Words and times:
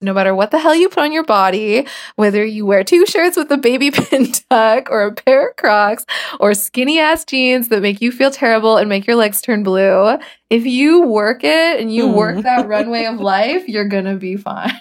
no 0.00 0.14
matter 0.14 0.34
what 0.34 0.50
the 0.50 0.58
hell 0.58 0.74
you 0.74 0.88
put 0.88 1.02
on 1.02 1.12
your 1.12 1.24
body, 1.24 1.86
whether 2.16 2.44
you 2.44 2.64
wear 2.64 2.82
two 2.82 3.04
shirts 3.06 3.36
with 3.36 3.50
a 3.50 3.58
baby 3.58 3.90
pin 3.92 4.32
tuck 4.50 4.90
or 4.90 5.02
a 5.02 5.12
pair 5.12 5.48
of 5.48 5.56
Crocs 5.56 6.06
or 6.38 6.54
skinny 6.54 6.98
ass 6.98 7.24
jeans 7.24 7.68
that 7.68 7.82
make 7.82 8.00
you 8.00 8.10
feel 8.10 8.30
terrible 8.30 8.76
and 8.76 8.88
make 8.88 9.06
your 9.06 9.16
legs 9.16 9.42
turn 9.42 9.62
blue, 9.62 10.16
if 10.48 10.64
you 10.64 11.02
work 11.02 11.44
it 11.44 11.80
and 11.80 11.94
you 11.94 12.06
mm. 12.06 12.14
work 12.14 12.42
that 12.42 12.66
runway 12.68 13.04
of 13.04 13.20
life, 13.20 13.68
you're 13.68 13.88
gonna 13.88 14.16
be 14.16 14.36
fine. 14.36 14.80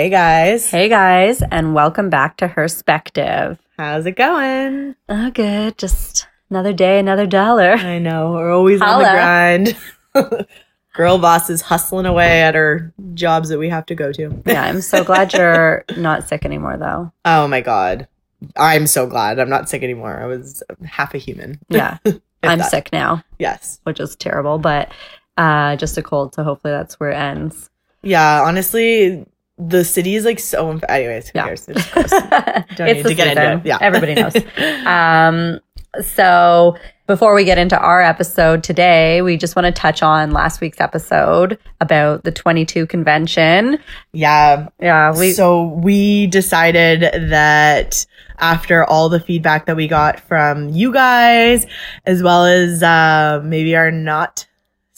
Hey 0.00 0.08
guys. 0.08 0.70
Hey 0.70 0.88
guys, 0.88 1.42
and 1.42 1.74
welcome 1.74 2.08
back 2.08 2.38
to 2.38 2.48
Herspective. 2.48 3.58
How's 3.76 4.06
it 4.06 4.16
going? 4.16 4.96
Oh, 5.10 5.30
good. 5.30 5.76
Just 5.76 6.26
another 6.48 6.72
day, 6.72 6.98
another 6.98 7.26
dollar. 7.26 7.72
I 7.72 7.98
know. 7.98 8.32
We're 8.32 8.50
always 8.50 8.80
Holla. 8.80 9.04
on 9.04 9.64
the 9.64 9.76
grind. 10.14 10.46
Girl 10.94 11.18
boss 11.18 11.50
is 11.50 11.60
hustling 11.60 12.06
away 12.06 12.40
at 12.40 12.54
her 12.54 12.94
jobs 13.12 13.50
that 13.50 13.58
we 13.58 13.68
have 13.68 13.84
to 13.86 13.94
go 13.94 14.10
to. 14.10 14.42
yeah, 14.46 14.62
I'm 14.64 14.80
so 14.80 15.04
glad 15.04 15.34
you're 15.34 15.84
not 15.98 16.26
sick 16.26 16.46
anymore, 16.46 16.78
though. 16.78 17.12
Oh 17.26 17.46
my 17.46 17.60
God. 17.60 18.08
I'm 18.56 18.86
so 18.86 19.06
glad 19.06 19.38
I'm 19.38 19.50
not 19.50 19.68
sick 19.68 19.82
anymore. 19.82 20.18
I 20.18 20.24
was 20.24 20.62
half 20.82 21.12
a 21.12 21.18
human. 21.18 21.60
Yeah. 21.68 21.98
I'm 22.42 22.60
that. 22.60 22.70
sick 22.70 22.88
now. 22.90 23.22
Yes. 23.38 23.80
Which 23.82 24.00
is 24.00 24.16
terrible, 24.16 24.56
but 24.56 24.90
uh, 25.36 25.76
just 25.76 25.98
a 25.98 26.02
cold. 26.02 26.34
So 26.34 26.42
hopefully 26.42 26.72
that's 26.72 26.98
where 26.98 27.10
it 27.10 27.16
ends. 27.16 27.68
Yeah, 28.02 28.40
honestly, 28.40 29.26
the 29.60 29.84
city 29.84 30.14
is 30.14 30.24
like 30.24 30.38
so. 30.38 30.70
Inf- 30.70 30.84
Anyways, 30.88 31.28
who 31.28 31.38
yeah. 31.38 31.44
cares? 31.46 31.68
It's, 31.68 31.90
Don't 31.90 32.88
it's 32.88 33.04
need 33.04 33.10
to 33.10 33.14
get 33.14 33.36
into 33.36 33.52
it. 33.58 33.66
Yeah, 33.66 33.78
everybody 33.80 34.14
knows. 34.14 34.34
um, 34.86 35.60
so 36.02 36.76
before 37.06 37.34
we 37.34 37.44
get 37.44 37.58
into 37.58 37.76
our 37.76 38.00
episode 38.00 38.62
today, 38.62 39.20
we 39.20 39.36
just 39.36 39.56
want 39.56 39.66
to 39.66 39.72
touch 39.72 40.02
on 40.02 40.30
last 40.30 40.60
week's 40.60 40.80
episode 40.80 41.58
about 41.80 42.22
the 42.22 42.30
22 42.30 42.86
convention. 42.86 43.78
Yeah. 44.12 44.68
Yeah. 44.80 45.18
We, 45.18 45.32
so 45.32 45.64
we 45.64 46.28
decided 46.28 47.00
that 47.30 48.06
after 48.38 48.84
all 48.84 49.08
the 49.08 49.18
feedback 49.18 49.66
that 49.66 49.76
we 49.76 49.88
got 49.88 50.20
from 50.20 50.68
you 50.68 50.92
guys, 50.92 51.66
as 52.06 52.22
well 52.22 52.44
as 52.44 52.80
uh, 52.82 53.42
maybe 53.44 53.74
our 53.74 53.90
not 53.90 54.46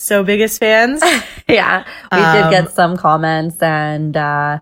so 0.03 0.25
biggest 0.25 0.59
fans. 0.59 1.03
yeah. 1.49 1.85
We 2.11 2.19
um, 2.19 2.37
did 2.37 2.51
get 2.51 2.73
some 2.73 2.97
comments 2.97 3.63
and 3.63 4.17
uh 4.17 4.59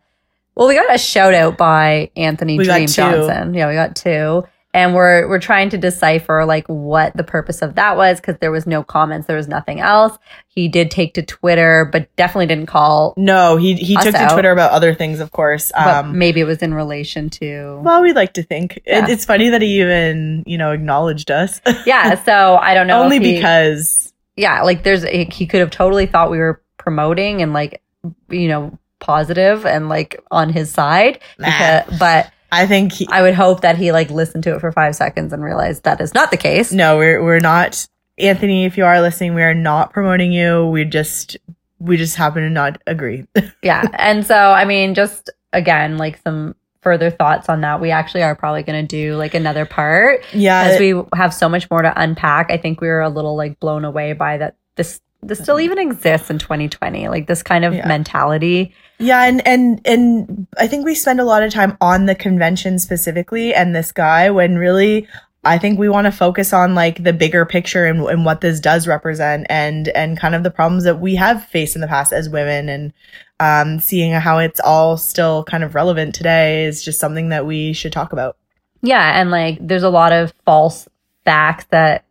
well 0.54 0.68
we 0.68 0.74
got 0.74 0.94
a 0.94 0.98
shout 0.98 1.34
out 1.34 1.56
by 1.56 2.10
Anthony 2.16 2.58
Dream 2.58 2.86
Johnson. 2.86 3.54
Yeah, 3.54 3.68
we 3.68 3.74
got 3.74 3.96
two. 3.96 4.44
And 4.72 4.94
we're 4.94 5.28
we're 5.28 5.40
trying 5.40 5.70
to 5.70 5.78
decipher 5.78 6.44
like 6.44 6.64
what 6.68 7.16
the 7.16 7.24
purpose 7.24 7.60
of 7.60 7.74
that 7.74 7.96
was 7.96 8.20
because 8.20 8.36
there 8.38 8.52
was 8.52 8.68
no 8.68 8.84
comments, 8.84 9.26
there 9.26 9.36
was 9.36 9.48
nothing 9.48 9.80
else. 9.80 10.16
He 10.46 10.68
did 10.68 10.92
take 10.92 11.14
to 11.14 11.22
Twitter, 11.22 11.88
but 11.90 12.14
definitely 12.14 12.46
didn't 12.46 12.66
call. 12.66 13.14
No, 13.16 13.56
he 13.56 13.74
he 13.74 13.96
took 13.96 14.14
out. 14.14 14.28
to 14.28 14.34
Twitter 14.34 14.52
about 14.52 14.70
other 14.70 14.94
things, 14.94 15.18
of 15.18 15.32
course. 15.32 15.72
Um, 15.74 16.16
maybe 16.18 16.40
it 16.40 16.44
was 16.44 16.58
in 16.58 16.72
relation 16.72 17.30
to. 17.30 17.80
Well, 17.82 18.00
we'd 18.02 18.14
like 18.14 18.34
to 18.34 18.44
think 18.44 18.80
yeah. 18.86 19.04
it, 19.04 19.10
it's 19.10 19.24
funny 19.24 19.48
that 19.48 19.60
he 19.60 19.80
even 19.80 20.44
you 20.46 20.56
know 20.56 20.70
acknowledged 20.70 21.32
us. 21.32 21.60
yeah, 21.84 22.22
so 22.22 22.54
I 22.54 22.74
don't 22.74 22.86
know. 22.86 23.02
Only 23.02 23.18
he, 23.18 23.34
because 23.34 24.09
yeah, 24.40 24.62
like 24.62 24.82
there's 24.82 25.04
he 25.04 25.46
could 25.46 25.60
have 25.60 25.70
totally 25.70 26.06
thought 26.06 26.30
we 26.30 26.38
were 26.38 26.62
promoting 26.78 27.42
and 27.42 27.52
like 27.52 27.82
you 28.30 28.48
know 28.48 28.78
positive 28.98 29.66
and 29.66 29.88
like 29.88 30.18
on 30.30 30.48
his 30.50 30.70
side, 30.70 31.20
because, 31.36 31.98
but. 31.98 32.32
I 32.52 32.66
think 32.66 32.90
he, 32.90 33.06
I 33.06 33.22
would 33.22 33.34
hope 33.34 33.60
that 33.60 33.78
he 33.78 33.92
like 33.92 34.10
listened 34.10 34.42
to 34.42 34.56
it 34.56 34.60
for 34.60 34.72
five 34.72 34.96
seconds 34.96 35.32
and 35.32 35.40
realized 35.40 35.84
that 35.84 36.00
is 36.00 36.14
not 36.14 36.32
the 36.32 36.36
case. 36.36 36.72
No, 36.72 36.96
we're 36.96 37.22
we're 37.22 37.38
not. 37.38 37.86
Anthony, 38.18 38.64
if 38.64 38.76
you 38.76 38.84
are 38.84 39.00
listening, 39.00 39.34
we 39.34 39.42
are 39.44 39.54
not 39.54 39.92
promoting 39.92 40.32
you. 40.32 40.66
We 40.66 40.84
just 40.84 41.36
we 41.78 41.96
just 41.96 42.16
happen 42.16 42.42
to 42.42 42.50
not 42.50 42.82
agree. 42.88 43.24
yeah, 43.62 43.86
and 43.92 44.26
so 44.26 44.34
I 44.34 44.64
mean, 44.64 44.96
just 44.96 45.30
again, 45.52 45.96
like 45.96 46.20
some 46.24 46.56
further 46.82 47.10
thoughts 47.10 47.48
on 47.48 47.60
that, 47.60 47.80
we 47.80 47.90
actually 47.90 48.22
are 48.22 48.34
probably 48.34 48.62
going 48.62 48.86
to 48.86 48.86
do 48.86 49.16
like 49.16 49.34
another 49.34 49.66
part. 49.66 50.24
Yeah. 50.32 50.62
As 50.62 50.80
we 50.80 50.94
have 51.14 51.34
so 51.34 51.48
much 51.48 51.70
more 51.70 51.82
to 51.82 51.92
unpack. 52.00 52.50
I 52.50 52.56
think 52.56 52.80
we 52.80 52.88
were 52.88 53.02
a 53.02 53.08
little 53.08 53.36
like 53.36 53.60
blown 53.60 53.84
away 53.84 54.12
by 54.12 54.38
that 54.38 54.56
this 54.76 55.00
this 55.22 55.38
still 55.38 55.60
even 55.60 55.78
exists 55.78 56.30
in 56.30 56.38
2020 56.38 57.08
like 57.08 57.26
this 57.26 57.42
kind 57.42 57.64
of 57.64 57.74
yeah. 57.74 57.86
mentality 57.86 58.74
yeah 58.98 59.24
and 59.24 59.46
and 59.46 59.80
and 59.84 60.46
i 60.58 60.66
think 60.66 60.84
we 60.84 60.94
spend 60.94 61.20
a 61.20 61.24
lot 61.24 61.42
of 61.42 61.52
time 61.52 61.76
on 61.80 62.06
the 62.06 62.14
convention 62.14 62.78
specifically 62.78 63.54
and 63.54 63.74
this 63.74 63.92
guy 63.92 64.30
when 64.30 64.56
really 64.56 65.06
I 65.42 65.56
think 65.56 65.78
we 65.78 65.88
want 65.88 66.04
to 66.04 66.12
focus 66.12 66.52
on 66.52 66.74
like 66.74 67.02
the 67.02 67.14
bigger 67.14 67.46
picture 67.46 67.86
and, 67.86 68.02
and 68.02 68.24
what 68.26 68.42
this 68.42 68.60
does 68.60 68.86
represent 68.86 69.46
and 69.48 69.88
and 69.88 70.18
kind 70.18 70.34
of 70.34 70.42
the 70.42 70.50
problems 70.50 70.84
that 70.84 71.00
we 71.00 71.14
have 71.16 71.44
faced 71.46 71.74
in 71.74 71.80
the 71.80 71.88
past 71.88 72.12
as 72.12 72.28
women 72.28 72.68
and 72.68 72.92
um, 73.40 73.80
seeing 73.80 74.12
how 74.12 74.38
it's 74.38 74.60
all 74.60 74.98
still 74.98 75.44
kind 75.44 75.64
of 75.64 75.74
relevant 75.74 76.14
today 76.14 76.64
is 76.64 76.82
just 76.82 77.00
something 77.00 77.30
that 77.30 77.46
we 77.46 77.72
should 77.72 77.92
talk 77.92 78.12
about. 78.12 78.36
Yeah, 78.82 79.18
and 79.18 79.30
like 79.30 79.56
there's 79.66 79.82
a 79.82 79.90
lot 79.90 80.12
of 80.12 80.34
false 80.44 80.86
facts 81.24 81.64
that 81.70 82.04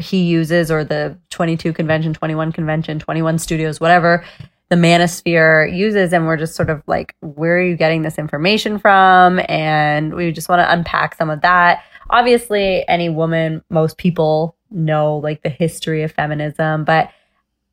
he 0.00 0.22
uses 0.24 0.70
or 0.70 0.84
the 0.84 1.18
22 1.30 1.72
convention, 1.72 2.14
21 2.14 2.52
convention, 2.52 3.00
21 3.00 3.38
studios, 3.38 3.80
whatever 3.80 4.24
the 4.70 4.76
manosphere 4.76 5.76
uses 5.76 6.12
and 6.12 6.26
we're 6.26 6.36
just 6.36 6.54
sort 6.54 6.70
of 6.70 6.80
like 6.86 7.16
where 7.20 7.58
are 7.58 7.62
you 7.62 7.76
getting 7.76 8.02
this 8.02 8.18
information 8.18 8.78
from 8.78 9.40
and 9.48 10.14
we 10.14 10.30
just 10.30 10.48
want 10.48 10.60
to 10.60 10.72
unpack 10.72 11.16
some 11.16 11.28
of 11.28 11.40
that 11.40 11.82
obviously 12.10 12.86
any 12.88 13.08
woman 13.08 13.62
most 13.70 13.98
people 13.98 14.56
know 14.70 15.16
like 15.18 15.42
the 15.42 15.48
history 15.48 16.02
of 16.02 16.12
feminism 16.12 16.84
but 16.84 17.10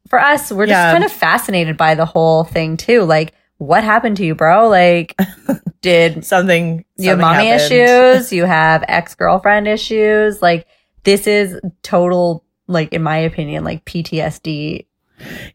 for 0.07 0.19
us 0.19 0.51
we're 0.51 0.65
just 0.65 0.71
yeah. 0.71 0.91
kind 0.91 1.03
of 1.03 1.11
fascinated 1.11 1.77
by 1.77 1.95
the 1.95 2.05
whole 2.05 2.43
thing 2.43 2.77
too 2.77 3.03
like 3.03 3.33
what 3.57 3.83
happened 3.83 4.17
to 4.17 4.25
you 4.25 4.35
bro 4.35 4.67
like 4.67 5.15
did 5.81 6.25
something 6.25 6.85
you 6.97 7.09
have 7.09 7.19
mommy 7.19 7.47
happened. 7.47 7.71
issues 7.71 8.31
you 8.33 8.45
have 8.45 8.83
ex-girlfriend 8.87 9.67
issues 9.67 10.41
like 10.41 10.67
this 11.03 11.27
is 11.27 11.59
total 11.83 12.43
like 12.67 12.93
in 12.93 13.03
my 13.03 13.17
opinion 13.17 13.63
like 13.63 13.83
ptsd 13.85 14.85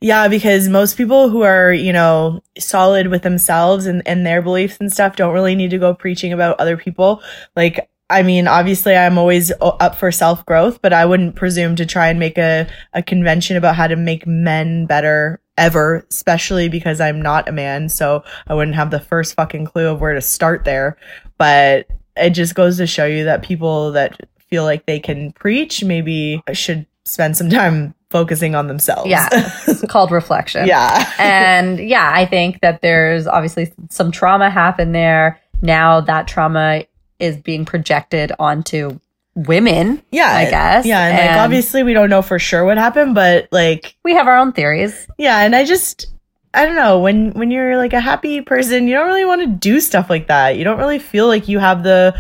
yeah, 0.00 0.28
because 0.28 0.68
most 0.68 0.96
people 0.96 1.28
who 1.28 1.42
are, 1.42 1.72
you 1.72 1.92
know, 1.92 2.40
solid 2.58 3.08
with 3.08 3.22
themselves 3.22 3.86
and, 3.86 4.02
and 4.06 4.26
their 4.26 4.42
beliefs 4.42 4.78
and 4.80 4.92
stuff 4.92 5.16
don't 5.16 5.32
really 5.32 5.54
need 5.54 5.70
to 5.70 5.78
go 5.78 5.94
preaching 5.94 6.32
about 6.32 6.58
other 6.58 6.76
people. 6.76 7.22
Like, 7.54 7.88
I 8.12 8.22
mean, 8.22 8.46
obviously 8.46 8.94
I'm 8.94 9.18
always 9.18 9.50
up 9.60 9.96
for 9.96 10.12
self 10.12 10.44
growth, 10.46 10.80
but 10.82 10.92
I 10.92 11.06
wouldn't 11.06 11.34
presume 11.34 11.76
to 11.76 11.86
try 11.86 12.08
and 12.08 12.18
make 12.18 12.38
a, 12.38 12.68
a 12.92 13.02
convention 13.02 13.56
about 13.56 13.74
how 13.74 13.86
to 13.86 13.96
make 13.96 14.26
men 14.26 14.86
better 14.86 15.40
ever, 15.56 16.06
especially 16.10 16.68
because 16.68 17.00
I'm 17.00 17.20
not 17.20 17.48
a 17.48 17.52
man. 17.52 17.88
So 17.88 18.22
I 18.46 18.54
wouldn't 18.54 18.76
have 18.76 18.90
the 18.90 19.00
first 19.00 19.34
fucking 19.34 19.66
clue 19.66 19.88
of 19.88 20.00
where 20.00 20.14
to 20.14 20.20
start 20.20 20.64
there. 20.64 20.96
But 21.38 21.86
it 22.16 22.30
just 22.30 22.54
goes 22.54 22.76
to 22.76 22.86
show 22.86 23.06
you 23.06 23.24
that 23.24 23.42
people 23.42 23.92
that 23.92 24.20
feel 24.38 24.64
like 24.64 24.86
they 24.86 25.00
can 25.00 25.32
preach 25.32 25.82
maybe 25.82 26.42
should 26.52 26.86
spend 27.04 27.36
some 27.36 27.48
time 27.48 27.94
focusing 28.10 28.54
on 28.54 28.66
themselves. 28.66 29.08
Yeah. 29.08 29.28
It's 29.66 29.84
called 29.88 30.10
reflection. 30.10 30.66
yeah. 30.66 31.10
and 31.18 31.80
yeah, 31.80 32.12
I 32.14 32.26
think 32.26 32.60
that 32.60 32.82
there's 32.82 33.26
obviously 33.26 33.72
some 33.88 34.12
trauma 34.12 34.50
happened 34.50 34.94
there. 34.94 35.40
Now 35.62 36.00
that 36.02 36.28
trauma 36.28 36.84
is 37.22 37.36
being 37.36 37.64
projected 37.64 38.32
onto 38.38 38.98
women. 39.34 40.02
Yeah. 40.10 40.34
I 40.34 40.50
guess. 40.50 40.86
Yeah. 40.86 41.06
And, 41.06 41.18
and 41.18 41.36
like 41.36 41.44
obviously 41.44 41.82
we 41.82 41.92
don't 41.92 42.10
know 42.10 42.22
for 42.22 42.38
sure 42.38 42.64
what 42.64 42.76
happened, 42.76 43.14
but 43.14 43.48
like 43.50 43.96
we 44.04 44.14
have 44.14 44.26
our 44.26 44.36
own 44.36 44.52
theories. 44.52 45.06
Yeah. 45.18 45.38
And 45.38 45.56
I 45.56 45.64
just 45.64 46.08
I 46.54 46.66
don't 46.66 46.76
know, 46.76 47.00
when 47.00 47.32
when 47.32 47.50
you're 47.50 47.78
like 47.78 47.94
a 47.94 48.00
happy 48.00 48.42
person, 48.42 48.86
you 48.86 48.94
don't 48.94 49.06
really 49.06 49.24
want 49.24 49.40
to 49.40 49.46
do 49.46 49.80
stuff 49.80 50.10
like 50.10 50.26
that. 50.26 50.58
You 50.58 50.64
don't 50.64 50.78
really 50.78 50.98
feel 50.98 51.26
like 51.26 51.48
you 51.48 51.58
have 51.58 51.82
the 51.82 52.14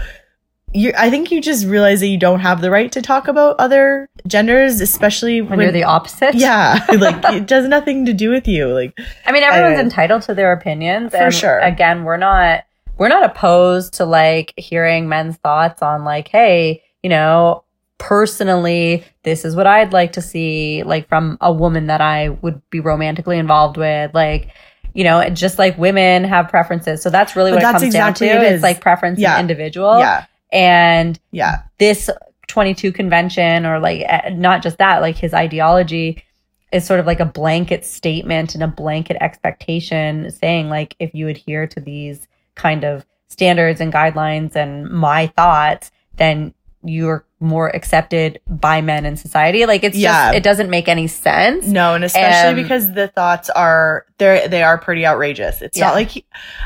you 0.74 0.92
I 0.96 1.10
think 1.10 1.30
you 1.30 1.42
just 1.42 1.66
realize 1.66 2.00
that 2.00 2.06
you 2.06 2.18
don't 2.18 2.40
have 2.40 2.62
the 2.62 2.70
right 2.70 2.90
to 2.92 3.02
talk 3.02 3.28
about 3.28 3.56
other 3.58 4.08
genders, 4.26 4.80
especially 4.80 5.42
when, 5.42 5.50
when 5.50 5.60
you're 5.60 5.72
the 5.72 5.84
opposite. 5.84 6.34
Yeah, 6.34 6.84
like 6.98 7.22
it 7.34 7.46
does 7.46 7.68
nothing 7.68 8.06
to 8.06 8.14
do 8.14 8.30
with 8.30 8.48
you. 8.48 8.68
Like, 8.68 8.98
I 9.26 9.32
mean, 9.32 9.42
everyone's 9.42 9.78
I, 9.78 9.82
entitled 9.82 10.22
to 10.22 10.34
their 10.34 10.52
opinions. 10.52 11.12
For 11.12 11.30
sure. 11.30 11.58
Again, 11.58 12.04
we're 12.04 12.16
not 12.16 12.64
we're 13.02 13.08
not 13.08 13.24
opposed 13.24 13.94
to 13.94 14.04
like 14.04 14.54
hearing 14.56 15.08
men's 15.08 15.36
thoughts 15.38 15.82
on 15.82 16.04
like, 16.04 16.28
hey, 16.28 16.84
you 17.02 17.10
know, 17.10 17.64
personally, 17.98 19.04
this 19.24 19.44
is 19.44 19.56
what 19.56 19.66
I'd 19.66 19.92
like 19.92 20.12
to 20.12 20.22
see, 20.22 20.84
like 20.84 21.08
from 21.08 21.36
a 21.40 21.52
woman 21.52 21.88
that 21.88 22.00
I 22.00 22.28
would 22.28 22.62
be 22.70 22.78
romantically 22.78 23.38
involved 23.38 23.76
with, 23.76 24.14
like 24.14 24.50
you 24.94 25.02
know, 25.02 25.28
just 25.30 25.58
like 25.58 25.76
women 25.76 26.22
have 26.22 26.48
preferences. 26.48 27.02
So 27.02 27.10
that's 27.10 27.34
really 27.34 27.50
but 27.50 27.56
what 27.56 27.62
that's 27.62 27.82
it 27.82 27.86
comes 27.86 27.94
exactly 27.96 28.28
down 28.28 28.36
to. 28.36 28.46
It 28.46 28.52
it's 28.52 28.62
like 28.62 28.80
preference 28.80 29.18
yeah. 29.18 29.40
individual. 29.40 29.98
Yeah. 29.98 30.26
And 30.52 31.18
yeah, 31.32 31.62
this 31.78 32.08
22 32.46 32.92
convention 32.92 33.66
or 33.66 33.80
like 33.80 34.02
eh, 34.06 34.30
not 34.32 34.62
just 34.62 34.78
that, 34.78 35.00
like 35.00 35.16
his 35.16 35.34
ideology 35.34 36.22
is 36.70 36.86
sort 36.86 37.00
of 37.00 37.06
like 37.06 37.18
a 37.18 37.24
blanket 37.24 37.84
statement 37.84 38.54
and 38.54 38.62
a 38.62 38.68
blanket 38.68 39.16
expectation 39.20 40.30
saying 40.30 40.68
like 40.68 40.94
if 41.00 41.12
you 41.16 41.26
adhere 41.26 41.66
to 41.66 41.80
these 41.80 42.28
kind 42.62 42.84
of 42.84 43.04
standards 43.28 43.80
and 43.80 43.92
guidelines 43.92 44.54
and 44.54 44.88
my 44.88 45.26
thoughts 45.38 45.90
then 46.16 46.54
you're 46.84 47.24
more 47.42 47.74
accepted 47.74 48.40
by 48.46 48.80
men 48.80 49.04
in 49.04 49.16
society 49.16 49.66
like 49.66 49.82
it's 49.84 49.96
Yeah. 49.96 50.26
just 50.28 50.36
it 50.36 50.42
doesn't 50.42 50.70
make 50.70 50.88
any 50.88 51.06
sense 51.08 51.66
No, 51.66 51.94
and 51.94 52.04
especially 52.04 52.50
Um, 52.50 52.62
because 52.62 52.92
the 52.92 53.08
thoughts 53.08 53.50
are 53.50 54.06
they 54.18 54.46
they 54.48 54.62
are 54.62 54.78
pretty 54.78 55.04
outrageous. 55.04 55.60
It's 55.60 55.76
Yeah. 55.76 55.86
not 55.86 55.94
like 55.94 56.08
he, 56.10 56.24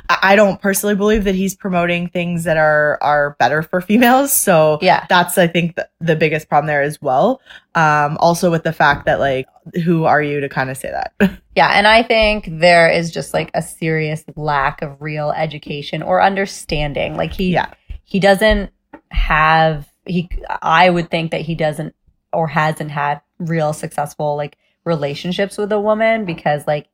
I 0.09 0.37
don't 0.37 0.61
personally 0.61 0.95
believe 0.95 1.25
that 1.25 1.35
he's 1.35 1.55
promoting 1.57 2.09
things 2.09 2.45
that 2.45 2.59
are 2.59 2.99
are 3.01 3.35
better 3.39 3.63
for 3.63 3.81
females. 3.81 4.33
So 4.33 4.79
yeah 4.83 5.07
that's 5.09 5.39
I 5.39 5.47
think 5.47 5.77
the, 5.77 5.89
the 6.01 6.15
biggest 6.17 6.49
problem 6.49 6.67
there 6.67 6.83
as 6.83 7.01
well. 7.01 7.41
Um, 7.75 8.17
also 8.21 8.51
with 8.51 8.63
the 8.63 8.73
fact 8.73 9.07
that 9.07 9.19
like 9.19 9.47
who 9.85 10.05
are 10.05 10.23
you 10.23 10.41
to 10.41 10.49
kind 10.49 10.71
of 10.71 10.77
say 10.77 10.91
that? 10.91 11.13
Yeah, 11.57 11.71
and 11.73 11.87
I 11.87 12.03
think 12.03 12.47
there 12.51 12.87
is 12.91 13.11
just 13.11 13.33
like 13.33 13.51
a 13.55 13.63
serious 13.63 14.23
lack 14.37 14.83
of 14.83 15.01
real 15.01 15.31
education 15.33 16.03
or 16.03 16.21
understanding. 16.21 17.17
Like 17.17 17.33
he 17.33 17.53
Yeah. 17.55 17.69
he 18.05 18.21
doesn't 18.21 18.71
have 19.11 19.87
he 20.07 20.29
I 20.63 20.89
would 20.91 21.11
think 21.11 21.31
that 21.33 21.41
he 21.43 21.55
doesn't 21.55 21.95
or 22.33 22.49
hasn't 22.49 22.91
had 22.91 23.21
real 23.39 23.73
successful 23.73 24.37
like 24.37 24.57
relationships 24.85 25.59
with 25.59 25.71
a 25.73 25.81
woman 25.81 26.25
because 26.25 26.67
like 26.67 26.89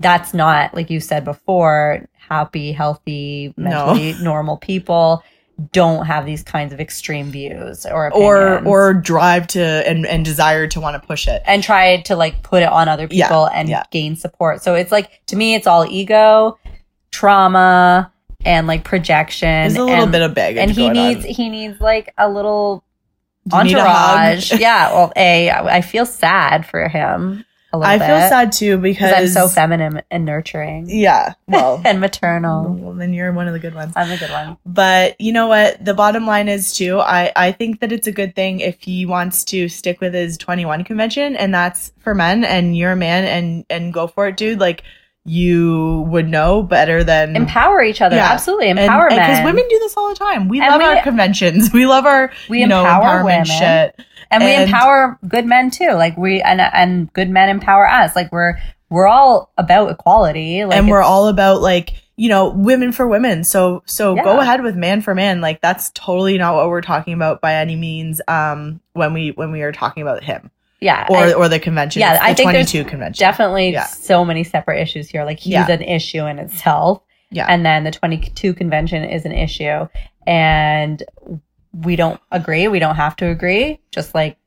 that's 0.00 0.32
not 0.34 0.74
like 0.74 0.90
you 0.90 1.00
said 1.00 1.24
before 1.24 2.06
happy 2.28 2.72
healthy 2.72 3.52
No. 3.56 3.94
mentally 3.94 4.14
normal 4.22 4.56
people 4.58 5.22
don't 5.72 6.06
have 6.06 6.24
these 6.24 6.44
kinds 6.44 6.72
of 6.72 6.78
extreme 6.78 7.32
views 7.32 7.84
or 7.84 8.12
or 8.14 8.36
opinions. 8.46 8.66
or 8.68 8.94
drive 8.94 9.46
to 9.48 9.60
and 9.88 10.06
and 10.06 10.24
desire 10.24 10.68
to 10.68 10.80
want 10.80 11.00
to 11.00 11.04
push 11.04 11.26
it. 11.26 11.42
and 11.46 11.64
try 11.64 12.00
to 12.02 12.14
like 12.14 12.42
put 12.44 12.62
it 12.62 12.68
on 12.68 12.88
other 12.88 13.08
Yeah, 13.10 13.26
people 13.26 13.46
and 13.48 13.68
yeah. 13.68 13.82
gain 13.90 14.14
support. 14.14 14.62
So 14.62 14.76
it's 14.76 14.92
like 14.92 15.20
to 15.26 15.34
me, 15.36 15.54
it's 15.56 15.66
all 15.66 15.84
ego, 15.84 16.56
trauma, 17.10 18.12
and 18.44 18.66
like 18.66 18.84
projection. 18.84 19.48
There's 19.48 19.76
a 19.76 19.84
little 19.84 20.04
and, 20.04 20.12
bit 20.12 20.22
of 20.22 20.34
baggage. 20.34 20.58
and 20.60 20.70
he 20.70 20.88
needs 20.90 21.24
on. 21.24 21.30
he 21.30 21.48
needs 21.48 21.80
like 21.80 22.12
a 22.18 22.28
little 22.28 22.84
need 23.46 23.74
a 23.74 23.78
entourage. 23.80 24.52
yeah. 24.58 24.92
Well, 24.92 25.12
a 25.16 25.50
I 25.50 25.80
feel 25.80 26.06
sad 26.06 26.66
for 26.66 26.88
him. 26.88 27.44
A 27.70 27.76
little 27.76 27.92
I 27.92 27.98
bit, 27.98 28.06
feel 28.06 28.28
sad 28.30 28.52
too 28.52 28.78
because 28.78 29.12
I'm 29.12 29.28
so 29.28 29.46
feminine 29.46 30.00
and 30.10 30.24
nurturing 30.24 30.86
Yeah. 30.88 31.34
Well, 31.46 31.82
and 31.84 32.00
maternal. 32.00 32.72
well, 32.72 32.94
then 32.94 33.12
you're 33.12 33.30
one 33.30 33.46
of 33.46 33.52
the 33.52 33.58
good 33.58 33.74
ones. 33.74 33.92
I'm 33.94 34.10
a 34.10 34.16
good 34.16 34.30
one. 34.30 34.56
But 34.64 35.20
you 35.20 35.32
know 35.32 35.48
what? 35.48 35.84
The 35.84 35.92
bottom 35.92 36.26
line 36.26 36.48
is 36.48 36.72
too. 36.72 36.98
I 36.98 37.30
I 37.36 37.52
think 37.52 37.80
that 37.80 37.92
it's 37.92 38.06
a 38.06 38.12
good 38.12 38.34
thing 38.34 38.60
if 38.60 38.80
he 38.80 39.04
wants 39.04 39.44
to 39.46 39.68
stick 39.68 40.00
with 40.00 40.14
his 40.14 40.38
21 40.38 40.84
convention, 40.84 41.36
and 41.36 41.52
that's 41.52 41.92
for 41.98 42.14
men. 42.14 42.42
And 42.42 42.74
you're 42.74 42.92
a 42.92 42.96
man, 42.96 43.24
and 43.24 43.66
and 43.68 43.92
go 43.92 44.06
for 44.06 44.28
it, 44.28 44.38
dude. 44.38 44.60
Like 44.60 44.82
you 45.28 46.06
would 46.08 46.28
know 46.28 46.62
better 46.62 47.04
than 47.04 47.36
Empower 47.36 47.82
each 47.82 48.00
other. 48.00 48.16
Yeah. 48.16 48.32
Absolutely. 48.32 48.70
Empower 48.70 49.08
men. 49.10 49.18
because 49.18 49.44
women 49.44 49.64
do 49.68 49.78
this 49.78 49.96
all 49.96 50.08
the 50.08 50.14
time. 50.14 50.48
We 50.48 50.60
And 50.60 50.68
love 50.70 50.78
we- 50.80 50.84
our 50.86 51.02
conventions. 51.02 51.70
We 51.78 51.86
love 51.86 52.06
our 52.06 52.32
we 52.48 52.60
you 52.60 52.66
know 52.66 52.80
empower 52.80 53.20
empowerment 53.20 53.24
women. 53.24 53.44
shit. 53.44 54.00
and 54.30 54.42
we 54.44 54.54
empower 54.56 55.18
good 55.28 55.46
men 55.46 55.70
too 55.70 55.92
like 55.92 56.16
we 56.16 56.40
and 56.42 56.60
and 56.60 57.12
good 57.12 57.30
men 57.30 57.48
empower 57.48 57.88
us 57.88 58.14
like 58.16 58.30
we're 58.32 58.58
we're 58.90 59.06
all 59.06 59.52
about 59.58 59.90
equality 59.90 60.64
like 60.64 60.76
and 60.76 60.88
we're 60.88 61.02
all 61.02 61.28
about 61.28 61.60
like 61.60 61.90
you 62.16 62.28
know 62.28 62.50
women 62.50 62.90
for 62.92 63.06
women 63.06 63.44
so 63.44 63.82
so 63.86 64.14
go 64.16 64.40
ahead 64.40 64.62
with 64.62 64.74
man 64.76 65.00
for 65.02 65.14
man 65.14 65.40
like 65.40 65.60
that's 65.60 65.90
totally 65.94 66.36
not 66.36 66.54
what 66.54 66.68
we're 66.68 66.80
talking 66.82 67.14
about 67.14 67.40
by 67.40 67.54
any 67.54 67.76
means 67.76 68.20
um 68.28 68.80
when 68.94 69.12
we 69.12 69.30
when 69.30 69.50
we 69.52 69.62
are 69.62 69.72
talking 69.72 70.02
about 70.02 70.22
him 70.24 70.50
yeah 70.80 71.06
or 71.10 71.16
I- 71.18 71.32
or 71.32 71.48
the 71.48 71.58
convention. 71.58 72.00
Yeah, 72.00 72.14
It's 72.14 72.22
I 72.22 72.30
the 72.30 72.34
think 72.36 72.52
there's 72.52 72.70
22 72.70 72.88
convention. 72.90 73.20
definitely 73.20 73.70
Yeah. 73.72 73.84
so 73.86 74.24
many 74.24 74.44
separate 74.44 74.80
issues 74.80 75.08
here. 75.08 75.24
Like 75.24 75.38
he's 75.40 75.52
Yeah. 75.52 75.70
an 75.70 75.82
issue 75.82 76.24
in 76.26 76.38
itself. 76.38 77.02
Yeah. 77.30 77.44
and 77.46 77.64
then 77.66 77.84
the 77.84 77.90
22 77.90 78.54
convention 78.54 79.04
is 79.04 79.26
an 79.26 79.32
issue. 79.32 79.86
And 80.26 81.02
we 81.74 81.94
don't 81.94 82.18
agree. 82.30 82.68
We 82.68 82.78
don't 82.78 82.94
have 82.96 83.16
to 83.16 83.26
agree. 83.28 83.80
Just 83.92 84.14
like 84.14 84.38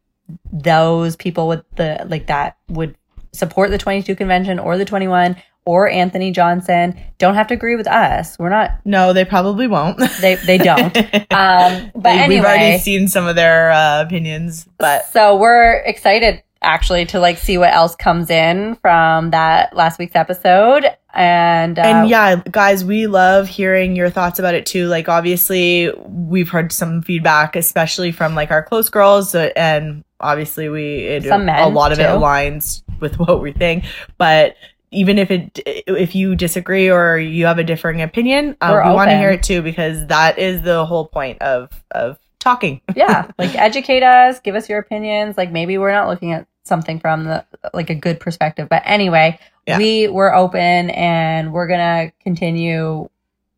those 0.52 1.16
people 1.16 1.48
with 1.48 1.64
the 1.76 2.04
like 2.10 2.28
that 2.28 2.58
would 2.70 2.96
support 3.34 3.70
the 3.70 3.78
22 3.78 4.16
convention 4.16 4.58
or 4.60 4.78
the 4.78 4.86
21 4.86 5.36
or 5.66 5.90
Anthony 5.90 6.32
Johnson 6.32 7.00
don't 7.18 7.36
have 7.36 7.48
to 7.48 7.54
agree 7.54 7.76
with 7.76 7.88
us. 7.88 8.38
We're 8.40 8.50
not 8.50 8.80
no 8.86 9.14
they 9.14 9.26
probably 9.26 9.68
won't 9.68 10.00
they 10.20 10.36
they 10.36 10.58
don't. 10.58 10.98
Um, 11.32 11.92
but 11.96 12.10
anyway, 12.10 12.28
we've 12.28 12.44
already 12.44 12.78
seen 12.80 13.08
some 13.08 13.26
of 13.26 13.36
their 13.36 13.72
uh, 13.72 14.02
opinions 14.02 14.68
but 14.78 15.06
so 15.08 15.38
we're 15.38 15.76
excited 15.86 16.44
actually 16.62 17.06
to 17.06 17.20
like 17.20 17.38
see 17.38 17.58
what 17.58 17.74
else 17.74 17.96
comes 17.96 18.30
in 18.30 18.76
from 18.76 19.32
that 19.32 19.76
last 19.76 19.98
week's 19.98 20.16
episode. 20.16 20.86
And, 21.14 21.78
uh, 21.78 21.82
and 21.82 22.10
yeah 22.10 22.42
guys 22.50 22.86
we 22.86 23.06
love 23.06 23.50
hearing 23.50 23.98
your 23.98 24.10
thoughts 24.10 24.40
about 24.40 24.56
it 24.56 24.66
too 24.66 24.88
like 24.88 25.10
obviously 25.10 25.92
we've 26.08 26.48
heard 26.48 26.72
some 26.72 27.02
feedback 27.02 27.58
especially 27.58 28.14
from 28.14 28.34
like 28.34 28.50
our 28.50 28.64
close 28.64 28.90
girls 28.90 29.36
uh, 29.36 29.50
and 29.58 30.06
obviously 30.22 30.70
we 30.70 31.00
it, 31.00 31.26
a 31.26 31.68
lot 31.68 31.92
of 31.92 32.00
it 32.00 32.04
aligns 32.04 32.82
with 33.02 33.20
what 33.20 33.42
we 33.42 33.52
think 33.52 33.84
but 34.18 34.56
even 34.92 35.18
if 35.18 35.32
it 35.32 35.60
if 35.66 36.14
you 36.16 36.36
disagree 36.36 36.90
or 36.90 37.18
you 37.18 37.46
have 37.46 37.58
a 37.58 37.64
differing 37.64 38.02
opinion 38.02 38.56
uh, 38.62 38.70
We're 38.72 38.94
want 38.94 39.10
to 39.10 39.18
hear 39.18 39.32
it 39.32 39.44
too 39.44 39.62
because 39.62 40.06
that 40.08 40.38
is 40.38 40.62
the 40.62 40.86
whole 40.86 41.06
point 41.06 41.42
of 41.42 41.70
of 41.92 42.20
talking 42.42 42.82
yeah, 42.96 43.32
like 43.38 43.56
educate 43.56 44.04
us, 44.04 44.40
give 44.42 44.56
us 44.56 44.68
your 44.68 44.80
opinions. 44.80 45.38
Like 45.38 45.52
maybe 45.52 45.78
we're 45.78 45.94
not 45.94 46.10
looking 46.10 46.34
at 46.34 46.48
something 46.64 47.00
from 47.00 47.24
the 47.24 47.46
like 47.74 47.90
a 47.90 47.96
good 47.96 48.20
perspective, 48.20 48.68
but 48.68 48.82
anyway, 48.86 49.40
Yeah. 49.66 49.78
we 49.78 50.10
we're 50.10 50.34
open 50.34 50.90
and 50.90 51.54
we're 51.54 51.68
gonna 51.68 52.12
continue 52.22 53.08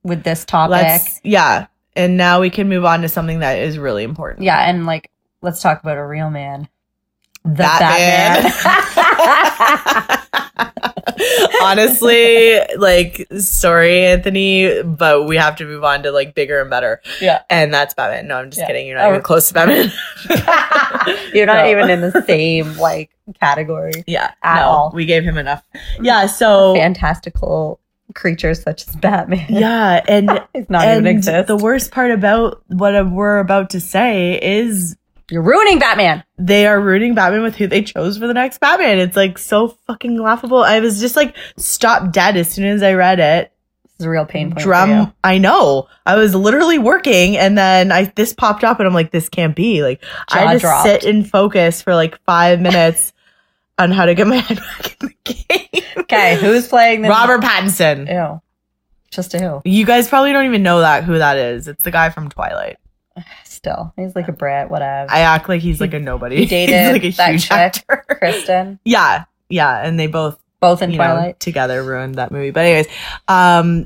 with 0.04 0.24
this 0.24 0.46
topic. 0.46 0.72
let's 0.72 1.22
yeah 1.24 1.68
and 1.96 2.18
now 2.18 2.42
we 2.42 2.50
can 2.50 2.68
move 2.68 2.84
on 2.84 3.02
to 3.04 3.08
something 3.08 3.40
that 3.40 3.58
is 3.60 3.78
really 3.80 4.04
important 4.04 4.44
yeah, 4.44 4.70
and 4.70 4.86
like 4.86 5.10
let's 5.42 5.62
talk 5.62 5.82
about 5.82 5.98
a 5.98 6.06
real 6.06 6.30
man. 6.30 6.68
The 7.46 7.50
Batman. 7.56 8.52
Batman. 8.64 10.20
Honestly, 11.62 12.60
like, 12.78 13.28
sorry, 13.38 14.06
Anthony, 14.06 14.82
but 14.84 15.26
we 15.28 15.36
have 15.38 15.56
to 15.58 15.66
move 15.66 15.84
on 15.84 16.04
to 16.04 16.12
like 16.12 16.36
bigger 16.36 16.62
and 16.62 16.70
better. 16.70 17.02
Yeah. 17.22 17.42
And 17.50 17.74
that's 17.74 17.94
Batman. 17.94 18.28
No, 18.28 18.36
I'm 18.38 18.50
just 18.50 18.60
Yeah. 18.62 18.68
kidding. 18.68 18.88
You're 18.88 18.98
not 18.98 19.08
Oh. 19.08 19.10
even 19.12 19.22
close 19.22 19.48
to 19.50 19.54
Batman. 19.54 19.92
You're 21.34 21.46
not 21.46 21.66
No. 21.66 21.70
even 21.72 21.90
in 21.90 22.02
the 22.02 22.24
same 22.28 22.78
like 22.78 23.10
category. 23.40 24.04
Yeah. 24.08 24.32
At 24.44 24.62
no, 24.62 24.68
all. 24.68 24.92
We 24.94 25.06
gave 25.06 25.24
him 25.24 25.38
enough. 25.38 25.64
Yeah. 26.02 26.26
So, 26.28 26.76
Fantastical 26.76 27.80
creatures 28.16 28.62
such 28.62 28.88
as 28.88 28.96
Batman. 28.96 29.46
yeah. 29.50 30.02
And, 30.08 30.42
It's 30.54 30.70
not 30.70 30.86
and 30.86 31.02
even 31.06 31.18
exist. 31.18 31.48
the 31.48 31.58
worst 31.58 31.92
part 31.92 32.12
about 32.12 32.62
what 32.68 32.94
we're 33.12 33.40
about 33.40 33.70
to 33.72 33.80
say 33.80 34.40
is 34.42 34.96
You're 35.32 35.42
ruining 35.42 35.80
Batman. 35.80 36.24
they 36.38 36.68
are 36.68 36.80
ruining 36.80 37.16
Batman 37.16 37.44
with 37.44 37.56
who 37.56 37.68
they 37.68 37.82
chose 37.82 38.18
for 38.18 38.28
the 38.28 38.34
next 38.34 38.60
Batman. 38.60 39.00
It's 39.00 39.16
like 39.16 39.38
so 39.38 39.70
fucking 39.88 40.18
laughable. 40.22 40.64
I 40.64 40.80
was 40.80 41.00
just 41.00 41.16
like 41.16 41.36
stopped 41.58 42.12
dead 42.12 42.36
as 42.38 42.50
soon 42.50 42.66
as 42.66 42.84
I 42.84 42.94
read 42.94 43.20
it. 43.20 43.52
This 43.86 43.94
is 44.02 44.06
a 44.06 44.10
real 44.10 44.26
pain 44.26 44.50
point. 44.52 44.64
drum 44.64 45.14
i 45.24 45.38
know 45.38 45.88
i 46.08 46.16
was 46.16 46.34
literally 46.34 46.80
working 46.80 47.38
and 47.38 47.56
then 47.56 47.92
i 47.92 48.06
this 48.16 48.34
popped 48.34 48.64
up 48.64 48.80
and 48.80 48.88
i'm 48.88 48.94
like 48.94 49.12
this 49.12 49.30
can't 49.30 49.56
be 49.56 49.84
like 49.84 50.04
i 50.30 50.40
Jaw 50.40 50.48
had 50.48 50.54
to 50.54 50.60
dropped. 50.60 50.88
sit 50.88 51.04
and 51.04 51.30
focus 51.30 51.84
for 51.84 51.94
like 51.94 52.20
five 52.26 52.60
minutes 52.60 53.14
on 53.78 53.92
how 53.92 54.06
to 54.06 54.16
get 54.16 54.26
my 54.26 54.38
head 54.38 54.58
back 54.58 54.98
in 55.00 55.10
the 55.10 55.34
game 55.34 55.84
Okay, 55.98 56.38
who's 56.42 56.68
playing 56.68 57.04
the 57.04 57.10
robert 57.10 57.42
pattinson 57.42 58.10
Ew. 58.12 58.42
Just 59.12 59.36
a 59.36 59.40
who? 59.40 59.62
you 59.64 59.86
guys 59.86 60.10
probably 60.10 60.32
don't 60.32 60.46
even 60.46 60.64
know 60.64 60.80
that 60.80 61.04
who 61.04 61.20
that 61.20 61.38
is 61.38 61.68
it's 61.68 61.84
the 61.84 61.92
guy 61.92 62.10
from 62.10 62.30
twilight 62.30 62.78
Still, 63.64 63.94
he's 63.96 64.14
like 64.14 64.28
a 64.28 64.34
Brit. 64.34 64.70
Whatever. 64.70 65.10
i 65.10 65.20
act 65.22 65.48
like 65.48 65.62
he's 65.62 65.80
like 65.80 65.94
a 65.94 66.00
nobody 66.00 66.36
he 66.36 66.46
dated 66.46 66.76
he's 66.76 66.92
like 66.92 67.04
a 67.04 67.10
that 67.16 67.32
huge 67.32 67.44
chick, 67.44 67.52
actor 67.52 68.06
Kristen, 68.20 68.78
yeah 68.84 69.24
yeah 69.48 69.86
and 69.88 69.98
they 69.98 70.08
both 70.08 70.38
both 70.60 70.82
in 70.82 70.92
you 70.92 70.98
know, 70.98 71.04
Twilight. 71.06 71.40
together 71.40 71.82
ruined 71.84 72.16
that 72.16 72.32
movie. 72.32 72.52
But 72.52 72.66
anyways, 72.66 72.88
um, 73.28 73.86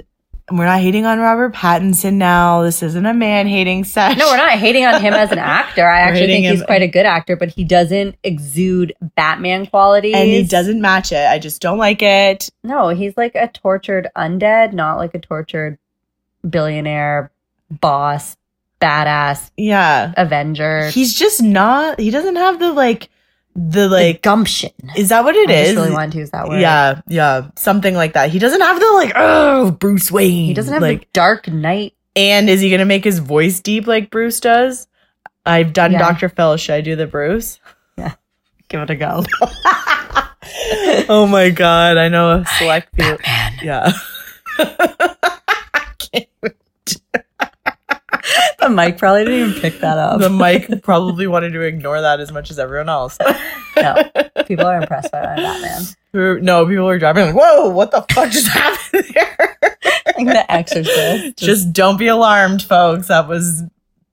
we're 0.51 0.65
not 0.65 0.79
hating 0.79 1.05
on 1.05 1.19
Robert 1.19 1.53
Pattinson 1.53 2.13
now. 2.13 2.62
This 2.63 2.81
isn't 2.84 3.05
a 3.05 3.13
man 3.13 3.48
hating 3.48 3.84
session. 3.84 4.19
No, 4.19 4.27
we're 4.29 4.38
not 4.38 4.51
hating 4.51 4.86
on 4.86 5.01
him 5.01 5.13
as 5.13 5.31
an 5.31 5.39
actor. 5.39 5.86
I 5.88 6.01
actually 6.01 6.27
think 6.27 6.46
he's 6.46 6.63
quite 6.63 6.84
a 6.84 6.88
good 6.88 7.05
actor, 7.05 7.36
but 7.36 7.50
he 7.50 7.63
doesn't 7.63 8.15
exude 8.24 8.93
Batman 9.15 9.65
qualities. 9.65 10.15
And 10.15 10.27
he 10.29 10.43
doesn't 10.43 10.79
match 10.79 11.12
it. 11.12 11.27
I 11.27 11.38
just 11.39 11.62
don't 11.62 11.77
like 11.79 12.01
it. 12.01 12.50
No, 12.63 12.89
he's 12.89 13.17
like 13.17 13.36
a 13.36 13.48
tortured 13.48 14.07
undead, 14.15 14.72
not 14.74 14.98
like 14.98 15.13
a 15.15 15.19
tortured 15.19 15.79
billionaire 16.48 17.31
boss, 17.69 18.38
badass 18.79 19.50
Yeah. 19.57 20.13
Avenger. 20.17 20.89
He's 20.89 21.13
just 21.13 21.41
not, 21.41 22.00
he 22.00 22.10
doesn't 22.12 22.36
have 22.36 22.60
the 22.60 22.72
like, 22.74 23.10
the 23.55 23.81
The 23.81 23.89
like, 23.89 24.22
gumption. 24.22 24.69
is 24.96 25.10
that 25.10 25.24
what 25.24 25.36
it 25.36 25.50
I 25.50 25.53
is? 25.53 25.75
really 25.75 25.91
wanted 25.91 26.12
to 26.13 26.17
use 26.19 26.29
that 26.31 26.48
word. 26.48 26.62
yeah. 26.62 27.01
Yeah. 27.07 27.48
Something 27.55 27.96
like 27.96 28.13
that. 28.13 28.29
He 28.29 28.39
doesn't 28.39 28.62
have 28.62 28.79
the 28.79 28.91
like, 28.93 29.12
oh, 29.15 29.72
Bruce 29.72 30.12
Wayne. 30.12 30.46
He 30.46 30.53
doesn't 30.53 30.74
have 30.74 30.81
like, 30.84 31.01
the 31.01 31.07
Dark 31.13 31.48
Knight. 31.48 31.93
and 32.15 32.50
is 32.50 32.62
he 32.62 32.69
going 32.69 32.79
to 32.79 32.86
make 32.86 33.03
his 33.03 33.19
voice 33.19 33.60
deep 33.60 33.88
like 33.88 34.10
Bruce 34.12 34.39
does? 34.39 34.88
I've 35.46 35.74
done 35.74 35.93
Yeah. 35.93 36.00
Dr. 36.00 36.29
Phil. 36.29 36.57
Should 36.57 36.75
I 36.75 36.81
do 36.81 36.96
the 36.96 37.07
Bruce? 37.07 37.60
Yeah 37.98 38.13
give 38.69 38.81
it 38.81 38.89
a 38.89 38.96
go. 38.96 39.24
oh 41.10 41.25
my 41.25 41.50
god, 41.50 41.98
I 41.98 42.10
know 42.10 42.41
a 42.41 42.46
select 42.57 42.93
few. 42.96 43.17
Yeah. 43.63 43.91
the 48.60 48.69
mic 48.69 48.98
probably 48.98 49.25
didn't 49.25 49.50
even 49.50 49.62
pick 49.62 49.79
that 49.79 49.98
up. 49.98 50.19
the 50.19 50.29
mic 50.29 50.81
probably 50.84 51.27
wanted 51.27 51.51
to 51.51 51.62
ignore 51.62 52.01
that 52.01 52.19
as 52.19 52.31
much 52.31 52.51
as 52.51 52.60
everyone 52.60 52.89
else. 52.89 53.17
no, 53.75 53.96
people 54.46 54.65
are 54.65 54.81
impressed 54.81 55.12
by 55.12 55.22
my 55.22 55.36
Batman. 55.36 56.43
No, 56.43 56.65
people 56.65 56.86
were 56.86 57.00
driving 57.00 57.25
like, 57.27 57.36
whoa, 57.36 57.69
what 57.69 57.91
the 57.91 58.05
fuck 58.12 58.31
just 58.31 58.48
happened 58.51 59.05
there? 59.13 59.57
Like 60.17 60.27
the 60.27 60.51
Exorcist. 60.51 61.38
just 61.38 61.38
just 61.38 61.74
don't 61.74 61.98
be 61.98 62.07
alarmed, 62.07 62.63
folks. 62.63 63.07
That 63.07 63.27
was 63.27 63.63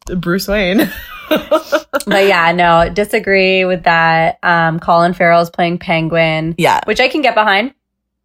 Bruce 0.07 0.49
Wayne. 0.49 0.91
but 1.29 2.27
yeah, 2.27 2.53
no, 2.53 2.91
disagree 2.93 3.65
with 3.65 3.85
that. 3.85 4.39
Um, 4.43 4.79
Colin 4.81 5.15
Farrell's 5.15 5.51
playing 5.51 5.79
Penguin, 5.79 6.55
yeah. 6.59 6.81
which 6.85 7.01
I 7.01 7.09
can 7.09 7.23
get 7.23 7.35
behind. 7.35 7.75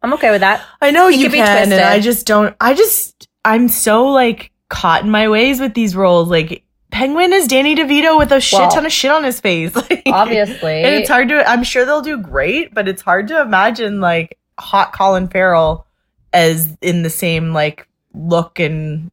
I'm 0.02 0.12
okay 0.14 0.30
with 0.30 0.40
that. 0.40 0.64
I 0.80 0.90
know 0.90 1.08
He 1.08 1.22
you 1.22 1.30
be 1.30 1.38
can, 1.38 1.72
and. 1.72 1.80
I 1.80 2.00
just 2.00 2.26
don't. 2.26 2.54
I 2.60 2.74
just 2.74 3.28
I'm 3.44 3.68
so 3.68 4.06
like 4.06 4.50
caught 4.70 5.02
in 5.04 5.10
my 5.10 5.28
ways 5.28 5.60
with 5.60 5.74
these 5.74 5.94
roles. 5.94 6.30
Like 6.30 6.64
Penguin 6.90 7.34
is 7.34 7.46
Danny 7.46 7.76
DeVito 7.76 8.18
with 8.18 8.32
a 8.32 8.40
shit 8.40 8.58
Well, 8.58 8.70
ton 8.70 8.86
of 8.86 8.92
shit 8.92 9.10
on 9.10 9.22
his 9.24 9.38
face. 9.38 9.74
Like, 9.90 10.02
Obviously, 10.06 10.82
and 10.82 10.94
it's 10.94 11.10
hard 11.10 11.28
to. 11.28 11.46
I'm 11.46 11.62
sure 11.62 11.84
they'll 11.84 12.00
do 12.00 12.16
great, 12.16 12.72
but 12.72 12.88
it's 12.88 13.02
hard 13.02 13.28
to 13.28 13.40
imagine 13.40 14.00
like 14.00 14.38
hot 14.58 14.92
Colin 14.94 15.28
Farrell 15.28 15.86
as 16.32 16.76
in 16.80 17.02
the 17.02 17.10
same 17.10 17.52
like 17.52 17.86
look 18.14 18.58
and 18.58 19.10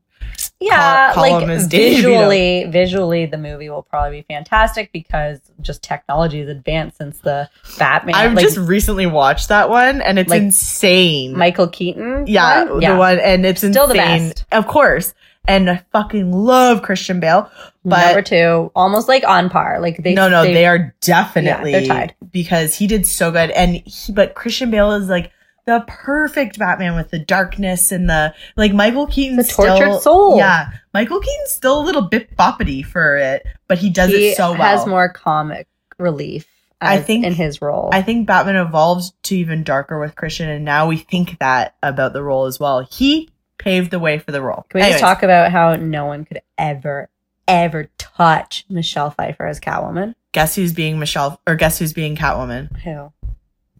yeah, 0.60 1.14
call 1.14 1.40
like 1.40 1.50
as 1.50 1.68
Danny 1.68 1.96
visually, 1.96 2.66
visually, 2.70 3.26
the 3.26 3.38
movie 3.38 3.70
will 3.70 3.84
probably 3.84 4.22
be 4.22 4.34
fantastic 4.34 4.92
because 4.92 5.40
just 5.62 5.84
technology 5.84 6.40
has 6.40 6.50
advanced 6.50 6.98
since 6.98 7.20
the 7.20 7.50
Batman. 7.78 8.16
I've 8.16 8.34
like, 8.34 8.44
just 8.44 8.58
recently 8.58 9.06
watched 9.06 9.50
that 9.50 9.70
one 9.70 10.02
and 10.02 10.18
it's 10.20 10.30
Like, 10.30 10.42
insane. 10.42 11.38
Michael 11.38 11.68
Keaton. 11.68 12.26
yeah, 12.28 12.66
one? 12.66 12.80
the 12.80 12.96
one 12.96 13.20
and 13.20 13.46
it's 13.46 13.62
Still 13.62 13.88
the 13.88 13.96
best. 13.96 14.46
Of 14.52 14.68
course. 14.68 15.14
And 15.48 15.70
I 15.70 15.84
fucking 15.92 16.32
love 16.32 16.82
Christian 16.82 17.20
Bale. 17.20 17.50
But 17.86 18.06
Number 18.06 18.22
two, 18.22 18.72
almost 18.76 19.08
like 19.08 19.24
on 19.26 19.50
par. 19.50 19.80
Like 19.80 20.04
they, 20.04 20.14
no, 20.14 20.28
no, 20.28 20.44
they, 20.44 20.66
are 20.66 20.94
definitely 21.02 21.72
they're 21.72 21.86
tied. 21.86 22.16
because 22.32 22.76
he 22.76 22.86
did 22.86 23.08
so 23.08 23.32
good, 23.32 23.50
and 23.52 23.82
he, 23.86 24.12
but 24.12 24.36
Christian 24.36 24.72
Bale 24.72 24.92
is 24.94 25.08
like 25.08 25.32
the 25.66 25.86
perfect 25.88 26.60
Batman 26.60 26.96
with 26.96 27.12
the 27.12 27.20
darkness 27.20 27.92
and 27.94 28.10
the 28.10 28.34
like. 28.58 28.74
Michael 28.74 29.08
Keaton, 29.08 29.38
The 29.38 29.44
tortured 29.46 29.78
still, 29.78 30.00
soul. 30.00 30.38
Yeah, 30.38 30.70
Michael 30.94 31.22
Keaton's 31.22 31.52
still 31.52 31.80
a 31.80 31.86
little 31.86 32.02
bit 32.02 32.36
boppity 32.36 32.86
for 32.86 33.16
it, 33.16 33.46
but 33.70 33.78
he 33.78 33.90
does 33.90 34.10
he 34.10 34.32
it 34.32 34.38
so 34.38 34.52
well. 34.52 34.56
He 34.56 34.62
has 34.62 34.86
more 34.86 35.08
comic 35.08 35.68
relief. 35.98 36.46
I 36.80 37.00
think- 37.00 37.26
in 37.26 37.34
his 37.34 37.62
role. 37.62 37.90
I 37.92 38.02
think 38.02 38.28
Batman 38.28 38.56
evolved 38.56 39.12
to 39.24 39.36
even 39.38 39.64
darker 39.64 40.00
with 40.00 40.16
Christian, 40.16 40.50
and 40.50 40.64
now 40.64 40.88
we 40.88 40.98
think 40.98 41.40
that 41.40 41.76
about 41.82 42.14
the 42.14 42.22
role 42.22 42.46
as 42.46 42.60
well. 42.60 42.88
He 42.92 43.30
paved 43.58 43.92
the 43.92 44.00
way 44.00 44.20
for 44.20 44.32
the 44.32 44.42
role. 44.42 44.66
Can 44.70 44.80
we 44.80 44.82
Anyways, 44.82 45.02
just 45.02 45.02
talk 45.02 45.24
about 45.24 45.52
how 45.52 45.76
no 45.76 46.06
one 46.06 46.26
could 46.26 46.42
ever, 46.58 47.10
ever 47.48 47.90
touch 47.98 48.66
Michelle 48.70 49.12
Pfeiffer 49.12 49.46
as 49.46 49.60
Catwoman? 49.60 50.16
Guess 50.32 50.56
who's 50.56 50.74
being 50.74 51.00
Michelle, 51.00 51.42
or 51.48 51.56
guess 51.56 51.80
who's 51.80 51.94
being 51.94 52.16
Catwoman? 52.16 52.76
Who? 52.82 53.12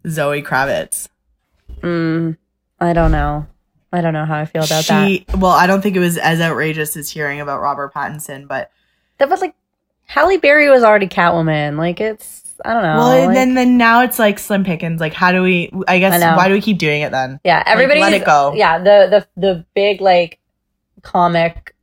Zoe 0.08 0.42
Kravitz. 0.42 1.08
Mm, 1.80 2.36
I 2.80 2.92
don't 2.92 3.12
know. 3.12 3.46
I 3.92 4.00
don't 4.00 4.12
know 4.12 4.24
how 4.24 4.36
I 4.38 4.44
feel 4.44 4.64
about 4.64 4.84
that. 4.86 5.20
well, 5.36 5.52
I 5.52 5.66
don't 5.66 5.80
think 5.80 5.96
it 5.96 6.00
was 6.00 6.18
as 6.18 6.40
outrageous 6.40 6.96
as 6.96 7.10
hearing 7.10 7.40
about 7.40 7.60
Robert 7.60 7.94
Pattinson, 7.94 8.46
but 8.46 8.70
That 9.18 9.28
was 9.30 9.40
like 9.40 9.54
Halle 10.04 10.36
Berry 10.38 10.68
was 10.70 10.82
already 10.82 11.08
Catwoman. 11.08 11.76
Like 11.78 12.00
it's 12.00 12.47
I 12.64 12.72
don't 12.74 12.82
know. 12.82 12.96
well, 12.96 13.08
like- 13.08 13.26
and 13.28 13.36
then 13.36 13.54
then 13.54 13.76
now 13.76 14.02
it's 14.02 14.18
like 14.18 14.38
Slim 14.38 14.64
Pickens. 14.64 15.00
Like, 15.00 15.12
how 15.14 15.32
do 15.32 15.42
we? 15.42 15.70
I 15.86 15.98
guess 15.98 16.22
I 16.22 16.36
why 16.36 16.48
do 16.48 16.54
we 16.54 16.60
keep 16.60 16.78
doing 16.78 17.02
it 17.02 17.10
then? 17.12 17.40
yeah, 17.44 17.62
everybody 17.66 18.00
let 18.00 18.12
it 18.12 18.24
go. 18.24 18.52
Yeah, 18.54 18.78
the 18.78 19.26
the 19.36 19.40
the 19.40 19.64
big 19.74 20.00
like 20.00 20.38
comic 21.02 21.74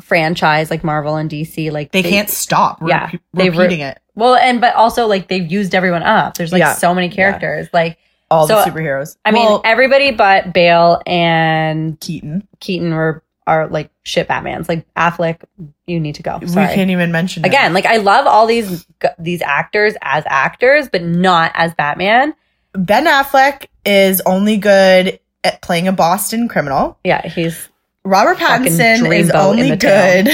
franchise 0.00 0.70
like 0.70 0.82
Marvel 0.84 1.16
and 1.16 1.30
DC 1.30 1.70
like 1.70 1.92
They, 1.92 2.02
can't 2.02 2.28
stop. 2.28 2.80
Re- 2.80 2.90
yeah, 2.90 3.10
they 3.32 3.50
re- 3.50 3.56
repeating 3.58 3.80
it. 3.80 3.98
Well, 4.16 4.34
and 4.34 4.60
but 4.60 4.74
also 4.74 5.06
like 5.06 5.28
they've 5.28 5.50
used 5.50 5.74
everyone 5.74 6.02
up. 6.02 6.36
There's 6.36 6.52
like 6.52 6.60
Yeah. 6.60 6.74
so 6.74 6.94
many 6.94 7.08
characters. 7.08 7.68
Like 7.72 7.98
All 8.30 8.46
so, 8.46 8.56
the 8.56 8.70
superheroes. 8.70 9.16
I 9.24 9.30
mean, 9.32 9.60
everybody 9.64 10.10
but 10.12 10.52
Bale 10.52 11.00
and 11.06 11.98
Keaton. 12.00 12.46
Keaton 12.60 12.94
were 12.94 13.22
are 13.46 13.68
like 13.68 13.90
shit 14.02 14.28
Batmans. 14.28 14.68
Like 14.68 14.86
Affleck, 14.94 15.42
you 15.86 16.00
need 16.00 16.14
to 16.16 16.22
go. 16.22 16.38
We 16.40 16.48
can't 16.48 16.90
even 16.90 17.12
mention. 17.12 17.44
Again, 17.44 17.72
like 17.74 17.86
I 17.86 17.98
love 17.98 18.26
all 18.26 18.46
these 18.46 18.86
these 19.18 19.42
actors 19.42 19.94
as 20.02 20.24
actors, 20.26 20.88
but 20.88 21.02
not 21.02 21.52
as 21.54 21.74
Batman. 21.74 22.34
Ben 22.72 23.06
Affleck 23.06 23.66
is 23.84 24.20
only 24.26 24.56
good 24.56 25.20
at 25.44 25.60
playing 25.62 25.88
a 25.88 25.92
Boston 25.92 26.48
criminal. 26.48 26.98
Yeah, 27.04 27.26
he's 27.26 27.68
Robert 28.04 28.36
Pattinson 28.38 29.14
is 29.16 29.30
only 29.30 29.76
good 29.76 30.28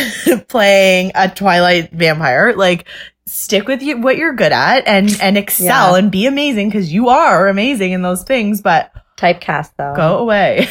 playing 0.48 1.12
a 1.14 1.28
Twilight 1.28 1.92
vampire. 1.92 2.52
Like, 2.54 2.86
stick 3.26 3.66
with 3.68 3.82
you, 3.82 4.00
what 4.00 4.16
you're 4.16 4.34
good 4.34 4.52
at 4.52 4.86
and 4.86 5.16
and 5.20 5.36
excel 5.36 5.92
Yeah. 5.92 5.98
and 5.98 6.10
be 6.10 6.26
amazing 6.26 6.68
because 6.68 6.92
you 6.92 7.08
are 7.08 7.48
amazing 7.48 7.92
in 7.92 8.02
those 8.02 8.22
things. 8.24 8.60
But 8.60 8.92
typecast 9.16 9.72
though. 9.76 9.94
go 9.94 10.18
away. 10.18 10.68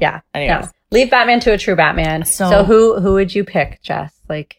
Yeah. 0.00 0.20
Anyways. 0.34 0.64
No. 0.66 0.70
Leave 0.94 1.10
Batman 1.10 1.40
to 1.40 1.52
a 1.52 1.58
true 1.58 1.76
Batman. 1.76 2.24
So- 2.24 2.48
So, 2.48 2.64
who 2.64 2.98
who 3.00 3.12
would 3.14 3.34
you 3.34 3.44
pick, 3.44 3.82
Jess? 3.82 4.12
Like 4.28 4.56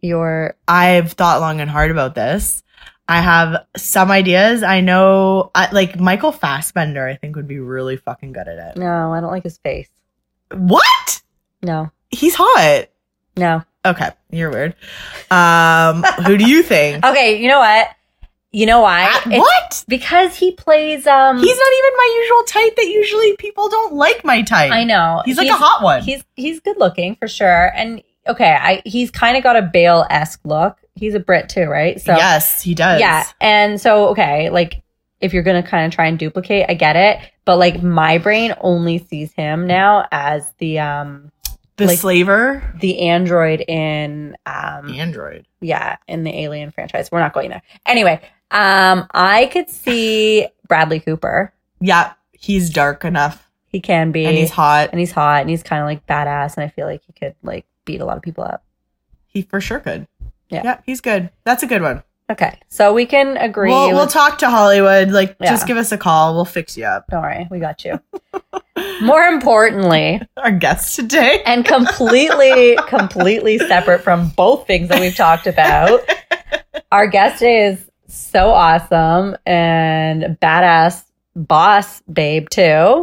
your 0.00 0.54
I've 0.68 1.12
thought 1.12 1.40
long 1.40 1.60
and 1.60 1.70
hard 1.70 1.90
about 1.90 2.14
this. 2.14 2.62
I 3.08 3.20
have 3.20 3.66
some 3.76 4.10
ideas. 4.10 4.62
I 4.62 4.80
know, 4.80 5.50
I, 5.54 5.70
like 5.72 5.98
Michael 5.98 6.30
Fassbender, 6.32 7.06
I 7.06 7.16
think 7.16 7.34
would 7.36 7.48
be 7.48 7.58
really 7.58 7.96
fucking 7.96 8.32
good 8.32 8.46
at 8.48 8.76
it. 8.76 8.76
No, 8.78 9.12
I 9.12 9.20
don't 9.20 9.30
like 9.32 9.42
his 9.42 9.58
face. 9.58 9.88
What? 10.52 11.20
No. 11.62 11.90
He's 12.10 12.34
hot. 12.36 12.86
No. 13.36 13.64
Okay, 13.84 14.10
you're 14.30 14.50
weird. 14.50 14.76
Um, 15.30 16.04
who 16.24 16.38
do 16.38 16.48
you 16.48 16.62
think? 16.62 17.04
Okay, 17.04 17.42
you 17.42 17.48
know 17.48 17.58
what? 17.58 17.88
You 18.54 18.66
know 18.66 18.80
why? 18.82 19.08
What? 19.26 19.84
Because 19.88 20.36
he 20.36 20.52
plays 20.52 21.06
um 21.06 21.38
He's 21.38 21.58
not 21.58 21.72
even 21.78 21.90
my 21.96 22.18
usual 22.20 22.42
type. 22.44 22.76
That 22.76 22.86
usually 22.86 23.36
people 23.38 23.68
don't 23.70 23.94
like 23.94 24.24
my 24.24 24.42
type. 24.42 24.72
I 24.72 24.84
know. 24.84 25.22
He's 25.24 25.38
like 25.38 25.48
a 25.48 25.54
hot 25.54 25.82
one. 25.82 26.02
He's 26.02 26.22
he's 26.36 26.60
good 26.60 26.76
looking 26.78 27.16
for 27.16 27.28
sure. 27.28 27.72
And 27.74 28.02
okay, 28.28 28.52
I 28.60 28.82
he's 28.84 29.10
kind 29.10 29.36
of 29.38 29.42
got 29.42 29.56
a 29.56 29.62
Bale 29.62 30.06
esque 30.10 30.40
look. 30.44 30.76
He's 30.94 31.14
a 31.14 31.20
Brit 31.20 31.48
too, 31.48 31.64
right? 31.64 31.98
So 32.00 32.14
yes, 32.14 32.60
he 32.62 32.74
does. 32.74 33.00
yeah. 33.00 33.24
And 33.40 33.80
so 33.80 34.08
okay, 34.08 34.50
like 34.50 34.82
if 35.20 35.32
you're 35.32 35.42
gonna 35.44 35.62
kind 35.62 35.86
of 35.86 35.94
try 35.94 36.06
and 36.06 36.18
duplicate, 36.18 36.66
I 36.68 36.74
get 36.74 36.96
it. 36.96 37.18
But 37.46 37.56
like 37.56 37.82
my 37.82 38.18
brain 38.18 38.54
only 38.60 38.98
sees 38.98 39.32
him 39.32 39.66
now 39.66 40.06
as 40.12 40.52
the 40.58 40.78
um 40.80 41.32
the 41.76 41.86
like- 41.86 41.98
slaver 41.98 42.62
the 42.80 43.00
android 43.08 43.64
in 43.66 44.36
um 44.44 44.90
android. 44.94 45.46
yeah 45.62 45.96
in 46.06 46.22
the 46.22 46.38
alien 46.42 46.70
franchise 46.70 47.10
we're 47.10 47.18
not 47.18 47.32
going 47.32 47.48
there 47.48 47.62
anyway 47.86 48.20
um 48.52 49.06
i 49.12 49.46
could 49.52 49.68
see 49.68 50.46
bradley 50.68 51.00
cooper 51.00 51.52
Yeah, 51.80 52.12
he's 52.32 52.70
dark 52.70 53.04
enough 53.04 53.48
he 53.68 53.80
can 53.80 54.12
be 54.12 54.24
and 54.26 54.36
he's 54.36 54.50
hot. 54.50 54.90
and 54.92 55.00
he's 55.00 55.12
hot 55.12 55.40
and 55.40 55.50
he's 55.50 55.62
kind 55.62 55.80
of 55.82 55.86
like 55.86 56.06
badass 56.06 56.56
and 56.56 56.64
i 56.64 56.68
feel 56.68 56.86
like 56.86 57.02
he 57.06 57.12
could 57.12 57.34
like 57.42 57.66
beat 57.84 58.00
a 58.00 58.04
lot 58.04 58.16
of 58.16 58.22
people 58.22 58.44
up 58.44 58.62
He 59.26 59.42
for 59.42 59.60
sure 59.60 59.80
could. 59.80 60.06
Yeah. 60.50 60.60
yeah, 60.64 60.80
he's 60.84 61.00
good. 61.00 61.30
That's 61.44 61.62
a 61.62 61.66
good 61.66 61.80
one. 61.82 62.02
okay 62.30 62.58
so 62.68 62.92
we 62.92 63.06
can 63.06 63.36
agree 63.38 63.70
We'll, 63.70 63.88
with, 63.88 63.96
we'll 63.96 64.06
talk 64.06 64.38
to 64.38 64.50
Hollywood. 64.50 65.10
Like, 65.10 65.36
Yeah. 65.40 65.50
just 65.50 65.66
give 65.66 65.78
us 65.78 65.90
a 65.92 65.98
call. 65.98 66.34
We'll 66.34 66.44
fix 66.44 66.76
you 66.76 66.84
up. 66.84 67.06
don't 67.10 67.22
worry 67.22 67.48
we 67.50 67.58
got 67.58 67.84
you 67.84 67.98
more 69.02 69.22
importantly 69.24 70.20
Our 70.36 70.50
guest 70.52 70.94
today. 70.96 71.42
and 71.46 71.64
completely 71.64 72.76
completely 72.86 73.58
separate 73.58 74.00
from 74.02 74.28
both 74.36 74.66
things 74.66 74.88
that 74.90 75.00
we've 75.00 75.16
talked 75.16 75.46
about 75.46 76.00
our 76.92 77.06
guest 77.06 77.38
today 77.38 77.66
is 77.68 77.84
so 78.12 78.50
awesome 78.50 79.36
and 79.46 80.36
badass 80.40 81.04
boss 81.34 82.02
babe 82.12 82.48
too 82.50 82.60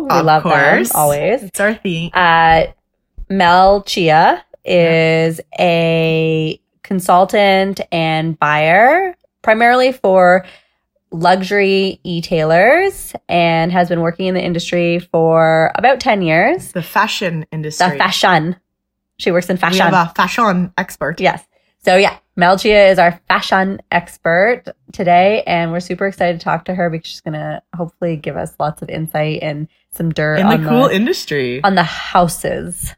we 0.10 0.18
Of 0.20 0.26
love 0.26 0.44
course. 0.44 0.90
them 0.90 1.00
always 1.00 1.42
It's 1.44 1.60
our 1.60 1.74
theme. 1.74 2.12
uh, 2.14 2.66
mel 3.28 3.82
chia 3.84 4.44
is 4.64 5.42
a 5.60 6.62
consultant 6.84 7.82
and 7.92 8.38
buyer 8.38 9.16
primarily 9.42 9.92
for 9.92 10.46
luxury 11.12 12.00
e-tailers 12.04 13.14
and 13.28 13.72
has 13.72 13.90
been 13.90 14.02
working 14.02 14.28
in 14.28 14.36
the 14.36 14.44
industry 14.44 15.00
for 15.00 15.72
about 15.74 16.00
10 16.00 16.22
years 16.22 16.72
The 16.74 16.84
fashion 16.84 17.48
industry. 17.52 17.90
the 17.90 17.98
fashion. 17.98 18.56
She 19.18 19.32
works 19.32 19.50
in 19.50 19.56
We 19.56 19.60
fashion. 19.62 19.82
have 19.92 20.10
a 20.12 20.14
fashion 20.14 20.72
expert. 20.78 21.20
yes. 21.20 21.44
So 21.84 21.96
yeah, 21.96 22.18
Melchia 22.40 22.90
is 22.90 22.98
our 23.00 23.20
fashion 23.28 23.82
expert 23.92 24.64
today, 24.94 25.44
and 25.46 25.72
we're 25.72 25.82
super 25.82 26.08
excited 26.08 26.40
to 26.40 26.44
talk 26.44 26.66
to 26.66 26.74
her 26.76 26.90
because 26.90 27.08
she's 27.10 27.22
gonna 27.22 27.62
hopefully 27.76 28.16
give 28.16 28.38
us 28.38 28.54
lots 28.60 28.82
of 28.82 28.90
insight 28.90 29.40
and 29.42 29.68
some 29.92 30.10
dirt 30.12 30.40
In 30.40 30.48
the 30.48 30.54
on 30.56 30.64
cool 30.66 30.88
the 30.88 30.96
industry. 30.96 31.62
on 31.64 31.76
the 31.76 31.84
houses, 31.84 32.96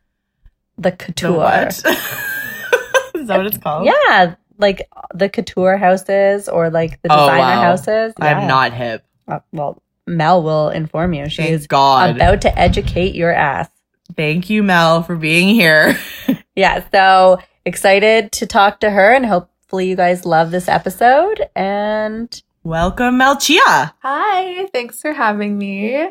the 0.77 0.91
The 0.91 0.95
couture. 0.95 1.31
what? 1.37 1.69
Is 3.15 3.27
that 3.27 3.37
what 3.37 3.47
it's 3.47 3.57
called? 3.57 3.85
Yeah, 3.87 4.35
like 4.59 4.87
the 5.13 5.27
couture 5.29 5.77
houses 5.77 6.47
or 6.47 6.69
like 6.69 7.01
the 7.01 7.11
Oh, 7.11 7.25
designer 7.25 7.39
wow. 7.39 7.61
houses. 7.61 8.13
I'm 8.21 8.47
not 8.47 8.73
hip. 8.73 9.03
Uh, 9.27 9.39
well, 9.51 9.81
Mel 10.05 10.43
will 10.43 10.69
inform 10.69 11.13
you. 11.13 11.29
She 11.29 11.37
Thank 11.43 11.51
is 11.53 11.65
God. 11.67 12.15
about 12.15 12.41
to 12.41 12.59
educate 12.59 13.15
your 13.15 13.31
ass. 13.33 13.69
Thank 14.15 14.49
you, 14.51 14.61
Mel, 14.61 15.01
for 15.03 15.15
being 15.15 15.55
here. 15.55 15.97
Yeah, 16.53 16.83
so 16.91 17.39
excited 17.65 18.31
to 18.33 18.45
talk 18.45 18.79
to 18.81 18.89
her 18.91 19.13
and 19.13 19.25
hopefully 19.25 19.87
you 19.87 19.95
guys 19.95 20.25
love 20.25 20.51
this 20.51 20.67
episode. 20.67 21.49
And 21.55 22.41
Welcome, 22.63 23.17
Melchia. 23.19 23.93
Hi, 24.01 24.67
thanks 24.73 25.01
for 25.01 25.13
having 25.13 25.57
me. 25.57 26.09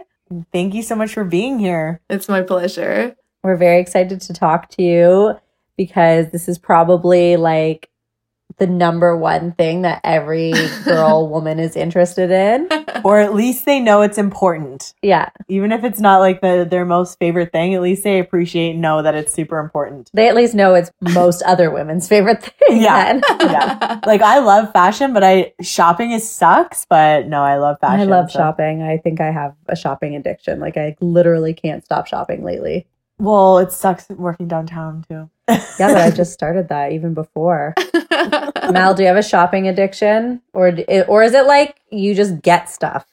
Thank 0.52 0.74
you 0.74 0.82
so 0.82 0.94
much 0.96 1.12
for 1.12 1.24
being 1.24 1.58
here. 1.58 2.00
It's 2.08 2.28
my 2.28 2.42
pleasure. 2.42 3.16
we're 3.42 3.56
very 3.56 3.80
excited 3.80 4.20
to 4.22 4.32
talk 4.32 4.68
to 4.70 4.82
you 4.82 5.34
because 5.76 6.30
this 6.30 6.48
is 6.48 6.58
probably 6.58 7.36
like 7.36 7.89
the 8.58 8.66
number 8.66 9.16
one 9.16 9.52
thing 9.52 9.82
that 9.82 10.00
every 10.04 10.52
girl 10.84 11.28
woman 11.30 11.58
is 11.58 11.76
interested 11.76 12.30
in. 12.30 12.68
Or 13.04 13.18
at 13.20 13.34
least 13.34 13.64
they 13.64 13.80
know 13.80 14.02
it's 14.02 14.18
important. 14.18 14.92
Yeah, 15.02 15.30
Even 15.48 15.72
if 15.72 15.84
it's 15.84 16.00
not 16.00 16.18
like 16.18 16.40
the, 16.40 16.66
their 16.68 16.84
most 16.84 17.18
favorite 17.18 17.52
thing, 17.52 17.74
at 17.74 17.80
least 17.82 18.04
they 18.04 18.18
appreciate 18.18 18.72
and 18.72 18.80
know 18.82 19.02
that 19.02 19.14
it's 19.14 19.32
super 19.32 19.58
important. 19.58 20.10
they 20.12 20.28
at 20.28 20.34
least 20.34 20.54
know 20.54 20.74
it's 20.74 20.90
most 21.00 21.42
other 21.42 21.70
women's 21.70 22.08
favorite 22.08 22.42
thing. 22.42 22.82
Yeah. 22.82 23.18
then. 23.20 23.22
Yeah. 23.50 24.00
Like 24.06 24.20
I 24.22 24.38
love 24.40 24.72
fashion, 24.72 25.12
but 25.14 25.24
I 25.24 25.52
shopping 25.60 26.10
is 26.12 26.28
sucks, 26.28 26.84
but 26.88 27.26
no, 27.26 27.42
I 27.42 27.56
love 27.58 27.78
fashion. 27.80 28.00
I 28.00 28.04
love 28.04 28.30
so- 28.30 28.38
shopping. 28.38 28.82
I 28.82 28.98
think 28.98 29.20
I 29.20 29.30
have 29.30 29.54
a 29.66 29.74
shopping 29.76 30.14
addiction. 30.14 30.60
Like 30.60 30.76
I 30.76 30.96
literally 31.00 31.54
can't 31.54 31.84
stop 31.84 32.06
shopping 32.06 32.44
lately. 32.44 32.86
Well, 33.20 33.58
it 33.58 33.70
sucks 33.70 34.08
working 34.08 34.48
downtown 34.48 35.04
too. 35.06 35.28
Yeah, 35.48 35.62
but 35.78 35.96
I 35.98 36.10
just 36.16 36.32
started 36.32 36.68
that 36.68 36.92
even 36.92 37.12
before. 37.12 37.74
Mal, 38.70 38.94
do 38.94 39.02
you 39.02 39.08
have 39.08 39.16
a 39.16 39.22
shopping 39.22 39.68
addiction, 39.68 40.40
or 40.54 40.72
or 41.06 41.22
is 41.22 41.34
it 41.34 41.46
like 41.46 41.80
you 41.90 42.14
just 42.14 42.40
get 42.40 42.70
stuff? 42.70 43.06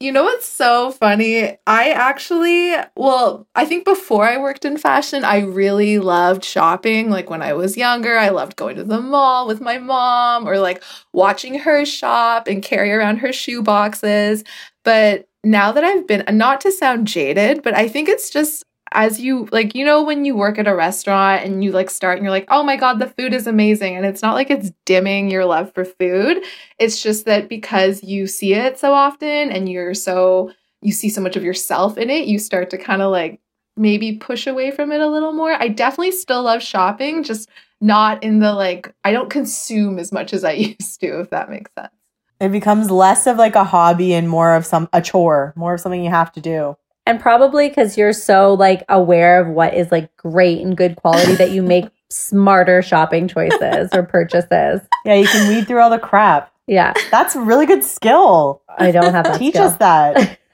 You 0.00 0.12
know 0.12 0.22
what's 0.22 0.46
so 0.46 0.92
funny? 0.92 1.58
I 1.66 1.90
actually, 1.90 2.72
well, 2.96 3.48
I 3.56 3.64
think 3.64 3.84
before 3.84 4.28
I 4.28 4.38
worked 4.38 4.64
in 4.64 4.76
fashion, 4.76 5.24
I 5.24 5.40
really 5.40 5.98
loved 5.98 6.44
shopping. 6.44 7.10
Like 7.10 7.30
when 7.30 7.42
I 7.42 7.52
was 7.52 7.76
younger, 7.76 8.16
I 8.16 8.28
loved 8.28 8.54
going 8.54 8.76
to 8.76 8.84
the 8.84 9.00
mall 9.00 9.48
with 9.48 9.60
my 9.60 9.78
mom 9.78 10.48
or 10.48 10.58
like 10.58 10.84
watching 11.12 11.58
her 11.58 11.84
shop 11.84 12.46
and 12.46 12.62
carry 12.62 12.92
around 12.92 13.16
her 13.18 13.32
shoe 13.32 13.60
boxes. 13.60 14.44
But 14.84 15.28
now 15.42 15.72
that 15.72 15.82
I've 15.82 16.06
been, 16.06 16.24
not 16.36 16.60
to 16.60 16.70
sound 16.70 17.08
jaded, 17.08 17.64
but 17.64 17.74
I 17.76 17.88
think 17.88 18.08
it's 18.08 18.30
just 18.30 18.64
as 18.92 19.20
you 19.20 19.48
like, 19.52 19.74
you 19.74 19.84
know, 19.84 20.02
when 20.02 20.24
you 20.24 20.36
work 20.36 20.58
at 20.58 20.66
a 20.66 20.74
restaurant 20.74 21.44
and 21.44 21.62
you 21.62 21.72
like 21.72 21.90
start 21.90 22.16
and 22.16 22.24
you're 22.24 22.30
like, 22.30 22.46
oh 22.48 22.62
my 22.62 22.76
God, 22.76 22.98
the 22.98 23.08
food 23.08 23.34
is 23.34 23.46
amazing. 23.46 23.96
And 23.96 24.06
it's 24.06 24.22
not 24.22 24.34
like 24.34 24.50
it's 24.50 24.72
dimming 24.84 25.30
your 25.30 25.44
love 25.44 25.72
for 25.74 25.84
food. 25.84 26.38
It's 26.78 27.02
just 27.02 27.24
that 27.26 27.48
because 27.48 28.02
you 28.02 28.26
see 28.26 28.54
it 28.54 28.78
so 28.78 28.92
often 28.92 29.50
and 29.50 29.68
you're 29.68 29.94
so 29.94 30.52
you 30.80 30.92
see 30.92 31.08
so 31.08 31.20
much 31.20 31.36
of 31.36 31.42
yourself 31.42 31.98
in 31.98 32.08
it, 32.08 32.26
you 32.26 32.38
start 32.38 32.70
to 32.70 32.78
kind 32.78 33.02
of 33.02 33.10
like 33.10 33.40
maybe 33.76 34.16
push 34.16 34.46
away 34.46 34.70
from 34.70 34.92
it 34.92 35.00
a 35.00 35.08
little 35.08 35.32
more. 35.32 35.52
I 35.52 35.68
definitely 35.68 36.12
still 36.12 36.42
love 36.42 36.62
shopping, 36.62 37.22
just 37.22 37.48
not 37.80 38.22
in 38.22 38.40
the 38.40 38.52
like 38.52 38.94
I 39.04 39.12
don't 39.12 39.30
consume 39.30 39.98
as 39.98 40.12
much 40.12 40.32
as 40.32 40.44
I 40.44 40.52
used 40.80 41.00
to, 41.00 41.20
if 41.20 41.30
that 41.30 41.50
makes 41.50 41.70
sense. 41.78 41.92
It 42.40 42.52
becomes 42.52 42.90
less 42.90 43.26
of 43.26 43.36
like 43.36 43.56
a 43.56 43.64
hobby 43.64 44.14
and 44.14 44.28
more 44.28 44.54
of 44.54 44.64
some 44.64 44.88
a 44.92 45.02
chore, 45.02 45.52
more 45.56 45.74
of 45.74 45.80
something 45.80 46.02
you 46.02 46.10
have 46.10 46.32
to 46.32 46.40
do. 46.40 46.76
And 47.08 47.18
probably 47.18 47.68
because 47.68 47.96
you're 47.96 48.12
so 48.12 48.54
like 48.54 48.84
aware 48.88 49.40
of 49.40 49.48
what 49.48 49.74
is 49.74 49.90
like 49.90 50.14
great 50.16 50.60
and 50.60 50.76
good 50.76 50.96
quality 50.96 51.34
that 51.36 51.50
you 51.50 51.62
make 51.62 51.86
smarter 52.10 52.82
shopping 52.82 53.26
choices 53.28 53.88
or 53.92 54.02
purchases. 54.02 54.80
Yeah, 55.04 55.14
you 55.14 55.26
can 55.26 55.48
weed 55.48 55.66
through 55.66 55.80
all 55.80 55.90
the 55.90 55.98
crap. 55.98 56.52
Yeah, 56.66 56.92
That's 57.10 57.34
a 57.34 57.40
really 57.40 57.64
good 57.64 57.82
skill. 57.82 58.60
I 58.78 58.90
don't 58.90 59.12
have 59.14 59.24
that. 59.24 59.38
Teach 59.38 59.54
skill. 59.54 59.64
us 59.68 59.76
that. 59.78 60.38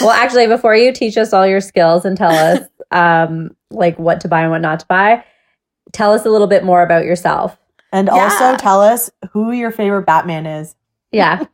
Well, 0.00 0.10
actually, 0.10 0.46
before 0.48 0.74
you 0.74 0.92
teach 0.92 1.16
us 1.16 1.32
all 1.32 1.46
your 1.46 1.60
skills 1.60 2.04
and 2.04 2.16
tell 2.16 2.30
us 2.32 2.66
um, 2.90 3.54
like 3.70 3.98
what 3.98 4.20
to 4.22 4.28
buy 4.28 4.40
and 4.42 4.50
what 4.50 4.60
not 4.62 4.80
to 4.80 4.86
buy, 4.86 5.22
tell 5.92 6.12
us 6.12 6.24
a 6.26 6.30
little 6.30 6.46
bit 6.46 6.64
more 6.64 6.82
about 6.82 7.04
yourself. 7.04 7.56
And 7.92 8.08
Yeah. 8.08 8.14
also 8.24 8.56
tell 8.56 8.80
us 8.80 9.10
who 9.32 9.52
your 9.52 9.70
favorite 9.70 10.06
Batman 10.06 10.46
is. 10.46 10.74
Yeah. 11.12 11.44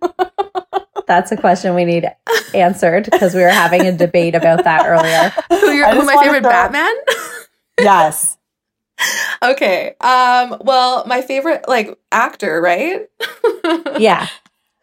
That's 1.06 1.30
a 1.32 1.36
question 1.36 1.74
we 1.74 1.84
need 1.84 2.06
answered 2.54 3.08
because 3.10 3.34
we 3.34 3.40
were 3.42 3.48
having 3.48 3.82
a 3.86 3.92
debate 3.92 4.34
about 4.34 4.64
that 4.64 4.86
earlier. 4.86 5.32
Who 5.60 5.70
your 5.72 5.88
who 5.90 6.04
my 6.04 6.16
favorite 6.22 6.42
throw- 6.42 6.50
Batman? 6.50 6.94
Yes. 7.80 8.36
okay. 9.42 9.94
Um 10.00 10.56
well, 10.60 11.04
my 11.06 11.22
favorite 11.22 11.64
like 11.68 11.98
actor, 12.12 12.60
right? 12.60 13.08
Yeah. 13.98 14.26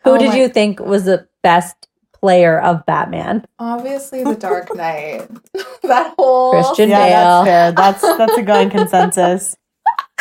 Who 0.03 0.11
Oh 0.11 0.17
did 0.17 0.29
my- 0.29 0.35
you 0.37 0.47
think 0.49 0.79
was 0.79 1.05
the 1.05 1.27
best 1.43 1.87
player 2.13 2.59
of 2.59 2.85
Batman? 2.85 3.45
Obviously 3.59 4.23
The 4.23 4.35
Dark 4.35 4.75
Knight. 4.75 5.27
that 5.83 6.13
whole 6.17 6.51
Christian 6.51 6.89
yeah, 6.89 6.97
Bale. 7.07 7.43
that's 7.43 7.47
fair. 7.47 7.71
That's 7.71 8.17
that's 8.17 8.37
a 8.37 8.43
going 8.43 8.69
consensus. 8.69 9.55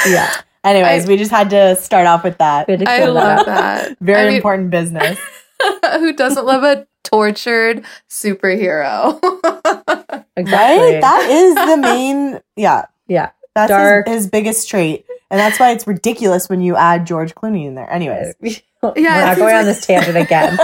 Yeah. 0.07 0.31
Anyways, 0.63 1.07
I- 1.07 1.09
we 1.09 1.17
just 1.17 1.31
had 1.31 1.51
to 1.51 1.75
start 1.77 2.07
off 2.07 2.23
with 2.23 2.39
that. 2.39 2.69
I 2.71 2.77
clear 2.77 2.87
that 2.87 3.11
love 3.13 3.47
that. 3.47 3.97
Very 4.01 4.21
I 4.23 4.27
mean, 4.27 4.37
important 4.37 4.71
business. 4.71 5.19
Who 5.99 6.13
doesn't 6.13 6.47
love 6.47 6.63
a 6.63 6.87
tortured 7.05 7.85
superhero? 8.09 9.19
Exactly. 10.37 10.95
Right? 10.95 11.01
That 11.03 11.29
is 11.29 11.55
the 11.55 11.77
main 11.77 12.41
yeah. 12.57 12.87
yeah. 13.09 13.31
That's 13.55 13.69
Dark. 13.69 14.07
his, 14.07 14.23
his 14.23 14.31
biggest 14.31 14.69
trait. 14.71 15.05
And 15.31 15.39
that's 15.39 15.61
why 15.61 15.73
it's 15.73 15.87
ridiculous 15.87 16.49
when 16.49 16.63
you 16.63 16.77
add 16.77 17.07
George 17.07 17.35
Clooney 17.35 17.67
in 17.67 17.75
there. 17.75 17.91
Anyways. 17.91 18.35
Yeah, 18.83 18.93
We're 18.95 19.27
not 19.27 19.37
going 19.37 19.51
seems 19.51 19.61
on 19.61 19.65
this 19.67 19.87
tangent 19.87 20.17
again. 20.17 20.59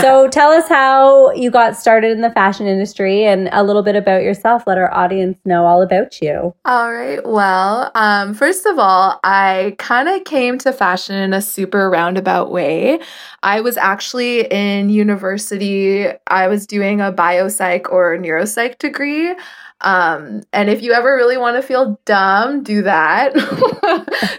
So 0.00 0.28
tell 0.28 0.50
us 0.50 0.68
how 0.68 1.32
you 1.32 1.50
got 1.50 1.76
started 1.76 2.12
in 2.12 2.20
the 2.20 2.30
fashion 2.30 2.66
industry 2.66 3.24
and 3.24 3.48
a 3.52 3.62
little 3.62 3.82
bit 3.82 3.96
about 3.96 4.22
yourself. 4.22 4.64
Let 4.66 4.78
our 4.78 4.92
audience 4.92 5.38
know 5.44 5.66
all 5.66 5.82
about 5.82 6.20
you. 6.20 6.54
All 6.64 6.92
right. 6.92 7.24
Well, 7.26 7.90
um, 7.94 8.34
first 8.34 8.66
of 8.66 8.78
all, 8.78 9.20
I 9.24 9.76
kind 9.78 10.08
of 10.08 10.24
came 10.24 10.58
to 10.58 10.72
fashion 10.72 11.16
in 11.16 11.32
a 11.32 11.42
super 11.42 11.90
roundabout 11.90 12.50
way. 12.50 13.00
I 13.42 13.60
was 13.60 13.76
actually 13.76 14.46
in 14.46 14.90
university, 14.90 16.06
I 16.26 16.48
was 16.48 16.66
doing 16.66 17.00
a 17.00 17.12
biopsych 17.12 17.90
or 17.90 18.16
neuropsych 18.16 18.78
degree. 18.78 19.34
Um, 19.80 20.42
and 20.52 20.70
if 20.70 20.82
you 20.82 20.92
ever 20.92 21.14
really 21.14 21.36
want 21.36 21.56
to 21.56 21.62
feel 21.62 22.00
dumb, 22.04 22.62
do 22.62 22.82
that. 22.82 23.34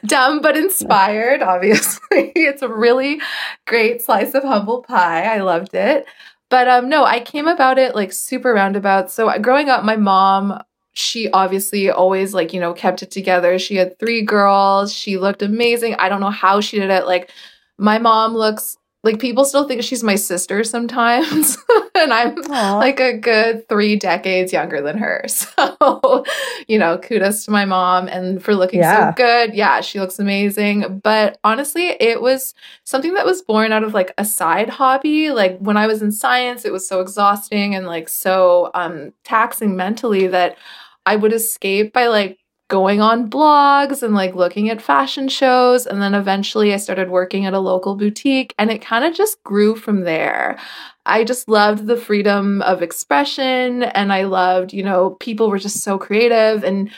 dumb 0.05 0.41
but 0.41 0.57
inspired, 0.57 1.41
obviously. 1.41 2.01
it's 2.35 2.61
a 2.61 2.69
really 2.69 3.21
great 3.67 4.01
slice 4.01 4.33
of 4.33 4.43
humble 4.43 4.81
pie. 4.81 5.23
I 5.23 5.41
loved 5.41 5.75
it. 5.75 6.05
But 6.49 6.67
um, 6.67 6.89
no, 6.89 7.03
I 7.03 7.19
came 7.19 7.47
about 7.47 7.77
it 7.77 7.95
like 7.95 8.13
super 8.13 8.53
roundabout. 8.53 9.11
So 9.11 9.29
uh, 9.29 9.37
growing 9.37 9.69
up, 9.69 9.83
my 9.83 9.97
mom 9.97 10.59
she 10.95 11.29
obviously 11.31 11.89
always 11.89 12.33
like 12.33 12.53
you 12.53 12.59
know 12.59 12.73
kept 12.73 13.03
it 13.03 13.11
together 13.11 13.59
she 13.59 13.75
had 13.75 13.99
three 13.99 14.21
girls 14.21 14.93
she 14.93 15.17
looked 15.17 15.41
amazing 15.41 15.93
i 15.95 16.07
don't 16.07 16.21
know 16.21 16.29
how 16.29 16.61
she 16.61 16.79
did 16.79 16.89
it 16.89 17.05
like 17.05 17.29
my 17.77 17.99
mom 17.99 18.33
looks 18.33 18.77
like 19.03 19.19
people 19.19 19.43
still 19.43 19.67
think 19.67 19.83
she's 19.83 20.03
my 20.03 20.15
sister 20.15 20.63
sometimes 20.63 21.57
and 22.03 22.13
i'm 22.13 22.37
Aw. 22.49 22.77
like 22.77 22.99
a 22.99 23.17
good 23.17 23.67
three 23.69 23.95
decades 23.95 24.51
younger 24.53 24.81
than 24.81 24.97
her 24.97 25.23
so 25.27 26.23
you 26.67 26.77
know 26.77 26.97
kudos 26.97 27.45
to 27.45 27.51
my 27.51 27.65
mom 27.65 28.07
and 28.07 28.43
for 28.43 28.55
looking 28.55 28.79
Yeah. 28.81 29.11
so 29.11 29.15
good 29.15 29.53
yeah 29.53 29.81
she 29.81 29.99
looks 29.99 30.19
amazing 30.19 30.99
but 30.99 31.39
honestly 31.43 31.95
it 31.99 32.21
was 32.21 32.53
something 32.83 33.13
that 33.13 33.25
was 33.25 33.41
born 33.41 33.71
out 33.71 33.83
of 33.83 33.93
like 33.93 34.13
a 34.17 34.25
side 34.25 34.69
hobby 34.69 35.31
like 35.31 35.57
when 35.59 35.77
i 35.77 35.87
was 35.87 36.01
in 36.01 36.11
science 36.11 36.65
it 36.65 36.73
was 36.73 36.87
so 36.87 36.99
exhausting 37.01 37.75
and 37.75 37.87
like 37.87 38.09
so 38.09 38.71
um 38.73 39.13
taxing 39.23 39.75
mentally 39.75 40.27
that 40.27 40.57
i 41.05 41.15
would 41.15 41.33
escape 41.33 41.93
by 41.93 42.07
like 42.07 42.39
going 42.67 42.99
on 42.99 43.29
blogs 43.29 44.01
and 44.01 44.15
like 44.15 44.35
looking 44.35 44.69
at 44.69 44.81
fashion 44.81 45.27
shows. 45.27 45.85
And 45.85 46.01
then 46.01 46.13
eventually 46.13 46.73
i 46.73 46.77
started 46.77 47.09
working 47.09 47.45
at 47.45 47.53
a 47.53 47.59
local 47.59 47.95
boutique 47.95 48.53
and 48.57 48.71
it 48.71 48.81
kind 48.81 49.05
of 49.05 49.13
just 49.13 49.43
grew 49.43 49.75
from 49.75 50.01
there. 50.01 50.57
I 51.05 51.23
just 51.23 51.47
loved 51.47 51.85
the 51.85 51.97
freedom 51.97 52.61
of 52.63 52.81
expression 52.81 53.83
and 53.83 54.11
i 54.11 54.23
loved 54.23 54.73
you 54.73 54.83
know 54.83 55.11
people 55.19 55.49
were 55.49 55.59
just 55.59 55.81
so 55.83 55.97
creative. 55.97 56.63
And 56.63 56.91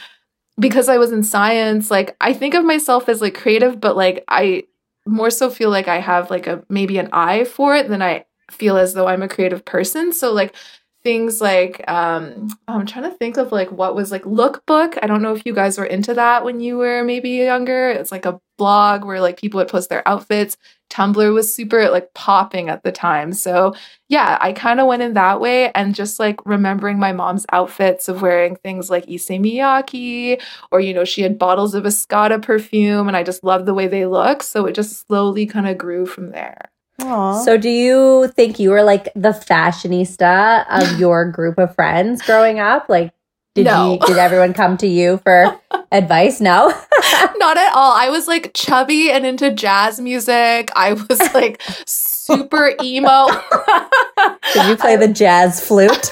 because 0.59 0.89
i 0.89 0.97
was 0.97 1.11
in 1.11 1.21
science 1.21 1.91
like 1.91 2.15
i 2.19 2.33
think 2.33 2.55
of 2.55 2.65
myself 2.65 3.07
as 3.09 3.21
like 3.21 3.35
creative 3.35 3.79
but 3.79 3.95
like 3.95 4.23
i 4.27 4.63
more 5.07 5.29
so 5.29 5.49
feel 5.49 5.69
like 5.69 5.87
I 5.87 5.99
have 5.99 6.29
like 6.29 6.47
a 6.47 6.63
maybe 6.69 6.97
an 6.97 7.09
eye 7.11 7.45
for 7.45 7.75
it 7.75 7.87
than 7.89 8.01
I 8.01 8.25
feel 8.51 8.77
as 8.77 8.93
though 8.93 9.07
I'm 9.07 9.23
a 9.23 9.27
creative 9.27 9.65
person. 9.65 10.13
So 10.13 10.33
like 10.33 10.53
things 11.07 11.39
like 11.39 11.89
um 11.89 12.49
I'm 12.67 12.85
trying 12.85 13.09
to 13.09 13.17
think 13.17 13.37
of 13.37 13.53
like 13.53 13.71
what 13.71 13.95
was 13.95 14.11
like 14.11 14.23
lookbook. 14.23 14.99
I 15.01 15.07
don't 15.07 15.21
know 15.21 15.33
if 15.33 15.45
you 15.45 15.53
guys 15.53 15.77
were 15.77 15.85
into 15.85 16.13
that 16.15 16.43
when 16.43 16.59
you 16.59 16.77
were 16.77 17.01
maybe 17.01 17.29
younger. 17.29 17.89
It's 17.89 18.11
like 18.11 18.25
a 18.25 18.41
blog 18.57 19.05
where 19.05 19.21
like 19.21 19.39
people 19.39 19.59
would 19.59 19.69
post 19.69 19.89
their 19.89 20.05
outfits. 20.05 20.57
Tumblr 20.89 21.33
was 21.33 21.55
super 21.55 21.89
like 21.89 22.13
popping 22.13 22.67
at 22.67 22.83
the 22.83 22.91
time. 22.91 23.31
So 23.31 23.73
yeah, 24.09 24.37
I 24.41 24.51
kind 24.51 24.81
of 24.81 24.87
went 24.87 25.01
in 25.01 25.13
that 25.13 25.39
way 25.39 25.71
and 25.71 25.95
just 25.95 26.19
like 26.19 26.45
remembering 26.45 26.99
my 26.99 27.13
mom's 27.13 27.45
outfits 27.53 28.09
of 28.09 28.21
wearing 28.21 28.57
things 28.57 28.89
like 28.89 29.07
Issey 29.07 29.39
Miyake 29.39 30.41
or 30.73 30.81
you 30.81 30.93
know 30.93 31.05
she 31.05 31.21
had 31.21 31.39
bottles 31.39 31.73
of 31.73 31.85
Escada 31.85 32.41
perfume 32.41 33.07
and 33.07 33.15
I 33.15 33.23
just 33.23 33.45
loved 33.45 33.65
the 33.65 33.73
way 33.73 33.87
they 33.87 34.05
look 34.05 34.43
so 34.43 34.65
it 34.65 34.75
just 34.75 35.07
slowly 35.07 35.45
kind 35.45 35.69
of 35.69 35.77
grew 35.77 36.05
from 36.05 36.31
there 36.31 36.69
Aw. 37.01 37.41
So, 37.43 37.57
do 37.57 37.69
you 37.69 38.27
think 38.29 38.59
you 38.59 38.71
were 38.71 38.83
like 38.83 39.09
the 39.15 39.29
fashionista 39.29 40.65
of 40.69 40.99
your 40.99 41.29
group 41.31 41.57
of 41.57 41.73
friends 41.75 42.21
growing 42.21 42.59
up? 42.59 42.89
Like, 42.89 43.13
did 43.55 43.65
No. 43.65 43.93
you 43.93 43.99
did 44.07 44.17
everyone 44.17 44.53
come 44.53 44.77
to 44.77 44.87
you 44.87 45.17
for 45.23 45.59
advice? 45.91 46.39
No. 46.41 46.67
Not 47.37 47.57
at 47.57 47.71
all. 47.75 47.93
I 47.95 48.09
was 48.09 48.27
like 48.27 48.51
chubby 48.53 49.11
and 49.11 49.25
into 49.25 49.51
jazz 49.51 49.99
music. 49.99 50.69
I 50.75 50.93
was 50.93 51.19
like 51.33 51.61
super 52.27 52.73
emo. 52.83 53.27
Did 54.53 54.67
you 54.67 54.77
play 54.77 54.95
the 54.97 55.07
jazz 55.07 55.65
flute? 55.65 56.09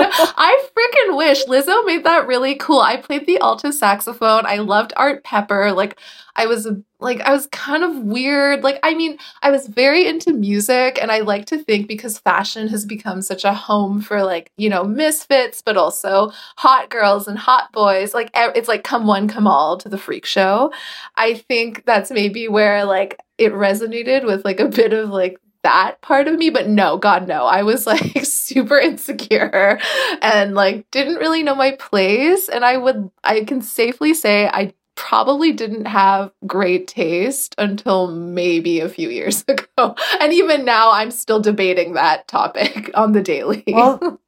I 0.00 0.68
freaking 0.76 1.16
wish 1.16 1.44
Lizzo 1.46 1.84
made 1.84 2.04
that 2.04 2.26
really 2.26 2.54
cool. 2.54 2.80
I 2.80 2.96
played 2.96 3.26
the 3.26 3.38
alto 3.40 3.70
saxophone. 3.70 4.46
I 4.46 4.58
loved 4.58 4.92
Art 4.96 5.24
Pepper. 5.24 5.72
Like 5.72 5.98
I 6.36 6.46
was 6.46 6.68
like 7.00 7.20
I 7.20 7.32
was 7.32 7.46
kind 7.48 7.82
of 7.82 7.96
weird. 7.96 8.62
Like 8.62 8.78
I 8.82 8.94
mean, 8.94 9.18
I 9.42 9.50
was 9.50 9.66
very 9.66 10.06
into 10.06 10.32
music 10.32 10.98
and 11.00 11.10
I 11.10 11.20
like 11.20 11.46
to 11.46 11.58
think 11.58 11.88
because 11.88 12.18
fashion 12.18 12.68
has 12.68 12.84
become 12.86 13.22
such 13.22 13.44
a 13.44 13.52
home 13.52 14.00
for 14.00 14.22
like, 14.22 14.52
you 14.56 14.68
know, 14.68 14.84
misfits 14.84 15.62
but 15.62 15.76
also 15.76 16.32
hot 16.56 16.90
girls 16.90 17.26
and 17.26 17.38
hot 17.38 17.72
boys. 17.72 18.14
Like 18.14 18.30
it's 18.34 18.68
like 18.68 18.84
come 18.84 19.06
one 19.06 19.26
come 19.28 19.46
all 19.46 19.76
to 19.78 19.88
the 19.88 19.98
freak 19.98 20.26
show. 20.26 20.72
I 21.16 21.34
think 21.34 21.84
that's 21.84 22.10
maybe 22.10 22.48
where 22.48 22.84
like 22.84 23.18
it 23.38 23.52
resonated 23.52 24.24
with 24.24 24.44
like 24.44 24.60
a 24.60 24.68
bit 24.68 24.92
of 24.92 25.10
like 25.10 25.38
that 25.62 26.00
part 26.02 26.28
of 26.28 26.38
me 26.38 26.50
but 26.50 26.68
no 26.68 26.96
god 26.98 27.26
no 27.26 27.44
i 27.44 27.62
was 27.62 27.86
like 27.86 28.16
super 28.24 28.78
insecure 28.78 29.78
and 30.22 30.54
like 30.54 30.88
didn't 30.90 31.16
really 31.16 31.42
know 31.42 31.54
my 31.54 31.72
place 31.72 32.48
and 32.48 32.64
i 32.64 32.76
would 32.76 33.10
i 33.24 33.42
can 33.44 33.60
safely 33.60 34.14
say 34.14 34.46
i 34.48 34.72
probably 34.94 35.52
didn't 35.52 35.84
have 35.84 36.32
great 36.46 36.88
taste 36.88 37.54
until 37.58 38.08
maybe 38.10 38.80
a 38.80 38.88
few 38.88 39.08
years 39.08 39.44
ago 39.48 39.94
and 40.20 40.32
even 40.32 40.64
now 40.64 40.92
i'm 40.92 41.10
still 41.10 41.40
debating 41.40 41.94
that 41.94 42.26
topic 42.28 42.90
on 42.94 43.12
the 43.12 43.22
daily 43.22 43.64
Well, 43.66 44.20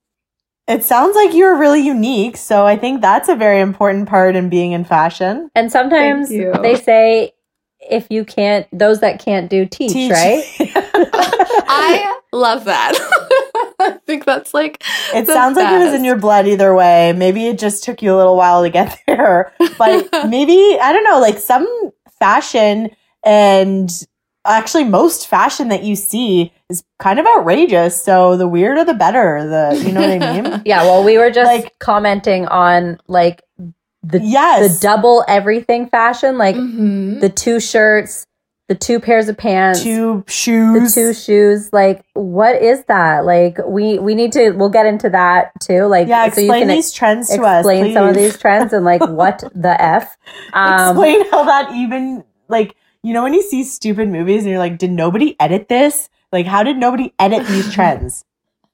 it 0.71 0.85
sounds 0.85 1.17
like 1.17 1.35
you're 1.35 1.59
really 1.59 1.81
unique. 1.81 2.37
So 2.37 2.65
I 2.65 2.77
think 2.77 3.01
that's 3.01 3.29
a 3.29 3.35
very 3.35 3.59
important 3.59 4.09
part 4.09 4.37
in 4.37 4.49
being 4.49 4.71
in 4.71 4.85
fashion. 4.85 5.51
And 5.57 5.73
sometimes 5.73 6.29
they 6.29 6.77
say 6.77 7.33
if 7.91 8.07
you 8.11 8.25
can't, 8.25 8.67
those 8.73 9.01
that 9.01 9.19
can't 9.25 9.51
do 9.51 9.67
teach, 9.67 9.93
Teach. 9.93 10.11
right? 10.13 10.45
i 11.73 12.21
love 12.33 12.65
that 12.65 12.93
i 13.81 13.93
think 14.07 14.25
that's 14.25 14.53
like 14.55 14.83
It 15.15 15.27
the 15.27 15.33
sounds 15.33 15.57
like 15.57 15.73
it 15.73 15.85
was 15.85 15.95
in 15.95 16.05
your 16.05 16.17
blood 16.17 16.47
either 16.47 16.75
way. 16.75 17.13
Maybe 17.13 17.47
it 17.47 17.59
just 17.59 17.83
took 17.85 18.03
you 18.03 18.15
a 18.15 18.17
little 18.17 18.37
while 18.37 18.63
to 18.63 18.71
get 18.71 18.97
there. 19.07 19.53
But 19.79 20.09
maybe, 20.29 20.79
I 20.81 20.93
don't 20.93 21.05
know, 21.05 21.19
like 21.21 21.39
some 21.39 21.67
fashion 22.19 22.91
and 23.25 23.91
actually 24.47 24.85
most 24.85 25.27
fashion 25.27 25.69
that 25.69 25.83
you 25.83 25.97
see 25.97 26.53
is 26.69 26.83
kind 26.99 27.19
of 27.19 27.27
outrageous. 27.27 28.01
So 28.03 28.37
the 28.37 28.47
weirder 28.49 28.85
the 28.85 28.95
better. 28.95 29.47
The 29.49 29.83
you 29.85 29.93
know 29.93 30.01
what 30.03 30.23
I 30.23 30.41
mean? 30.41 30.63
Yeah. 30.65 30.83
Well, 30.83 31.03
we 31.05 31.19
were 31.19 31.31
just 31.31 31.47
Like- 31.51 31.79
commenting 31.79 32.47
on 32.47 32.99
like 33.09 33.43
the 34.03 34.21
Yes. 34.23 34.81
the 34.81 34.87
double 34.87 35.25
everything 35.29 35.87
fashion, 35.89 36.39
like 36.39 36.57
Mhm. 36.57 37.21
the 37.21 37.29
two 37.29 37.61
shirts, 37.61 38.27
the 38.69 38.75
two 38.75 39.01
pairs 39.01 39.29
of 39.29 39.37
pants, 39.37 39.83
two 39.83 40.25
shoes, 40.29 40.95
the 40.95 41.01
two 41.01 41.13
shoes. 41.13 41.73
Like, 41.73 42.05
what 42.15 42.57
is 42.63 42.85
that? 42.85 43.25
Like, 43.27 43.59
we 43.67 43.99
we 43.99 44.15
need 44.15 44.33
to. 44.33 44.51
We'll 44.53 44.69
get 44.71 44.87
into 44.87 45.11
that 45.11 45.51
too. 45.61 45.85
Like, 45.87 46.07
yeah, 46.09 46.31
so 46.31 46.41
you 46.41 46.47
explain 46.47 46.61
can 46.63 46.69
these 46.69 46.93
trends 46.93 47.29
to 47.35 47.43
us. 47.43 47.59
explain 47.61 47.93
some 47.93 48.07
of 48.07 48.15
these 48.15 48.39
trends 48.39 48.73
and 48.73 48.85
like 48.85 49.01
what 49.07 49.43
the 49.55 49.81
f. 49.83 50.17
Um, 50.53 50.91
explain 50.97 51.29
how 51.31 51.45
that 51.45 51.73
even 51.75 52.25
like 52.49 52.75
you 53.03 53.13
know 53.13 53.23
when 53.25 53.35
you 53.35 53.43
see 53.43 53.65
stupid 53.65 54.09
movies 54.09 54.43
and 54.43 54.51
you're 54.51 54.59
like, 54.59 54.79
did 54.79 54.93
nobody 54.93 55.35
edit 55.41 55.69
this? 55.69 56.09
Like, 56.33 56.47
how 56.47 56.63
did 56.63 56.77
nobody 56.79 57.13
edit 57.19 57.47
these 57.49 57.73
trends? 57.75 58.25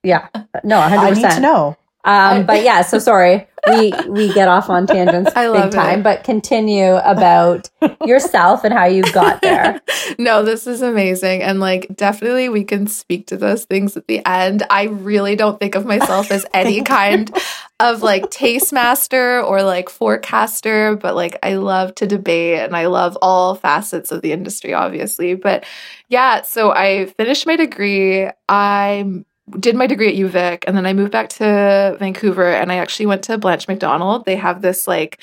yeah, 0.02 0.28
no, 0.62 0.78
I 0.78 0.88
hundred 0.90 1.16
need 1.16 1.30
to 1.30 1.40
know. 1.40 1.76
Um, 2.06 2.46
but 2.46 2.62
yeah, 2.62 2.82
so 2.82 3.00
sorry, 3.00 3.48
we 3.68 3.92
we 4.08 4.32
get 4.32 4.46
off 4.46 4.70
on 4.70 4.86
tangents 4.86 5.32
I 5.36 5.50
big 5.50 5.72
time. 5.72 6.00
it. 6.00 6.02
But 6.04 6.24
continue 6.24 6.94
about 6.96 7.68
yourself 8.06 8.62
and 8.62 8.72
how 8.72 8.84
you 8.84 9.02
got 9.12 9.42
there. 9.42 9.80
no, 10.18 10.44
this 10.44 10.68
is 10.68 10.82
amazing. 10.82 11.42
And 11.42 11.58
like, 11.58 11.88
definitely 11.94 12.48
we 12.48 12.62
can 12.62 12.86
speak 12.86 13.26
to 13.26 13.36
those 13.36 13.64
things 13.64 13.96
at 13.96 14.06
the 14.06 14.24
end. 14.24 14.62
I 14.70 14.84
really 14.84 15.34
don't 15.34 15.58
think 15.58 15.74
of 15.74 15.84
myself 15.84 16.30
as 16.30 16.46
any 16.54 16.82
kind 16.82 17.36
of 17.80 18.02
like 18.02 18.24
tastemaster 18.26 19.44
or 19.44 19.64
like 19.64 19.88
forecaster, 19.88 20.94
but 20.96 21.16
like, 21.16 21.36
I 21.42 21.56
love 21.56 21.94
to 21.96 22.06
debate 22.06 22.60
and 22.60 22.76
I 22.76 22.86
love 22.86 23.18
all 23.20 23.56
facets 23.56 24.12
of 24.12 24.22
the 24.22 24.30
industry, 24.30 24.74
obviously. 24.74 25.34
But 25.34 25.64
yeah, 26.08 26.42
so 26.42 26.70
I 26.70 27.06
finished 27.16 27.46
my 27.46 27.56
degree. 27.56 28.28
I 28.48 29.24
did 29.60 29.76
my 29.76 29.86
degree 29.86 30.08
at 30.08 30.14
UVic 30.14 30.64
and 30.66 30.76
then 30.76 30.86
I 30.86 30.92
moved 30.92 31.12
back 31.12 31.28
to 31.30 31.96
Vancouver 32.00 32.52
and 32.52 32.72
I 32.72 32.76
actually 32.76 33.06
went 33.06 33.22
to 33.24 33.38
Blanche 33.38 33.68
Macdonald. 33.68 34.24
They 34.24 34.34
have 34.36 34.60
this 34.60 34.88
like 34.88 35.18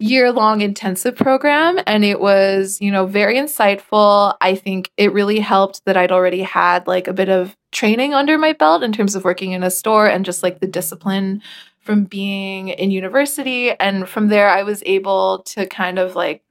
year 0.00 0.32
long 0.32 0.62
intensive 0.62 1.14
program 1.14 1.78
and 1.86 2.04
it 2.04 2.18
was, 2.18 2.80
you 2.80 2.90
know, 2.90 3.06
very 3.06 3.36
insightful. 3.36 4.36
I 4.40 4.56
think 4.56 4.90
it 4.96 5.12
really 5.12 5.38
helped 5.38 5.84
that 5.84 5.96
I'd 5.96 6.10
already 6.10 6.42
had 6.42 6.88
like 6.88 7.06
a 7.06 7.12
bit 7.12 7.28
of 7.28 7.56
training 7.70 8.14
under 8.14 8.36
my 8.36 8.52
belt 8.52 8.82
in 8.82 8.92
terms 8.92 9.14
of 9.14 9.24
working 9.24 9.52
in 9.52 9.62
a 9.62 9.70
store 9.70 10.08
and 10.08 10.24
just 10.24 10.42
like 10.42 10.58
the 10.58 10.66
discipline 10.66 11.40
from 11.78 12.04
being 12.04 12.68
in 12.70 12.90
university 12.90 13.70
and 13.70 14.08
from 14.08 14.26
there 14.26 14.48
I 14.48 14.64
was 14.64 14.82
able 14.86 15.40
to 15.44 15.66
kind 15.66 16.00
of 16.00 16.16
like 16.16 16.42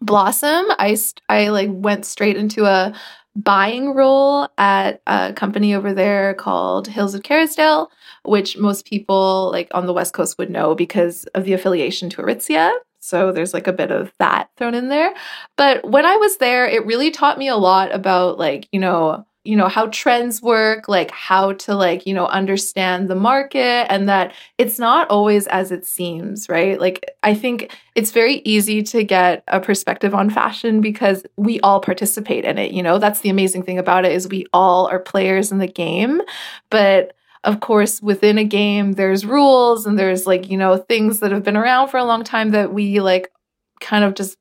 blossom. 0.00 0.66
I 0.70 0.96
I 1.28 1.48
like 1.48 1.70
went 1.72 2.04
straight 2.04 2.36
into 2.36 2.64
a 2.64 2.94
buying 3.38 3.94
role 3.94 4.48
at 4.58 5.00
a 5.06 5.32
company 5.32 5.74
over 5.74 5.94
there 5.94 6.34
called 6.34 6.88
Hills 6.88 7.14
of 7.14 7.22
Kerrisdale, 7.22 7.88
which 8.24 8.58
most 8.58 8.84
people 8.84 9.50
like 9.52 9.68
on 9.72 9.86
the 9.86 9.92
West 9.92 10.12
Coast 10.12 10.36
would 10.38 10.50
know 10.50 10.74
because 10.74 11.24
of 11.34 11.44
the 11.44 11.52
affiliation 11.52 12.10
to 12.10 12.22
Aritzia. 12.22 12.72
So 13.00 13.30
there's 13.30 13.54
like 13.54 13.68
a 13.68 13.72
bit 13.72 13.92
of 13.92 14.12
that 14.18 14.50
thrown 14.56 14.74
in 14.74 14.88
there. 14.88 15.14
But 15.56 15.88
when 15.88 16.04
I 16.04 16.16
was 16.16 16.38
there, 16.38 16.66
it 16.66 16.84
really 16.84 17.12
taught 17.12 17.38
me 17.38 17.46
a 17.48 17.56
lot 17.56 17.94
about 17.94 18.38
like, 18.38 18.68
you 18.72 18.80
know, 18.80 19.24
you 19.48 19.56
know 19.56 19.68
how 19.68 19.86
trends 19.86 20.42
work, 20.42 20.88
like 20.88 21.10
how 21.10 21.54
to 21.54 21.74
like, 21.74 22.06
you 22.06 22.12
know, 22.12 22.26
understand 22.26 23.08
the 23.08 23.14
market 23.14 23.90
and 23.90 24.06
that 24.06 24.34
it's 24.58 24.78
not 24.78 25.08
always 25.08 25.46
as 25.46 25.72
it 25.72 25.86
seems, 25.86 26.50
right? 26.50 26.78
Like 26.78 27.12
I 27.22 27.34
think 27.34 27.74
it's 27.94 28.10
very 28.10 28.42
easy 28.44 28.82
to 28.82 29.02
get 29.02 29.44
a 29.48 29.58
perspective 29.58 30.14
on 30.14 30.28
fashion 30.28 30.82
because 30.82 31.24
we 31.38 31.60
all 31.60 31.80
participate 31.80 32.44
in 32.44 32.58
it, 32.58 32.72
you 32.72 32.82
know? 32.82 32.98
That's 32.98 33.20
the 33.20 33.30
amazing 33.30 33.62
thing 33.62 33.78
about 33.78 34.04
it 34.04 34.12
is 34.12 34.28
we 34.28 34.44
all 34.52 34.86
are 34.88 34.98
players 34.98 35.50
in 35.50 35.56
the 35.56 35.66
game. 35.66 36.20
But 36.68 37.14
of 37.44 37.60
course, 37.60 38.02
within 38.02 38.36
a 38.36 38.44
game 38.44 38.92
there's 38.92 39.24
rules 39.24 39.86
and 39.86 39.98
there's 39.98 40.26
like, 40.26 40.50
you 40.50 40.58
know, 40.58 40.76
things 40.76 41.20
that 41.20 41.32
have 41.32 41.42
been 41.42 41.56
around 41.56 41.88
for 41.88 41.96
a 41.96 42.04
long 42.04 42.22
time 42.22 42.50
that 42.50 42.74
we 42.74 43.00
like 43.00 43.30
kind 43.80 44.04
of 44.04 44.14
just 44.14 44.36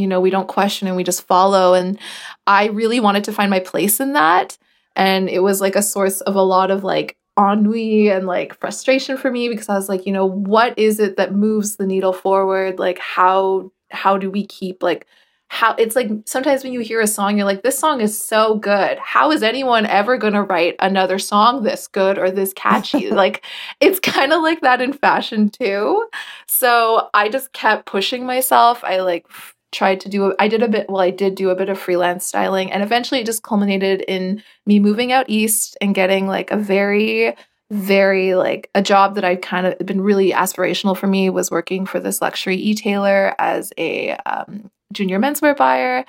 you 0.00 0.06
know, 0.06 0.20
we 0.20 0.30
don't 0.30 0.48
question 0.48 0.88
and 0.88 0.96
we 0.96 1.04
just 1.04 1.26
follow 1.26 1.74
and 1.74 1.98
I 2.46 2.66
really 2.66 3.00
wanted 3.00 3.24
to 3.24 3.32
find 3.32 3.50
my 3.50 3.60
place 3.60 4.00
in 4.00 4.12
that 4.14 4.58
and 4.98 5.28
it 5.30 5.40
was 5.40 5.60
like 5.60 5.76
a 5.76 5.82
source 5.82 6.20
of 6.22 6.34
a 6.34 6.42
lot 6.42 6.70
of 6.70 6.84
like 6.84 7.16
ennui 7.38 8.10
and 8.10 8.26
like 8.26 8.58
frustration 8.58 9.16
for 9.16 9.30
me 9.30 9.48
because 9.48 9.68
I 9.68 9.74
was 9.74 9.88
like, 9.88 10.04
you 10.06 10.12
know, 10.12 10.26
what 10.26 10.76
is 10.76 10.98
it 10.98 11.16
that 11.16 11.34
moves 11.34 11.76
the 11.76 11.86
needle 11.86 12.12
forward? 12.12 12.78
Like 12.78 12.98
how 12.98 13.70
how 13.90 14.18
do 14.18 14.30
we 14.30 14.44
keep 14.44 14.82
like 14.82 15.06
how 15.50 15.74
it's 15.78 15.96
like 15.96 16.10
sometimes 16.26 16.62
when 16.62 16.74
you 16.74 16.80
hear 16.80 17.00
a 17.00 17.06
song 17.06 17.38
you're 17.38 17.46
like 17.46 17.62
this 17.62 17.78
song 17.78 18.00
is 18.00 18.18
so 18.18 18.56
good. 18.56 18.98
How 18.98 19.30
is 19.30 19.42
anyone 19.42 19.86
ever 19.86 20.18
going 20.18 20.34
to 20.34 20.42
write 20.42 20.74
another 20.80 21.18
song 21.18 21.62
this 21.62 21.86
good 21.86 22.18
or 22.18 22.30
this 22.30 22.52
catchy? 22.52 23.10
like 23.12 23.44
it's 23.80 24.00
kind 24.00 24.32
of 24.32 24.42
like 24.42 24.60
that 24.62 24.82
in 24.82 24.92
fashion 24.92 25.48
too. 25.48 26.06
So 26.48 27.08
I 27.14 27.28
just 27.28 27.52
kept 27.52 27.86
pushing 27.86 28.26
myself. 28.26 28.82
I 28.82 28.98
like 29.00 29.26
tried 29.72 30.00
to 30.00 30.08
do 30.08 30.34
I 30.38 30.48
did 30.48 30.62
a 30.62 30.68
bit 30.68 30.88
well 30.88 31.00
I 31.00 31.10
did 31.10 31.34
do 31.34 31.50
a 31.50 31.54
bit 31.54 31.68
of 31.68 31.78
freelance 31.78 32.24
styling 32.24 32.72
and 32.72 32.82
eventually 32.82 33.20
it 33.20 33.26
just 33.26 33.42
culminated 33.42 34.02
in 34.08 34.42
me 34.66 34.78
moving 34.80 35.12
out 35.12 35.28
east 35.28 35.76
and 35.80 35.94
getting 35.94 36.26
like 36.26 36.50
a 36.50 36.56
very 36.56 37.34
very 37.70 38.34
like 38.34 38.70
a 38.74 38.80
job 38.80 39.14
that 39.14 39.24
I've 39.24 39.42
kind 39.42 39.66
of 39.66 39.78
been 39.80 40.00
really 40.00 40.32
aspirational 40.32 40.96
for 40.96 41.06
me 41.06 41.28
was 41.28 41.50
working 41.50 41.84
for 41.84 42.00
this 42.00 42.22
luxury 42.22 42.56
e-tailer 42.56 43.34
as 43.38 43.72
a 43.76 44.12
um, 44.24 44.70
junior 44.92 45.18
menswear 45.18 45.54
buyer. 45.54 46.04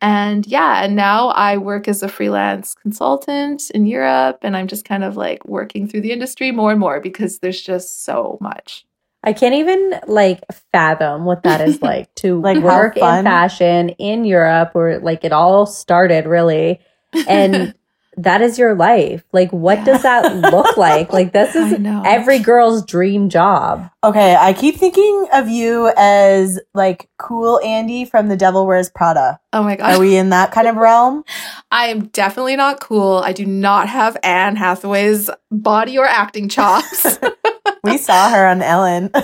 And 0.00 0.46
yeah 0.46 0.82
and 0.82 0.96
now 0.96 1.28
I 1.28 1.58
work 1.58 1.88
as 1.88 2.02
a 2.02 2.08
freelance 2.08 2.74
consultant 2.74 3.70
in 3.70 3.86
Europe 3.86 4.38
and 4.42 4.56
I'm 4.56 4.66
just 4.66 4.86
kind 4.86 5.04
of 5.04 5.16
like 5.16 5.44
working 5.46 5.86
through 5.86 6.02
the 6.02 6.12
industry 6.12 6.52
more 6.52 6.70
and 6.70 6.80
more 6.80 7.00
because 7.00 7.38
there's 7.40 7.60
just 7.60 8.04
so 8.04 8.38
much 8.40 8.86
I 9.24 9.32
can't 9.32 9.54
even 9.54 10.00
like 10.06 10.40
fathom 10.70 11.24
what 11.24 11.42
that 11.44 11.60
is 11.60 11.80
like 11.82 12.14
to 12.16 12.40
Like, 12.40 12.62
work 12.62 12.96
in 12.96 13.02
fashion 13.02 13.88
in 13.90 14.24
Europe 14.24 14.74
where 14.74 14.98
like 15.00 15.24
it 15.24 15.32
all 15.32 15.66
started 15.66 16.26
really. 16.26 16.80
And 17.26 17.74
that 18.16 18.42
is 18.42 18.58
your 18.58 18.74
life. 18.74 19.24
Like, 19.32 19.50
what 19.52 19.84
does 19.84 20.02
that 20.02 20.36
look 20.36 20.76
like? 20.76 21.12
Like, 21.12 21.32
this 21.32 21.54
is 21.56 21.76
every 22.04 22.38
girl's 22.38 22.84
dream 22.84 23.28
job. 23.28 23.90
Okay, 24.02 24.36
I 24.36 24.52
keep 24.52 24.76
thinking 24.76 25.26
of 25.32 25.48
you 25.48 25.92
as 25.96 26.60
like 26.74 27.08
cool 27.18 27.60
Andy 27.64 28.04
from 28.04 28.28
The 28.28 28.36
Devil 28.36 28.66
Wears 28.66 28.90
Prada. 28.90 29.40
Oh 29.52 29.62
my 29.62 29.76
god. 29.76 29.94
Are 29.94 30.00
we 30.00 30.16
in 30.16 30.30
that 30.30 30.52
kind 30.52 30.68
of 30.68 30.76
realm? 30.76 31.24
I 31.70 31.86
am 31.86 32.06
definitely 32.08 32.56
not 32.56 32.80
cool. 32.80 33.22
I 33.24 33.32
do 33.32 33.46
not 33.46 33.88
have 33.88 34.16
Anne 34.22 34.56
Hathaway's 34.56 35.30
body 35.50 35.98
or 35.98 36.06
acting 36.06 36.48
chops. 36.48 37.18
We 37.82 37.98
saw 37.98 38.28
her 38.30 38.46
on 38.46 38.62
Ellen. 38.62 39.10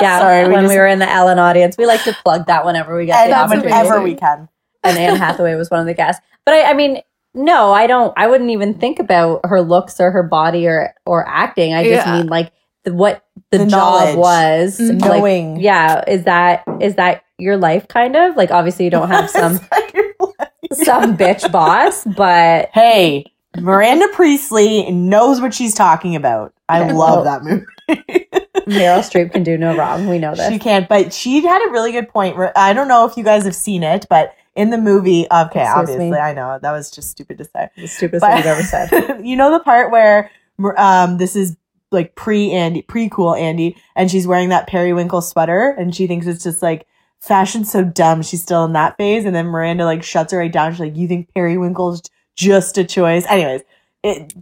Yeah, 0.00 0.18
Sorry, 0.18 0.42
when 0.48 0.62
we 0.62 0.68
just- 0.70 0.76
were 0.78 0.86
in 0.88 0.98
the 0.98 1.08
Ellen 1.08 1.38
audience, 1.38 1.76
we 1.78 1.86
like 1.86 2.02
to 2.04 2.12
plug 2.24 2.46
that 2.46 2.64
whenever 2.64 2.96
we 2.96 3.06
get 3.06 3.18
the 3.18 3.22
and 3.24 3.32
That's 3.32 3.52
opportunity. 3.52 3.68
whenever 3.88 4.02
we 4.02 4.14
can. 4.16 4.48
and 4.82 4.98
Anne 4.98 5.14
Hathaway 5.16 5.54
was 5.54 5.70
one 5.70 5.78
of 5.78 5.86
the 5.86 5.94
guests. 5.94 6.20
But 6.44 6.54
I, 6.54 6.70
I 6.70 6.74
mean, 6.74 7.00
no, 7.34 7.70
I 7.72 7.86
don't. 7.86 8.12
I 8.16 8.26
wouldn't 8.26 8.50
even 8.50 8.74
think 8.74 8.98
about 8.98 9.42
her 9.44 9.60
looks 9.62 10.00
or 10.00 10.10
her 10.10 10.24
body 10.24 10.66
or 10.66 10.92
or 11.06 11.28
acting. 11.28 11.72
I 11.72 11.84
just 11.84 12.04
Yeah. 12.04 12.16
mean 12.18 12.26
like 12.26 12.50
the, 12.82 12.92
what 12.94 13.24
the, 13.52 13.58
The 13.58 13.66
job 13.66 13.70
knowledge. 13.70 14.16
was. 14.16 14.78
Mhm. 14.80 15.00
Like, 15.02 15.18
Knowing. 15.18 15.60
yeah, 15.60 16.02
is 16.08 16.24
that 16.24 16.64
is 16.80 16.96
that 16.96 17.22
your 17.38 17.56
life 17.56 17.86
kind 17.86 18.16
of 18.16 18.34
like? 18.36 18.50
Obviously, 18.50 18.86
you 18.86 18.90
don't 18.90 19.08
have 19.08 19.30
some 19.38 19.60
some 20.72 21.16
bitch 21.16 21.50
boss, 21.52 22.04
but 22.04 22.70
hey, 22.72 23.26
Miranda 23.58 24.08
Priestly 24.08 24.90
knows 24.90 25.40
what 25.40 25.54
she's 25.54 25.74
talking 25.74 26.16
about. 26.16 26.54
I 26.68 26.90
love 26.90 27.24
that 27.24 27.42
movie. 27.44 27.66
Meryl 28.66 29.00
Streep 29.02 29.32
can 29.32 29.42
do 29.42 29.58
no 29.58 29.76
wrong. 29.76 30.06
We 30.08 30.18
know 30.18 30.34
this. 30.34 30.50
She 30.50 30.58
can't, 30.58 30.88
but 30.88 31.12
she 31.12 31.44
had 31.44 31.66
a 31.68 31.70
really 31.70 31.92
good 31.92 32.08
point. 32.08 32.36
I 32.56 32.72
don't 32.72 32.88
know 32.88 33.04
if 33.06 33.16
you 33.16 33.24
guys 33.24 33.44
have 33.44 33.54
seen 33.54 33.82
it, 33.82 34.06
but 34.08 34.34
in 34.54 34.70
the 34.70 34.78
movie, 34.78 35.26
okay, 35.30 35.60
Excuse 35.62 35.68
obviously, 35.68 36.10
me. 36.10 36.16
I 36.16 36.32
know 36.32 36.58
that 36.60 36.72
was 36.72 36.90
just 36.90 37.10
stupid 37.10 37.38
to 37.38 37.44
say. 37.44 37.68
The 37.76 37.86
stupidest 37.86 38.20
But- 38.22 38.28
thing 38.28 38.36
you've 38.38 38.46
ever 38.46 38.62
said. 38.62 39.20
you 39.24 39.36
know 39.36 39.50
the 39.50 39.60
part 39.60 39.90
where 39.90 40.30
um 40.76 41.18
this 41.18 41.36
is 41.36 41.56
like 41.90 42.14
pre 42.14 42.52
Andy, 42.52 42.82
pre 42.82 43.08
cool 43.10 43.34
Andy, 43.34 43.76
and 43.96 44.10
she's 44.10 44.26
wearing 44.26 44.48
that 44.48 44.66
periwinkle 44.66 45.20
sweater, 45.20 45.74
and 45.78 45.94
she 45.94 46.06
thinks 46.06 46.26
it's 46.26 46.42
just 46.44 46.62
like 46.62 46.86
fashion's 47.20 47.70
so 47.70 47.84
dumb. 47.84 48.22
She's 48.22 48.42
still 48.42 48.64
in 48.64 48.72
that 48.72 48.96
phase, 48.96 49.24
and 49.26 49.34
then 49.36 49.46
Miranda 49.46 49.84
like 49.84 50.02
shuts 50.02 50.32
her 50.32 50.38
right 50.38 50.52
down. 50.52 50.72
She's 50.72 50.80
like, 50.80 50.96
"You 50.96 51.06
think 51.08 51.32
periwinkle's 51.34 52.02
just 52.36 52.78
a 52.78 52.84
choice?" 52.84 53.24
Anyways, 53.28 53.62
it. 54.02 54.34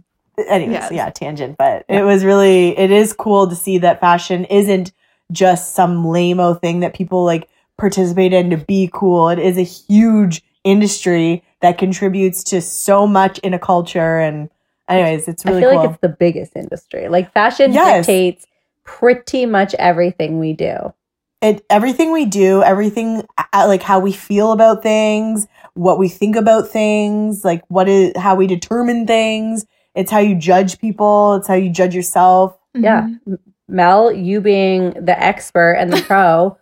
Anyways, 0.47 0.73
Yes. 0.73 0.91
yeah, 0.91 1.09
tangent, 1.09 1.57
but 1.57 1.83
it 1.87 2.03
was 2.03 2.23
really, 2.25 2.75
it 2.77 2.89
is 2.89 3.13
cool 3.13 3.47
to 3.47 3.55
see 3.55 3.77
that 3.79 3.99
fashion 3.99 4.45
isn't 4.45 4.91
just 5.31 5.75
some 5.75 6.05
lame-o 6.07 6.53
thing 6.55 6.79
that 6.79 6.93
people 6.93 7.23
like 7.25 7.47
participate 7.77 8.33
in 8.33 8.49
to 8.49 8.57
be 8.57 8.89
cool. 8.91 9.29
It 9.29 9.39
is 9.39 9.57
a 9.57 9.61
huge 9.63 10.41
industry 10.63 11.43
that 11.59 11.77
contributes 11.77 12.43
to 12.45 12.61
so 12.61 13.05
much 13.05 13.39
in 13.39 13.53
a 13.53 13.59
culture. 13.59 14.19
And 14.19 14.49
anyways, 14.87 15.27
it's 15.27 15.45
really 15.45 15.57
I 15.57 15.61
feel 15.61 15.69
cool. 15.71 15.81
like 15.81 15.89
it's 15.91 16.01
the 16.01 16.09
biggest 16.09 16.55
industry. 16.55 17.07
Like 17.07 17.31
fashion 17.33 17.73
Yes. 17.73 18.05
dictates 18.07 18.47
pretty 18.83 19.45
much 19.45 19.75
everything 19.75 20.39
we 20.39 20.53
do. 20.53 20.93
It 21.41 21.65
everything 21.69 22.11
we 22.11 22.25
do, 22.25 22.61
everything 22.63 23.23
uh, 23.37 23.65
like 23.67 23.81
how 23.81 23.99
we 23.99 24.11
feel 24.11 24.51
about 24.51 24.83
things, 24.83 25.47
what 25.73 25.97
we 25.97 26.07
think 26.07 26.35
about 26.35 26.69
things, 26.69 27.43
like 27.43 27.63
what 27.67 27.89
is 27.89 28.13
how 28.15 28.35
we 28.35 28.47
determine 28.47 29.07
things. 29.07 29.65
It's 29.95 30.11
how 30.11 30.19
you 30.19 30.35
judge 30.35 30.79
people. 30.79 31.35
It's 31.35 31.47
how 31.47 31.55
you 31.55 31.69
judge 31.69 31.95
yourself. 31.95 32.57
Yeah. 32.75 33.09
Mhm. 33.27 33.39
Mel, 33.67 34.11
you 34.11 34.41
being 34.41 34.91
the 34.93 35.17
expert 35.21 35.73
and 35.73 35.91
the 35.91 36.01
pro, 36.07 36.57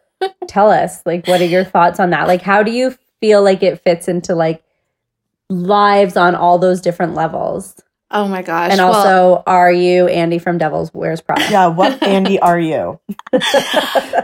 tell 0.48 0.72
us 0.72 1.02
like 1.06 1.28
what 1.28 1.42
are 1.42 1.46
your 1.46 1.64
thoughts 1.64 2.00
on 2.00 2.12
that? 2.12 2.28
Like 2.28 2.42
how 2.42 2.64
do 2.64 2.72
you 2.72 2.96
feel 3.20 3.44
like 3.44 3.64
it 3.64 3.82
fits 3.84 4.08
into 4.08 4.34
like 4.36 4.64
lives 5.50 6.16
on 6.16 6.36
all 6.36 6.58
those 6.58 6.82
different 6.82 7.16
levels? 7.16 7.76
Oh 8.12 8.28
my 8.28 8.42
gosh. 8.42 8.72
and 8.72 8.80
Well, 8.80 8.94
also, 8.94 9.44
are 9.46 9.72
you 9.72 10.08
Andy 10.08 10.40
from 10.40 10.58
Devil's 10.58 10.92
Wears 10.94 11.22
Prada? 11.22 11.46
Yeah, 11.52 11.68
what 11.68 12.02
Andy 12.08 12.40
are 12.40 12.60
you? 12.60 13.00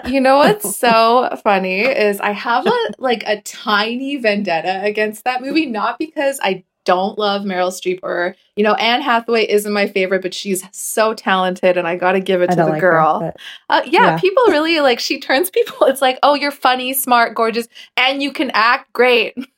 you 0.08 0.20
know 0.22 0.38
what's 0.38 0.76
so 0.78 1.30
funny 1.44 1.82
is 1.82 2.20
I 2.20 2.32
have 2.32 2.66
a 2.66 2.94
like 2.98 3.24
a 3.28 3.42
tiny 3.42 4.18
vendetta 4.18 4.82
against 4.84 5.24
that 5.26 5.42
movie, 5.42 5.66
not 5.68 6.00
because 6.00 6.40
I 6.42 6.64
don't 6.84 7.18
love 7.18 7.42
Meryl 7.44 7.72
Streep 7.72 8.00
or 8.04 8.36
you 8.56 8.64
know 8.64 8.74
Anne 8.76 9.02
Hathaway 9.02 9.46
isn't 9.50 9.72
my 9.74 9.88
favorite, 9.88 10.22
but 10.22 10.34
she's 10.34 10.64
so 10.72 11.14
talented, 11.14 11.78
and 11.78 11.88
I 11.88 11.96
got 11.96 12.14
to 12.14 12.20
give 12.20 12.42
it 12.42 12.50
to 12.52 12.56
the 12.56 12.66
like 12.66 12.82
her, 12.82 12.92
girl. 12.92 13.20
but- 13.20 13.38
Uh, 13.70 13.82
yeah, 13.86 14.02
Yeah. 14.12 14.18
people 14.20 14.44
really 14.48 14.80
like 14.82 15.00
she 15.00 15.20
turns 15.20 15.50
people. 15.50 15.88
It's 15.88 16.02
like, 16.02 16.20
oh, 16.24 16.34
you're 16.36 16.52
funny, 16.52 16.94
smart, 16.94 17.36
gorgeous, 17.36 17.68
and 17.98 18.22
you 18.24 18.32
can 18.32 18.52
act 18.54 18.92
great. 18.94 19.36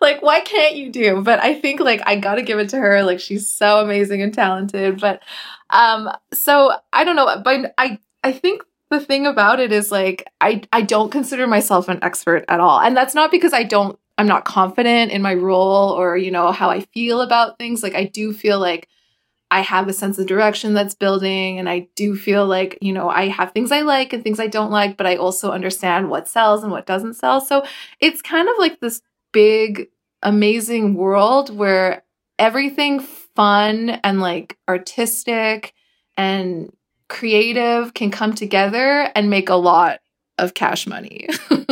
like, 0.00 0.22
why 0.22 0.40
can't 0.40 0.76
you 0.76 0.90
do? 0.90 1.22
But 1.22 1.42
I 1.42 1.54
think 1.54 1.80
like 1.80 2.02
I 2.06 2.16
gotta 2.16 2.42
give 2.42 2.58
it 2.58 2.70
to 2.70 2.78
her. 2.78 3.02
Like 3.02 3.20
she's 3.20 3.48
so 3.48 3.80
amazing 3.80 4.22
and 4.22 4.34
talented. 4.34 5.00
But 5.00 5.22
um, 5.70 6.10
so 6.32 6.72
I 6.92 7.04
don't 7.04 7.16
know. 7.16 7.40
But 7.42 7.74
I 7.78 7.98
I 8.22 8.32
think 8.32 8.62
the 8.90 9.00
thing 9.00 9.26
about 9.26 9.60
it 9.60 9.72
is 9.72 9.90
like 9.90 10.26
I 10.40 10.62
I 10.72 10.82
don't 10.82 11.10
consider 11.10 11.46
myself 11.46 11.88
an 11.88 11.98
expert 12.02 12.44
at 12.48 12.60
all, 12.60 12.80
and 12.80 12.96
that's 12.96 13.14
not 13.14 13.30
because 13.30 13.52
I 13.52 13.62
don't. 13.64 13.98
I'm 14.18 14.26
not 14.26 14.44
confident 14.44 15.10
in 15.10 15.22
my 15.22 15.34
role 15.34 15.90
or 15.90 16.16
you 16.18 16.30
know 16.30 16.52
how 16.52 16.70
I 16.70 16.80
feel 16.92 17.22
about 17.22 17.58
things. 17.58 17.82
Like 17.82 17.94
I 17.94 18.04
do 18.04 18.32
feel 18.32 18.60
like 18.60 18.88
I 19.52 19.60
have 19.60 19.86
a 19.86 19.92
sense 19.92 20.18
of 20.18 20.26
direction 20.26 20.72
that's 20.72 20.94
building, 20.94 21.58
and 21.58 21.68
I 21.68 21.86
do 21.94 22.16
feel 22.16 22.46
like, 22.46 22.78
you 22.80 22.90
know, 22.90 23.10
I 23.10 23.28
have 23.28 23.52
things 23.52 23.70
I 23.70 23.82
like 23.82 24.14
and 24.14 24.24
things 24.24 24.40
I 24.40 24.46
don't 24.46 24.70
like, 24.70 24.96
but 24.96 25.06
I 25.06 25.16
also 25.16 25.52
understand 25.52 26.08
what 26.08 26.26
sells 26.26 26.62
and 26.62 26.72
what 26.72 26.86
doesn't 26.86 27.16
sell. 27.16 27.38
So 27.38 27.62
it's 28.00 28.22
kind 28.22 28.48
of 28.48 28.54
like 28.58 28.80
this 28.80 29.02
big, 29.30 29.88
amazing 30.22 30.94
world 30.94 31.54
where 31.54 32.02
everything 32.38 33.00
fun 33.00 33.90
and 33.90 34.20
like 34.20 34.56
artistic 34.70 35.74
and 36.16 36.74
creative 37.10 37.92
can 37.92 38.10
come 38.10 38.34
together 38.34 39.10
and 39.14 39.28
make 39.28 39.50
a 39.50 39.54
lot 39.54 40.00
of 40.38 40.54
cash 40.54 40.86
money. 40.86 41.28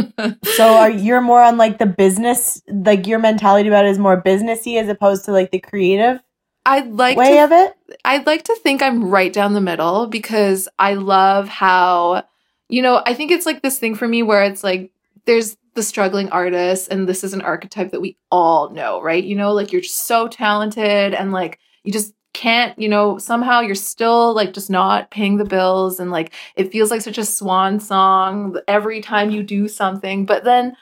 So 0.57 0.75
are 0.75 0.90
you're 0.90 1.23
more 1.23 1.40
on 1.40 1.57
like 1.57 1.79
the 1.79 1.87
business, 1.87 2.61
like 2.69 3.07
your 3.07 3.19
mentality 3.19 3.71
about 3.71 3.87
it 3.87 3.88
is 3.88 3.99
more 3.99 4.21
businessy 4.21 4.79
as 4.79 4.90
opposed 4.90 5.25
to 5.25 5.33
like 5.33 5.51
the 5.51 5.59
creative 5.59 6.21
I'd 6.66 6.92
like 6.92 7.16
way 7.16 7.37
to 7.37 7.44
of 7.44 7.53
it? 7.53 7.77
I'd 8.05 8.27
like 8.27 8.44
to 8.44 8.57
think 8.62 8.83
I'm 8.83 9.11
right 9.11 9.33
down 9.33 9.55
the 9.55 9.61
middle 9.61 10.07
because 10.07 10.68
I 10.79 10.94
love 10.94 11.49
how, 11.49 12.25
you 12.68 12.83
know, 12.83 13.03
I 13.05 13.14
think 13.14 13.31
it's 13.31 13.46
like 13.46 13.62
this 13.62 13.79
thing 13.79 13.94
for 13.94 14.07
me 14.07 14.23
where 14.23 14.42
it's 14.44 14.62
like 14.62 14.92
there's 15.25 15.57
the 15.75 15.83
struggling 15.83 16.29
artist, 16.31 16.88
and 16.90 17.09
this 17.09 17.23
is 17.23 17.33
an 17.33 17.42
archetype 17.42 17.92
that 17.92 18.01
we 18.01 18.16
all 18.31 18.70
know, 18.70 19.01
right? 19.01 19.23
You 19.23 19.37
know, 19.37 19.53
like 19.53 19.73
you're 19.73 19.81
just 19.81 20.07
so 20.07 20.27
talented 20.29 21.14
and 21.14 21.33
like 21.33 21.59
you 21.85 21.92
just 21.92 22.12
can't, 22.33 22.79
you 22.79 22.88
know, 22.88 23.18
somehow 23.18 23.61
you're 23.61 23.75
still 23.75 24.35
like 24.35 24.53
just 24.53 24.70
not 24.70 25.11
paying 25.11 25.37
the 25.37 25.44
bills, 25.44 26.01
and 26.01 26.11
like 26.11 26.33
it 26.57 26.73
feels 26.73 26.90
like 26.90 27.01
such 27.01 27.18
a 27.18 27.25
swan 27.25 27.81
song 27.81 28.59
every 28.68 29.01
time 29.01 29.31
you 29.31 29.42
do 29.42 29.68
something. 29.68 30.27
But 30.27 30.44
then 30.44 30.77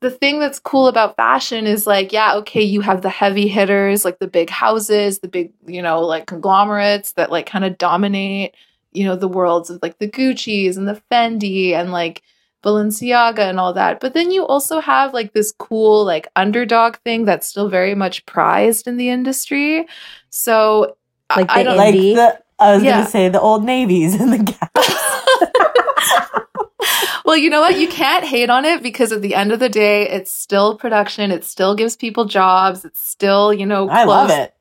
the 0.00 0.10
thing 0.10 0.38
that's 0.40 0.58
cool 0.58 0.88
about 0.88 1.16
fashion 1.16 1.66
is 1.66 1.86
like, 1.86 2.12
yeah, 2.12 2.34
okay, 2.36 2.62
you 2.62 2.80
have 2.82 3.02
the 3.02 3.08
heavy 3.08 3.48
hitters, 3.48 4.04
like 4.04 4.18
the 4.18 4.26
big 4.26 4.50
houses, 4.50 5.20
the 5.20 5.28
big, 5.28 5.52
you 5.66 5.80
know, 5.82 6.00
like 6.02 6.26
conglomerates 6.26 7.12
that 7.12 7.30
like 7.30 7.46
kind 7.46 7.64
of 7.64 7.78
dominate, 7.78 8.54
you 8.92 9.04
know, 9.04 9.16
the 9.16 9.28
worlds 9.28 9.70
of 9.70 9.78
like 9.82 9.98
the 9.98 10.08
Gucci's 10.08 10.76
and 10.76 10.86
the 10.86 11.00
Fendi 11.10 11.72
and 11.72 11.92
like 11.92 12.22
Balenciaga 12.62 13.38
and 13.48 13.58
all 13.58 13.72
that. 13.72 14.00
But 14.00 14.12
then 14.12 14.30
you 14.30 14.44
also 14.46 14.80
have 14.80 15.14
like 15.14 15.32
this 15.32 15.52
cool, 15.52 16.04
like 16.04 16.28
underdog 16.36 16.96
thing 16.98 17.24
that's 17.24 17.46
still 17.46 17.68
very 17.68 17.94
much 17.94 18.26
prized 18.26 18.86
in 18.86 18.96
the 18.98 19.08
industry. 19.08 19.86
So 20.30 20.96
I- 21.30 21.40
Like 21.40 21.50
I 21.50 21.62
don't 21.62 21.76
Like 21.76 21.94
the 21.94 22.40
I 22.58 22.74
was 22.74 22.84
Yeah. 22.84 22.98
gonna 22.98 23.10
say 23.10 23.28
the 23.28 23.40
old 23.40 23.64
navies 23.64 24.14
and 24.14 24.32
the 24.32 24.38
gas. 24.52 25.05
Well, 27.26 27.36
you 27.36 27.50
know 27.50 27.60
what? 27.60 27.78
You 27.78 27.88
can't 27.88 28.24
hate 28.24 28.48
on 28.50 28.64
it 28.64 28.82
because 28.82 29.10
at 29.10 29.20
the 29.20 29.34
end 29.34 29.52
of 29.52 29.58
the 29.58 29.68
day, 29.68 30.08
it's 30.08 30.30
still 30.30 30.76
production. 30.76 31.32
It 31.32 31.44
still 31.44 31.74
gives 31.74 31.96
people 31.96 32.24
jobs. 32.24 32.84
It's 32.84 33.06
still, 33.06 33.52
you 33.52 33.66
know, 33.66 33.88
I 33.88 34.04
love 34.04 34.28
close- 34.28 34.38
it. 34.38 34.52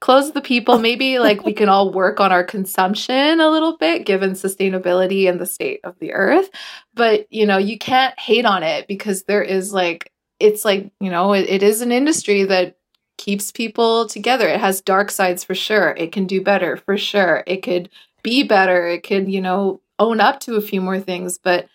Close 0.00 0.32
the 0.32 0.40
people. 0.40 0.78
Maybe 0.78 1.18
like 1.18 1.44
we 1.44 1.52
can 1.52 1.68
all 1.68 1.92
work 1.92 2.20
on 2.20 2.32
our 2.32 2.42
consumption 2.42 3.38
a 3.38 3.50
little 3.50 3.76
bit 3.76 4.06
given 4.06 4.32
sustainability 4.32 5.28
and 5.28 5.38
the 5.38 5.44
state 5.46 5.80
of 5.84 5.94
the 5.98 6.14
earth. 6.14 6.48
But, 6.94 7.30
you 7.30 7.44
know, 7.44 7.58
you 7.58 7.78
can't 7.78 8.18
hate 8.18 8.46
on 8.46 8.62
it 8.62 8.88
because 8.88 9.24
there 9.24 9.42
is 9.42 9.72
like, 9.72 10.10
it's 10.40 10.64
like, 10.64 10.90
you 11.00 11.10
know, 11.10 11.34
it, 11.34 11.48
it 11.50 11.62
is 11.62 11.82
an 11.82 11.92
industry 11.92 12.44
that 12.44 12.78
keeps 13.18 13.52
people 13.52 14.06
together. 14.06 14.48
It 14.48 14.60
has 14.60 14.80
dark 14.80 15.10
sides 15.10 15.44
for 15.44 15.54
sure. 15.54 15.90
It 15.98 16.12
can 16.12 16.26
do 16.26 16.40
better 16.40 16.78
for 16.78 16.96
sure. 16.96 17.44
It 17.46 17.62
could 17.62 17.90
be 18.22 18.44
better. 18.44 18.86
It 18.86 19.02
could, 19.02 19.30
you 19.30 19.42
know, 19.42 19.82
own 19.98 20.20
up 20.20 20.40
to 20.40 20.54
a 20.54 20.62
few 20.62 20.80
more 20.80 20.98
things. 20.98 21.36
But 21.36 21.68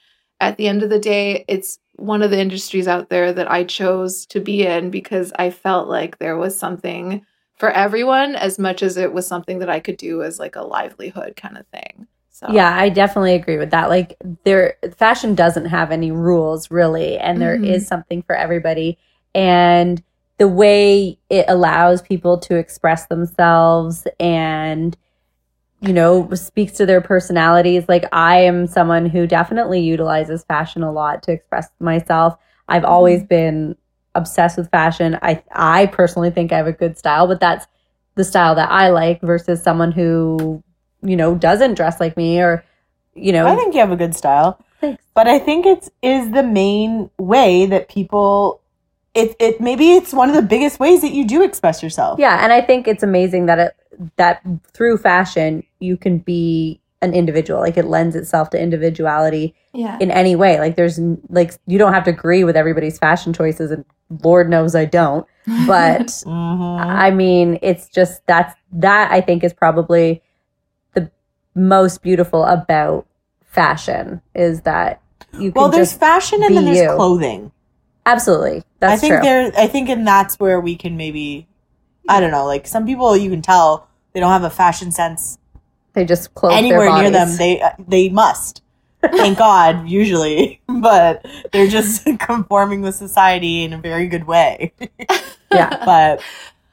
at 0.43 0.57
the 0.57 0.67
end 0.67 0.83
of 0.83 0.89
the 0.89 0.99
day, 0.99 1.45
it's 1.47 1.79
one 1.95 2.21
of 2.21 2.31
the 2.31 2.39
industries 2.39 2.87
out 2.87 3.09
there 3.09 3.31
that 3.33 3.49
I 3.49 3.63
chose 3.63 4.25
to 4.27 4.41
be 4.41 4.65
in 4.65 4.89
because 4.89 5.31
I 5.37 5.49
felt 5.51 5.87
like 5.87 6.17
there 6.17 6.37
was 6.37 6.57
something 6.57 7.25
for 7.55 7.69
everyone 7.69 8.35
as 8.35 8.59
much 8.59 8.83
as 8.83 8.97
it 8.97 9.13
was 9.13 9.25
something 9.25 9.59
that 9.59 9.69
I 9.69 9.79
could 9.79 9.97
do 9.97 10.21
as 10.21 10.39
like 10.39 10.55
a 10.55 10.63
livelihood 10.63 11.35
kind 11.35 11.57
of 11.57 11.65
thing. 11.67 12.07
So 12.29 12.47
Yeah, 12.51 12.75
I 12.75 12.89
definitely 12.89 13.35
agree 13.35 13.57
with 13.57 13.71
that. 13.71 13.89
Like 13.89 14.17
there 14.43 14.75
fashion 14.97 15.33
doesn't 15.35 15.65
have 15.65 15.91
any 15.91 16.11
rules 16.11 16.69
really 16.69 17.17
and 17.17 17.39
there 17.41 17.55
is 17.55 17.83
Mhm. 17.83 17.87
something 17.87 18.21
for 18.23 18.35
everybody 18.35 18.97
and 19.33 20.03
the 20.39 20.47
way 20.47 21.17
it 21.29 21.45
allows 21.47 22.01
people 22.01 22.37
to 22.39 22.55
express 22.55 23.05
themselves 23.05 24.07
and 24.19 24.97
you 25.83 25.93
know 25.93 26.29
speaks 26.33 26.73
to 26.73 26.85
their 26.85 27.01
personalities 27.01 27.83
like 27.87 28.05
i 28.13 28.37
am 28.37 28.65
someone 28.67 29.05
who 29.05 29.27
definitely 29.27 29.81
utilizes 29.81 30.43
fashion 30.45 30.81
a 30.83 30.91
lot 30.91 31.21
to 31.23 31.31
express 31.31 31.69
myself 31.79 32.35
i've 32.69 32.85
always 32.85 33.19
Mm-hmm. 33.19 33.27
been 33.27 33.75
obsessed 34.15 34.57
with 34.57 34.69
fashion 34.69 35.17
i 35.21 35.41
i 35.51 35.85
personally 35.87 36.29
think 36.31 36.51
i 36.51 36.57
have 36.57 36.67
a 36.67 36.71
good 36.71 36.97
style 36.97 37.27
but 37.27 37.39
that's 37.39 37.65
the 38.15 38.23
style 38.23 38.55
that 38.55 38.69
i 38.71 38.89
like 38.89 39.19
versus 39.21 39.61
someone 39.61 39.91
who 39.91 40.63
you 41.01 41.15
know 41.15 41.35
doesn't 41.35 41.73
dress 41.73 41.99
like 41.99 42.15
me 42.15 42.39
or 42.39 42.63
you 43.15 43.31
know 43.31 43.45
I 43.45 43.55
think 43.55 43.73
you 43.73 43.79
have 43.81 43.91
a 43.91 43.95
good 43.95 44.15
style. 44.15 44.59
Thanks. 44.81 45.03
But 45.13 45.27
I 45.27 45.37
think 45.39 45.65
it's 45.65 45.89
is 46.01 46.31
the 46.31 46.43
main 46.43 47.09
way 47.17 47.65
that 47.67 47.87
people 47.89 48.61
it 49.13 49.35
it 49.39 49.61
maybe 49.61 49.93
it's 49.93 50.13
one 50.13 50.29
of 50.29 50.35
the 50.35 50.41
biggest 50.41 50.79
ways 50.79 51.01
that 51.01 51.11
you 51.11 51.25
do 51.27 51.43
express 51.43 51.83
yourself. 51.83 52.19
Yeah, 52.19 52.43
and 52.43 52.51
I 52.51 52.61
think 52.61 52.87
it's 52.87 53.03
amazing 53.03 53.45
that 53.47 53.59
it 53.59 53.75
that 54.17 54.41
through 54.73 54.97
fashion 54.97 55.63
you 55.83 55.97
can 55.97 56.19
be 56.19 56.79
an 57.01 57.13
individual. 57.13 57.59
Like 57.59 57.75
it 57.77 57.85
lends 57.85 58.15
itself 58.15 58.49
to 58.51 58.61
individuality 58.61 59.53
Yeah. 59.73 59.97
in 59.99 60.09
any 60.09 60.35
way. 60.35 60.59
Like 60.59 60.75
there's 60.77 60.99
like 61.29 61.53
you 61.67 61.77
don't 61.77 61.93
have 61.93 62.05
to 62.05 62.11
agree 62.11 62.43
with 62.45 62.55
everybody's 62.55 62.97
fashion 62.97 63.33
choices, 63.33 63.71
and 63.71 63.83
Lord 64.23 64.49
knows 64.49 64.73
I 64.75 64.85
don't. 64.85 65.25
But 65.67 66.07
Mhm. 66.25 66.79
I 66.79 67.11
mean, 67.11 67.59
it's 67.61 67.89
just 67.89 68.25
that's 68.27 68.55
that 68.71 69.11
I 69.11 69.19
think 69.21 69.43
is 69.43 69.51
probably 69.53 70.21
the 70.93 71.11
most 71.55 72.01
beautiful 72.01 72.45
about 72.45 73.05
fashion 73.43 74.21
is 74.33 74.61
that 74.61 75.01
you 75.33 75.51
can 75.51 75.61
Well, 75.61 75.69
there's 75.69 75.89
just 75.89 75.99
fashion 75.99 76.41
and 76.41 76.49
be 76.49 76.55
then 76.55 76.65
there's 76.65 76.77
you. 76.79 76.95
clothing. 76.95 77.51
absolutely 78.05 78.63
that's 78.79 78.93
I 78.93 78.97
think 78.97 79.13
true. 79.13 79.21
there 79.23 79.51
I 79.57 79.67
think 79.67 79.89
and 79.89 80.05
that's 80.07 80.39
where 80.39 80.59
we 80.59 80.75
can 80.75 80.95
maybe 80.97 81.47
I 82.09 82.19
don't 82.19 82.31
know, 82.31 82.45
like 82.45 82.65
some 82.67 82.85
people 82.85 83.15
you 83.17 83.29
can 83.29 83.41
tell 83.41 83.87
they 84.13 84.19
don't 84.19 84.31
have 84.31 84.43
a 84.43 84.49
fashion 84.49 84.91
sense 84.91 85.37
They 85.93 86.05
just 86.05 86.33
close 86.33 86.53
anywhere 86.53 86.91
their 86.91 87.01
near 87.03 87.11
them. 87.11 87.37
They 87.37 87.61
uh, 87.61 87.71
they 87.79 88.09
must. 88.09 88.61
Thank 89.01 89.37
God, 89.37 89.87
usually, 89.87 90.61
but 90.67 91.25
they're 91.51 91.67
just 91.67 92.05
conforming 92.19 92.81
with 92.81 92.95
society 92.95 93.63
in 93.63 93.73
a 93.73 93.77
very 93.77 94.07
good 94.07 94.25
way. 94.25 94.73
yeah, 95.51 95.83
but 95.85 96.21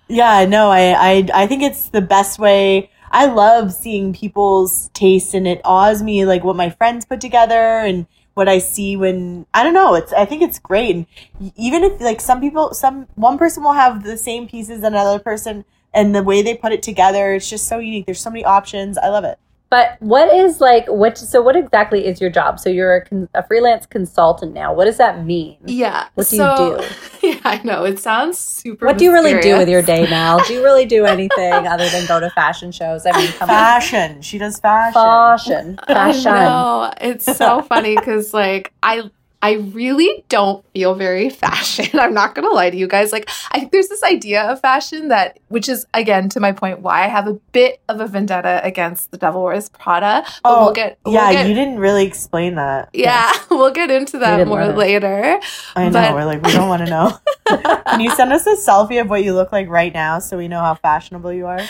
yeah, 0.08 0.44
no, 0.46 0.70
I, 0.70 0.92
I 0.92 1.28
I 1.34 1.46
think 1.46 1.62
it's 1.62 1.88
the 1.88 2.00
best 2.00 2.38
way. 2.38 2.90
I 3.10 3.26
love 3.26 3.72
seeing 3.72 4.12
people's 4.12 4.88
taste, 4.94 5.34
and 5.34 5.46
it 5.46 5.60
awes 5.64 6.02
me 6.02 6.24
like 6.24 6.44
what 6.44 6.56
my 6.56 6.70
friends 6.70 7.04
put 7.04 7.20
together 7.20 7.80
and 7.80 8.06
what 8.34 8.48
I 8.48 8.58
see 8.58 8.96
when 8.96 9.46
I 9.52 9.62
don't 9.62 9.74
know. 9.74 9.94
It's 9.94 10.12
I 10.12 10.24
think 10.24 10.42
it's 10.42 10.58
great, 10.58 10.96
and 10.96 11.06
even 11.56 11.84
if 11.84 12.00
like 12.00 12.20
some 12.20 12.40
people, 12.40 12.72
some 12.72 13.06
one 13.16 13.36
person 13.36 13.62
will 13.62 13.72
have 13.72 14.04
the 14.04 14.16
same 14.16 14.48
pieces 14.48 14.78
as 14.78 14.84
another 14.84 15.18
person, 15.18 15.64
and 15.92 16.14
the 16.14 16.22
way 16.22 16.42
they 16.42 16.54
put 16.54 16.72
it 16.72 16.82
together, 16.82 17.34
it's 17.34 17.48
just 17.48 17.66
so 17.68 17.78
unique. 17.78 18.06
There's 18.06 18.20
so 18.20 18.30
many 18.30 18.44
options. 18.44 18.98
I 18.98 19.08
love 19.08 19.24
it. 19.24 19.38
But 19.70 19.98
what 20.00 20.34
is 20.34 20.60
like 20.60 20.88
what? 20.88 21.16
So 21.16 21.40
what 21.40 21.54
exactly 21.54 22.04
is 22.04 22.20
your 22.20 22.28
job? 22.28 22.58
So 22.58 22.68
you're 22.68 22.96
a, 22.96 23.04
con, 23.04 23.28
a 23.34 23.46
freelance 23.46 23.86
consultant 23.86 24.52
now. 24.52 24.74
What 24.74 24.86
does 24.86 24.96
that 24.96 25.24
mean? 25.24 25.58
Yeah. 25.64 26.08
What 26.14 26.28
do 26.28 26.36
so, 26.38 26.76
you 26.76 26.88
do 27.22 27.28
Yeah, 27.28 27.40
I 27.44 27.62
know. 27.62 27.84
It 27.84 28.00
sounds 28.00 28.36
super. 28.36 28.84
What 28.84 28.98
do 28.98 29.04
you 29.04 29.12
really 29.12 29.40
do 29.40 29.56
with 29.56 29.68
your 29.68 29.82
day, 29.82 30.10
now 30.10 30.40
Do 30.40 30.54
you 30.54 30.64
really 30.64 30.86
do 30.86 31.04
anything 31.16 31.68
other 31.68 31.88
than 31.88 32.04
go 32.08 32.18
to 32.18 32.30
fashion 32.30 32.72
shows? 32.72 33.06
I 33.06 33.16
mean, 33.16 33.28
come 33.28 33.48
on, 33.48 33.54
Fashion. 33.54 34.22
She 34.22 34.38
does 34.38 34.58
fashion. 34.58 34.92
fashion, 34.94 35.78
I 35.86 35.94
fashion. 35.94 36.32
know. 36.32 36.92
It's 37.00 37.36
so 37.36 37.62
funny 37.62 37.94
because 37.94 38.34
like 38.34 38.72
I 38.82 39.08
I 39.42 39.52
really 39.54 40.22
don't 40.28 40.62
feel 40.74 40.94
very 40.94 41.30
fashion. 41.30 41.86
I'm 41.98 42.12
not 42.12 42.34
gonna 42.34 42.50
lie 42.50 42.68
to 42.70 42.76
you 42.76 42.86
guys. 42.86 43.10
Like 43.10 43.30
I 43.52 43.58
think 43.58 43.72
there's 43.72 43.88
this 43.88 44.02
idea 44.02 44.42
of 44.42 44.60
fashion 44.60 45.08
that 45.08 45.38
which 45.48 45.68
is 45.68 45.86
again 45.94 46.28
to 46.30 46.40
my 46.40 46.52
point 46.52 46.80
why 46.80 47.04
I 47.04 47.08
have 47.08 47.26
a 47.26 47.34
bit 47.52 47.80
of 47.88 48.00
a 48.00 48.06
vendetta 48.06 48.60
against 48.62 49.10
the 49.12 49.16
Devil 49.16 49.42
Wears 49.42 49.70
Prada. 49.70 50.22
But 50.24 50.40
Oh, 50.44 50.64
we'll 50.66 50.74
get 50.74 50.98
we'll 51.04 51.14
Yeah, 51.14 51.32
get- 51.32 51.46
you 51.48 51.54
didn't 51.54 51.78
really 51.78 52.04
explain 52.06 52.56
that. 52.56 52.90
yeah, 52.92 53.32
we'll 53.50 53.72
get 53.72 53.90
into 53.90 54.18
that 54.18 54.46
more 54.46 54.66
later. 54.66 55.40
I 55.74 55.84
know. 55.88 55.92
But- 55.92 56.14
we're 56.14 56.24
like, 56.26 56.42
we 56.42 56.52
don't 56.52 56.68
want 56.68 56.84
to 56.84 56.90
know. 56.90 57.18
Can 57.86 58.00
you 58.00 58.10
send 58.12 58.32
us 58.32 58.46
a 58.46 58.56
selfie 58.56 59.00
of 59.00 59.08
what 59.08 59.24
you 59.24 59.32
look 59.34 59.52
like 59.52 59.68
right 59.68 59.92
now 59.92 60.18
so 60.18 60.36
we 60.36 60.48
know 60.48 60.60
how 60.60 60.74
fashionable 60.74 61.32
you 61.32 61.46
are? 61.46 61.60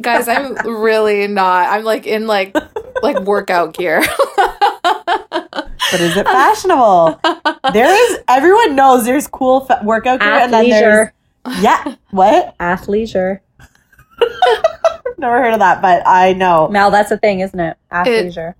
Guys, 0.00 0.26
I'm 0.28 0.54
really 0.66 1.26
not. 1.28 1.68
I'm 1.70 1.84
like 1.84 2.06
in 2.06 2.26
like 2.26 2.54
like 3.02 3.20
workout 3.20 3.74
gear. 3.74 4.02
But 5.92 6.00
is 6.00 6.16
it 6.16 6.24
fashionable? 6.38 7.20
there 7.72 7.94
is. 7.94 8.18
Everyone 8.28 8.74
knows 8.74 9.04
there's 9.04 9.28
cool 9.28 9.60
fa- 9.60 9.80
workout 9.84 10.20
gear, 10.20 10.28
and 10.30 10.52
then 10.52 10.68
there's 10.68 11.08
yeah. 11.60 11.94
What? 12.10 12.56
athleisure. 12.60 13.40
Never 15.18 15.38
heard 15.40 15.52
of 15.52 15.60
that, 15.60 15.80
but 15.82 16.02
I 16.06 16.32
know. 16.32 16.68
Mel, 16.68 16.90
that's 16.90 17.10
a 17.10 17.18
thing, 17.18 17.40
isn't 17.40 17.58
it? 17.60 17.76
Athleisure. 17.92 18.54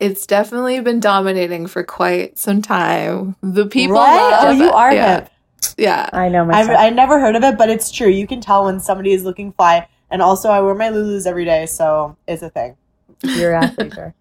it's 0.00 0.26
definitely 0.26 0.80
been 0.80 1.00
dominating 1.00 1.66
for 1.66 1.82
quite 1.82 2.36
some 2.38 2.60
time. 2.60 3.36
The 3.42 3.66
people 3.66 3.96
right? 3.96 4.30
love 4.30 4.44
Oh, 4.48 4.50
you 4.64 4.70
are 4.70 4.92
yeah, 4.92 5.20
hip. 5.20 5.30
Yeah. 5.78 6.10
I 6.12 6.28
know 6.28 6.42
I've, 6.42 6.46
myself. 6.66 6.78
I 6.78 6.90
never 6.90 7.20
heard 7.20 7.36
of 7.36 7.44
it, 7.44 7.56
but 7.56 7.70
it's 7.70 7.90
true. 7.90 8.08
You 8.08 8.26
can 8.26 8.40
tell 8.40 8.64
when 8.64 8.80
somebody 8.80 9.12
is 9.12 9.24
looking 9.24 9.52
fly. 9.52 9.88
And 10.10 10.20
also, 10.20 10.50
I 10.50 10.60
wear 10.60 10.74
my 10.74 10.88
Lulus 10.90 11.26
every 11.26 11.44
day, 11.46 11.66
so 11.66 12.16
it's 12.28 12.42
a 12.42 12.50
thing. 12.50 12.76
You're 13.22 13.52
athleisure. 13.52 14.12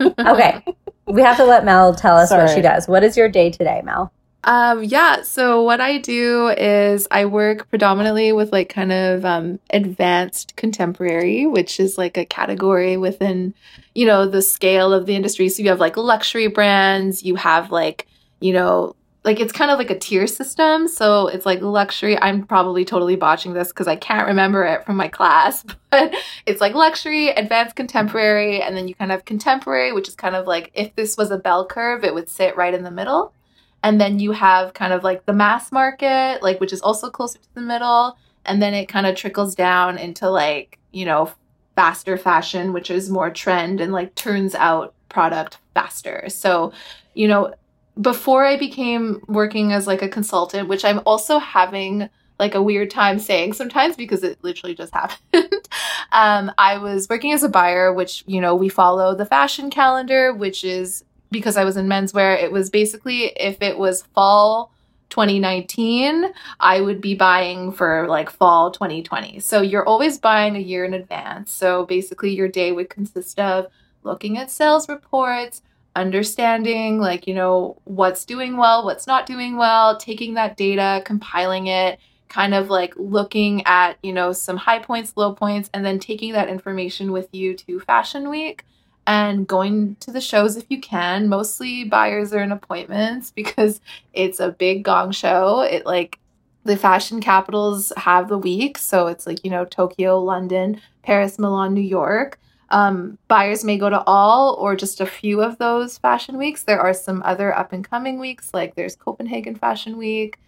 okay, 0.00 0.64
we 1.06 1.22
have 1.22 1.36
to 1.36 1.44
let 1.44 1.64
Mel 1.64 1.94
tell 1.94 2.16
us 2.16 2.30
what 2.30 2.50
she 2.50 2.60
does. 2.60 2.88
What 2.88 3.04
is 3.04 3.16
your 3.16 3.28
day 3.28 3.50
today, 3.50 3.82
Mel? 3.84 4.12
Um, 4.44 4.84
yeah, 4.84 5.22
so 5.22 5.62
what 5.62 5.80
I 5.80 5.98
do 5.98 6.48
is 6.56 7.08
I 7.10 7.24
work 7.24 7.68
predominantly 7.68 8.32
with 8.32 8.52
like 8.52 8.68
kind 8.68 8.92
of 8.92 9.24
um, 9.24 9.58
advanced 9.70 10.54
contemporary, 10.54 11.46
which 11.46 11.80
is 11.80 11.98
like 11.98 12.16
a 12.16 12.24
category 12.24 12.96
within, 12.96 13.54
you 13.94 14.06
know, 14.06 14.28
the 14.28 14.42
scale 14.42 14.92
of 14.92 15.06
the 15.06 15.16
industry. 15.16 15.48
So 15.48 15.64
you 15.64 15.68
have 15.70 15.80
like 15.80 15.96
luxury 15.96 16.46
brands, 16.46 17.24
you 17.24 17.34
have 17.34 17.72
like, 17.72 18.06
you 18.38 18.52
know, 18.52 18.94
like 19.26 19.40
it's 19.40 19.52
kind 19.52 19.70
of 19.70 19.78
like 19.78 19.90
a 19.90 19.98
tier 19.98 20.26
system. 20.26 20.88
So 20.88 21.26
it's 21.26 21.44
like 21.44 21.60
luxury. 21.60 22.18
I'm 22.22 22.44
probably 22.44 22.84
totally 22.84 23.16
botching 23.16 23.52
this 23.52 23.68
because 23.68 23.88
I 23.88 23.96
can't 23.96 24.26
remember 24.26 24.64
it 24.64 24.86
from 24.86 24.96
my 24.96 25.08
class, 25.08 25.64
but 25.90 26.14
it's 26.46 26.60
like 26.62 26.74
luxury, 26.74 27.28
advanced 27.28 27.76
contemporary, 27.76 28.62
and 28.62 28.76
then 28.76 28.88
you 28.88 28.94
kind 28.94 29.12
of 29.12 29.16
have 29.16 29.24
contemporary, 29.26 29.92
which 29.92 30.08
is 30.08 30.14
kind 30.14 30.34
of 30.34 30.46
like 30.46 30.70
if 30.72 30.94
this 30.94 31.18
was 31.18 31.30
a 31.30 31.36
bell 31.36 31.66
curve, 31.66 32.04
it 32.04 32.14
would 32.14 32.30
sit 32.30 32.56
right 32.56 32.72
in 32.72 32.84
the 32.84 32.90
middle 32.90 33.34
and 33.82 34.00
then 34.00 34.18
you 34.18 34.32
have 34.32 34.74
kind 34.74 34.92
of 34.92 35.04
like 35.04 35.26
the 35.26 35.32
mass 35.32 35.70
market 35.70 36.42
like 36.42 36.58
which 36.60 36.72
is 36.72 36.80
also 36.80 37.08
closer 37.08 37.38
to 37.38 37.54
the 37.54 37.60
middle 37.60 38.16
and 38.44 38.60
then 38.60 38.74
it 38.74 38.86
kind 38.86 39.06
of 39.06 39.14
trickles 39.14 39.54
down 39.54 39.96
into 39.96 40.28
like 40.28 40.78
you 40.90 41.04
know 41.04 41.30
faster 41.76 42.16
fashion 42.16 42.72
which 42.72 42.90
is 42.90 43.10
more 43.10 43.30
trend 43.30 43.80
and 43.80 43.92
like 43.92 44.14
turns 44.14 44.54
out 44.54 44.94
product 45.08 45.58
faster 45.74 46.24
so 46.28 46.72
you 47.14 47.28
know 47.28 47.54
before 48.00 48.44
i 48.44 48.56
became 48.56 49.20
working 49.26 49.72
as 49.72 49.86
like 49.86 50.02
a 50.02 50.08
consultant 50.08 50.68
which 50.68 50.84
i'm 50.84 51.00
also 51.06 51.38
having 51.38 52.08
like 52.38 52.54
a 52.54 52.62
weird 52.62 52.90
time 52.90 53.18
saying 53.18 53.52
sometimes 53.52 53.96
because 53.96 54.22
it 54.22 54.38
literally 54.42 54.74
just 54.74 54.92
happened 54.94 55.68
um, 56.12 56.52
i 56.58 56.76
was 56.76 57.08
working 57.08 57.32
as 57.32 57.42
a 57.42 57.48
buyer 57.48 57.92
which 57.92 58.24
you 58.26 58.40
know 58.40 58.54
we 58.54 58.68
follow 58.68 59.14
the 59.14 59.26
fashion 59.26 59.70
calendar 59.70 60.32
which 60.32 60.64
is 60.64 61.04
because 61.30 61.56
I 61.56 61.64
was 61.64 61.76
in 61.76 61.86
menswear, 61.86 62.40
it 62.40 62.52
was 62.52 62.70
basically 62.70 63.24
if 63.36 63.60
it 63.60 63.78
was 63.78 64.02
fall 64.14 64.72
2019, 65.10 66.26
I 66.60 66.80
would 66.80 67.00
be 67.00 67.14
buying 67.14 67.72
for 67.72 68.06
like 68.08 68.30
fall 68.30 68.70
2020. 68.70 69.40
So 69.40 69.60
you're 69.62 69.86
always 69.86 70.18
buying 70.18 70.56
a 70.56 70.60
year 70.60 70.84
in 70.84 70.94
advance. 70.94 71.52
So 71.52 71.86
basically, 71.86 72.34
your 72.34 72.48
day 72.48 72.72
would 72.72 72.90
consist 72.90 73.38
of 73.38 73.66
looking 74.02 74.38
at 74.38 74.50
sales 74.50 74.88
reports, 74.88 75.62
understanding 75.96 77.00
like, 77.00 77.26
you 77.26 77.34
know, 77.34 77.80
what's 77.84 78.24
doing 78.24 78.56
well, 78.56 78.84
what's 78.84 79.06
not 79.06 79.26
doing 79.26 79.56
well, 79.56 79.96
taking 79.96 80.34
that 80.34 80.56
data, 80.56 81.02
compiling 81.04 81.66
it, 81.66 81.98
kind 82.28 82.54
of 82.54 82.68
like 82.68 82.94
looking 82.96 83.66
at, 83.66 83.98
you 84.02 84.12
know, 84.12 84.32
some 84.32 84.56
high 84.56 84.78
points, 84.78 85.14
low 85.16 85.32
points, 85.34 85.70
and 85.72 85.84
then 85.84 85.98
taking 85.98 86.32
that 86.34 86.48
information 86.48 87.12
with 87.12 87.28
you 87.32 87.54
to 87.54 87.80
Fashion 87.80 88.28
Week 88.28 88.64
and 89.06 89.46
going 89.46 89.96
to 90.00 90.10
the 90.10 90.20
shows 90.20 90.56
if 90.56 90.66
you 90.68 90.80
can. 90.80 91.28
Mostly 91.28 91.84
buyers 91.84 92.32
are 92.32 92.42
in 92.42 92.52
appointments 92.52 93.30
because 93.30 93.80
it's 94.12 94.38
a 94.38 94.50
big 94.50 94.84
gong 94.84 95.12
show. 95.12 95.60
It 95.60 95.86
like 95.86 96.18
the 96.64 96.76
fashion 96.76 97.20
capitals 97.20 97.92
have 97.96 98.28
the 98.28 98.38
week, 98.38 98.76
so 98.76 99.06
it's 99.06 99.26
like 99.26 99.44
you 99.44 99.50
know 99.50 99.64
Tokyo, 99.64 100.20
London, 100.20 100.80
Paris, 101.02 101.38
Milan, 101.38 101.72
New 101.74 101.80
York. 101.80 102.38
Um, 102.70 103.18
buyers 103.28 103.64
may 103.64 103.78
go 103.78 103.88
to 103.88 104.02
all 104.06 104.54
or 104.54 104.74
just 104.74 105.00
a 105.00 105.06
few 105.06 105.40
of 105.40 105.58
those 105.58 105.98
fashion 105.98 106.36
weeks. 106.36 106.64
There 106.64 106.80
are 106.80 106.92
some 106.94 107.22
other 107.24 107.56
up 107.56 107.72
and 107.72 107.88
coming 107.88 108.18
weeks, 108.18 108.52
like 108.52 108.74
there's 108.74 108.96
Copenhagen 108.96 109.54
Fashion 109.54 109.96
Week. 109.96 110.38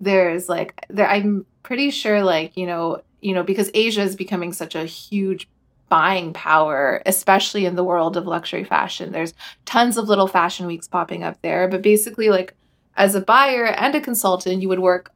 There's 0.00 0.48
like 0.48 0.74
there. 0.88 1.08
I'm 1.08 1.46
pretty 1.62 1.90
sure, 1.90 2.22
like 2.22 2.56
you 2.56 2.66
know, 2.66 3.02
you 3.20 3.34
know, 3.34 3.42
because 3.42 3.70
Asia 3.74 4.02
is 4.02 4.16
becoming 4.16 4.52
such 4.52 4.74
a 4.74 4.84
huge 4.84 5.48
buying 5.88 6.32
power, 6.32 7.02
especially 7.06 7.64
in 7.64 7.76
the 7.76 7.84
world 7.84 8.16
of 8.16 8.26
luxury 8.26 8.64
fashion. 8.64 9.12
There's 9.12 9.34
tons 9.64 9.96
of 9.96 10.08
little 10.08 10.28
fashion 10.28 10.66
weeks 10.66 10.86
popping 10.86 11.22
up 11.22 11.40
there. 11.42 11.68
But 11.68 11.82
basically, 11.82 12.28
like 12.28 12.54
as 12.96 13.14
a 13.14 13.20
buyer 13.20 13.66
and 13.66 13.94
a 13.94 14.00
consultant, 14.00 14.62
you 14.62 14.68
would 14.68 14.80
work 14.80 15.12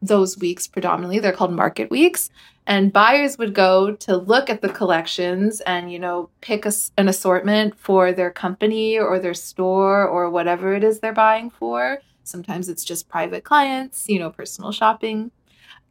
those 0.00 0.38
weeks 0.38 0.66
predominantly. 0.66 1.18
They're 1.18 1.32
called 1.32 1.52
market 1.52 1.90
weeks. 1.90 2.30
And 2.66 2.92
buyers 2.92 3.36
would 3.36 3.54
go 3.54 3.94
to 3.96 4.16
look 4.16 4.48
at 4.48 4.62
the 4.62 4.70
collections 4.70 5.60
and, 5.62 5.92
you 5.92 5.98
know, 5.98 6.30
pick 6.40 6.64
a, 6.64 6.72
an 6.96 7.08
assortment 7.08 7.78
for 7.78 8.12
their 8.12 8.30
company 8.30 8.98
or 8.98 9.18
their 9.18 9.34
store 9.34 10.06
or 10.06 10.30
whatever 10.30 10.74
it 10.74 10.82
is 10.82 11.00
they're 11.00 11.12
buying 11.12 11.50
for. 11.50 11.98
Sometimes 12.22 12.70
it's 12.70 12.84
just 12.84 13.08
private 13.08 13.44
clients, 13.44 14.08
you 14.08 14.18
know, 14.18 14.30
personal 14.30 14.72
shopping. 14.72 15.30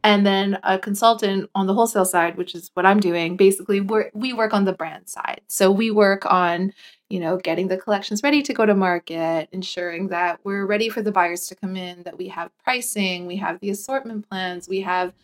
And 0.02 0.26
then 0.26 0.58
a 0.64 0.78
consultant 0.78 1.48
on 1.54 1.66
the 1.66 1.72
wholesale 1.72 2.04
side, 2.04 2.36
which 2.36 2.54
is 2.54 2.70
what 2.74 2.84
I'm 2.84 3.00
doing, 3.00 3.36
basically 3.36 3.80
we 3.80 4.04
we 4.12 4.32
work 4.34 4.52
on 4.52 4.66
the 4.66 4.72
brand 4.74 5.08
side. 5.08 5.40
So 5.46 5.70
we 5.70 5.90
work 5.90 6.26
on, 6.30 6.74
you 7.08 7.20
know, 7.20 7.38
getting 7.38 7.68
the 7.68 7.78
collections 7.78 8.22
ready 8.22 8.42
to 8.42 8.52
go 8.52 8.66
to 8.66 8.74
market, 8.74 9.48
ensuring 9.50 10.08
that 10.08 10.40
we're 10.44 10.66
ready 10.66 10.90
for 10.90 11.00
the 11.00 11.12
buyers 11.12 11.46
to 11.46 11.54
come 11.54 11.76
in, 11.76 12.02
that 12.02 12.18
we 12.18 12.28
have 12.28 12.50
pricing, 12.62 13.26
we 13.26 13.36
have 13.36 13.60
the 13.60 13.70
assortment 13.70 14.28
plans, 14.28 14.68
we 14.68 14.82
have, 14.82 15.14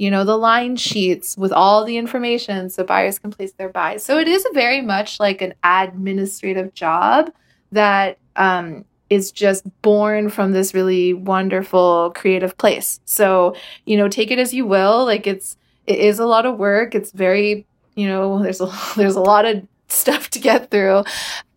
you 0.00 0.10
know, 0.10 0.24
the 0.24 0.38
line 0.38 0.76
sheets 0.76 1.36
with 1.36 1.52
all 1.52 1.84
the 1.84 1.98
information 1.98 2.70
so 2.70 2.82
buyers 2.82 3.18
can 3.18 3.30
place 3.30 3.52
their 3.52 3.68
buys. 3.68 4.02
So 4.02 4.18
it 4.18 4.26
is 4.28 4.46
very 4.54 4.80
much 4.80 5.20
like 5.20 5.42
an 5.42 5.52
administrative 5.62 6.72
job 6.72 7.30
that 7.72 8.16
um, 8.34 8.86
is 9.10 9.30
just 9.30 9.62
born 9.82 10.30
from 10.30 10.52
this 10.52 10.72
really 10.72 11.12
wonderful 11.12 12.12
creative 12.16 12.56
place. 12.56 12.98
So, 13.04 13.54
you 13.84 13.98
know, 13.98 14.08
take 14.08 14.30
it 14.30 14.38
as 14.38 14.54
you 14.54 14.64
will. 14.64 15.04
Like 15.04 15.26
it's 15.26 15.58
it 15.86 15.98
is 15.98 16.18
a 16.18 16.24
lot 16.24 16.46
of 16.46 16.56
work. 16.56 16.94
It's 16.94 17.12
very, 17.12 17.66
you 17.94 18.06
know, 18.06 18.42
there's 18.42 18.62
a 18.62 18.72
there's 18.96 19.16
a 19.16 19.20
lot 19.20 19.44
of 19.44 19.66
stuff 19.88 20.30
to 20.30 20.38
get 20.38 20.70
through. 20.70 21.04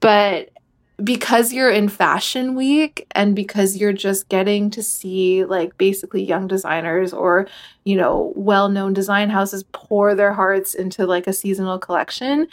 But 0.01 0.49
because 1.03 1.53
you're 1.53 1.71
in 1.71 1.89
fashion 1.89 2.55
week 2.55 3.07
and 3.11 3.35
because 3.35 3.77
you're 3.77 3.93
just 3.93 4.29
getting 4.29 4.69
to 4.69 4.83
see 4.83 5.45
like 5.45 5.77
basically 5.77 6.23
young 6.23 6.47
designers 6.47 7.13
or 7.13 7.47
you 7.83 7.95
know 7.95 8.31
well-known 8.35 8.93
design 8.93 9.29
houses 9.29 9.63
pour 9.71 10.13
their 10.13 10.33
hearts 10.33 10.75
into 10.75 11.05
like 11.05 11.25
a 11.25 11.33
seasonal 11.33 11.79
collection 11.79 12.47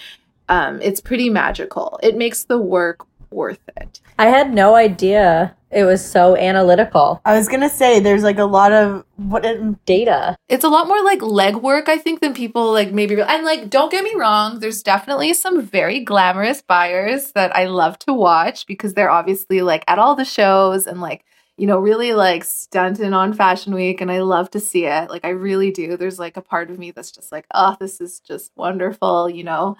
um, 0.51 0.82
it's 0.82 1.01
pretty 1.01 1.30
magical. 1.30 1.99
It 2.03 2.16
makes 2.16 2.45
the 2.45 2.59
work 2.59 3.07
worth 3.31 3.61
it. 3.76 4.01
I 4.18 4.26
had 4.26 4.53
no 4.53 4.74
idea 4.74 5.55
it 5.70 5.85
was 5.85 6.05
so 6.05 6.37
analytical. 6.37 7.20
I 7.24 7.37
was 7.39 7.49
gonna 7.49 7.70
say 7.70 8.01
there's 8.01 8.24
like 8.24 8.39
a 8.39 8.45
lot 8.45 8.72
of 8.72 9.05
what 9.16 9.45
it, 9.45 9.85
data. 9.85 10.37
It's 10.49 10.64
a 10.64 10.68
lot 10.68 10.89
more 10.89 11.03
like 11.05 11.20
legwork, 11.20 11.89
I 11.89 11.97
think, 11.97 12.20
than 12.20 12.35
people 12.35 12.72
like 12.72 12.93
maybe. 12.93 13.20
And 13.20 13.45
like, 13.45 13.70
don't 13.70 13.91
get 13.91 14.03
me 14.03 14.14
wrong, 14.16 14.59
there's 14.59 14.83
definitely 14.83 15.33
some 15.35 15.62
very 15.62 16.01
glamorous 16.01 16.61
buyers 16.61 17.33
that 17.33 17.55
I 17.55 17.66
love 17.66 17.99
to 18.01 18.12
watch 18.12 18.66
because 18.66 18.95
they're 18.95 19.11
obviously 19.11 19.62
like 19.62 19.85
at 19.87 19.99
all 19.99 20.16
the 20.16 20.24
shows 20.24 20.87
and 20.87 21.01
like 21.01 21.24
you 21.61 21.67
know, 21.67 21.79
really 21.79 22.15
like 22.15 22.43
stunting 22.43 23.13
on 23.13 23.35
Fashion 23.35 23.75
Week, 23.75 24.01
and 24.01 24.11
I 24.11 24.21
love 24.21 24.51
to 24.53 24.61
see 24.61 24.87
it. 24.87 25.11
Like, 25.11 25.27
I 25.27 25.29
really 25.29 25.71
do. 25.71 25.99
There's 25.99 26.19
like 26.19 26.39
a 26.39 26.41
part 26.41 26.71
of 26.71 26.79
me 26.79 26.91
that's 26.91 27.11
just 27.11 27.31
like, 27.31 27.45
oh, 27.53 27.77
this 27.79 28.01
is 28.01 28.19
just 28.21 28.51
wonderful. 28.57 29.29
You 29.29 29.45
know, 29.45 29.77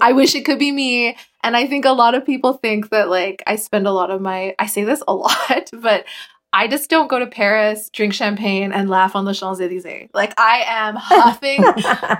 I 0.00 0.12
wish 0.12 0.36
it 0.36 0.44
could 0.44 0.60
be 0.60 0.70
me. 0.70 1.16
And 1.42 1.56
I 1.56 1.66
think 1.66 1.84
a 1.84 1.90
lot 1.90 2.14
of 2.14 2.24
people 2.24 2.52
think 2.52 2.90
that 2.90 3.08
like 3.08 3.42
I 3.44 3.56
spend 3.56 3.88
a 3.88 3.90
lot 3.90 4.12
of 4.12 4.20
my, 4.20 4.54
I 4.60 4.66
say 4.66 4.84
this 4.84 5.02
a 5.08 5.14
lot, 5.14 5.68
but 5.72 6.04
I 6.52 6.68
just 6.68 6.88
don't 6.88 7.08
go 7.08 7.18
to 7.18 7.26
Paris, 7.26 7.90
drink 7.90 8.14
champagne, 8.14 8.70
and 8.70 8.88
laugh 8.88 9.16
on 9.16 9.24
the 9.24 9.34
Champs 9.34 9.60
Elysees. 9.60 10.10
Like 10.14 10.32
I 10.38 10.62
am 10.64 10.94
huffing 10.98 11.60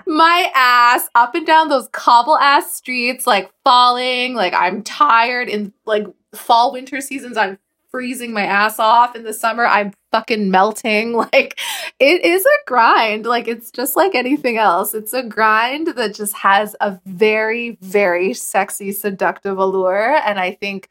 my 0.05 0.51
ass 0.53 1.09
up 1.15 1.37
and 1.37 1.47
down 1.47 1.69
those 1.69 1.87
cobble 1.93 2.39
ass 2.39 2.75
streets, 2.75 3.25
like 3.25 3.53
falling. 3.63 4.35
Like 4.35 4.53
I'm 4.53 4.83
tired 4.83 5.49
in 5.49 5.73
like 5.85 6.09
fall 6.35 6.73
winter 6.73 7.01
seasons. 7.01 7.37
I'm 7.37 7.57
freezing 7.97 8.31
my 8.35 8.45
ass 8.45 8.79
off 8.79 9.17
in 9.17 9.25
the 9.25 9.33
summer 9.33 9.65
i'm 9.65 9.91
fucking 10.13 10.51
melting. 10.51 11.13
Like 11.33 11.59
it 11.99 12.25
is 12.25 12.45
a 12.45 12.59
grind. 12.67 13.25
Like 13.25 13.49
it's 13.49 13.71
just 13.71 13.97
like 13.97 14.15
anything 14.15 14.59
else. 14.59 14.93
It's 14.93 15.15
a 15.15 15.23
grind 15.23 15.89
that 15.89 16.15
just 16.15 16.35
has 16.37 16.77
a 16.81 17.01
very 17.07 17.79
very 17.81 18.35
sexy 18.35 18.93
seductive 18.93 19.57
allure 19.59 20.21
and 20.27 20.39
i 20.39 20.53
think 20.53 20.89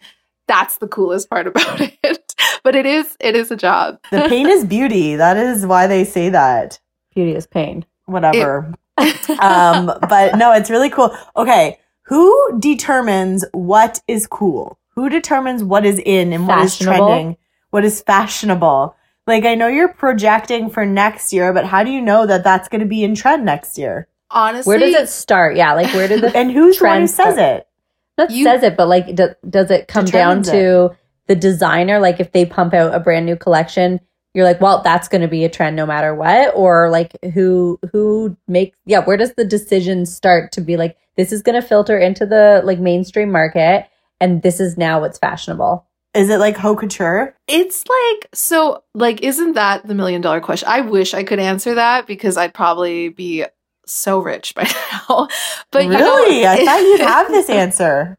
that's 0.48 0.78
the 0.78 0.88
coolest 0.88 1.30
part 1.30 1.46
about 1.52 1.80
it. 1.82 2.36
But 2.64 2.76
it 2.76 2.88
is 2.88 3.16
it 3.20 3.36
is 3.36 3.52
a 3.52 3.56
job. 3.56 4.00
The 4.10 4.26
pain 4.28 4.48
is 4.48 4.66
beauty. 4.66 5.16
That 5.16 5.38
is 5.38 5.66
why 5.66 5.86
they 5.86 6.06
say 6.06 6.30
that. 6.30 6.80
Beauty 7.14 7.36
is 7.36 7.46
pain. 7.46 7.86
Whatever. 8.06 8.74
It- 8.98 9.30
um 9.40 9.92
but 10.10 10.38
no 10.38 10.52
it's 10.54 10.72
really 10.72 10.90
cool. 10.90 11.16
Okay 11.38 11.78
who 12.08 12.60
determines 12.60 13.44
what 13.52 14.00
is 14.08 14.28
cool 14.28 14.78
who 14.96 15.10
determines 15.10 15.64
what 15.64 15.86
is 15.86 16.02
in 16.06 16.34
and 16.34 16.48
what 16.48 16.64
is 16.64 16.78
trending? 16.78 17.38
What 17.70 17.84
is 17.84 18.02
fashionable? 18.02 18.96
Like, 19.28 19.44
I 19.44 19.56
know 19.56 19.68
you're 19.68 19.94
projecting 19.94 20.70
for 20.70 20.86
next 20.86 21.34
year, 21.34 21.52
but 21.52 21.66
how 21.66 21.84
do 21.84 21.92
you 21.92 22.02
know 22.02 22.26
that 22.26 22.44
that's 22.44 22.70
going 22.70 22.82
to 22.82 22.88
be 22.88 23.04
in 23.04 23.16
trend 23.16 23.44
next 23.44 23.78
year? 23.78 24.08
Honestly, 24.32 24.70
where 24.70 24.80
does 24.80 24.94
it 24.94 25.10
start? 25.10 25.56
Yeah, 25.56 25.74
like 25.74 25.94
where 25.94 26.08
did 26.08 26.22
the 26.22 26.36
and 26.38 26.52
who's 26.52 26.80
the 26.80 26.86
one 26.86 27.02
who 27.02 27.08
says 27.08 27.36
start? 27.36 27.40
it? 27.40 27.68
Not 28.18 28.32
you, 28.32 28.46
says 28.46 28.64
it, 28.64 28.78
but 28.78 28.88
like, 28.88 29.16
do, 29.16 29.30
does 29.50 29.72
it 29.72 29.88
come 29.88 30.06
down 30.06 30.42
to 30.44 30.86
it. 30.86 30.98
the 31.28 31.36
designer? 31.36 32.00
Like, 32.00 32.20
if 32.20 32.32
they 32.32 32.46
pump 32.46 32.74
out 32.74 32.94
a 32.94 33.00
brand 33.00 33.26
new 33.26 33.36
collection, 33.36 34.00
you're 34.34 34.46
like, 34.46 34.62
well, 34.62 34.82
that's 34.82 35.08
going 35.08 35.22
to 35.22 35.28
be 35.28 35.44
a 35.44 35.50
trend 35.50 35.76
no 35.76 35.86
matter 35.86 36.14
what, 36.16 36.54
or 36.56 36.90
like, 36.90 37.18
who 37.34 37.80
who 37.92 38.38
makes? 38.48 38.78
Yeah, 38.86 39.00
where 39.00 39.18
does 39.18 39.34
the 39.34 39.46
decision 39.46 40.06
start 40.06 40.52
to 40.54 40.62
be 40.62 40.78
like, 40.78 40.98
this 41.18 41.32
is 41.32 41.42
going 41.42 41.60
to 41.60 41.68
filter 41.68 41.98
into 41.98 42.26
the 42.26 42.62
like 42.64 42.80
mainstream 42.80 43.32
market? 43.32 43.88
And 44.20 44.42
this 44.42 44.60
is 44.60 44.78
now 44.78 45.02
what's 45.02 45.20
fashionable. 45.20 45.88
Is 46.14 46.30
it 46.30 46.38
like 46.38 46.56
haute 46.56 46.80
couture? 46.80 47.36
It's 47.48 47.84
like 47.88 48.30
so 48.34 48.84
like 48.94 49.22
isn't 49.22 49.54
that 49.54 49.86
the 49.86 49.96
million 49.96 50.22
dollar 50.22 50.40
question? 50.40 50.68
I 50.70 50.82
wish 50.82 51.14
I 51.14 51.24
could 51.24 51.40
answer 51.40 51.76
that 51.76 52.08
because 52.08 52.38
I'd 52.38 52.54
probably 52.54 53.10
be 53.10 53.46
so 53.86 54.20
rich 54.20 54.56
by 54.56 54.64
now. 55.10 55.28
But 55.72 55.88
really, 55.88 56.38
you 56.38 56.44
know, 56.44 56.52
I 56.52 56.66
thought 56.66 56.82
you'd 56.82 57.00
have 57.02 57.28
this 57.28 57.50
answer. 57.50 58.18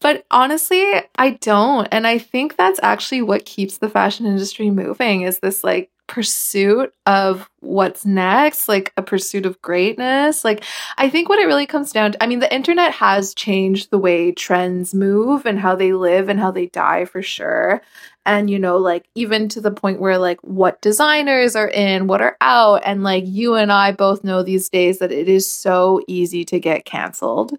But 0.00 0.24
honestly, 0.30 0.84
I 1.16 1.30
don't. 1.40 1.88
And 1.90 2.06
I 2.06 2.18
think 2.18 2.56
that's 2.56 2.80
actually 2.82 3.22
what 3.22 3.44
keeps 3.44 3.78
the 3.78 3.88
fashion 3.88 4.26
industry 4.26 4.70
moving 4.70 5.22
is 5.22 5.40
this 5.40 5.64
like 5.64 5.90
pursuit 6.06 6.94
of 7.04 7.50
what's 7.60 8.06
next, 8.06 8.68
like 8.68 8.92
a 8.96 9.02
pursuit 9.02 9.44
of 9.44 9.60
greatness. 9.60 10.44
Like, 10.44 10.62
I 10.96 11.10
think 11.10 11.28
what 11.28 11.38
it 11.38 11.46
really 11.46 11.66
comes 11.66 11.92
down 11.92 12.12
to, 12.12 12.22
I 12.22 12.26
mean, 12.26 12.38
the 12.38 12.54
internet 12.54 12.92
has 12.92 13.34
changed 13.34 13.90
the 13.90 13.98
way 13.98 14.32
trends 14.32 14.94
move 14.94 15.46
and 15.46 15.58
how 15.58 15.74
they 15.74 15.92
live 15.92 16.28
and 16.28 16.38
how 16.38 16.50
they 16.50 16.66
die 16.66 17.04
for 17.06 17.22
sure. 17.22 17.82
And, 18.24 18.48
you 18.50 18.58
know, 18.58 18.76
like, 18.76 19.06
even 19.14 19.48
to 19.50 19.60
the 19.60 19.70
point 19.70 20.00
where, 20.00 20.18
like, 20.18 20.40
what 20.42 20.80
designers 20.82 21.54
are 21.54 21.68
in, 21.68 22.06
what 22.06 22.22
are 22.22 22.36
out. 22.40 22.82
And, 22.84 23.02
like, 23.02 23.24
you 23.26 23.54
and 23.54 23.72
I 23.72 23.92
both 23.92 24.24
know 24.24 24.42
these 24.42 24.68
days 24.68 24.98
that 24.98 25.12
it 25.12 25.28
is 25.28 25.50
so 25.50 26.00
easy 26.08 26.44
to 26.46 26.58
get 26.58 26.84
canceled. 26.84 27.56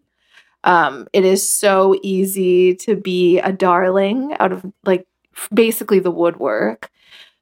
Um, 0.63 1.07
it 1.13 1.23
is 1.23 1.47
so 1.47 1.97
easy 2.03 2.75
to 2.75 2.95
be 2.95 3.39
a 3.39 3.53
darling 3.53 4.35
out 4.39 4.51
of, 4.51 4.65
like, 4.85 5.07
basically 5.53 5.99
the 5.99 6.11
woodwork. 6.11 6.89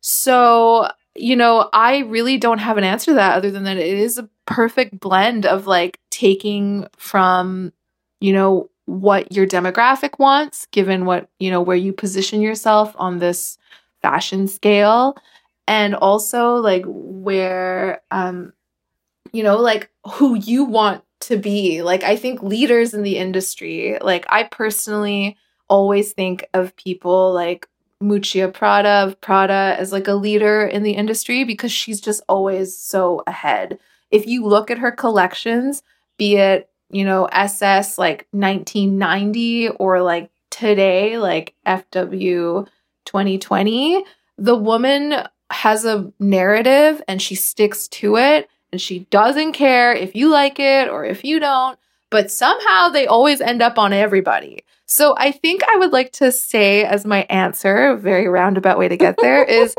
So, 0.08 0.88
you 1.16 1.36
know, 1.36 1.68
I 1.74 2.00
really 2.00 2.38
don't 2.38 2.60
have 2.60 2.78
an 2.78 2.84
answer 2.84 3.10
to 3.10 3.16
that 3.16 3.36
other 3.38 3.50
than 3.50 3.64
that 3.64 3.78
it 3.78 3.88
is 3.98 4.20
a 4.20 4.30
perfect 4.46 5.00
blend 5.00 5.48
of 5.48 5.66
like 5.66 6.00
taking 6.12 6.86
from, 6.96 7.74
you 8.22 8.32
know, 8.32 8.70
what 8.86 9.32
your 9.32 9.48
demographic 9.48 10.20
wants, 10.20 10.68
given 10.68 11.06
what, 11.06 11.28
you 11.40 11.50
know, 11.50 11.60
where 11.60 11.76
you 11.76 11.92
position 11.92 12.40
yourself 12.40 12.94
on 13.00 13.18
this 13.18 13.58
fashion 14.04 14.48
scale, 14.48 15.18
and 15.68 15.96
also 15.96 16.58
like 16.58 16.84
where, 16.86 18.04
um, 18.12 18.54
you 19.34 19.42
know, 19.42 19.58
like 19.58 19.90
who 20.06 20.36
you 20.36 20.66
want 20.66 21.04
to 21.22 21.38
be. 21.38 21.82
Like, 21.82 22.04
I 22.04 22.16
think 22.16 22.44
leaders 22.44 22.94
in 22.94 23.02
the 23.02 23.18
industry, 23.18 23.98
like, 24.02 24.28
I 24.30 24.44
personally 24.44 25.36
always 25.68 26.14
think 26.14 26.46
of 26.54 26.76
people 26.76 27.34
like 27.34 27.68
Miuccia 28.02 28.54
Prada 28.54 29.06
of 29.06 29.20
Prada 29.22 29.76
as 29.80 29.92
like 29.92 30.08
a 30.08 30.14
leader 30.14 30.66
in 30.66 30.84
the 30.84 30.92
industry 30.92 31.44
because 31.44 31.72
she's 31.72 32.02
just 32.02 32.22
always 32.28 32.76
so 32.76 33.24
ahead. 33.26 33.80
If 34.12 34.28
you 34.28 34.46
look 34.46 34.70
at 34.70 34.78
her 34.78 34.92
collections, 34.92 35.82
be 36.18 36.38
it, 36.38 36.70
you 36.90 37.06
know, 37.06 37.26
SS 37.26 37.98
like 37.98 38.28
1990 38.32 39.70
or 39.70 40.02
like 40.02 40.30
today, 40.50 41.18
like 41.18 41.54
FW 41.66 42.68
2020, 43.06 44.04
the 44.38 44.56
woman 44.56 45.16
has 45.50 45.86
a 45.86 46.12
narrative 46.20 47.02
and 47.08 47.22
she 47.22 47.36
sticks 47.36 47.88
to 47.88 48.18
it 48.18 48.50
and 48.72 48.82
she 48.82 49.00
doesn't 49.10 49.54
care 49.54 49.94
if 49.94 50.16
you 50.16 50.30
like 50.30 50.60
it 50.60 50.90
or 50.90 51.06
if 51.06 51.24
you 51.24 51.40
don't, 51.40 51.80
but 52.16 52.32
somehow 52.32 52.88
they 52.88 53.08
always 53.08 53.42
end 53.42 53.62
up 53.62 53.78
on 53.78 53.92
everybody. 53.92 54.64
So 54.86 55.16
I 55.18 55.32
think 55.32 55.64
I 55.68 55.76
would 55.76 55.92
like 55.92 56.14
to 56.14 56.32
say 56.32 56.86
as 56.86 57.06
my 57.06 57.24
answer, 57.24 57.90
a 57.90 57.98
very 57.98 58.30
roundabout 58.30 58.80
way 58.80 58.88
to 58.88 58.96
get 58.96 59.18
there, 59.18 59.44
is 59.44 59.76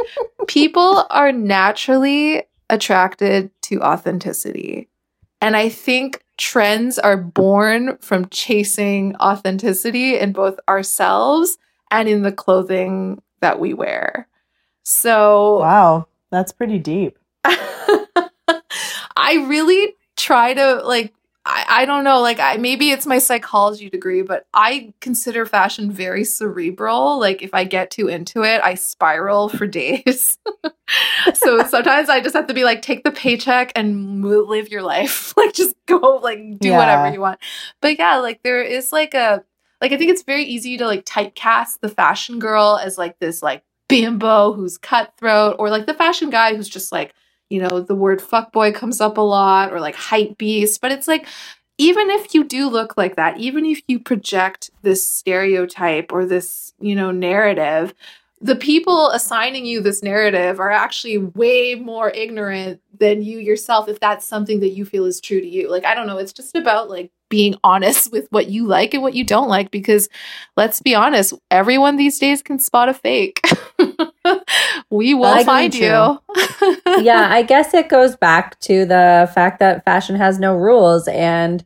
people 0.47 1.07
are 1.09 1.32
naturally 1.32 2.43
attracted 2.68 3.51
to 3.62 3.80
authenticity. 3.80 4.91
And 5.41 5.57
I 5.57 5.70
think 5.70 6.22
trends 6.37 6.99
are 6.99 7.16
born 7.16 7.97
from 8.03 8.28
chasing 8.28 9.16
authenticity 9.16 10.18
in 10.18 10.32
both 10.32 10.61
ourselves 10.68 11.57
and 11.91 12.07
in 12.07 12.20
the 12.20 12.32
clothing 12.32 13.22
that 13.41 13.59
we 13.59 13.72
wear. 13.72 14.28
So 14.82 15.61
Wow. 15.61 16.09
That's 16.30 16.53
pretty 16.53 16.80
deep. 16.80 17.18
I 17.45 19.47
really 19.47 19.95
try 20.16 20.53
to 20.53 20.82
like 20.84 21.14
I, 21.49 21.65
I 21.69 21.85
don't 21.85 22.03
know, 22.03 22.21
like 22.21 22.41
I 22.41 22.57
maybe 22.57 22.91
it's 22.91 23.07
my 23.07 23.19
psychology 23.19 23.89
degree, 23.89 24.23
but 24.23 24.47
I 24.53 24.93
consider 25.01 25.47
fashion 25.47 25.93
very 25.93 26.25
cerebral. 26.25 27.21
Like 27.21 27.41
if 27.41 27.55
I 27.55 27.63
get 27.65 27.91
too 27.93 28.09
into 28.09 28.43
it, 28.43 28.61
I 28.65 28.75
spiral 28.75 29.49
for 29.49 29.67
days. 29.67 30.39
so 31.35 31.63
sometimes 31.65 32.09
I 32.09 32.21
just 32.21 32.35
have 32.35 32.49
to 32.49 32.55
be 32.55 32.65
like, 32.65 32.83
take 32.83 33.05
the 33.05 33.13
paycheck 33.13 33.71
and 33.77 34.21
move, 34.21 34.49
live 34.49 34.71
your 34.71 34.83
life. 34.83 35.35
like 35.37 35.53
just 35.53 35.77
go, 35.87 36.21
like 36.23 36.59
do 36.59 36.71
Yeah. 36.71 36.77
whatever 36.79 37.13
you 37.13 37.21
want. 37.21 37.39
But 37.81 37.97
yeah, 37.99 38.17
like 38.17 38.43
there 38.43 38.63
is 38.63 38.91
like 38.93 39.15
a 39.15 39.45
like 39.81 39.93
I 39.93 39.97
think 39.99 40.11
it's 40.11 40.23
very 40.25 40.45
easy 40.45 40.77
to 40.79 40.87
like 40.87 41.05
typecast 41.05 41.79
the 41.81 41.89
fashion 41.89 42.39
girl 42.41 42.81
as 42.83 42.99
like 42.99 43.19
this 43.21 43.41
like 43.43 43.63
bimbo 43.89 44.53
who's 44.53 44.79
cutthroat, 44.79 45.57
or 45.61 45.71
like 45.71 45.87
the 45.87 45.95
fashion 45.95 46.29
guy 46.31 46.57
who's 46.57 46.69
just 46.69 46.91
like 46.91 47.15
you 47.51 47.61
know, 47.61 47.81
the 47.81 47.95
word 47.95 48.21
fuckboy 48.21 48.75
comes 48.75 49.01
up 49.01 49.19
a 49.19 49.23
lot 49.23 49.73
or 49.73 49.81
like 49.81 49.95
hype 49.95 50.39
beast, 50.39 50.81
but 50.81 50.93
it's 50.93 51.09
like 51.09 51.27
even 51.79 52.11
if 52.11 52.35
you 52.35 52.45
do 52.45 52.69
look 52.69 52.97
like 52.97 53.17
that, 53.17 53.39
even 53.39 53.67
if 53.67 53.83
you 53.87 53.99
project 53.99 54.71
this 54.83 55.07
stereotype 55.07 56.13
or 56.13 56.25
this, 56.25 56.73
you 56.81 56.95
know, 56.95 57.11
narrative, 57.11 57.95
the 58.41 58.57
people 58.57 59.11
assigning 59.11 59.65
you 59.67 59.81
this 59.81 60.03
narrative 60.03 60.61
are 60.61 60.71
actually 60.71 61.19
way 61.19 61.75
more 61.75 62.11
ignorant 62.11 62.81
than 62.99 63.23
you 63.23 63.39
yourself 63.39 63.89
if 63.89 64.01
that's 64.01 64.27
something 64.27 64.61
that 64.61 64.71
you 64.71 64.85
feel 64.85 65.05
is 65.05 65.21
true 65.21 65.41
to 65.41 65.47
you. 65.47 65.71
Like 65.71 65.85
I 65.85 65.95
don't 65.95 66.07
know, 66.07 66.19
it's 66.19 66.33
just 66.33 66.57
about 66.57 66.91
like 66.91 67.11
being 67.29 67.55
honest 67.64 68.12
with 68.12 68.27
what 68.31 68.49
you 68.49 68.66
like 68.66 68.95
and 68.95 69.03
what 69.03 69.14
you 69.14 69.24
don't 69.24 69.49
like 69.49 69.70
because 69.70 70.09
let's 70.57 70.81
be 70.81 70.95
honest, 70.95 71.35
everyone 71.51 71.97
these 71.97 72.18
days 72.18 72.43
can 72.43 72.59
spot 72.59 72.89
a 72.89 72.95
fake. 72.95 73.41
we 74.91 75.14
will 75.14 75.45
find 75.45 75.74
you. 75.74 75.89
yeah, 76.99 77.29
I 77.31 77.45
guess 77.47 77.74
it 77.74 77.89
goes 77.89 78.16
back 78.16 78.59
to 78.61 78.85
the 78.85 79.31
fact 79.35 79.61
that 79.61 79.85
fashion 79.85 80.16
has 80.16 80.39
no 80.39 80.55
rules 80.55 81.09
and 81.09 81.64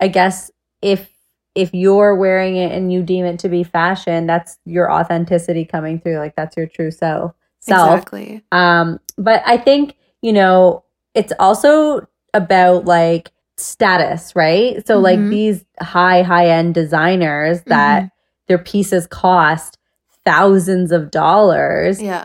I 0.00 0.08
guess 0.08 0.50
if 0.82 1.10
if 1.54 1.74
you're 1.74 2.14
wearing 2.14 2.56
it 2.56 2.70
and 2.70 2.92
you 2.92 3.02
deem 3.02 3.24
it 3.24 3.40
to 3.40 3.48
be 3.48 3.64
fashion, 3.64 4.26
that's 4.26 4.58
your 4.64 4.92
authenticity 4.92 5.64
coming 5.64 6.00
through 6.00 6.18
like 6.18 6.36
that's 6.36 6.56
your 6.56 6.66
true 6.66 6.90
self. 6.90 7.32
Self. 7.60 7.94
Exactly. 7.94 8.42
Um 8.52 9.00
but 9.16 9.42
I 9.44 9.56
think, 9.56 9.96
you 10.22 10.32
know, 10.32 10.84
it's 11.14 11.32
also 11.40 12.06
about 12.34 12.84
like 12.84 13.32
status, 13.60 14.34
right? 14.36 14.86
So 14.86 14.98
like 14.98 15.18
Mhm. 15.18 15.30
these 15.30 15.64
high 15.80 16.22
high 16.22 16.48
end 16.48 16.74
designers 16.74 17.62
that 17.66 18.10
their 18.46 18.58
pieces 18.58 19.06
cost 19.06 19.78
thousands 20.24 20.92
of 20.92 21.10
dollars 21.10 22.00
Yeah. 22.02 22.24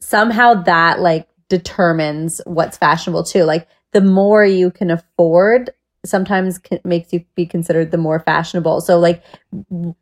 somehow 0.00 0.54
that 0.64 1.00
like 1.00 1.28
determines 1.48 2.40
what's 2.46 2.76
fashionable 2.76 3.24
too. 3.24 3.44
Like 3.44 3.66
the 3.92 4.00
more 4.00 4.44
you 4.44 4.70
can 4.70 4.90
afford, 4.90 5.70
sometimes 6.04 6.58
can, 6.58 6.78
makes 6.84 7.12
you 7.12 7.24
be 7.34 7.46
considered 7.46 7.90
the 7.90 7.96
more 7.98 8.20
fashionable. 8.20 8.80
So 8.80 8.98
like 8.98 9.22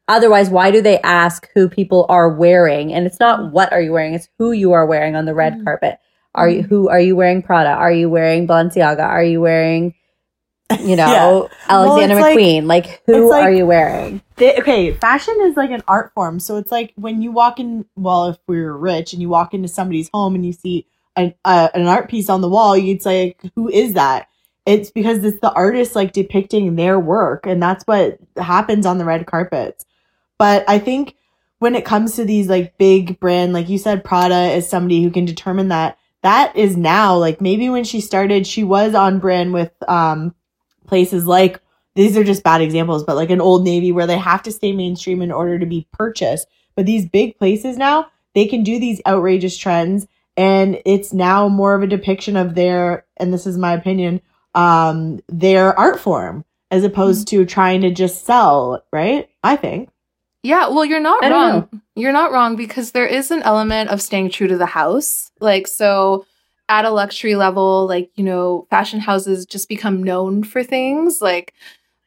otherwise, 0.08 0.50
why 0.50 0.70
do 0.70 0.80
they 0.82 1.00
ask 1.00 1.48
who 1.54 1.68
people 1.68 2.06
are 2.08 2.28
wearing? 2.28 2.92
And 2.92 3.06
it's 3.06 3.20
not 3.20 3.52
what 3.52 3.72
are 3.72 3.80
you 3.80 3.92
wearing; 3.92 4.14
it's 4.14 4.28
who 4.38 4.52
you 4.52 4.72
are 4.72 4.86
wearing 4.86 5.16
on 5.16 5.24
the 5.24 5.34
red 5.34 5.54
Mhm. 5.54 5.64
carpet. 5.64 5.98
Are 6.34 6.48
you 6.48 6.62
Mhm. 6.64 6.66
who 6.68 6.88
are 6.88 7.00
you 7.00 7.14
wearing 7.16 7.42
Prada? 7.42 7.70
Are 7.70 7.92
you 7.92 8.10
wearing 8.10 8.46
Balenciaga? 8.46 9.04
Are 9.04 9.22
you 9.22 9.40
wearing 9.40 9.94
you 10.80 10.96
know 10.96 11.48
Yeah. 11.48 11.56
Alexander 11.68 12.20
like- 12.20 12.38
McQueen? 12.38 12.66
Like, 12.66 13.02
who 13.06 13.30
like- 13.30 13.44
are 13.44 13.52
you 13.52 13.66
wearing? 13.66 14.22
They, 14.36 14.58
okay, 14.58 14.92
fashion 14.92 15.36
is 15.42 15.56
like 15.56 15.70
an 15.70 15.82
art 15.86 16.12
form. 16.14 16.40
So 16.40 16.56
it's 16.56 16.72
like 16.72 16.92
when 16.96 17.22
you 17.22 17.30
walk 17.32 17.60
in, 17.60 17.84
well, 17.96 18.28
if 18.28 18.38
we 18.48 18.60
were 18.60 18.76
rich 18.76 19.12
and 19.12 19.22
you 19.22 19.28
walk 19.28 19.54
into 19.54 19.68
somebody's 19.68 20.10
home 20.12 20.34
and 20.34 20.44
you 20.44 20.52
see 20.52 20.86
an, 21.16 21.34
uh, 21.44 21.68
an 21.74 21.86
art 21.86 22.08
piece 22.08 22.28
on 22.28 22.40
the 22.40 22.48
wall, 22.48 22.76
you'd 22.76 23.02
say, 23.02 23.36
like, 23.42 23.52
who 23.54 23.68
is 23.68 23.92
that? 23.92 24.26
It's 24.66 24.90
because 24.90 25.22
it's 25.22 25.40
the 25.40 25.52
artist 25.52 25.94
like 25.94 26.12
depicting 26.12 26.74
their 26.74 26.98
work. 26.98 27.46
And 27.46 27.62
that's 27.62 27.84
what 27.84 28.18
happens 28.36 28.86
on 28.86 28.98
the 28.98 29.04
red 29.04 29.26
carpets. 29.26 29.84
But 30.38 30.64
I 30.66 30.78
think 30.78 31.14
when 31.58 31.74
it 31.74 31.84
comes 31.84 32.16
to 32.16 32.24
these 32.24 32.48
like 32.48 32.76
big 32.78 33.20
brand, 33.20 33.52
like 33.52 33.68
you 33.68 33.78
said, 33.78 34.02
Prada 34.04 34.52
is 34.52 34.68
somebody 34.68 35.02
who 35.02 35.10
can 35.10 35.26
determine 35.26 35.68
that. 35.68 35.98
That 36.22 36.56
is 36.56 36.76
now 36.76 37.16
like 37.16 37.40
maybe 37.40 37.68
when 37.68 37.84
she 37.84 38.00
started, 38.00 38.46
she 38.46 38.64
was 38.64 38.94
on 38.94 39.18
brand 39.18 39.52
with 39.52 39.70
um 39.86 40.34
places 40.86 41.26
like 41.26 41.60
these 41.94 42.16
are 42.16 42.24
just 42.24 42.42
bad 42.42 42.60
examples, 42.60 43.04
but 43.04 43.16
like 43.16 43.30
an 43.30 43.40
old 43.40 43.64
navy 43.64 43.92
where 43.92 44.06
they 44.06 44.18
have 44.18 44.42
to 44.44 44.52
stay 44.52 44.72
mainstream 44.72 45.22
in 45.22 45.30
order 45.30 45.58
to 45.58 45.66
be 45.66 45.86
purchased. 45.92 46.48
But 46.74 46.86
these 46.86 47.08
big 47.08 47.38
places 47.38 47.76
now, 47.76 48.08
they 48.34 48.46
can 48.46 48.64
do 48.64 48.80
these 48.80 49.00
outrageous 49.06 49.56
trends 49.56 50.06
and 50.36 50.80
it's 50.84 51.12
now 51.12 51.48
more 51.48 51.74
of 51.74 51.82
a 51.82 51.86
depiction 51.86 52.36
of 52.36 52.54
their 52.56 53.06
and 53.16 53.32
this 53.32 53.46
is 53.46 53.56
my 53.56 53.72
opinion, 53.72 54.20
um, 54.54 55.20
their 55.28 55.78
art 55.78 56.00
form 56.00 56.44
as 56.70 56.82
opposed 56.82 57.28
to 57.28 57.44
trying 57.46 57.82
to 57.82 57.92
just 57.92 58.24
sell, 58.24 58.84
right? 58.92 59.28
I 59.44 59.54
think. 59.56 59.90
Yeah, 60.42 60.68
well, 60.68 60.84
you're 60.84 61.00
not 61.00 61.24
I 61.24 61.28
don't 61.28 61.52
wrong. 61.52 61.82
You're 61.94 62.12
not 62.12 62.32
wrong 62.32 62.56
because 62.56 62.90
there 62.90 63.06
is 63.06 63.30
an 63.30 63.42
element 63.42 63.90
of 63.90 64.02
staying 64.02 64.30
true 64.30 64.48
to 64.48 64.58
the 64.58 64.66
house. 64.66 65.30
Like, 65.40 65.66
so 65.68 66.26
at 66.68 66.84
a 66.84 66.90
luxury 66.90 67.36
level, 67.36 67.86
like, 67.86 68.10
you 68.16 68.24
know, 68.24 68.66
fashion 68.70 69.00
houses 69.00 69.46
just 69.46 69.68
become 69.68 70.02
known 70.02 70.42
for 70.44 70.62
things 70.64 71.20
like 71.20 71.52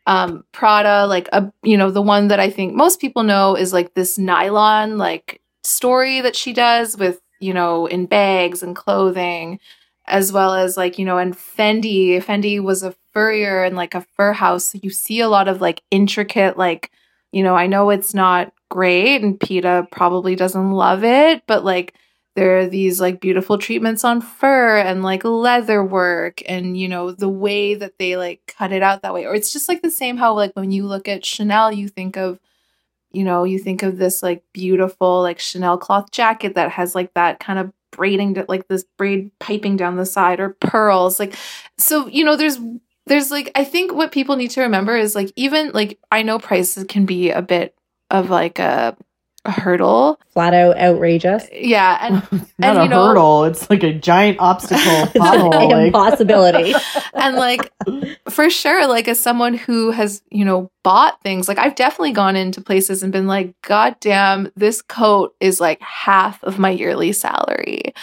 um 0.05 0.43
Prada, 0.53 1.05
like 1.07 1.29
a 1.33 1.51
you 1.63 1.77
know, 1.77 1.91
the 1.91 2.01
one 2.01 2.29
that 2.29 2.39
I 2.39 2.49
think 2.49 2.73
most 2.75 2.99
people 3.01 3.23
know 3.23 3.55
is 3.55 3.73
like 3.73 3.93
this 3.93 4.17
nylon 4.17 4.97
like 4.97 5.41
story 5.63 6.21
that 6.21 6.35
she 6.35 6.53
does 6.53 6.97
with, 6.97 7.21
you 7.39 7.53
know, 7.53 7.85
in 7.87 8.05
bags 8.05 8.63
and 8.63 8.75
clothing, 8.75 9.59
as 10.07 10.31
well 10.31 10.53
as 10.53 10.77
like, 10.77 10.97
you 10.97 11.05
know, 11.05 11.17
and 11.17 11.35
Fendi. 11.35 12.23
Fendi 12.23 12.61
was 12.61 12.83
a 12.83 12.95
furrier 13.13 13.63
and 13.63 13.75
like 13.75 13.95
a 13.95 14.05
fur 14.15 14.33
house. 14.33 14.71
So 14.71 14.79
you 14.81 14.89
see 14.89 15.19
a 15.19 15.29
lot 15.29 15.47
of 15.47 15.59
like 15.61 15.81
intricate, 15.91 16.57
like, 16.57 16.91
you 17.31 17.43
know, 17.43 17.55
I 17.55 17.67
know 17.67 17.89
it's 17.89 18.13
not 18.13 18.53
great 18.69 19.21
and 19.23 19.39
PETA 19.39 19.87
probably 19.91 20.35
doesn't 20.35 20.71
love 20.71 21.03
it, 21.03 21.43
but 21.47 21.63
like 21.65 21.93
there 22.38 22.59
are 22.59 22.67
these 22.67 23.01
like 23.01 23.19
beautiful 23.19 23.57
treatments 23.57 24.03
on 24.03 24.21
fur 24.21 24.77
and 24.77 25.01
like 25.01 25.23
leather 25.25 25.83
work 25.83 26.43
and 26.47 26.77
you 26.77 26.88
know 26.88 27.11
the 27.11 27.27
way 27.27 27.73
that 27.73 27.97
they 27.97 28.15
like 28.15 28.53
cut 28.55 28.71
it 28.71 28.83
out 28.83 29.01
that 29.01 29.11
way. 29.11 29.25
Or 29.25 29.33
it's 29.33 29.51
just 29.51 29.67
like 29.67 29.81
the 29.81 29.89
same 29.89 30.17
how 30.17 30.35
like 30.35 30.51
when 30.53 30.69
you 30.69 30.85
look 30.85 31.07
at 31.07 31.25
Chanel 31.25 31.71
you 31.71 31.88
think 31.88 32.15
of 32.15 32.39
you 33.11 33.23
know 33.23 33.43
you 33.43 33.57
think 33.57 33.81
of 33.81 33.97
this 33.97 34.21
like 34.21 34.43
beautiful 34.53 35.23
like 35.23 35.39
Chanel 35.39 35.79
cloth 35.79 36.11
jacket 36.11 36.53
that 36.53 36.69
has 36.69 36.93
like 36.93 37.11
that 37.15 37.39
kind 37.39 37.57
of 37.57 37.73
braiding 37.89 38.38
like 38.47 38.67
this 38.67 38.85
braid 38.99 39.31
piping 39.39 39.75
down 39.75 39.95
the 39.95 40.05
side 40.05 40.39
or 40.39 40.49
pearls. 40.49 41.19
Like 41.19 41.35
so 41.79 42.05
you 42.05 42.23
know 42.23 42.35
there's 42.35 42.59
there's 43.07 43.31
like 43.31 43.49
I 43.55 43.63
think 43.63 43.95
what 43.95 44.11
people 44.11 44.35
need 44.35 44.51
to 44.51 44.61
remember 44.61 44.95
is 44.95 45.15
like 45.15 45.33
even 45.35 45.71
like 45.71 45.97
I 46.11 46.21
know 46.21 46.38
prices 46.38 46.83
can 46.88 47.07
be 47.07 47.31
a 47.31 47.41
bit 47.41 47.73
of 48.11 48.29
like 48.29 48.59
a 48.59 48.95
hurdle. 49.49 50.19
Flat 50.29 50.53
out 50.53 50.77
outrageous. 50.77 51.45
Yeah, 51.51 51.97
and 52.01 52.13
Not 52.59 52.69
And, 52.69 52.77
a 52.79 52.83
you 52.83 52.89
know- 52.89 53.07
hurdle. 53.07 53.43
It's 53.45 53.69
like 53.69 53.83
a 53.83 53.93
giant 53.93 54.39
obstacle. 54.39 54.81
It's 55.15 55.15
an 55.15 55.49
like- 55.49 55.87
impossibility. 55.87 56.73
and 57.13 57.35
like 57.35 57.71
for 58.29 58.49
sure 58.49 58.87
like 58.87 59.07
as 59.07 59.19
someone 59.19 59.53
who 59.55 59.91
has 59.91 60.21
you 60.29 60.45
know 60.45 60.69
bought 60.83 61.21
things 61.23 61.47
like 61.47 61.57
i've 61.57 61.75
definitely 61.75 62.11
gone 62.11 62.35
into 62.35 62.61
places 62.61 63.01
and 63.03 63.11
been 63.11 63.25
like 63.27 63.53
god 63.63 63.95
damn 63.99 64.51
this 64.55 64.81
coat 64.81 65.33
is 65.39 65.59
like 65.59 65.81
half 65.81 66.41
of 66.43 66.59
my 66.59 66.69
yearly 66.69 67.11
salary 67.11 67.93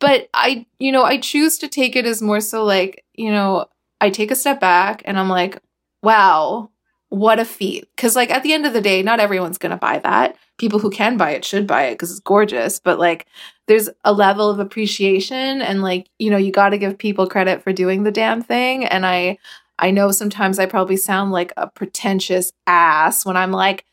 but 0.00 0.28
i 0.34 0.66
you 0.78 0.92
know 0.92 1.02
i 1.04 1.16
choose 1.18 1.58
to 1.58 1.68
take 1.68 1.96
it 1.96 2.04
as 2.06 2.20
more 2.20 2.40
so 2.40 2.64
like 2.64 3.04
you 3.14 3.30
know 3.30 3.64
i 4.00 4.10
take 4.10 4.30
a 4.30 4.36
step 4.36 4.60
back 4.60 5.02
and 5.06 5.18
i'm 5.18 5.28
like 5.28 5.58
wow 6.02 6.68
what 7.10 7.38
a 7.38 7.44
feat. 7.44 7.88
Because 7.96 8.14
like 8.16 8.30
at 8.30 8.42
the 8.42 8.52
end 8.52 8.66
of 8.66 8.72
the 8.72 8.80
day 8.80 9.02
not 9.02 9.20
everyone's 9.20 9.58
gonna 9.58 9.76
buy 9.76 9.98
that. 10.00 10.36
People 10.58 10.78
who 10.78 10.90
can 10.90 11.16
buy 11.16 11.30
it 11.30 11.44
should 11.44 11.66
buy 11.66 11.84
it 11.84 11.94
because 11.94 12.10
it's 12.10 12.20
gorgeous 12.20 12.80
but 12.80 12.98
like 12.98 13.26
there's 13.68 13.88
a 14.04 14.12
level 14.12 14.50
of 14.50 14.58
appreciation 14.58 15.62
and 15.62 15.82
like 15.82 16.08
you 16.18 16.30
know 16.30 16.36
you 16.36 16.50
got 16.50 16.70
to 16.70 16.78
give 16.78 16.98
people 16.98 17.28
credit 17.28 17.62
for 17.62 17.72
doing 17.72 18.02
the 18.02 18.10
damn 18.10 18.42
thing 18.42 18.84
and 18.84 19.06
i 19.06 19.38
i 19.78 19.90
know 19.90 20.10
sometimes 20.10 20.58
i 20.58 20.66
probably 20.66 20.96
sound 20.96 21.30
like 21.30 21.52
a 21.56 21.68
pretentious 21.68 22.52
ass 22.66 23.24
when 23.24 23.36
i'm 23.36 23.52
like 23.52 23.84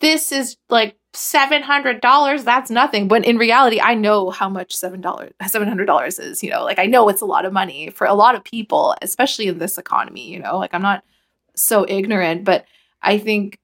this 0.00 0.32
is 0.32 0.56
like 0.70 0.96
$700 1.12 2.44
that's 2.44 2.70
nothing 2.70 3.06
but 3.06 3.24
in 3.24 3.36
reality 3.38 3.80
i 3.80 3.94
know 3.94 4.30
how 4.30 4.48
much 4.48 4.74
$7 4.74 5.00
$700 5.00 6.20
is 6.20 6.42
you 6.42 6.50
know? 6.50 6.64
Like 6.64 6.78
i 6.80 6.86
know 6.86 7.08
it's 7.08 7.20
a 7.20 7.26
lot 7.26 7.44
of 7.44 7.52
money 7.52 7.90
for 7.90 8.06
a 8.06 8.14
lot 8.14 8.34
of 8.34 8.42
people 8.42 8.96
especially 9.00 9.46
in 9.46 9.58
this 9.58 9.78
economy 9.78 10.28
you 10.28 10.40
know? 10.40 10.58
Like 10.58 10.74
i'm 10.74 10.82
not 10.82 11.04
so 11.54 11.86
ignorant 11.88 12.44
but 12.44 12.64
i 13.02 13.18
think 13.18 13.58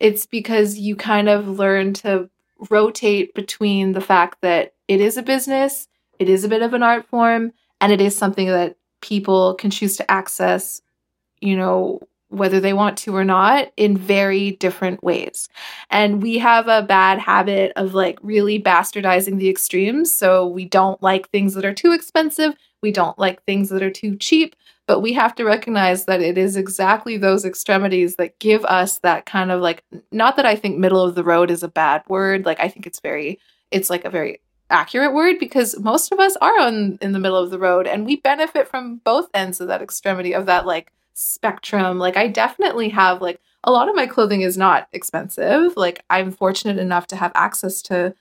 it's 0.00 0.26
because 0.26 0.78
you 0.78 0.96
kind 0.96 1.28
of 1.28 1.48
learn 1.48 1.94
to 1.94 2.28
rotate 2.70 3.34
between 3.34 3.92
the 3.92 4.00
fact 4.00 4.38
that 4.42 4.74
it 4.88 5.00
is 5.00 5.16
a 5.16 5.22
business, 5.22 5.88
it 6.18 6.28
is 6.28 6.44
a 6.44 6.48
bit 6.48 6.62
of 6.62 6.74
an 6.74 6.82
art 6.82 7.06
form, 7.06 7.52
and 7.80 7.92
it 7.92 8.00
is 8.00 8.16
something 8.16 8.48
that 8.48 8.76
people 9.00 9.54
can 9.54 9.70
choose 9.70 9.96
to 9.96 10.10
access, 10.10 10.82
you 11.40 11.56
know, 11.56 12.00
whether 12.28 12.58
they 12.58 12.72
want 12.72 12.98
to 12.98 13.14
or 13.14 13.24
not, 13.24 13.70
in 13.76 13.96
very 13.96 14.52
different 14.52 15.02
ways. 15.04 15.48
And 15.90 16.22
we 16.22 16.38
have 16.38 16.66
a 16.68 16.82
bad 16.82 17.18
habit 17.20 17.72
of 17.76 17.94
like 17.94 18.18
really 18.22 18.60
bastardizing 18.60 19.38
the 19.38 19.48
extremes. 19.48 20.12
So 20.12 20.46
we 20.48 20.64
don't 20.64 21.00
like 21.02 21.30
things 21.30 21.54
that 21.54 21.64
are 21.64 21.74
too 21.74 21.92
expensive, 21.92 22.54
we 22.82 22.90
don't 22.92 23.18
like 23.18 23.42
things 23.44 23.68
that 23.70 23.82
are 23.82 23.90
too 23.90 24.16
cheap. 24.16 24.56
But 24.86 25.00
we 25.00 25.14
have 25.14 25.34
to 25.36 25.44
recognize 25.44 26.04
that 26.04 26.20
it 26.20 26.36
is 26.36 26.56
exactly 26.56 27.16
those 27.16 27.44
extremities 27.44 28.16
that 28.16 28.38
give 28.38 28.64
us 28.66 28.98
that 28.98 29.24
kind 29.24 29.50
of 29.50 29.60
like, 29.60 29.82
not 30.12 30.36
that 30.36 30.44
I 30.44 30.56
think 30.56 30.78
middle 30.78 31.02
of 31.02 31.14
the 31.14 31.24
road 31.24 31.50
is 31.50 31.62
a 31.62 31.68
bad 31.68 32.02
word. 32.08 32.44
Like, 32.44 32.60
I 32.60 32.68
think 32.68 32.86
it's 32.86 33.00
very, 33.00 33.38
it's 33.70 33.88
like 33.88 34.04
a 34.04 34.10
very 34.10 34.40
accurate 34.70 35.12
word 35.12 35.38
because 35.38 35.78
most 35.80 36.12
of 36.12 36.18
us 36.18 36.36
are 36.36 36.58
on 36.58 36.98
in 37.00 37.12
the 37.12 37.18
middle 37.18 37.38
of 37.38 37.50
the 37.50 37.58
road 37.58 37.86
and 37.86 38.06
we 38.06 38.16
benefit 38.16 38.66
from 38.66 38.96
both 39.04 39.28
ends 39.34 39.60
of 39.60 39.68
that 39.68 39.82
extremity 39.82 40.34
of 40.34 40.46
that 40.46 40.66
like 40.66 40.92
spectrum. 41.14 41.98
Like 41.98 42.16
I 42.16 42.28
definitely 42.28 42.88
have 42.90 43.22
like 43.22 43.40
a 43.62 43.70
lot 43.70 43.88
of 43.88 43.94
my 43.94 44.06
clothing 44.06 44.42
is 44.42 44.58
not 44.58 44.88
expensive. 44.92 45.76
Like 45.76 46.04
I'm 46.10 46.30
fortunate 46.30 46.78
enough 46.78 47.06
to 47.08 47.16
have 47.16 47.32
access 47.34 47.82
to 47.82 48.14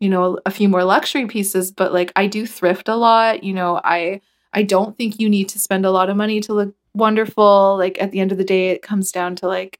you 0.00 0.08
know 0.08 0.38
a 0.46 0.50
few 0.50 0.68
more 0.68 0.84
luxury 0.84 1.26
pieces, 1.26 1.72
but 1.72 1.92
like 1.92 2.12
I 2.14 2.26
do 2.26 2.46
thrift 2.46 2.88
a 2.88 2.96
lot. 2.96 3.42
You 3.42 3.54
know, 3.54 3.80
I 3.82 4.20
I 4.52 4.62
don't 4.62 4.96
think 4.96 5.20
you 5.20 5.28
need 5.28 5.48
to 5.50 5.58
spend 5.58 5.84
a 5.86 5.90
lot 5.90 6.10
of 6.10 6.16
money 6.16 6.40
to 6.40 6.54
look 6.54 6.74
wonderful. 6.94 7.76
Like 7.76 8.00
at 8.00 8.10
the 8.12 8.20
end 8.20 8.32
of 8.32 8.38
the 8.38 8.44
day 8.44 8.70
it 8.70 8.82
comes 8.82 9.12
down 9.12 9.36
to 9.36 9.46
like 9.46 9.78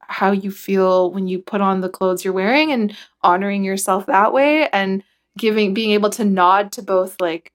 how 0.00 0.32
you 0.32 0.50
feel 0.50 1.10
when 1.12 1.28
you 1.28 1.38
put 1.38 1.60
on 1.60 1.80
the 1.80 1.88
clothes 1.88 2.24
you're 2.24 2.34
wearing 2.34 2.72
and 2.72 2.94
honoring 3.22 3.64
yourself 3.64 4.06
that 4.06 4.32
way 4.32 4.68
and 4.68 5.02
giving 5.38 5.74
being 5.74 5.90
able 5.90 6.10
to 6.10 6.24
nod 6.24 6.72
to 6.72 6.82
both 6.82 7.20
like 7.20 7.52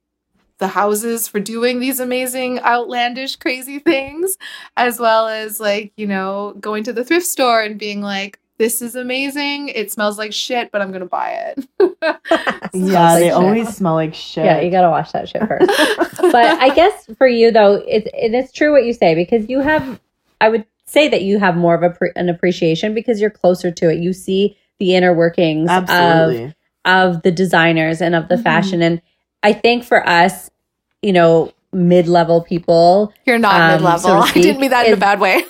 the 0.59 0.67
houses 0.67 1.27
for 1.27 1.39
doing 1.39 1.79
these 1.79 1.99
amazing, 1.99 2.59
outlandish, 2.59 3.37
crazy 3.37 3.79
things, 3.79 4.37
as 4.77 4.99
well 4.99 5.27
as 5.27 5.59
like, 5.59 5.93
you 5.97 6.05
know, 6.05 6.55
going 6.59 6.83
to 6.83 6.93
the 6.93 7.03
thrift 7.03 7.25
store 7.25 7.61
and 7.61 7.79
being 7.79 8.01
like, 8.01 8.38
this 8.59 8.81
is 8.83 8.95
amazing. 8.95 9.69
It 9.69 9.91
smells 9.91 10.17
like 10.19 10.31
shit, 10.33 10.71
but 10.71 10.81
I'm 10.81 10.89
going 10.89 10.99
to 11.01 11.07
buy 11.07 11.31
it. 11.31 11.67
yeah, 12.73 13.13
like 13.13 13.19
they 13.19 13.25
shit. 13.29 13.33
always 13.33 13.75
smell 13.75 13.95
like 13.95 14.13
shit. 14.13 14.45
Yeah, 14.45 14.59
you 14.61 14.69
gotta 14.69 14.89
wash 14.89 15.11
that 15.13 15.27
shit 15.29 15.41
first. 15.47 15.67
but 16.21 16.35
I 16.61 16.69
guess 16.75 17.07
for 17.17 17.27
you 17.27 17.51
though, 17.51 17.75
it, 17.87 18.07
it 18.13 18.33
is 18.35 18.51
true 18.51 18.71
what 18.71 18.85
you 18.85 18.93
say 18.93 19.15
because 19.15 19.49
you 19.49 19.61
have. 19.61 19.99
I 20.41 20.49
would 20.49 20.65
say 20.85 21.07
that 21.07 21.23
you 21.23 21.39
have 21.39 21.55
more 21.57 21.73
of 21.75 21.83
a 21.83 21.89
pre- 21.89 22.11
an 22.15 22.29
appreciation 22.29 22.93
because 22.93 23.19
you're 23.19 23.29
closer 23.29 23.71
to 23.71 23.89
it. 23.89 23.99
You 23.99 24.13
see 24.13 24.57
the 24.79 24.95
inner 24.95 25.13
workings 25.13 25.69
of 25.69 25.89
Absolutely. 25.89 26.53
of 26.85 27.21
the 27.23 27.31
designers 27.31 28.01
and 28.01 28.15
of 28.15 28.27
the 28.29 28.35
Mhm. 28.35 28.43
fashion. 28.43 28.81
And 28.81 29.01
I 29.43 29.53
think 29.53 29.83
for 29.83 30.07
us, 30.07 30.49
you 31.01 31.11
know, 31.13 31.51
mid 31.73 32.07
level 32.07 32.41
people, 32.41 33.13
You're 33.25 33.37
not 33.37 33.59
Um, 33.59 33.71
mid 33.73 33.81
level. 33.81 33.99
so 33.99 34.17
I 34.19 34.31
didn't 34.31 34.59
mean 34.61 34.71
that 34.71 34.87
in 34.87 34.93
a 34.93 34.97
bad 34.97 35.19
way. 35.19 35.43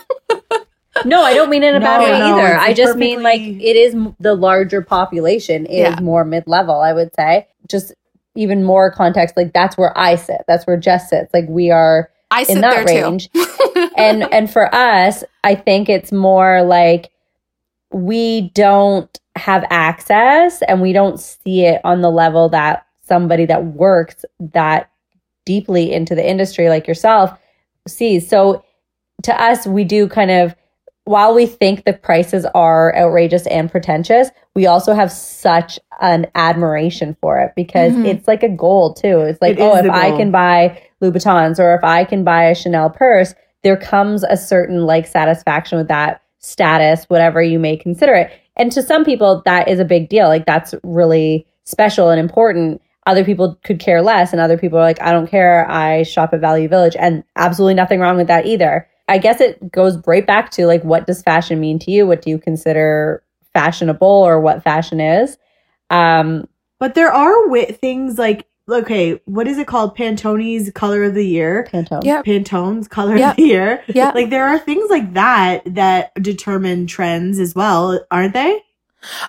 No, 1.06 1.22
I 1.24 1.34
don't 1.34 1.50
mean 1.50 1.64
in 1.64 1.76
a 1.76 1.80
bad 1.80 1.98
No, 2.00 2.04
way 2.04 2.20
no, 2.20 2.38
either. 2.40 2.58
I 2.58 2.74
just 2.74 2.98
mean 2.98 3.22
like 3.24 3.42
it 3.42 3.76
is 3.76 3.96
the 4.20 4.34
larger 4.36 4.82
population 4.82 5.66
is 5.66 5.80
Yeah. 5.80 6.00
more 6.02 6.26
mid 6.26 6.46
level, 6.48 6.80
I 6.82 6.94
would 6.94 7.14
say. 7.16 7.48
Just 7.68 7.94
even 8.36 8.64
more 8.64 8.92
context, 8.92 9.36
like 9.38 9.54
that's 9.54 9.78
where 9.78 9.98
I 9.98 10.16
sit. 10.16 10.42
That's 10.48 10.66
where 10.66 10.78
Jess 10.78 11.10
sits. 11.10 11.34
Like 11.34 11.46
we 11.48 11.72
are 11.72 12.10
I 12.32 12.44
sit 12.44 12.58
in 12.58 12.62
that 12.62 12.86
there 12.86 13.04
range. 13.04 13.30
too. 13.32 13.90
and 13.98 14.24
and 14.34 14.52
for 14.52 14.74
us, 14.74 15.24
I 15.44 15.56
think 15.56 15.90
it's 15.90 16.12
more 16.12 16.64
like 16.64 17.12
we 17.92 18.50
don't 18.54 19.20
have 19.36 19.66
access 19.70 20.62
and 20.64 20.82
we 20.82 20.94
don't 20.94 21.20
see 21.20 21.66
it 21.66 21.82
on 21.84 22.02
the 22.02 22.12
level 22.12 22.50
that 22.50 22.86
somebody 23.02 23.46
that 23.46 23.64
works 23.66 24.26
that 24.40 24.92
deeply 25.46 25.92
into 25.92 26.14
the 26.14 26.28
industry 26.28 26.70
like 26.70 26.88
yourself 26.88 27.32
sees. 27.88 28.28
So 28.30 28.64
to 29.24 29.42
us, 29.42 29.66
we 29.66 29.84
do 29.84 30.08
kind 30.08 30.30
of 30.30 30.56
while 31.10 31.34
we 31.34 31.47
think 31.47 31.86
the 31.86 31.93
prices 31.93 32.45
are 32.53 32.95
outrageous 32.95 33.47
and 33.47 33.72
pretentious, 33.72 34.30
we 34.53 34.68
also 34.68 34.93
have 34.93 35.12
such 35.12 35.80
an 36.01 36.28
admiration 36.36 37.18
for 37.20 37.39
it 37.39 37.51
because 37.55 37.93
Mhm. 37.93 38.05
it's 38.05 38.28
like 38.28 38.43
a 38.43 38.47
goal 38.47 38.93
too. 38.93 39.22
It's 39.22 39.41
like, 39.41 39.57
It 39.57 39.62
oh, 39.64 39.76
if 39.76 39.89
I 39.89 40.16
can 40.16 40.30
buy 40.30 40.80
Louboutins 41.01 41.57
or 41.60 41.74
if 41.74 41.84
I 41.84 42.03
can 42.03 42.24
buy 42.24 42.43
a 42.43 42.53
Chanel 42.53 42.91
purse, 42.91 43.34
there 43.64 43.76
comes 43.76 44.24
a 44.24 44.38
certain 44.38 44.86
like 44.86 45.07
satisfaction 45.07 45.80
with 45.80 45.88
that 45.88 46.22
status, 46.38 47.05
whatever 47.05 47.41
you 47.41 47.57
may 47.57 47.76
consider 47.76 48.14
it. 48.14 48.30
And 48.55 48.72
to 48.74 48.84
some 48.84 49.03
people, 49.03 49.41
that 49.45 49.68
is 49.68 49.80
a 49.80 49.86
big 49.86 50.10
deal. 50.10 50.28
Like 50.28 50.45
that's 50.45 50.76
really 50.84 51.47
special 51.64 52.12
and 52.12 52.20
important. 52.20 52.84
Other 53.07 53.24
people 53.26 53.57
could 53.64 53.80
care 53.80 54.03
less, 54.03 54.32
and 54.32 54.39
other 54.39 54.60
people 54.60 54.78
are 54.78 54.84
like, 54.84 55.01
I 55.01 55.12
don't 55.12 55.26
care. 55.26 55.66
I 55.72 56.03
shop 56.03 56.36
at 56.36 56.39
Value 56.39 56.68
Village, 56.68 56.95
and 56.99 57.24
absolutely 57.36 57.74
nothing 57.74 57.99
wrong 57.99 58.18
with 58.18 58.28
that 58.28 58.45
either. 58.45 58.86
I 59.10 59.18
guess 59.18 59.41
it 59.41 59.72
goes 59.72 59.97
right 60.07 60.26
back 60.26 60.51
to 60.51 60.66
like, 60.68 60.84
what 60.84 61.05
does 61.07 61.22
fashion 61.22 61.60
mean 61.60 61.80
to 61.80 61.91
you? 61.91 62.07
What 62.07 62.22
do 62.22 62.30
you 62.30 62.38
consider 62.39 63.24
fashionable, 63.53 64.07
or 64.07 64.39
what 64.39 64.64
fashion 64.64 64.99
is? 65.01 65.38
Um, 65.89 66.47
But 66.80 66.93
there 66.95 67.12
are 67.12 67.45
wi- 67.47 67.72
things 67.72 68.18
like, 68.18 68.45
okay, 68.70 69.20
what 69.26 69.47
is 69.47 69.57
it 69.57 69.66
called? 69.68 69.97
Pantone's 69.97 70.70
color 70.72 71.03
of 71.05 71.16
the 71.16 71.26
year. 71.26 71.68
Pantone. 71.72 72.03
Yeah. 72.05 72.22
Pantone's 72.22 72.88
color 72.88 73.18
Yeah. 73.18 73.32
of 73.32 73.38
the 73.38 73.43
year. 73.43 73.84
yeah. 73.88 74.12
Like 74.14 74.30
there 74.30 74.45
are 74.45 74.60
things 74.60 74.89
like 74.91 75.14
that 75.16 75.64
that 75.74 76.14
determine 76.22 76.86
trends 76.88 77.39
as 77.39 77.55
well, 77.55 77.99
aren't 78.12 78.34
they? 78.34 78.62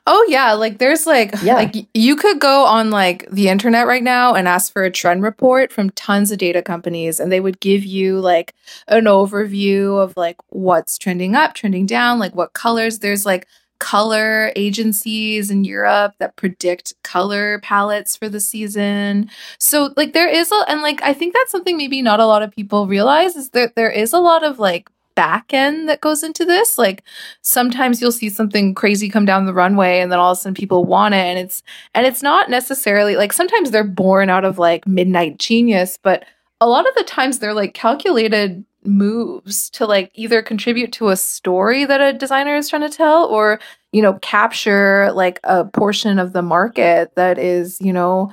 Oh 0.06 0.26
yeah, 0.28 0.52
like 0.54 0.78
there's 0.78 1.06
like 1.06 1.32
Yeah. 1.42 1.54
like 1.54 1.76
you 1.94 2.16
could 2.16 2.40
go 2.40 2.64
on 2.64 2.90
like 2.90 3.28
the 3.30 3.48
internet 3.48 3.86
right 3.86 4.02
now 4.02 4.34
and 4.34 4.48
ask 4.48 4.72
for 4.72 4.82
a 4.84 4.90
trend 4.90 5.22
report 5.22 5.72
from 5.72 5.90
tons 5.90 6.30
of 6.32 6.38
data 6.38 6.62
companies 6.62 7.20
and 7.20 7.30
they 7.30 7.40
would 7.40 7.60
give 7.60 7.84
you 7.84 8.18
like 8.20 8.54
an 8.88 9.04
overview 9.04 10.02
of 10.02 10.16
like 10.16 10.36
what's 10.48 10.98
trending 10.98 11.34
up, 11.36 11.54
trending 11.54 11.86
down, 11.86 12.18
like 12.18 12.34
what 12.34 12.52
colors. 12.52 12.98
There's 12.98 13.24
like 13.24 13.46
color 13.78 14.52
agencies 14.56 15.50
in 15.50 15.64
Europe 15.64 16.12
that 16.18 16.36
predict 16.36 16.92
color 17.02 17.60
palettes 17.60 18.14
for 18.16 18.28
the 18.28 18.40
season. 18.40 19.30
So 19.58 19.92
like 19.96 20.12
there 20.12 20.28
is 20.28 20.52
a 20.52 20.64
and 20.68 20.82
like 20.82 21.00
I 21.02 21.14
think 21.14 21.32
that's 21.34 21.50
something 21.52 21.76
maybe 21.76 22.02
not 22.02 22.20
a 22.20 22.26
lot 22.26 22.42
of 22.42 22.50
people 22.50 22.86
realize 22.86 23.36
is 23.36 23.50
that 23.50 23.76
there 23.76 23.90
is 23.90 24.12
a 24.12 24.18
lot 24.20 24.44
of 24.44 24.58
like 24.58 24.90
back 25.14 25.52
end 25.52 25.88
that 25.88 26.00
goes 26.00 26.22
into 26.22 26.44
this. 26.44 26.78
Like 26.78 27.02
sometimes 27.42 28.00
you'll 28.00 28.12
see 28.12 28.30
something 28.30 28.74
crazy 28.74 29.08
come 29.08 29.24
down 29.24 29.46
the 29.46 29.54
runway 29.54 30.00
and 30.00 30.10
then 30.10 30.18
all 30.18 30.32
of 30.32 30.38
a 30.38 30.40
sudden 30.40 30.54
people 30.54 30.84
want 30.84 31.14
it 31.14 31.18
and 31.18 31.38
it's 31.38 31.62
and 31.94 32.06
it's 32.06 32.22
not 32.22 32.50
necessarily 32.50 33.16
like 33.16 33.32
sometimes 33.32 33.70
they're 33.70 33.84
born 33.84 34.30
out 34.30 34.44
of 34.44 34.58
like 34.58 34.86
midnight 34.86 35.38
genius, 35.38 35.98
but 36.02 36.24
a 36.60 36.68
lot 36.68 36.88
of 36.88 36.94
the 36.94 37.04
times 37.04 37.38
they're 37.38 37.54
like 37.54 37.74
calculated 37.74 38.64
moves 38.84 39.68
to 39.70 39.86
like 39.86 40.10
either 40.14 40.40
contribute 40.42 40.92
to 40.92 41.08
a 41.08 41.16
story 41.16 41.84
that 41.84 42.00
a 42.00 42.16
designer 42.16 42.56
is 42.56 42.68
trying 42.68 42.88
to 42.88 42.96
tell 42.96 43.26
or 43.26 43.60
you 43.92 44.00
know 44.00 44.14
capture 44.22 45.12
like 45.12 45.38
a 45.44 45.64
portion 45.66 46.18
of 46.18 46.32
the 46.32 46.42
market 46.42 47.14
that 47.14 47.38
is 47.38 47.78
you 47.80 47.92
know 47.92 48.32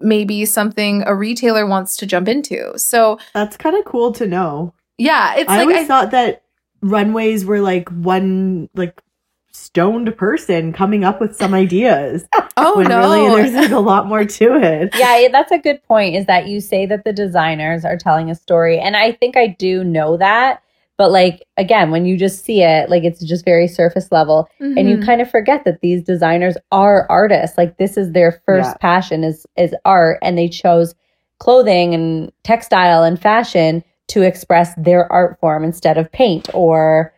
maybe 0.00 0.44
something 0.44 1.02
a 1.06 1.14
retailer 1.14 1.66
wants 1.66 1.96
to 1.96 2.06
jump 2.06 2.28
into 2.28 2.78
so 2.78 3.18
That's 3.32 3.56
kind 3.56 3.76
of 3.76 3.84
cool 3.84 4.12
to 4.12 4.26
know. 4.26 4.74
Yeah 4.98 5.34
it's 5.36 5.48
I 5.50 5.56
like 5.58 5.66
always 5.68 5.78
I, 5.78 5.84
thought 5.86 6.10
that 6.10 6.42
runways 6.82 7.44
were 7.44 7.60
like 7.60 7.88
one 7.90 8.68
like 8.74 9.00
stoned 9.50 10.16
person 10.16 10.72
coming 10.72 11.04
up 11.04 11.20
with 11.20 11.34
some 11.34 11.52
ideas. 11.54 12.24
oh 12.56 12.76
when 12.76 12.88
no 12.88 12.98
really 13.00 13.42
there's 13.42 13.54
like 13.54 13.70
a 13.72 13.78
lot 13.80 14.06
more 14.06 14.24
to 14.24 14.56
it. 14.56 14.94
yeah, 14.98 15.18
yeah, 15.18 15.28
that's 15.32 15.50
a 15.50 15.58
good 15.58 15.82
point. 15.84 16.14
Is 16.14 16.26
that 16.26 16.46
you 16.46 16.60
say 16.60 16.86
that 16.86 17.04
the 17.04 17.12
designers 17.12 17.84
are 17.84 17.96
telling 17.96 18.30
a 18.30 18.34
story, 18.34 18.78
and 18.78 18.96
I 18.96 19.12
think 19.12 19.36
I 19.36 19.48
do 19.48 19.82
know 19.84 20.16
that. 20.18 20.62
But 20.96 21.10
like 21.12 21.44
again, 21.56 21.90
when 21.90 22.04
you 22.06 22.16
just 22.16 22.44
see 22.44 22.62
it, 22.62 22.90
like 22.90 23.04
it's 23.04 23.24
just 23.24 23.44
very 23.44 23.66
surface 23.68 24.10
level, 24.12 24.48
and 24.60 24.88
you 24.88 24.96
Mhm. 24.98 25.04
kind 25.04 25.20
of 25.20 25.30
forget 25.30 25.64
that 25.64 25.80
these 25.80 26.02
designers 26.02 26.56
are 26.72 27.06
artists. 27.10 27.56
Like 27.58 27.78
this 27.78 27.96
is 27.96 28.12
their 28.12 28.32
first 28.46 28.70
Yeah. 28.70 28.76
passion 28.80 29.24
is 29.24 29.46
is 29.56 29.74
art, 29.84 30.18
and 30.22 30.36
they 30.38 30.48
chose 30.48 30.94
clothing 31.38 31.94
and 31.94 32.32
textile 32.44 33.02
and 33.04 33.20
fashion 33.20 33.82
to 34.08 34.22
express 34.22 34.74
their 34.76 35.10
art 35.12 35.38
form 35.40 35.64
instead 35.64 35.98
of 35.98 36.10
paint 36.12 36.48
or 36.54 37.12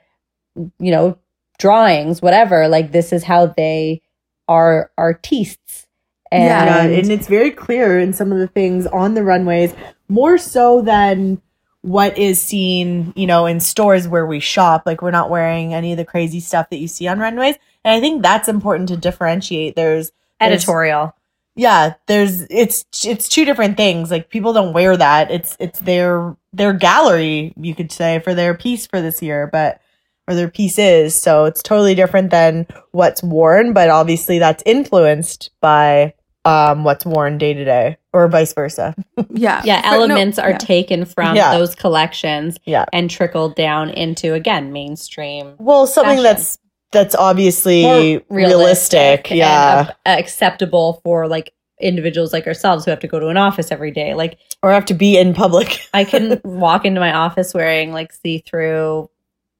you 0.79 0.91
know 0.91 1.19
drawings, 1.59 2.23
whatever. 2.23 2.69
Like 2.69 2.93
this 2.93 3.13
is 3.13 3.25
how 3.25 3.47
they 3.47 4.03
are 4.49 4.91
artistes. 4.99 5.87
And 6.33 6.45
yeah, 6.45 6.83
and 6.85 7.11
it's 7.11 7.27
very 7.27 7.51
clear 7.51 7.99
in 7.99 8.13
some 8.13 8.31
of 8.31 8.39
the 8.39 8.47
things 8.47 8.87
on 8.87 9.15
the 9.15 9.25
runways, 9.25 9.75
more 10.09 10.39
so 10.39 10.81
than 10.81 11.43
what 11.83 12.17
is 12.19 12.41
seen, 12.41 13.13
you 13.17 13.27
know, 13.27 13.47
in 13.47 13.59
stores 13.59 14.07
where 14.07 14.27
we 14.27 14.39
shop. 14.39 14.85
Like 14.87 15.03
we're 15.03 15.11
not 15.11 15.31
wearing 15.31 15.75
any 15.75 15.91
of 15.93 15.97
the 15.99 16.05
crazy 16.05 16.39
stuff 16.39 16.71
that 16.71 16.77
you 16.77 16.87
see 16.87 17.09
on 17.09 17.19
runways. 17.19 17.57
And 17.85 17.95
I 17.95 18.01
think 18.01 18.23
that's 18.23 18.49
important 18.49 18.89
to 18.91 18.97
differentiate. 18.97 19.75
There's 19.77 20.13
there's- 20.39 20.53
editorial. 20.63 21.17
yeah, 21.57 21.95
there's 22.07 22.43
it's 22.49 22.85
it's 23.05 23.29
two 23.29 23.45
different 23.45 23.77
things. 23.77 24.11
Like 24.11 24.31
people 24.31 24.53
don't 24.53 24.73
wear 24.73 24.97
that. 24.97 25.31
It's 25.33 25.57
it's 25.59 25.81
their 25.81 26.37
their 26.53 26.73
gallery, 26.73 27.53
you 27.57 27.75
could 27.75 27.93
say, 27.93 28.19
for 28.19 28.35
their 28.35 28.55
piece 28.55 28.87
for 28.87 29.01
this 29.01 29.23
year, 29.23 29.49
but 29.53 29.81
or 30.29 30.35
their 30.35 30.49
pieces. 30.51 31.15
So 31.21 31.45
it's 31.47 31.63
totally 31.63 31.95
different 31.95 32.31
than 32.31 32.67
what's 32.93 33.23
worn, 33.23 33.73
but 33.73 33.89
obviously 33.91 34.39
that's 34.39 34.63
influenced 34.67 35.51
by 35.61 36.15
um 36.47 36.85
what's 36.85 37.05
worn 37.05 37.37
day 37.37 37.53
to 37.53 37.65
day 37.65 37.97
or 38.15 38.27
vice 38.29 38.53
versa. 38.55 38.95
Yeah. 39.31 39.61
Yeah, 39.65 39.83
For- 39.83 39.89
no, 39.99 40.03
elements 40.05 40.39
are 40.39 40.51
yeah. 40.53 40.59
taken 40.59 41.05
from 41.05 41.37
Yeah. 41.37 41.57
those 41.57 41.75
collections 41.75 42.59
Yeah. 42.65 42.87
and 42.93 43.11
trickled 43.11 43.55
down 43.57 43.91
into 43.91 44.33
again 44.35 44.73
mainstream 44.73 45.55
Well, 45.59 45.87
something 45.87 46.13
Fashion. 46.19 46.23
that's 46.25 46.59
that's 46.93 47.15
obviously 47.15 47.83
more 47.83 48.21
realistic. 48.31 49.31
and 49.31 49.39
yeah. 49.39 49.91
acceptable 50.07 51.01
for 51.05 51.29
like 51.29 51.53
individuals 51.81 52.33
like 52.33 52.47
ourselves 52.47 52.85
who 52.85 52.91
have 52.91 53.01
to 53.01 53.09
go 53.09 53.19
to 53.19 53.29
an 53.29 53.37
office 53.37 53.71
every 53.73 53.91
day. 53.91 54.15
Like 54.15 54.39
or 54.63 54.73
have 54.73 54.85
to 54.87 54.95
be 54.95 55.19
in 55.19 55.35
public. 55.35 55.81
I 55.95 56.05
can 56.05 56.41
walk 56.45 56.85
into 56.85 57.01
my 57.01 57.13
office 57.13 57.53
wearing 57.55 57.93
like 57.93 58.13
see-through 58.13 59.09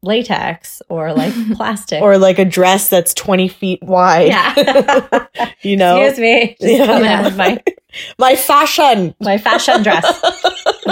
latex 0.03 0.81
or 0.89 1.13
like 1.13 1.33
plastic. 1.57 2.01
or 2.03 2.17
like 2.19 2.39
a 2.39 2.45
dress 2.45 2.89
that's 2.89 3.13
20 3.15 3.49
feet 3.49 3.83
wide. 3.83 4.29
yeah. 4.29 5.27
you 5.63 5.77
know? 5.77 6.01
Excuse 6.03 6.19
me. 6.19 6.57
Just 6.61 6.73
Yeah. 6.79 6.87
come 6.87 7.05
in 7.05 7.25
with 7.25 7.37
my 7.37 7.63
My 8.19 8.37
fashion. 8.37 9.15
my 9.21 9.37
fashion 9.37 9.83
dress. 9.83 10.05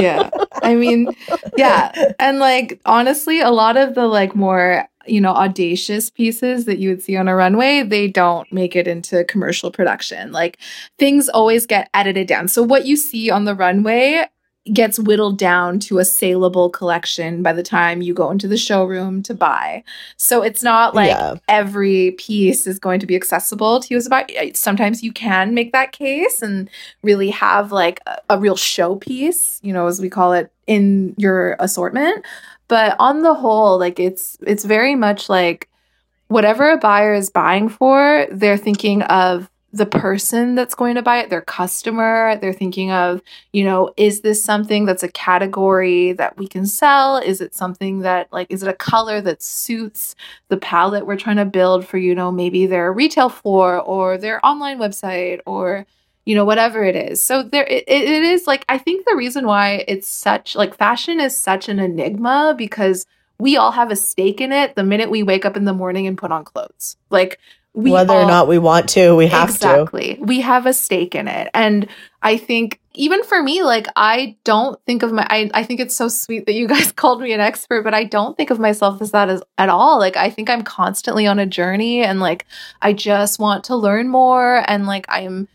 Yeah. 0.00 0.30
I 0.62 0.74
mean, 0.74 1.08
yeah. 1.56 2.12
And 2.18 2.38
like 2.38 2.80
honestly, 2.84 3.40
a 3.40 3.50
lot 3.50 3.76
of 3.76 3.94
the 3.94 4.06
like 4.06 4.34
more, 4.34 4.88
you 5.06 5.20
know, 5.20 5.32
audacious 5.32 6.10
pieces 6.10 6.64
that 6.66 6.78
you 6.78 6.90
would 6.90 7.02
see 7.02 7.16
on 7.16 7.28
a 7.28 7.34
runway, 7.34 7.82
they 7.82 8.08
don't 8.08 8.50
make 8.52 8.76
it 8.76 8.86
into 8.86 9.24
commercial 9.24 9.70
production. 9.70 10.32
Like 10.32 10.58
things 10.98 11.28
always 11.28 11.66
get 11.66 11.88
edited 11.94 12.28
down. 12.28 12.48
So 12.48 12.62
what 12.62 12.86
you 12.86 12.96
see 12.96 13.30
on 13.30 13.44
the 13.44 13.54
runway 13.54 14.26
gets 14.72 14.98
whittled 14.98 15.38
down 15.38 15.78
to 15.80 15.98
a 15.98 16.04
saleable 16.04 16.70
collection 16.70 17.42
by 17.42 17.52
the 17.52 17.62
time 17.62 18.02
you 18.02 18.12
go 18.12 18.30
into 18.30 18.46
the 18.46 18.56
showroom 18.56 19.22
to 19.22 19.34
buy. 19.34 19.82
So 20.16 20.42
it's 20.42 20.62
not 20.62 20.94
like 20.94 21.10
yeah. 21.10 21.36
every 21.48 22.12
piece 22.12 22.66
is 22.66 22.78
going 22.78 23.00
to 23.00 23.06
be 23.06 23.16
accessible 23.16 23.80
to 23.80 23.88
you 23.90 23.96
as 23.96 24.06
a 24.06 24.10
buyer. 24.10 24.26
Sometimes 24.54 25.02
you 25.02 25.12
can 25.12 25.54
make 25.54 25.72
that 25.72 25.92
case 25.92 26.42
and 26.42 26.68
really 27.02 27.30
have 27.30 27.72
like 27.72 28.00
a, 28.06 28.18
a 28.30 28.38
real 28.38 28.56
showpiece, 28.56 29.58
you 29.62 29.72
know, 29.72 29.86
as 29.86 30.00
we 30.00 30.10
call 30.10 30.32
it 30.32 30.52
in 30.66 31.14
your 31.16 31.56
assortment. 31.58 32.24
But 32.68 32.96
on 32.98 33.22
the 33.22 33.34
whole, 33.34 33.78
like 33.78 33.98
it's 33.98 34.36
it's 34.46 34.64
very 34.64 34.94
much 34.94 35.28
like 35.28 35.68
whatever 36.28 36.70
a 36.70 36.76
buyer 36.76 37.14
is 37.14 37.30
buying 37.30 37.70
for, 37.70 38.26
they're 38.30 38.58
thinking 38.58 39.02
of 39.02 39.50
the 39.70 39.86
person 39.86 40.54
that's 40.54 40.74
going 40.74 40.94
to 40.94 41.02
buy 41.02 41.18
it, 41.18 41.28
their 41.28 41.42
customer. 41.42 42.38
They're 42.40 42.54
thinking 42.54 42.90
of, 42.90 43.20
you 43.52 43.64
know, 43.64 43.92
is 43.98 44.22
this 44.22 44.42
something 44.42 44.86
that's 44.86 45.02
a 45.02 45.12
category 45.12 46.12
that 46.12 46.38
we 46.38 46.48
can 46.48 46.64
sell? 46.64 47.18
Is 47.18 47.42
it 47.42 47.54
something 47.54 48.00
that, 48.00 48.32
like, 48.32 48.46
is 48.50 48.62
it 48.62 48.68
a 48.68 48.74
color 48.74 49.20
that 49.20 49.42
suits 49.42 50.14
the 50.48 50.56
palette 50.56 51.06
we're 51.06 51.16
trying 51.16 51.36
to 51.36 51.44
build 51.44 51.86
for, 51.86 51.98
you 51.98 52.14
know, 52.14 52.32
maybe 52.32 52.64
their 52.64 52.92
retail 52.92 53.28
floor 53.28 53.78
or 53.78 54.16
their 54.16 54.44
online 54.44 54.78
website 54.78 55.40
or, 55.44 55.84
you 56.24 56.34
know, 56.34 56.46
whatever 56.46 56.82
it 56.82 56.96
is. 56.96 57.20
So 57.20 57.42
there, 57.42 57.66
it, 57.66 57.84
it 57.86 58.22
is 58.22 58.46
like, 58.46 58.64
I 58.70 58.78
think 58.78 59.04
the 59.04 59.16
reason 59.16 59.46
why 59.46 59.84
it's 59.86 60.08
such, 60.08 60.56
like, 60.56 60.74
fashion 60.76 61.20
is 61.20 61.36
such 61.36 61.68
an 61.68 61.78
enigma 61.78 62.54
because 62.56 63.04
we 63.38 63.56
all 63.56 63.70
have 63.70 63.90
a 63.90 63.96
stake 63.96 64.40
in 64.40 64.50
it 64.50 64.74
the 64.74 64.82
minute 64.82 65.10
we 65.10 65.22
wake 65.22 65.44
up 65.44 65.56
in 65.56 65.64
the 65.64 65.72
morning 65.72 66.06
and 66.06 66.18
put 66.18 66.32
on 66.32 66.44
clothes. 66.44 66.96
Like, 67.10 67.38
we 67.78 67.92
Whether 67.92 68.12
all- 68.14 68.24
or 68.24 68.26
not 68.26 68.48
we 68.48 68.58
want 68.58 68.88
to, 68.90 69.14
we 69.14 69.28
have 69.28 69.48
to. 69.50 69.54
exactly. 69.54 70.18
We 70.20 70.40
have 70.40 70.66
a 70.66 70.72
stake 70.72 71.14
in 71.14 71.28
it. 71.28 71.48
And 71.54 71.86
I 72.22 72.36
think 72.36 72.80
even 72.94 73.22
for 73.22 73.40
me, 73.40 73.62
like 73.62 73.86
I 73.94 74.36
don't 74.42 74.80
think 74.84 75.04
of 75.04 75.12
my 75.12 75.24
I, 75.30 75.48
I 75.54 75.62
think 75.62 75.78
it's 75.78 75.94
so 75.94 76.08
sweet 76.08 76.46
that 76.46 76.54
you 76.54 76.66
guys 76.66 76.90
called 77.00 77.20
me 77.20 77.32
an 77.32 77.38
expert, 77.40 77.84
but 77.84 77.94
I 77.94 78.02
don't 78.02 78.36
think 78.36 78.50
of 78.50 78.58
myself 78.58 79.00
as 79.00 79.12
that 79.12 79.28
as 79.28 79.42
at 79.58 79.68
all. 79.68 79.98
Like 80.00 80.16
I 80.16 80.28
think 80.28 80.50
I'm 80.50 80.62
constantly 80.62 81.28
on 81.28 81.38
a 81.38 81.46
journey 81.46 82.02
and 82.02 82.18
like 82.18 82.46
I 82.82 82.92
just 82.92 83.38
want 83.38 83.62
to 83.64 83.76
learn 83.76 84.08
more 84.08 84.64
and 84.68 84.84
like 84.86 85.06
I'm 85.08 85.46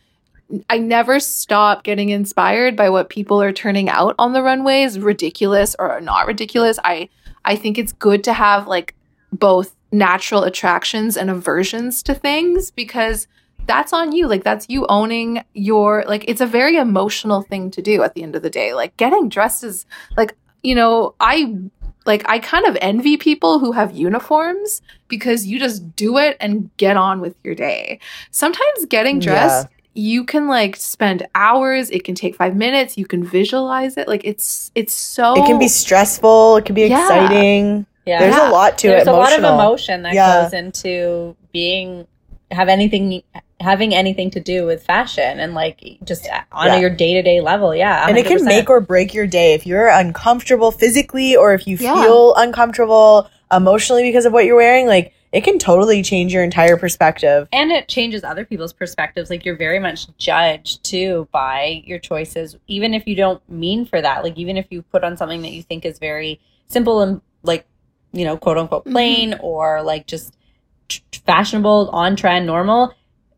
I 0.70 0.78
never 0.78 1.20
stop 1.20 1.84
getting 1.84 2.08
inspired 2.10 2.78
by 2.78 2.90
what 2.90 3.10
people 3.10 3.42
are 3.42 3.52
turning 3.52 3.90
out 3.90 4.16
on 4.18 4.32
the 4.32 4.44
runways, 4.44 4.98
ridiculous 4.98 5.76
or 5.78 6.00
not 6.00 6.26
ridiculous. 6.28 6.80
I 6.86 7.10
I 7.44 7.58
think 7.58 7.78
it's 7.78 7.92
good 7.92 8.24
to 8.24 8.32
have 8.34 8.66
like 8.68 8.96
both 9.34 9.76
natural 9.94 10.44
attractions 10.44 11.16
and 11.16 11.30
aversions 11.30 12.04
to 12.04 12.14
things 12.14 12.72
because 12.72 13.28
that's 13.66 13.94
on 13.94 14.12
you. 14.12 14.28
Like 14.28 14.44
that's 14.44 14.66
you 14.68 14.86
owning 14.88 15.44
your 15.54 16.04
like 16.08 16.26
it's 16.28 16.42
a 16.42 16.46
very 16.46 16.76
emotional 16.76 17.44
thing 17.44 17.72
to 17.72 17.82
do 17.82 18.04
at 18.04 18.14
the 18.16 18.24
end 18.24 18.36
of 18.36 18.42
the 18.42 18.50
day. 18.50 18.74
Like 18.74 18.98
getting 18.98 19.30
dressed 19.30 19.64
is 19.64 19.86
like, 20.18 20.36
you 20.64 20.76
know, 20.76 21.16
I 21.20 21.56
like 22.06 22.28
I 22.28 22.40
kind 22.40 22.66
of 22.66 22.78
envy 22.82 23.16
people 23.16 23.60
who 23.60 23.72
have 23.72 23.96
uniforms 23.96 24.82
because 25.08 25.46
you 25.46 25.60
just 25.60 25.96
do 25.96 26.18
it 26.18 26.36
and 26.42 26.70
get 26.78 26.98
on 26.98 27.22
with 27.22 27.36
your 27.44 27.56
day. 27.56 28.00
Sometimes 28.32 28.86
getting 28.90 29.20
dressed 29.20 29.68
you 29.96 30.24
can 30.26 30.48
like 30.48 30.76
spend 30.76 31.28
hours 31.36 31.92
it 31.92 32.04
can 32.04 32.16
take 32.16 32.36
five 32.36 32.56
minutes 32.56 32.98
you 32.98 33.06
can 33.06 33.24
visualize 33.24 33.96
it 33.96 34.08
like 34.08 34.24
it's 34.24 34.72
it's 34.74 34.92
so 34.92 35.36
It 35.36 35.46
can 35.46 35.60
be 35.60 35.68
stressful. 35.68 36.58
It 36.58 36.66
can 36.66 36.74
be 36.74 36.82
Yeah. 36.88 37.04
exciting. 37.04 37.86
Yeah. 38.06 38.20
There's 38.20 38.36
Yeah. 38.36 38.50
a 38.50 38.52
lot 38.52 38.78
to 38.80 38.88
There's 38.88 39.02
it. 39.04 39.06
There's 39.06 39.16
a 39.16 39.20
lot 39.20 39.34
of 39.34 39.40
emotion 39.44 40.04
that 40.04 40.14
Yeah. 40.14 40.44
goes 40.44 40.54
into 40.54 41.36
being 41.52 42.08
have 42.52 42.70
anything 42.70 43.24
having 43.60 43.96
anything 43.96 44.30
to 44.30 44.40
do 44.40 44.66
with 44.66 44.84
fashion 44.84 45.40
and 45.40 45.54
like 45.56 45.80
just 46.04 46.28
on 46.52 46.68
Yeah. 46.68 46.80
your 46.80 46.90
day-to-day 46.90 47.40
level 47.42 47.74
yeah 47.74 48.06
and 48.08 48.18
it 48.18 48.26
can 48.26 48.44
make 48.46 48.70
or 48.70 48.80
break 48.82 49.14
your 49.14 49.26
day 49.26 49.54
if 49.54 49.66
you're 49.66 49.88
uncomfortable 49.88 50.70
physically 50.72 51.36
or 51.36 51.54
if 51.54 51.66
you 51.66 51.78
Yeah. 51.80 52.04
feel 52.04 52.36
uncomfortable 52.36 53.28
emotionally 53.52 54.04
because 54.04 54.26
of 54.26 54.34
what 54.34 54.46
you're 54.46 54.58
wearing 54.58 54.86
like 54.86 55.14
it 55.32 55.44
can 55.44 55.58
totally 55.58 56.04
change 56.04 56.32
your 56.34 56.44
entire 56.44 56.78
perspective 56.78 57.48
and 57.54 57.72
it 57.72 57.88
changes 57.88 58.24
other 58.24 58.44
people's 58.46 58.74
perspectives 58.74 59.30
like 59.32 59.46
you're 59.46 59.56
very 59.56 59.80
much 59.80 60.06
judged 60.18 60.84
too 60.84 61.28
by 61.32 61.82
your 61.86 61.98
choices 62.00 62.58
even 62.68 62.94
if 62.94 63.08
you 63.08 63.16
don't 63.16 63.42
mean 63.50 63.86
for 63.86 64.00
that 64.02 64.24
like 64.24 64.38
even 64.38 64.58
if 64.58 64.68
you 64.70 64.82
put 64.84 65.04
on 65.04 65.16
something 65.18 65.42
that 65.42 65.52
you 65.52 65.64
think 65.64 65.86
is 65.86 65.98
very 65.98 66.40
simple 66.68 67.02
and 67.02 67.22
like 67.44 67.66
you 68.14 68.24
know 68.24 68.38
quote 68.38 68.58
unquote 68.58 68.84
mm-hmm. 68.84 68.94
plain 68.94 69.36
or 69.42 69.82
like 69.82 70.08
just 70.08 70.34
fashionable 71.26 71.90
on 71.92 72.16
trend 72.16 72.46
normal 72.46 72.94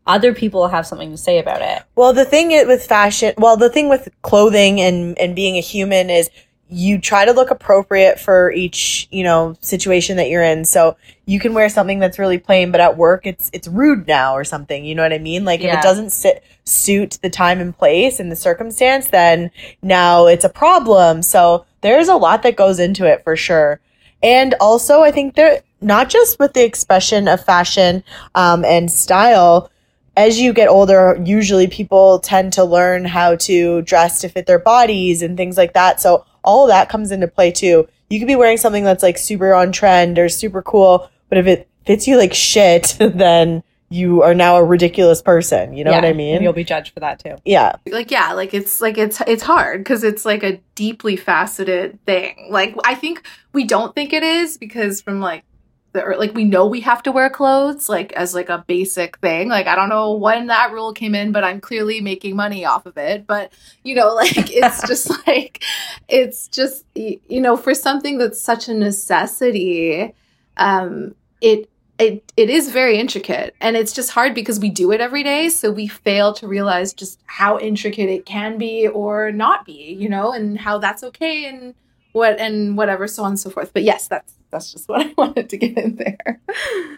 other 0.06 0.32
people 0.32 0.68
have 0.68 0.86
something 0.86 1.10
to 1.10 1.16
say 1.16 1.38
about 1.38 1.62
it. 1.62 1.82
Well 1.96 2.12
the 2.12 2.24
thing 2.24 2.48
with 2.66 2.86
fashion 2.86 3.34
well 3.38 3.56
the 3.56 3.70
thing 3.70 3.88
with 3.88 4.08
clothing 4.22 4.80
and 4.80 5.18
and 5.18 5.34
being 5.34 5.56
a 5.56 5.60
human 5.60 6.10
is 6.10 6.30
you 6.68 6.98
try 6.98 7.24
to 7.24 7.32
look 7.32 7.52
appropriate 7.52 8.18
for 8.18 8.50
each 8.50 9.06
you 9.10 9.24
know 9.24 9.56
situation 9.60 10.16
that 10.18 10.28
you're 10.28 10.42
in. 10.42 10.64
So 10.64 10.96
you 11.24 11.40
can 11.40 11.54
wear 11.54 11.68
something 11.68 11.98
that's 11.98 12.18
really 12.18 12.38
plain 12.38 12.70
but 12.70 12.80
at 12.80 12.96
work 12.96 13.26
it's 13.26 13.50
it's 13.52 13.66
rude 13.66 14.06
now 14.06 14.34
or 14.34 14.44
something. 14.44 14.84
You 14.84 14.94
know 14.94 15.02
what 15.02 15.12
i 15.12 15.18
mean? 15.18 15.44
Like 15.44 15.60
if 15.60 15.72
it 15.74 15.82
doesn't 15.82 16.10
sit 16.10 16.44
suit 16.64 17.18
the 17.22 17.30
time 17.30 17.60
and 17.60 17.76
place 17.76 18.20
and 18.20 18.30
the 18.30 18.36
circumstance 18.36 19.08
then 19.08 19.50
now 19.82 20.26
it's 20.26 20.44
a 20.44 20.48
problem. 20.48 21.22
So 21.22 21.64
there's 21.80 22.08
a 22.08 22.16
lot 22.16 22.42
that 22.44 22.56
goes 22.56 22.78
into 22.78 23.06
it 23.06 23.24
for 23.24 23.34
sure 23.36 23.80
and 24.26 24.54
also 24.60 25.00
i 25.00 25.10
think 25.10 25.34
there 25.34 25.62
not 25.80 26.08
just 26.10 26.38
with 26.38 26.52
the 26.52 26.64
expression 26.64 27.28
of 27.28 27.44
fashion 27.44 28.02
um, 28.34 28.64
and 28.64 28.90
style 28.90 29.70
as 30.16 30.40
you 30.40 30.52
get 30.52 30.68
older, 30.68 31.20
usually 31.24 31.66
people 31.66 32.18
tend 32.20 32.52
to 32.54 32.64
learn 32.64 33.04
how 33.04 33.36
to 33.36 33.82
dress 33.82 34.20
to 34.22 34.28
fit 34.28 34.46
their 34.46 34.58
bodies 34.58 35.22
and 35.22 35.36
things 35.36 35.58
like 35.58 35.74
that. 35.74 36.00
So 36.00 36.24
all 36.42 36.66
that 36.68 36.88
comes 36.88 37.10
into 37.10 37.28
play 37.28 37.50
too. 37.52 37.86
You 38.08 38.18
could 38.18 38.28
be 38.28 38.36
wearing 38.36 38.56
something 38.56 38.84
that's 38.84 39.02
like 39.02 39.18
super 39.18 39.52
on 39.52 39.72
trend 39.72 40.18
or 40.18 40.28
super 40.28 40.62
cool, 40.62 41.10
but 41.28 41.38
if 41.38 41.46
it 41.46 41.68
fits 41.84 42.08
you 42.08 42.16
like 42.16 42.32
shit, 42.32 42.96
then 42.98 43.62
you 43.88 44.22
are 44.22 44.34
now 44.34 44.56
a 44.56 44.64
ridiculous 44.64 45.22
person. 45.22 45.72
You 45.76 45.84
know 45.84 45.92
what 45.92 46.02
Yeah, 46.02 46.06
I 46.08 46.10
and 46.10 46.16
mean? 46.18 46.42
you'll 46.42 46.52
be 46.52 46.64
judged 46.64 46.92
for 46.92 47.00
that 47.00 47.18
too 47.20 47.36
yeah. 47.44 47.76
like 47.90 48.10
yeah 48.10 48.32
like 48.32 48.52
it's 48.54 48.80
like 48.80 48.98
it's 48.98 49.20
it's 49.26 49.42
hard 49.42 49.80
because 49.80 50.02
it's 50.02 50.24
like 50.24 50.42
a 50.42 50.60
deeply 50.74 51.16
faceted 51.16 51.98
thing 52.04 52.48
like 52.50 52.74
i 52.84 52.94
think 52.94 53.22
we 53.52 53.64
don't 53.64 53.94
think 53.94 54.12
it 54.12 54.22
is 54.22 54.58
because 54.58 55.00
from 55.00 55.20
like 55.20 55.44
the 55.92 56.02
like 56.18 56.34
we 56.34 56.44
know 56.44 56.66
we 56.66 56.80
have 56.80 57.02
to 57.02 57.12
wear 57.12 57.30
clothes 57.30 57.88
like 57.88 58.12
as 58.12 58.34
like 58.34 58.48
a 58.48 58.64
basic 58.66 59.16
thing 59.18 59.48
like 59.48 59.66
i 59.66 59.74
don't 59.74 59.88
know 59.88 60.12
when 60.12 60.48
that 60.48 60.72
rule 60.72 60.92
came 60.92 61.14
in 61.14 61.32
but 61.32 61.44
i'm 61.44 61.60
clearly 61.60 62.00
making 62.00 62.36
money 62.36 62.64
off 62.64 62.84
of 62.86 62.96
it 62.98 63.26
but 63.26 63.52
you 63.84 63.94
know 63.94 64.14
like 64.14 64.50
it's 64.54 64.86
just 64.86 65.10
like 65.26 65.62
it's 66.08 66.48
just 66.48 66.84
you 66.94 67.40
know 67.40 67.56
for 67.56 67.72
something 67.74 68.18
that's 68.18 68.40
such 68.40 68.68
a 68.68 68.74
necessity 68.74 70.12
um 70.56 71.14
it 71.40 71.68
it 71.98 72.32
it 72.36 72.50
is 72.50 72.70
very 72.70 72.98
intricate 72.98 73.54
and 73.60 73.76
it's 73.76 73.92
just 73.92 74.10
hard 74.10 74.34
because 74.34 74.60
we 74.60 74.68
do 74.68 74.92
it 74.92 75.00
every 75.00 75.22
day 75.22 75.48
so 75.48 75.70
we 75.70 75.86
fail 75.86 76.32
to 76.34 76.46
realize 76.46 76.92
just 76.92 77.20
how 77.26 77.58
intricate 77.58 78.10
it 78.10 78.26
can 78.26 78.58
be 78.58 78.86
or 78.88 79.32
not 79.32 79.64
be 79.64 79.96
you 79.98 80.08
know 80.08 80.32
and 80.32 80.58
how 80.58 80.78
that's 80.78 81.02
okay 81.02 81.46
and 81.46 81.74
what 82.12 82.38
and 82.38 82.76
whatever 82.76 83.06
so 83.08 83.22
on 83.24 83.30
and 83.32 83.40
so 83.40 83.48
forth 83.50 83.72
but 83.72 83.82
yes 83.82 84.08
that's 84.08 84.34
that's 84.50 84.72
just 84.72 84.88
what 84.90 85.06
i 85.06 85.12
wanted 85.16 85.48
to 85.48 85.56
get 85.56 85.76
in 85.78 85.96
there 85.96 86.40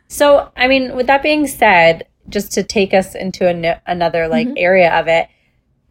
So, 0.09 0.51
I 0.57 0.69
mean, 0.69 0.97
with 0.97 1.07
that 1.09 1.23
being 1.23 1.47
said, 1.47 2.07
just 2.31 2.51
to 2.53 2.63
take 2.63 2.95
us 2.95 3.15
into 3.15 3.47
an- 3.47 3.79
another 3.87 4.27
like 4.27 4.49
Mhm. 4.49 4.55
area 4.57 4.91
of 4.99 5.07
it, 5.07 5.29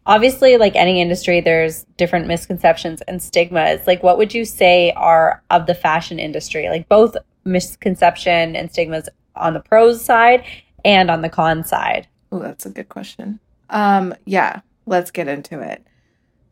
obviously, 0.06 0.56
like 0.56 0.74
any 0.74 1.00
industry, 1.00 1.40
there's 1.40 1.84
different 1.96 2.26
misconceptions 2.26 3.00
and 3.02 3.22
stigmas. 3.22 3.86
Like, 3.86 4.02
what 4.02 4.18
would 4.18 4.34
you 4.34 4.44
say 4.44 4.90
are 4.96 5.42
of 5.50 5.66
the 5.66 5.74
fashion 5.74 6.18
industry? 6.18 6.68
Like, 6.68 6.88
both 6.88 7.16
misconception 7.48 8.54
and 8.56 8.70
stigmas 8.70 9.08
on 9.36 9.54
the 9.54 9.60
pros 9.60 10.04
side 10.04 10.44
and 10.84 11.10
on 11.10 11.22
the 11.22 11.28
con 11.28 11.64
side. 11.64 12.06
oh 12.32 12.38
that's 12.38 12.66
a 12.66 12.70
good 12.70 12.88
question 12.88 13.40
Um, 13.70 14.14
yeah, 14.24 14.60
let's 14.86 15.10
get 15.10 15.28
into 15.28 15.60
it. 15.60 15.84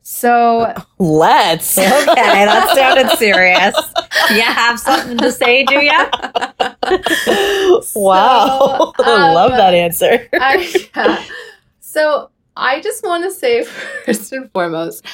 So 0.02 0.72
Let's. 0.98 1.76
Okay, 1.76 1.84
that 2.14 2.72
sounded 2.76 3.10
serious. 3.18 3.74
You 4.30 4.42
have 4.42 4.78
something 4.78 5.18
to 5.18 5.32
say, 5.32 5.64
do 5.64 5.80
you? 5.80 5.90
wow. 7.94 8.92
So, 8.96 9.04
I 9.04 9.32
love 9.32 9.50
um, 9.52 9.56
that 9.58 9.74
answer. 9.74 10.28
I, 10.34 10.88
yeah. 10.96 11.24
So 11.80 12.30
I 12.56 12.80
just 12.80 13.04
want 13.04 13.24
to 13.24 13.30
say 13.32 13.64
first 14.04 14.32
and 14.32 14.50
foremost, 14.52 15.04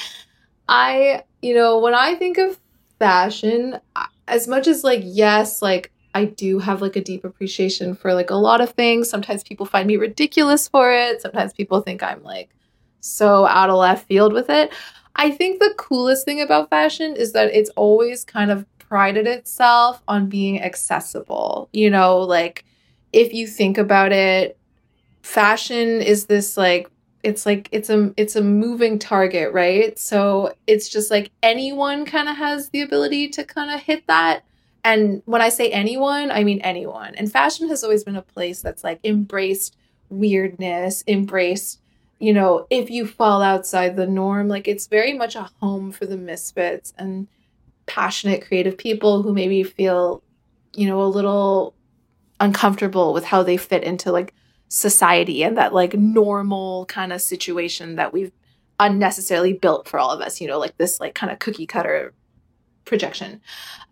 I, 0.67 1.23
you 1.41 1.53
know, 1.55 1.79
when 1.79 1.93
I 1.95 2.15
think 2.15 2.37
of 2.37 2.59
fashion, 2.99 3.79
I- 3.95 4.07
as 4.27 4.47
much 4.47 4.67
as 4.67 4.83
like, 4.83 5.01
yes, 5.03 5.61
like 5.61 5.91
I 6.13 6.25
do 6.25 6.59
have 6.59 6.81
like 6.81 6.95
a 6.95 7.01
deep 7.03 7.23
appreciation 7.23 7.95
for 7.95 8.13
like 8.13 8.29
a 8.29 8.35
lot 8.35 8.61
of 8.61 8.71
things. 8.71 9.09
Sometimes 9.09 9.43
people 9.43 9.65
find 9.65 9.87
me 9.87 9.97
ridiculous 9.97 10.67
for 10.67 10.91
it. 10.91 11.21
Sometimes 11.21 11.53
people 11.53 11.81
think 11.81 12.03
I'm 12.03 12.23
like 12.23 12.49
so 12.99 13.45
out 13.47 13.69
of 13.69 13.77
left 13.77 14.07
field 14.07 14.33
with 14.33 14.49
it. 14.49 14.71
I 15.15 15.31
think 15.31 15.59
the 15.59 15.73
coolest 15.77 16.25
thing 16.25 16.41
about 16.41 16.69
fashion 16.69 17.15
is 17.15 17.33
that 17.33 17.53
it's 17.53 17.69
always 17.71 18.23
kind 18.23 18.51
of 18.51 18.65
prided 18.79 19.27
itself 19.27 20.01
on 20.07 20.29
being 20.29 20.61
accessible. 20.61 21.69
You 21.73 21.89
know, 21.89 22.19
like 22.19 22.65
if 23.11 23.33
you 23.33 23.47
think 23.47 23.77
about 23.77 24.11
it, 24.11 24.57
fashion 25.23 26.01
is 26.01 26.25
this 26.27 26.57
like 26.57 26.89
it's 27.23 27.45
like 27.45 27.69
it's 27.71 27.89
a 27.89 28.13
it's 28.17 28.35
a 28.35 28.41
moving 28.41 28.99
target, 28.99 29.53
right? 29.53 29.97
So 29.97 30.53
it's 30.67 30.89
just 30.89 31.09
like 31.09 31.31
anyone 31.41 32.05
kind 32.05 32.27
of 32.27 32.35
has 32.35 32.69
the 32.69 32.81
ability 32.81 33.29
to 33.29 33.45
kind 33.45 33.71
of 33.71 33.81
hit 33.81 34.05
that. 34.07 34.43
And 34.83 35.21
when 35.25 35.41
I 35.41 35.47
say 35.47 35.71
anyone, 35.71 36.29
I 36.29 36.43
mean 36.43 36.59
anyone. 36.61 37.15
And 37.15 37.31
fashion 37.31 37.69
has 37.69 37.83
always 37.83 38.03
been 38.03 38.17
a 38.17 38.21
place 38.21 38.61
that's 38.61 38.83
like 38.83 38.99
embraced 39.05 39.77
weirdness, 40.09 41.03
embraced, 41.07 41.79
you 42.19 42.33
know, 42.33 42.67
if 42.69 42.89
you 42.89 43.07
fall 43.07 43.41
outside 43.41 43.95
the 43.95 44.05
norm, 44.05 44.49
like 44.49 44.67
it's 44.67 44.87
very 44.87 45.13
much 45.13 45.35
a 45.35 45.49
home 45.61 45.93
for 45.93 46.05
the 46.05 46.17
misfits 46.17 46.93
and 46.97 47.29
passionate 47.85 48.45
creative 48.45 48.77
people 48.77 49.23
who 49.23 49.33
maybe 49.33 49.63
feel, 49.63 50.21
you 50.73 50.87
know, 50.87 51.01
a 51.01 51.05
little 51.07 51.73
uncomfortable 52.41 53.13
with 53.13 53.23
how 53.23 53.43
they 53.43 53.55
fit 53.55 53.83
into 53.83 54.11
like 54.11 54.33
society 54.73 55.43
and 55.43 55.55
that 55.55 55.71
like 55.71 55.93
normal 55.93 56.87
kind 56.87 57.13
of 57.13 57.21
situation 57.21 57.95
that 57.95 58.11
we've 58.11 58.31
unnecessarily 58.79 59.53
built 59.53 59.87
for 59.87 59.99
all 59.99 60.09
of 60.09 60.19
us, 60.19 60.41
you 60.41 60.47
know, 60.47 60.57
like 60.57 60.75
this 60.77 60.99
like 60.99 61.13
kind 61.13 61.31
of 61.31 61.37
cookie 61.37 61.67
cutter 61.67 62.11
projection. 62.83 63.39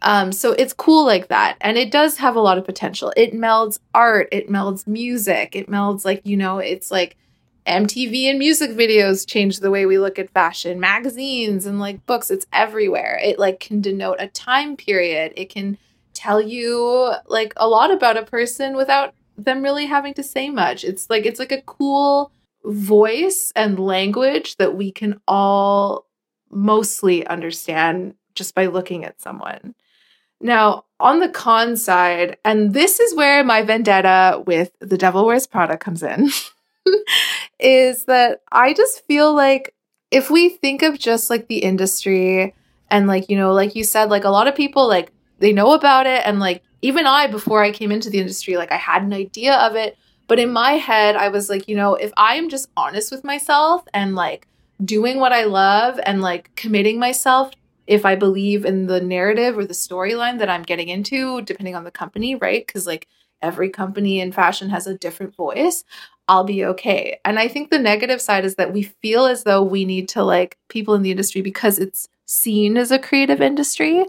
Um, 0.01 0.31
so 0.31 0.53
it's 0.53 0.73
cool 0.73 1.05
like 1.05 1.27
that. 1.27 1.55
And 1.61 1.77
it 1.77 1.91
does 1.91 2.17
have 2.17 2.35
a 2.35 2.39
lot 2.39 2.57
of 2.57 2.65
potential. 2.65 3.13
It 3.15 3.31
melds 3.31 3.77
art, 3.93 4.27
it 4.31 4.49
melds 4.49 4.87
music, 4.87 5.55
it 5.55 5.69
melds 5.69 6.03
like, 6.03 6.25
you 6.25 6.35
know, 6.35 6.57
it's 6.57 6.89
like 6.89 7.15
MTV 7.67 8.23
and 8.23 8.39
music 8.39 8.71
videos 8.71 9.27
change 9.27 9.59
the 9.59 9.69
way 9.69 9.85
we 9.85 9.99
look 9.99 10.17
at 10.17 10.31
fashion, 10.31 10.79
magazines 10.79 11.67
and 11.67 11.79
like 11.79 12.07
books, 12.07 12.31
it's 12.31 12.47
everywhere. 12.51 13.19
It 13.23 13.37
like 13.37 13.59
can 13.59 13.81
denote 13.81 14.17
a 14.17 14.27
time 14.27 14.75
period. 14.75 15.33
It 15.37 15.51
can 15.51 15.77
tell 16.15 16.41
you 16.41 17.13
like 17.27 17.53
a 17.57 17.67
lot 17.67 17.91
about 17.91 18.17
a 18.17 18.23
person 18.23 18.75
without 18.75 19.13
them 19.37 19.63
really 19.63 19.85
having 19.85 20.13
to 20.15 20.23
say 20.23 20.49
much. 20.49 20.83
It's 20.83 21.09
like 21.09 21.25
it's 21.25 21.39
like 21.39 21.51
a 21.51 21.61
cool 21.61 22.31
voice 22.63 23.51
and 23.55 23.79
language 23.79 24.57
that 24.57 24.75
we 24.75 24.91
can 24.91 25.19
all 25.27 26.05
mostly 26.49 27.25
understand 27.27 28.15
just 28.35 28.55
by 28.55 28.67
looking 28.67 29.05
at 29.05 29.21
someone. 29.21 29.75
Now, 30.39 30.85
on 30.99 31.19
the 31.19 31.29
con 31.29 31.77
side, 31.77 32.37
and 32.43 32.73
this 32.73 32.99
is 32.99 33.15
where 33.15 33.43
my 33.43 33.61
vendetta 33.61 34.43
with 34.45 34.71
The 34.79 34.97
Devil 34.97 35.25
Wears 35.25 35.47
Prada 35.47 35.77
comes 35.77 36.01
in, 36.01 36.29
is 37.59 38.05
that 38.05 38.41
I 38.51 38.73
just 38.73 39.05
feel 39.05 39.33
like 39.33 39.75
if 40.09 40.29
we 40.29 40.49
think 40.49 40.81
of 40.81 40.97
just 40.97 41.29
like 41.29 41.47
the 41.47 41.59
industry 41.59 42.55
and 42.89 43.07
like, 43.07 43.29
you 43.29 43.37
know, 43.37 43.53
like 43.53 43.75
you 43.75 43.83
said, 43.83 44.09
like 44.09 44.23
a 44.23 44.29
lot 44.29 44.47
of 44.47 44.55
people 44.55 44.87
like 44.87 45.11
they 45.39 45.53
know 45.53 45.73
about 45.73 46.05
it 46.07 46.21
and 46.25 46.39
like 46.39 46.63
even 46.81 47.05
I 47.05 47.27
before 47.27 47.63
I 47.63 47.71
came 47.71 47.91
into 47.91 48.09
the 48.09 48.19
industry, 48.19 48.57
like 48.57 48.71
I 48.71 48.77
had 48.77 49.03
an 49.03 49.13
idea 49.13 49.55
of 49.55 49.75
it, 49.75 49.97
but 50.27 50.39
in 50.39 50.51
my 50.51 50.73
head 50.73 51.15
I 51.15 51.29
was 51.29 51.49
like, 51.49 51.67
you 51.67 51.75
know, 51.75 51.95
if 51.95 52.11
I 52.17 52.35
am 52.35 52.49
just 52.49 52.69
honest 52.77 53.11
with 53.11 53.23
myself 53.23 53.83
and 53.93 54.15
like 54.15 54.47
doing 54.83 55.19
what 55.19 55.33
I 55.33 55.43
love 55.43 55.99
and 56.05 56.21
like 56.21 56.55
committing 56.55 56.99
myself 56.99 57.51
if 57.87 58.05
I 58.05 58.15
believe 58.15 58.63
in 58.63 58.87
the 58.87 59.01
narrative 59.01 59.57
or 59.57 59.65
the 59.65 59.73
storyline 59.73 60.39
that 60.39 60.49
I'm 60.49 60.63
getting 60.63 60.87
into, 60.87 61.41
depending 61.41 61.75
on 61.75 61.83
the 61.83 61.91
company, 61.91 62.35
right? 62.35 62.65
Because 62.65 62.87
like 62.87 63.07
every 63.41 63.69
company 63.69 64.19
in 64.19 64.31
fashion 64.31 64.69
has 64.69 64.87
a 64.87 64.97
different 64.97 65.35
voice, 65.35 65.83
I'll 66.27 66.43
be 66.43 66.63
okay. 66.63 67.19
And 67.25 67.39
I 67.39 67.47
think 67.47 67.69
the 67.69 67.79
negative 67.79 68.21
side 68.21 68.45
is 68.45 68.55
that 68.55 68.71
we 68.71 68.83
feel 68.83 69.25
as 69.25 69.43
though 69.43 69.63
we 69.63 69.83
need 69.83 70.07
to 70.09 70.23
like 70.23 70.57
people 70.69 70.93
in 70.93 71.01
the 71.01 71.11
industry 71.11 71.41
because 71.41 71.79
it's 71.79 72.07
seen 72.25 72.77
as 72.77 72.91
a 72.91 72.99
creative 72.99 73.41
industry. 73.41 74.05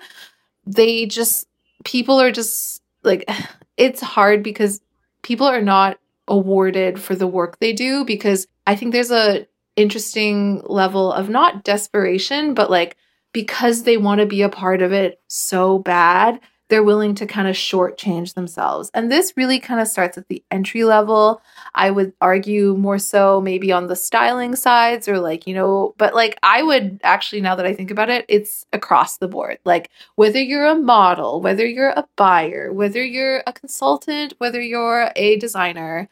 They 0.65 1.07
just, 1.07 1.49
people 1.85 2.21
are 2.21 2.33
just 2.33 2.83
like, 3.03 3.29
it's 3.77 4.01
hard 4.01 4.43
because 4.43 4.81
people 5.23 5.47
are 5.47 5.63
not 5.63 5.99
awarded 6.29 7.01
for 7.01 7.15
the 7.15 7.27
work 7.27 7.59
they 7.59 7.73
do 7.73 8.05
because 8.05 8.47
I 8.67 8.77
think 8.77 8.93
there's 8.93 9.11
a 9.11 9.47
interesting 9.77 10.63
level 10.65 11.13
of 11.13 11.29
not 11.29 11.65
desperation, 11.65 12.55
but 12.55 12.71
like 12.71 12.97
because 13.33 13.83
they 13.83 13.97
want 13.97 14.21
to 14.21 14.27
be 14.27 14.43
a 14.43 14.49
part 14.49 14.83
of 14.83 14.93
it 14.93 15.21
so 15.27 15.79
bad, 15.79 16.41
they're 16.69 16.83
willing 16.83 17.15
to 17.17 17.27
kind 17.27 17.49
of 17.49 17.57
shortchange 17.57 18.35
themselves. 18.35 18.91
And 18.95 19.11
this 19.11 19.35
really 19.37 19.59
kind 19.59 19.81
of 19.81 19.89
starts 19.89 20.19
at 20.19 20.29
the 20.29 20.45
entry 20.51 20.85
level. 20.85 21.43
I 21.75 21.91
would 21.91 22.13
argue 22.21 22.77
more 22.77 22.99
so 22.99 23.41
maybe 23.41 23.73
on 23.73 23.87
the 23.87 23.97
styling 23.97 24.55
sides 24.57 25.09
or 25.09 25.19
like, 25.19 25.47
you 25.47 25.55
know, 25.55 25.95
but 25.97 26.15
like 26.15 26.39
I 26.43 26.63
would 26.63 27.01
actually, 27.03 27.41
now 27.41 27.55
that 27.55 27.67
I 27.67 27.75
think 27.75 27.91
about 27.91 28.11
it, 28.11 28.25
it's 28.29 28.67
across 28.73 29.19
the 29.19 29.29
board. 29.29 29.59
Like 29.65 29.91
whether 30.17 30.41
you're 30.41 30.67
a 30.67 30.75
model, 30.75 31.41
whether 31.41 31.67
you're 31.67 31.91
a 31.91 32.07
buyer, 32.17 32.73
whether 32.73 33.03
you're 33.03 33.43
a 33.47 33.53
consultant, 33.53 34.35
whether 34.39 34.61
you're 34.61 35.11
a 35.17 35.37
designer, 35.37 36.09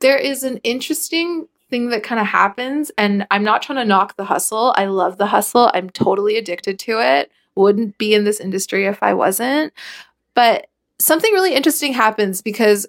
there 0.00 0.18
is 0.18 0.42
an 0.42 0.58
interesting 0.58 1.46
thing 1.68 1.88
that 1.88 2.02
kind 2.02 2.20
of 2.20 2.26
happens. 2.26 2.90
And 2.96 3.26
I'm 3.30 3.44
not 3.44 3.62
trying 3.62 3.78
to 3.78 3.84
knock 3.84 4.16
the 4.16 4.24
hustle. 4.24 4.74
I 4.76 4.86
love 4.86 5.18
the 5.18 5.26
hustle. 5.26 5.70
I'm 5.74 5.90
totally 5.90 6.36
addicted 6.36 6.78
to 6.80 7.00
it. 7.00 7.30
Wouldn't 7.54 7.98
be 7.98 8.14
in 8.14 8.24
this 8.24 8.40
industry 8.40 8.86
if 8.86 9.02
I 9.02 9.14
wasn't. 9.14 9.72
But 10.34 10.68
something 10.98 11.32
really 11.32 11.54
interesting 11.54 11.92
happens 11.92 12.40
because 12.42 12.86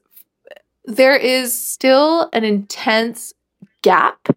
there 0.86 1.16
is 1.16 1.54
still 1.54 2.30
an 2.34 2.44
intense 2.44 3.34
gap 3.82 4.28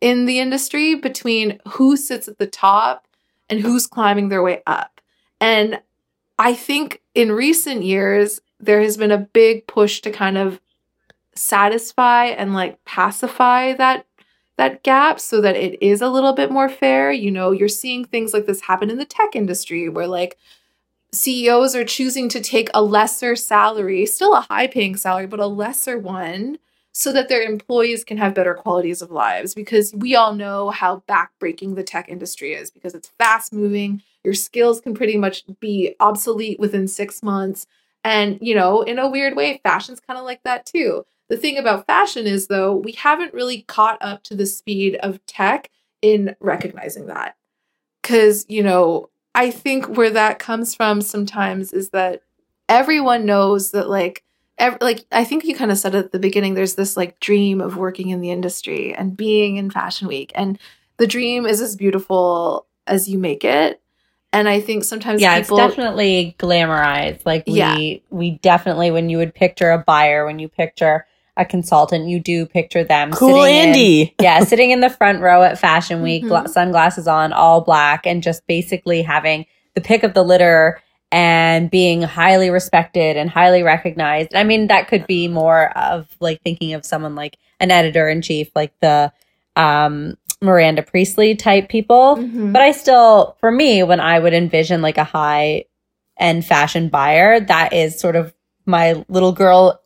in 0.00 0.26
the 0.26 0.38
industry 0.40 0.94
between 0.94 1.60
who 1.68 1.96
sits 1.96 2.28
at 2.28 2.38
the 2.38 2.46
top 2.46 3.06
and 3.48 3.60
who's 3.60 3.86
climbing 3.86 4.28
their 4.28 4.42
way 4.42 4.62
up. 4.66 5.00
And 5.40 5.80
I 6.38 6.54
think 6.54 7.02
in 7.14 7.32
recent 7.32 7.82
years, 7.82 8.40
there 8.58 8.80
has 8.80 8.96
been 8.96 9.10
a 9.10 9.18
big 9.18 9.66
push 9.66 10.00
to 10.02 10.10
kind 10.10 10.38
of 10.38 10.60
satisfy 11.34 12.26
and 12.26 12.54
like 12.54 12.82
pacify 12.84 13.72
that 13.74 14.06
that 14.56 14.82
gap 14.82 15.18
so 15.18 15.40
that 15.40 15.56
it 15.56 15.82
is 15.82 16.02
a 16.02 16.08
little 16.10 16.34
bit 16.34 16.50
more 16.50 16.68
fair. 16.68 17.10
You 17.10 17.30
know, 17.30 17.50
you're 17.50 17.68
seeing 17.68 18.04
things 18.04 18.34
like 18.34 18.44
this 18.44 18.60
happen 18.60 18.90
in 18.90 18.98
the 18.98 19.06
tech 19.06 19.34
industry 19.34 19.88
where 19.88 20.06
like 20.06 20.36
CEOs 21.12 21.74
are 21.74 21.84
choosing 21.84 22.28
to 22.28 22.40
take 22.40 22.70
a 22.72 22.82
lesser 22.82 23.34
salary, 23.34 24.06
still 24.06 24.34
a 24.34 24.42
high 24.42 24.66
paying 24.66 24.96
salary, 24.96 25.26
but 25.26 25.40
a 25.40 25.46
lesser 25.46 25.98
one 25.98 26.58
so 26.92 27.12
that 27.12 27.28
their 27.28 27.42
employees 27.42 28.04
can 28.04 28.16
have 28.16 28.34
better 28.34 28.54
qualities 28.54 29.02
of 29.02 29.10
lives. 29.10 29.54
Because 29.54 29.92
we 29.94 30.14
all 30.14 30.34
know 30.34 30.70
how 30.70 31.02
backbreaking 31.08 31.74
the 31.74 31.82
tech 31.84 32.08
industry 32.08 32.52
is 32.52 32.70
because 32.70 32.94
it's 32.94 33.12
fast 33.18 33.52
moving 33.52 34.02
your 34.24 34.34
skills 34.34 34.80
can 34.80 34.94
pretty 34.94 35.16
much 35.16 35.44
be 35.60 35.94
obsolete 36.00 36.58
within 36.60 36.86
6 36.86 37.22
months 37.22 37.66
and 38.04 38.38
you 38.40 38.54
know 38.54 38.82
in 38.82 38.98
a 38.98 39.08
weird 39.08 39.36
way 39.36 39.60
fashion's 39.62 40.00
kind 40.00 40.18
of 40.18 40.24
like 40.24 40.42
that 40.44 40.66
too. 40.66 41.04
The 41.28 41.36
thing 41.36 41.58
about 41.58 41.86
fashion 41.86 42.26
is 42.26 42.46
though 42.46 42.74
we 42.74 42.92
haven't 42.92 43.34
really 43.34 43.62
caught 43.62 43.98
up 44.00 44.22
to 44.24 44.34
the 44.34 44.46
speed 44.46 44.96
of 44.96 45.24
tech 45.26 45.70
in 46.02 46.34
recognizing 46.40 47.06
that. 47.06 47.36
Cuz 48.02 48.46
you 48.48 48.62
know 48.62 49.09
i 49.34 49.50
think 49.50 49.96
where 49.96 50.10
that 50.10 50.38
comes 50.38 50.74
from 50.74 51.00
sometimes 51.00 51.72
is 51.72 51.90
that 51.90 52.22
everyone 52.68 53.26
knows 53.26 53.72
that 53.72 53.88
like 53.88 54.24
ev- 54.58 54.78
like 54.80 55.04
I 55.10 55.24
think 55.24 55.44
you 55.44 55.54
kind 55.56 55.72
of 55.72 55.78
said 55.78 55.94
at 55.94 56.12
the 56.12 56.18
beginning 56.18 56.54
there's 56.54 56.76
this 56.76 56.96
like 56.96 57.18
dream 57.18 57.60
of 57.60 57.76
working 57.76 58.10
in 58.10 58.20
the 58.20 58.30
industry 58.30 58.94
and 58.94 59.16
being 59.16 59.56
in 59.56 59.70
fashion 59.70 60.06
week 60.06 60.30
and 60.34 60.58
the 60.98 61.06
dream 61.06 61.46
is 61.46 61.60
as 61.60 61.74
beautiful 61.76 62.66
as 62.86 63.08
you 63.08 63.18
make 63.18 63.44
it 63.44 63.80
and 64.32 64.48
I 64.48 64.60
think 64.60 64.84
sometimes 64.84 65.20
yeah, 65.20 65.40
people 65.40 65.58
it's 65.58 65.74
definitely 65.74 66.36
glamorized. 66.38 67.22
Like 67.26 67.44
we 67.46 67.56
Yeah. 67.58 67.98
we 68.10 68.30
definitely 68.38 68.90
when 68.92 69.08
you 69.08 69.18
would 69.18 69.34
picture 69.34 69.70
a 69.70 69.78
buyer, 69.78 70.24
when 70.24 70.38
you 70.38 70.48
picture 70.48 71.06
a 71.40 71.44
consultant, 71.44 72.06
you 72.08 72.20
do 72.20 72.44
picture 72.46 72.84
them 72.84 73.10
Cool 73.12 73.42
sitting 73.42 73.56
in- 73.56 73.68
Andy. 73.68 74.14
yeah, 74.20 74.40
sitting 74.44 74.70
in 74.70 74.80
the 74.80 74.90
front 74.90 75.20
row 75.20 75.42
at 75.42 75.58
Fashion 75.58 76.02
Week, 76.02 76.22
Mhm. 76.24 76.48
sunglasses 76.48 77.08
on, 77.08 77.32
all 77.32 77.62
black, 77.62 78.06
and 78.06 78.22
just 78.22 78.46
basically 78.46 79.02
having 79.02 79.46
the 79.74 79.80
pick 79.80 80.02
of 80.02 80.14
the 80.14 80.22
litter 80.22 80.80
and 81.10 81.70
being 81.70 82.02
highly 82.02 82.50
respected 82.50 83.16
and 83.16 83.30
highly 83.30 83.62
recognized. 83.62 84.34
I 84.34 84.44
mean, 84.44 84.68
that 84.68 84.86
could 84.86 85.06
be 85.06 85.26
more 85.26 85.76
of 85.76 86.06
like 86.20 86.40
thinking 86.42 86.74
of 86.74 86.84
someone 86.84 87.14
like 87.16 87.36
an 87.58 87.70
editor 87.70 88.08
in 88.08 88.22
chief, 88.22 88.48
like 88.54 88.72
the 88.80 89.12
um, 89.56 90.16
Miranda 90.40 90.82
Priestly 90.82 91.34
type 91.34 91.68
people. 91.68 92.16
Mhm. 92.16 92.52
But 92.52 92.62
I 92.62 92.70
still, 92.72 93.36
for 93.40 93.50
me, 93.50 93.82
when 93.82 93.98
I 93.98 94.18
would 94.18 94.32
envision 94.34 94.82
like 94.82 94.98
a 94.98 95.04
high 95.04 95.64
end 96.18 96.44
fashion 96.46 96.88
buyer, 96.88 97.40
that 97.40 97.72
is 97.72 97.98
sort 97.98 98.14
of 98.14 98.32
my 98.66 99.04
little 99.08 99.32
girl 99.32 99.80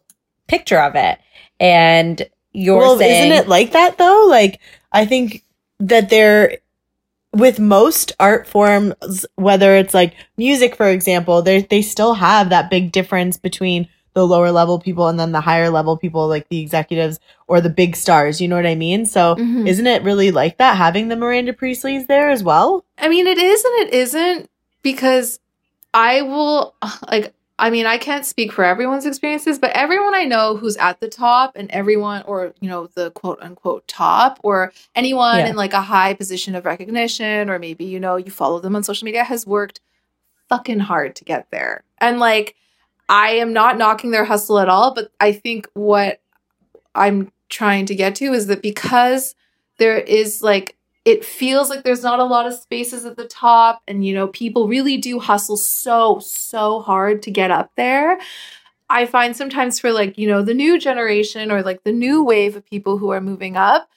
picture 0.49 0.79
of 0.79 0.95
it. 0.95 1.19
And 1.61 2.27
you're 2.53 2.79
well, 2.79 2.99
saying, 2.99 3.33
isn't 3.33 3.45
it 3.45 3.49
like 3.49 3.73
that 3.73 3.99
though? 3.99 4.27
Like, 4.29 4.61
I 4.93 5.07
think 5.07 5.45
that 5.81 6.11
there, 6.11 6.59
with 7.33 7.59
most 7.59 8.13
art 8.21 8.47
forms, 8.47 9.27
whether 9.35 9.77
it's 9.77 9.95
like 9.95 10.15
music, 10.37 10.77
for 10.77 10.89
example, 10.89 11.43
they 11.43 11.63
they 11.63 11.83
still 11.83 12.15
have 12.15 12.51
that 12.51 12.71
big 12.71 12.93
difference 12.93 13.37
between 13.37 13.89
the 14.15 14.25
lower 14.25 14.53
level 14.53 14.79
people 14.79 15.09
and 15.09 15.19
then 15.19 15.33
the 15.33 15.41
higher 15.41 15.71
level 15.71 15.97
people, 15.97 16.29
like 16.29 16.49
the 16.49 16.61
executives 16.61 17.19
or 17.49 17.61
the 17.61 17.69
big 17.69 17.97
stars. 17.97 18.41
You 18.41 18.47
know 18.47 18.55
what 18.55 18.67
I 18.67 18.77
mean? 18.77 19.07
So, 19.07 19.35
Mhm. 19.35 19.67
isn't 19.67 19.87
it 19.89 20.05
really 20.05 20.31
like 20.31 20.59
that 20.59 20.77
having 20.77 21.09
the 21.09 21.17
Miranda 21.17 21.53
Priestlys 21.53 22.07
there 22.07 22.31
as 22.31 22.45
well? 22.45 22.85
I 22.97 23.09
mean, 23.09 23.27
it 23.27 23.39
is 23.39 23.65
and 23.65 23.89
it 23.89 23.95
isn't 23.95 24.51
because 24.83 25.41
I 25.93 26.23
will 26.23 26.75
like. 27.11 27.35
I 27.59 27.71
mean, 27.71 27.87
I 27.87 27.99
can't 27.99 28.27
speak 28.27 28.51
for 28.51 28.65
everyone's 28.65 29.07
experiences, 29.07 29.61
but 29.61 29.71
everyone 29.73 30.15
I 30.15 30.25
know 30.25 30.57
who's 30.57 30.77
at 30.77 30.99
the 31.01 31.09
top 31.09 31.53
and 31.55 31.71
everyone, 31.71 32.23
or, 32.23 32.53
you 32.61 32.69
know, 32.69 32.89
the 32.95 33.13
quote 33.13 33.39
unquote 33.41 33.87
top, 33.87 34.41
or 34.43 34.73
anyone 34.97 35.39
Yeah. 35.39 35.47
in 35.49 35.57
like 35.57 35.73
a 35.73 35.81
high 35.81 36.15
position 36.15 36.57
of 36.57 36.65
recognition, 36.65 37.49
or 37.49 37.59
maybe, 37.61 37.85
you 37.85 38.01
know, 38.01 38.17
you 38.17 38.31
follow 38.33 38.59
them 38.59 38.75
on 38.75 38.83
social 38.83 39.05
media, 39.07 39.23
has 39.23 39.47
worked 39.47 39.81
fucking 40.49 40.81
hard 40.81 41.15
to 41.17 41.25
get 41.25 41.49
there. 41.51 41.85
And 41.99 42.19
like, 42.19 42.57
I 43.09 43.33
am 43.33 43.53
not 43.53 43.79
knocking 43.79 44.11
their 44.11 44.25
hustle 44.25 44.59
at 44.59 44.69
all, 44.69 44.93
but 44.93 45.13
I 45.21 45.33
think 45.33 45.69
what 45.75 46.21
I'm 46.95 47.31
trying 47.51 47.87
to 47.87 47.95
get 47.95 48.17
to 48.17 48.33
is 48.33 48.49
that 48.49 48.63
because 48.63 49.37
there 49.79 49.99
is 49.99 50.43
like 50.43 50.74
it 51.05 51.25
feels 51.25 51.69
like 51.69 51.85
there's 51.85 52.03
not 52.03 52.21
a 52.21 52.25
lot 52.25 52.47
of 52.47 52.55
spaces 52.55 53.05
at 53.05 53.17
the 53.17 53.27
top. 53.27 53.83
And 53.89 54.07
you 54.07 54.15
know 54.15 54.29
people 54.29 54.69
really 54.69 54.97
do 54.97 55.19
hustle 55.19 55.57
so 55.57 56.19
so 56.21 56.81
hard 56.81 57.23
to 57.23 57.31
get 57.31 57.51
up 57.51 57.73
there. 57.77 58.19
I 58.91 59.07
find 59.07 59.37
sometimes 59.37 59.79
for 59.79 59.93
like 59.93 60.19
you 60.19 60.29
know 60.29 60.43
the 60.43 60.55
new 60.55 60.79
generation 60.79 61.51
or 61.51 61.63
like 61.63 61.85
the 61.85 61.93
new 61.93 62.25
wave 62.25 62.57
of 62.57 62.67
people 62.67 62.99
who 62.99 63.11
are 63.11 63.21
moving 63.21 63.57
up 63.57 63.89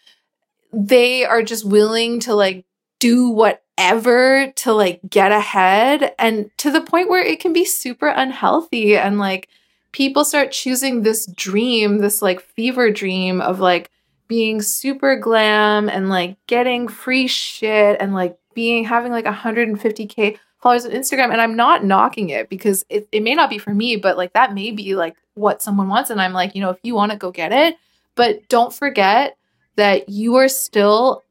they 0.74 1.26
are 1.26 1.44
just 1.44 1.66
willing 1.66 2.20
to 2.22 2.36
like 2.36 2.66
do 3.00 3.30
whatever 3.30 4.52
to 4.56 4.74
like 4.74 5.00
get 5.10 5.32
ahead. 5.32 6.14
And 6.20 6.52
to 6.58 6.72
the 6.72 6.82
point 6.82 7.10
where 7.10 7.24
it 7.24 7.40
can 7.40 7.54
be 7.54 7.66
super 7.66 8.08
unhealthy. 8.08 8.98
And 8.98 9.20
like 9.20 9.50
people 9.92 10.26
start 10.26 10.52
choosing 10.52 11.02
this 11.02 11.26
dream 11.28 12.00
this 12.00 12.22
like 12.22 12.42
fever 12.42 12.92
dream 12.92 13.42
of 13.42 13.60
like 13.60 13.90
being 14.28 14.62
super 14.62 15.16
glam 15.16 15.90
and 15.90 16.10
like 16.10 16.38
getting 16.48 16.88
free 16.88 17.28
shit 17.28 17.98
and 18.00 18.14
like 18.14 18.38
being 18.54 18.84
having 18.84 19.12
like 19.12 19.26
150k 19.26 20.38
followers 20.60 20.86
on 20.86 20.92
Instagram 20.92 21.32
and 21.32 21.42
I'm 21.42 21.56
not 21.56 21.86
knocking 21.86 22.30
it 22.30 22.50
because 22.50 22.86
it, 22.90 23.08
it 23.12 23.22
may 23.22 23.36
not 23.36 23.50
be 23.50 23.58
for 23.58 23.74
me 23.74 23.96
but 23.96 24.18
like 24.18 24.34
that 24.34 24.54
may 24.54 24.72
be 24.72 24.96
like 24.96 25.16
what 25.36 25.62
someone 25.62 25.88
wants 25.88 26.10
and 26.10 26.22
I'm 26.22 26.34
like 26.34 26.56
you 26.56 26.62
know 26.62 26.72
if 26.72 26.80
you 26.84 26.96
want 26.96 27.12
to 27.12 27.18
go 27.18 27.32
get 27.32 27.52
it 27.52 27.76
but 28.16 28.48
don't 28.50 28.74
forget 28.74 29.38
that 29.76 30.10
you 30.10 30.36
are 30.36 30.50
still 30.50 31.24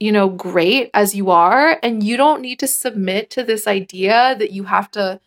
you 0.00 0.10
know 0.10 0.28
great 0.28 0.90
as 0.92 1.14
you 1.14 1.30
are 1.30 1.78
and 1.82 2.02
you 2.02 2.16
don't 2.16 2.42
need 2.42 2.58
to 2.58 2.66
submit 2.66 3.30
to 3.30 3.44
this 3.44 3.66
idea 3.66 4.34
that 4.38 4.50
you 4.50 4.64
have 4.64 4.90
to 4.90 5.20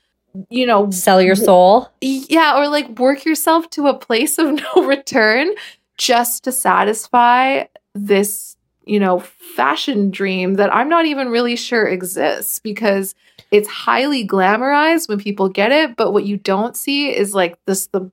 you 0.50 0.66
know 0.66 0.90
sell 0.92 1.22
your 1.22 1.36
soul? 1.36 1.90
yeah, 2.02 2.58
or 2.58 2.68
like 2.68 3.00
work 3.00 3.26
yourself 3.26 3.70
to 3.72 3.88
a 3.88 3.98
place 3.98 4.38
of 4.38 4.52
no 4.76 4.86
return 4.86 5.54
just 5.98 6.44
to 6.44 6.52
satisfy 6.52 7.64
this, 7.94 8.56
you 8.86 9.00
know, 9.00 9.20
fashion 9.20 10.12
dream 10.12 10.56
that 10.56 10.74
I'm 10.74 10.90
not 10.90 11.06
even 11.06 11.30
really 11.30 11.56
sure 11.56 11.88
exists 11.88 12.60
because 12.60 13.16
it's 13.52 13.68
highly 13.68 14.28
glamorized 14.28 15.10
when 15.10 15.20
people 15.20 15.50
get 15.50 15.72
it, 15.72 15.96
but 15.96 16.12
what 16.12 16.26
you 16.26 16.38
don't 16.38 16.76
see 16.76 17.16
is 17.16 17.34
like 17.34 17.58
this 17.66 17.88
the 17.88 18.12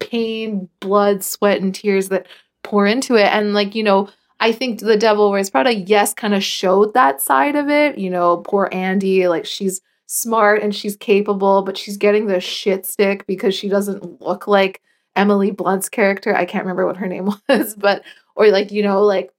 pain, 0.00 0.68
blood, 0.80 1.22
sweat 1.22 1.60
and 1.60 1.74
tears 1.74 2.08
that 2.08 2.26
pour 2.62 2.86
into 2.86 3.16
it 3.16 3.26
and 3.26 3.54
like, 3.54 3.74
you 3.74 3.82
know, 3.82 4.08
I 4.40 4.50
think 4.50 4.80
the 4.80 4.96
Devil 4.96 5.30
Wears 5.30 5.50
Prada, 5.50 5.72
yes, 5.72 6.14
kind 6.14 6.34
of 6.34 6.42
showed 6.42 6.94
that 6.94 7.20
side 7.20 7.54
of 7.54 7.68
it. 7.68 7.96
You 7.96 8.10
know, 8.10 8.38
poor 8.38 8.68
Andy, 8.72 9.28
like 9.28 9.46
she's 9.46 9.80
smart 10.06 10.62
and 10.62 10.74
she's 10.74 10.96
capable, 10.96 11.62
but 11.62 11.78
she's 11.78 11.96
getting 11.96 12.26
the 12.26 12.40
shit 12.40 12.84
stick 12.84 13.24
because 13.26 13.54
she 13.54 13.68
doesn't 13.68 14.20
look 14.20 14.48
like 14.48 14.82
Emily 15.14 15.50
Blunt's 15.50 15.88
character. 15.88 16.34
I 16.34 16.44
can't 16.44 16.64
remember 16.64 16.86
what 16.86 16.96
her 16.96 17.06
name 17.06 17.30
was, 17.48 17.74
but 17.74 18.02
or 18.34 18.48
like, 18.48 18.70
you 18.70 18.82
know, 18.82 19.02
like 19.02 19.32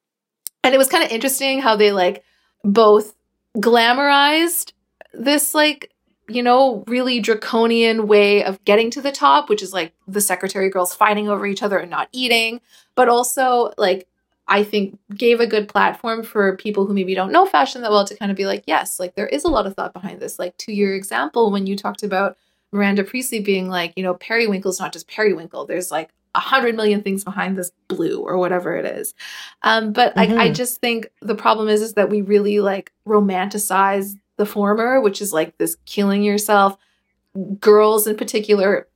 and 0.64 0.74
it 0.74 0.78
was 0.78 0.88
kind 0.88 1.04
of 1.04 1.12
interesting 1.12 1.60
how 1.60 1.76
they 1.76 1.92
like 1.92 2.24
both 2.64 3.16
glamorized 3.58 4.72
this 5.14 5.54
like 5.54 5.94
you 6.30 6.42
know, 6.42 6.84
really 6.88 7.20
draconian 7.20 8.08
way 8.08 8.44
of 8.44 8.64
getting 8.64 8.90
to 8.92 9.02
the 9.02 9.12
top, 9.12 9.50
which 9.50 9.62
is 9.62 9.74
like 9.74 9.94
the 10.08 10.22
secretary 10.22 10.70
girls 10.70 10.96
fighting 10.96 11.28
over 11.28 11.46
each 11.46 11.62
other 11.62 11.78
and 11.78 11.92
not 11.92 12.08
eating, 12.14 12.62
but 12.96 13.10
also 13.10 13.74
like 13.78 14.08
I 14.48 14.64
think 14.64 14.98
gave 15.16 15.40
a 15.40 15.48
good 15.48 15.68
platform 15.68 16.24
for 16.24 16.58
people 16.58 16.86
who 16.86 16.94
maybe 16.94 17.16
don't 17.16 17.32
know 17.32 17.46
fashion 17.46 17.82
that 17.82 17.92
well 17.92 18.06
to 18.06 18.16
kind 18.16 18.32
of 18.32 18.38
be 18.38 18.46
like, 18.46 18.64
yes, 18.68 19.00
like 19.00 19.16
there 19.16 19.28
is 19.28 19.44
a 19.44 19.50
lot 19.50 19.68
of 19.68 19.76
thought 19.76 19.94
behind 19.94 20.20
this. 20.20 20.40
Like 20.40 20.58
to 20.60 20.74
your 20.74 20.96
example, 20.96 21.52
when 21.52 21.68
you 21.68 21.76
talked 21.76 22.04
about 22.04 22.38
Miranda 22.74 23.04
Priestly 23.04 23.40
being 23.40 23.70
like, 23.70 23.94
you 23.96 24.04
know, 24.04 24.16
periwinkle's 24.16 24.80
not 24.80 24.92
just 24.94 25.08
periwinkle. 25.08 25.66
There's 25.66 25.92
like 25.92 26.10
a 26.36 26.40
hundred 26.40 26.76
million 26.76 27.04
things 27.04 27.24
behind 27.24 27.58
this 27.58 27.72
blue 27.88 28.20
or 28.20 28.38
whatever 28.38 28.76
it 28.76 28.86
is. 28.86 29.14
Um, 29.62 29.94
but 29.94 30.16
like 30.16 30.32
I 30.32 30.50
Mhm. 30.50 30.56
just 30.56 30.82
think 30.82 31.08
the 31.22 31.36
problem 31.36 31.70
is 31.70 31.82
is 31.82 31.94
that 31.94 32.10
we 32.10 32.22
really 32.22 32.60
like 32.60 32.92
romanticize 33.08 34.16
the 34.38 34.46
former, 34.46 35.00
which 35.00 35.22
is 35.22 35.32
like 35.32 35.58
this 35.60 35.78
killing 35.86 36.24
yourself. 36.24 36.76
Girls 37.60 38.08
in 38.08 38.16
particular, 38.18 38.88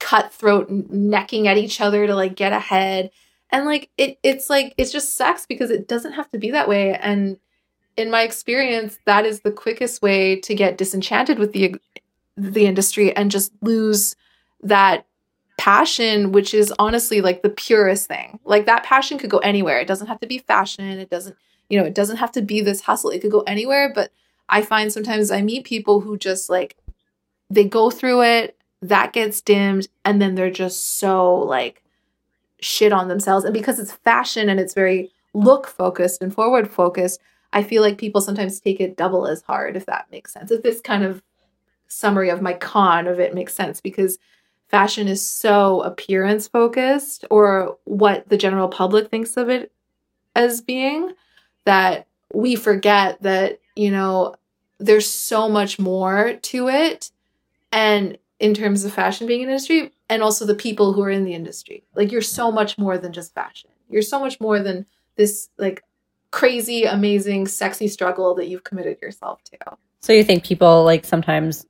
cutthroat 0.00 0.70
necking 0.70 1.46
at 1.48 1.56
each 1.58 1.80
other 1.80 2.06
to 2.06 2.14
like 2.14 2.36
get 2.36 2.52
ahead 2.52 3.10
and 3.50 3.66
like 3.66 3.90
it 3.98 4.18
it's 4.22 4.48
like 4.48 4.72
it's 4.78 4.92
just 4.92 5.14
sex 5.14 5.44
because 5.46 5.70
it 5.70 5.86
doesn't 5.88 6.12
have 6.12 6.30
to 6.30 6.38
be 6.38 6.50
that 6.52 6.68
way 6.68 6.94
and 6.94 7.36
in 7.96 8.10
my 8.10 8.22
experience 8.22 8.98
that 9.04 9.26
is 9.26 9.40
the 9.40 9.50
quickest 9.52 10.00
way 10.00 10.40
to 10.40 10.54
get 10.54 10.78
disenchanted 10.78 11.38
with 11.38 11.52
the 11.52 11.76
the 12.36 12.66
industry 12.66 13.14
and 13.16 13.30
just 13.30 13.52
lose 13.62 14.16
that 14.62 15.06
passion 15.56 16.32
which 16.32 16.52
is 16.52 16.72
honestly 16.78 17.20
like 17.20 17.42
the 17.42 17.48
purest 17.48 18.06
thing. 18.08 18.38
Like 18.44 18.66
that 18.66 18.82
passion 18.84 19.18
could 19.18 19.30
go 19.30 19.38
anywhere. 19.38 19.78
It 19.78 19.86
doesn't 19.86 20.08
have 20.08 20.20
to 20.20 20.26
be 20.26 20.38
fashion. 20.38 20.84
It 20.84 21.10
doesn't 21.10 21.36
you 21.68 21.78
know 21.78 21.86
it 21.86 21.94
doesn't 21.94 22.16
have 22.16 22.32
to 22.32 22.42
be 22.42 22.60
this 22.60 22.82
hustle. 22.82 23.10
It 23.10 23.20
could 23.20 23.30
go 23.30 23.40
anywhere. 23.42 23.92
But 23.94 24.10
i 24.46 24.60
find 24.60 24.92
sometimes 24.92 25.30
i 25.30 25.40
meet 25.40 25.64
people 25.64 26.00
who 26.00 26.18
just 26.18 26.50
like 26.50 26.76
they 27.48 27.64
go 27.64 27.90
through 27.90 28.22
it 28.22 28.58
that 28.82 29.14
gets 29.14 29.40
dimmed 29.40 29.88
and 30.04 30.20
then 30.20 30.34
they're 30.34 30.50
just 30.50 30.98
so 30.98 31.34
like 31.34 31.82
shit 32.60 32.92
on 32.92 33.08
themselves. 33.08 33.44
And 33.44 33.54
because 33.54 33.78
it's 33.78 33.92
fashion 33.92 34.48
and 34.48 34.58
it's 34.58 34.74
very 34.74 35.10
look 35.32 35.66
focused 35.66 36.22
and 36.22 36.32
forward 36.34 36.70
focused 36.70 37.20
i 37.52 37.62
feel 37.62 37.82
like 37.82 37.98
people 37.98 38.20
sometimes 38.20 38.60
take 38.60 38.80
it 38.80 38.96
double 38.96 39.26
as 39.26 39.42
hard 39.42 39.76
if 39.76 39.86
that 39.86 40.10
makes 40.10 40.32
sense. 40.32 40.50
If 40.50 40.62
this 40.62 40.80
kind 40.80 41.04
of 41.04 41.22
summary 41.94 42.28
of 42.28 42.42
my 42.42 42.52
con 42.52 43.06
of 43.06 43.20
it 43.20 43.34
makes 43.34 43.54
sense 43.54 43.80
because 43.80 44.18
fashion 44.68 45.08
is 45.08 45.24
so 45.24 45.82
appearance 45.82 46.48
focused 46.48 47.24
or 47.30 47.76
what 47.84 48.28
the 48.28 48.36
general 48.36 48.68
public 48.68 49.10
thinks 49.10 49.36
of 49.36 49.48
it 49.48 49.72
as 50.34 50.60
being 50.60 51.12
that 51.64 52.06
we 52.32 52.56
forget 52.56 53.22
that 53.22 53.60
you 53.76 53.90
know 53.90 54.34
there's 54.78 55.08
so 55.08 55.48
much 55.48 55.78
more 55.78 56.34
to 56.42 56.68
it 56.68 57.10
and 57.72 58.18
in 58.40 58.54
terms 58.54 58.84
of 58.84 58.92
fashion 58.92 59.26
being 59.26 59.42
an 59.42 59.48
industry 59.48 59.92
and 60.08 60.22
also 60.22 60.44
the 60.44 60.54
people 60.54 60.92
who 60.92 61.02
are 61.02 61.10
in 61.10 61.24
the 61.24 61.34
industry. 61.34 61.84
Like 61.94 62.12
you're 62.12 62.20
so 62.20 62.52
much 62.52 62.76
more 62.76 62.98
than 62.98 63.12
just 63.12 63.34
fashion. 63.34 63.70
You're 63.88 64.02
so 64.02 64.20
much 64.20 64.40
more 64.40 64.60
than 64.60 64.86
this 65.16 65.48
like 65.56 65.82
crazy 66.30 66.84
amazing 66.84 67.46
sexy 67.46 67.88
struggle 67.88 68.34
that 68.34 68.48
you've 68.48 68.64
committed 68.64 69.00
yourself 69.00 69.42
to 69.44 69.56
So 70.04 70.12
you 70.12 70.22
think 70.22 70.44
people 70.44 70.84
like 70.84 71.06
sometimes 71.06 71.64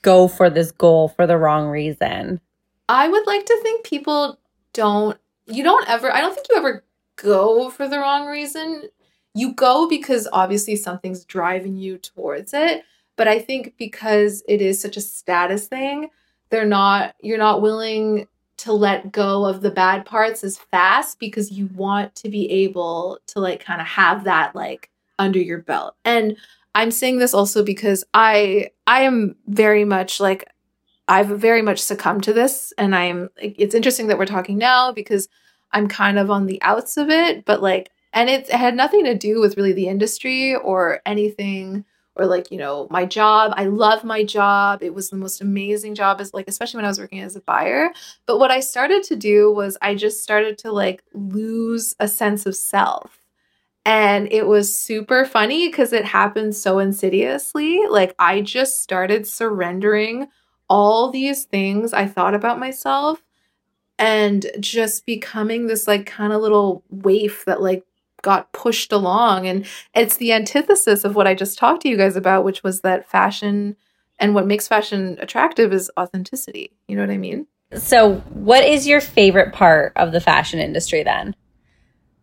go 0.00 0.28
for 0.28 0.48
this 0.48 0.72
goal 0.72 1.08
for 1.08 1.26
the 1.26 1.36
wrong 1.36 1.68
reason? 1.68 2.40
I 2.88 3.06
would 3.06 3.26
like 3.26 3.44
to 3.44 3.60
think 3.62 3.84
people 3.84 4.38
don't, 4.72 5.18
you 5.44 5.62
don't 5.62 5.86
ever, 5.86 6.10
I 6.10 6.22
don't 6.22 6.34
think 6.34 6.46
you 6.48 6.56
ever 6.56 6.82
go 7.16 7.68
for 7.68 7.86
the 7.86 7.98
wrong 7.98 8.26
reason. 8.26 8.84
You 9.34 9.52
go 9.52 9.86
because 9.90 10.26
obviously 10.32 10.74
something's 10.74 11.26
driving 11.26 11.76
you 11.76 11.98
towards 11.98 12.54
it. 12.54 12.82
But 13.16 13.28
I 13.28 13.38
think 13.38 13.74
because 13.76 14.42
it 14.48 14.62
is 14.62 14.80
such 14.80 14.96
a 14.96 15.02
status 15.02 15.66
thing, 15.66 16.08
they're 16.48 16.64
not, 16.64 17.14
you're 17.20 17.36
not 17.36 17.60
willing 17.60 18.26
to 18.56 18.72
let 18.72 19.12
go 19.12 19.44
of 19.44 19.60
the 19.60 19.70
bad 19.70 20.06
parts 20.06 20.42
as 20.42 20.56
fast 20.56 21.18
because 21.18 21.52
you 21.52 21.66
want 21.74 22.14
to 22.14 22.30
be 22.30 22.50
able 22.50 23.18
to 23.26 23.40
like 23.40 23.62
kind 23.62 23.82
of 23.82 23.86
have 23.86 24.24
that 24.24 24.56
like 24.56 24.88
under 25.18 25.38
your 25.38 25.58
belt. 25.58 25.94
And 26.06 26.38
I'm 26.74 26.90
saying 26.90 27.18
this 27.18 27.34
also 27.34 27.64
because 27.64 28.04
I 28.14 28.70
I 28.86 29.02
am 29.02 29.36
very 29.46 29.84
much 29.84 30.20
like 30.20 30.48
I've 31.08 31.28
very 31.28 31.62
much 31.62 31.80
succumbed 31.80 32.24
to 32.24 32.32
this 32.32 32.72
and 32.78 32.94
I'm 32.94 33.30
it's 33.36 33.74
interesting 33.74 34.06
that 34.08 34.18
we're 34.18 34.26
talking 34.26 34.58
now 34.58 34.92
because 34.92 35.28
I'm 35.72 35.88
kind 35.88 36.18
of 36.18 36.30
on 36.30 36.46
the 36.46 36.60
outs 36.62 36.96
of 36.96 37.10
it 37.10 37.44
but 37.44 37.62
like 37.62 37.90
And 38.12 38.28
it 38.30 38.50
had 38.50 38.74
nothing 38.76 39.04
to 39.04 39.14
do 39.16 39.40
with 39.40 39.56
really 39.56 39.72
the 39.72 39.88
industry 39.88 40.54
or 40.54 41.00
anything 41.06 41.84
or 42.16 42.26
like, 42.26 42.50
you 42.50 42.58
know, 42.58 42.88
my 42.90 43.06
job. 43.06 43.52
I 43.56 43.64
love 43.66 44.02
my 44.04 44.24
job. 44.24 44.82
It 44.82 44.94
was 44.94 45.10
the 45.10 45.16
most 45.16 45.40
amazing 45.40 45.94
job 45.94 46.20
as 46.20 46.34
like 46.34 46.48
especially 46.48 46.78
when 46.78 46.84
I 46.86 46.88
was 46.88 46.98
working 46.98 47.20
as 47.20 47.36
a 47.36 47.40
buyer. 47.40 47.90
But 48.26 48.38
what 48.38 48.50
I 48.50 48.60
started 48.60 49.02
to 49.04 49.16
do 49.16 49.52
was 49.52 49.76
I 49.80 49.94
just 49.94 50.22
started 50.22 50.58
to 50.58 50.72
like 50.72 51.02
lose 51.14 51.94
a 52.00 52.08
sense 52.08 52.46
of 52.46 52.56
self. 52.56 53.19
And 53.84 54.30
it 54.32 54.46
was 54.46 54.76
super 54.76 55.24
funny 55.24 55.68
because 55.68 55.92
it 55.92 56.04
happened 56.04 56.54
so 56.54 56.78
insidiously. 56.78 57.80
Like 57.88 58.14
I 58.18 58.40
just 58.42 58.82
started 58.82 59.26
surrendering 59.26 60.28
all 60.68 61.10
these 61.10 61.44
things 61.44 61.92
I 61.92 62.06
thought 62.06 62.34
about 62.34 62.60
myself 62.60 63.22
and 63.98 64.46
just 64.60 65.04
becoming 65.04 65.66
this 65.66 65.88
like 65.88 66.06
kind 66.06 66.32
of 66.32 66.40
little 66.40 66.84
waif 66.90 67.44
that 67.46 67.60
like 67.60 67.84
got 68.22 68.52
pushed 68.52 68.92
along 68.92 69.46
and 69.46 69.66
it's 69.94 70.16
the 70.18 70.32
antithesis 70.32 71.04
of 71.04 71.16
what 71.16 71.26
I 71.26 71.34
just 71.34 71.58
talked 71.58 71.82
to 71.82 71.88
you 71.88 71.96
guys 71.96 72.16
about 72.16 72.44
which 72.44 72.62
was 72.62 72.82
that 72.82 73.08
fashion 73.08 73.76
and 74.20 74.34
what 74.34 74.46
makes 74.46 74.68
fashion 74.68 75.16
attractive 75.20 75.72
is 75.72 75.90
authenticity. 75.98 76.70
You 76.86 76.94
know 76.94 77.02
what 77.02 77.10
I 77.10 77.16
mean? 77.16 77.46
So, 77.74 78.16
what 78.34 78.64
is 78.64 78.86
your 78.86 79.00
favorite 79.00 79.52
part 79.52 79.92
of 79.96 80.12
the 80.12 80.20
fashion 80.20 80.60
industry 80.60 81.02
then? 81.02 81.34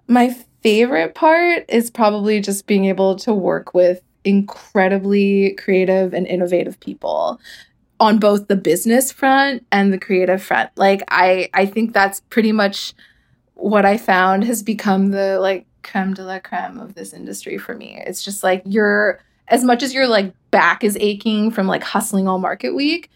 My 0.08 0.36
favorite 0.68 1.15
part 1.15 1.63
is 1.70 1.89
probably 1.89 2.41
just 2.41 2.68
being 2.68 2.84
able 2.84 3.15
to 3.15 3.34
work 3.34 3.74
with 3.74 4.01
incredibly 4.26 5.53
creative 5.53 6.13
and 6.13 6.28
innovative 6.28 6.78
people 6.82 7.39
on 8.01 8.20
both 8.20 8.49
the 8.49 8.55
business 8.57 9.09
front 9.09 9.65
and 9.72 9.93
the 9.93 9.97
creative 9.97 10.43
front. 10.43 10.70
Like 10.76 11.03
I 11.07 11.49
I 11.53 11.68
think 11.68 11.93
that's 11.93 12.20
pretty 12.30 12.51
much 12.51 12.93
what 13.53 13.86
I 13.86 13.95
found 13.95 14.43
has 14.43 14.61
become 14.61 15.11
the 15.11 15.39
like 15.39 15.65
creme 15.84 16.13
de 16.13 16.26
la 16.26 16.39
creme 16.39 16.80
of 16.80 16.95
this 16.95 17.13
industry 17.13 17.57
for 17.57 17.74
me. 17.74 18.03
It's 18.05 18.22
just 18.22 18.43
like 18.43 18.61
you're 18.65 19.22
as 19.47 19.63
much 19.63 19.82
as 19.82 19.93
your 19.93 20.05
like 20.05 20.34
back 20.51 20.84
is 20.84 20.97
aching 20.99 21.49
from 21.49 21.68
like 21.68 21.84
hustling 21.84 22.28
all 22.28 22.39
market 22.39 22.76
week, 22.76 23.09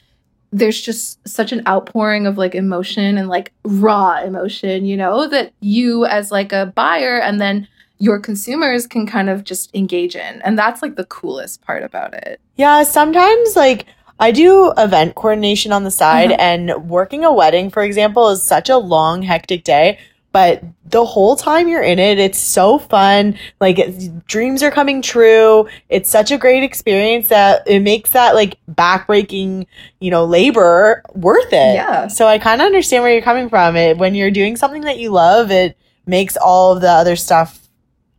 there's 0.51 0.81
just 0.81 1.25
such 1.27 1.51
an 1.51 1.61
outpouring 1.67 2.27
of 2.27 2.37
like 2.37 2.55
emotion 2.55 3.17
and 3.17 3.29
like 3.29 3.53
raw 3.63 4.21
emotion, 4.21 4.85
you 4.85 4.97
know, 4.97 5.27
that 5.27 5.53
you 5.61 6.05
as 6.05 6.31
like 6.31 6.51
a 6.51 6.67
buyer 6.75 7.19
and 7.19 7.39
then 7.39 7.67
your 7.99 8.19
consumers 8.19 8.87
can 8.87 9.05
kind 9.05 9.29
of 9.29 9.43
just 9.43 9.73
engage 9.75 10.15
in. 10.15 10.41
And 10.41 10.57
that's 10.57 10.81
like 10.81 10.95
the 10.95 11.05
coolest 11.05 11.61
part 11.61 11.83
about 11.83 12.13
it. 12.13 12.41
Yeah, 12.57 12.83
sometimes 12.83 13.55
like 13.55 13.85
I 14.19 14.31
do 14.31 14.71
event 14.77 15.15
coordination 15.15 15.71
on 15.71 15.83
the 15.83 15.91
side, 15.91 16.31
uh-huh. 16.31 16.41
and 16.41 16.89
working 16.89 17.25
a 17.25 17.33
wedding, 17.33 17.71
for 17.71 17.81
example, 17.81 18.29
is 18.29 18.43
such 18.43 18.69
a 18.69 18.77
long, 18.77 19.23
hectic 19.23 19.63
day. 19.63 19.97
But 20.31 20.63
the 20.85 21.03
whole 21.03 21.35
time 21.35 21.67
you're 21.67 21.83
in 21.83 21.99
it, 21.99 22.17
it's 22.17 22.39
so 22.39 22.79
fun. 22.79 23.37
Like 23.59 24.25
dreams 24.25 24.63
are 24.63 24.71
coming 24.71 25.01
true. 25.01 25.67
It's 25.89 26.09
such 26.09 26.31
a 26.31 26.37
great 26.37 26.63
experience 26.63 27.27
that 27.29 27.67
it 27.67 27.81
makes 27.81 28.11
that 28.11 28.33
like 28.33 28.57
backbreaking, 28.71 29.67
you 29.99 30.09
know, 30.09 30.23
labor 30.23 31.03
worth 31.13 31.51
it. 31.51 31.75
Yeah. 31.75 32.07
So 32.07 32.27
I 32.27 32.39
kind 32.39 32.61
of 32.61 32.65
understand 32.65 33.03
where 33.03 33.11
you're 33.11 33.21
coming 33.21 33.49
from. 33.49 33.75
It 33.75 33.97
when 33.97 34.15
you're 34.15 34.31
doing 34.31 34.55
something 34.55 34.83
that 34.83 34.99
you 34.99 35.09
love, 35.09 35.51
it 35.51 35.77
makes 36.05 36.37
all 36.37 36.73
of 36.73 36.81
the 36.81 36.89
other 36.89 37.17
stuff 37.17 37.67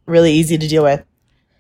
really 0.07 0.33
easy 0.33 0.59
to 0.59 0.69
deal 0.69 0.83
with. 0.83 1.05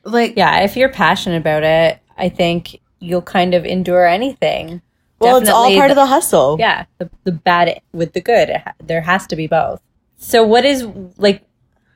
Like, 0.05 0.37
yeah, 0.37 0.61
if 0.61 0.77
you're 0.77 0.89
passionate 0.89 1.39
about 1.39 1.63
it, 1.63 1.99
I 2.19 2.29
think 2.29 2.81
you'll 2.99 3.23
kind 3.23 3.55
of 3.55 3.65
endure 3.65 4.07
anything. 4.07 4.83
Well, 5.19 5.41
Definitely 5.41 5.49
it's 5.49 5.51
all 5.51 5.77
part 5.77 5.89
the, 5.89 5.93
of 5.93 5.97
the 5.97 6.07
hustle. 6.07 6.57
Yeah, 6.59 6.85
the, 6.99 7.09
the 7.25 7.33
bad 7.33 7.81
with 7.93 8.13
the 8.13 8.21
good. 8.21 8.51
Ha- 8.51 8.75
there 8.83 9.01
has 9.01 9.27
to 9.29 9.37
be 9.37 9.47
both. 9.47 9.81
So, 10.23 10.45
what 10.45 10.64
is 10.64 10.87
like? 11.18 11.45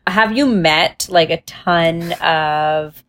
Have 0.06 0.36
you 0.36 0.46
met 0.46 1.06
like 1.08 1.30
a 1.30 1.40
ton 1.42 2.12
of 2.14 3.02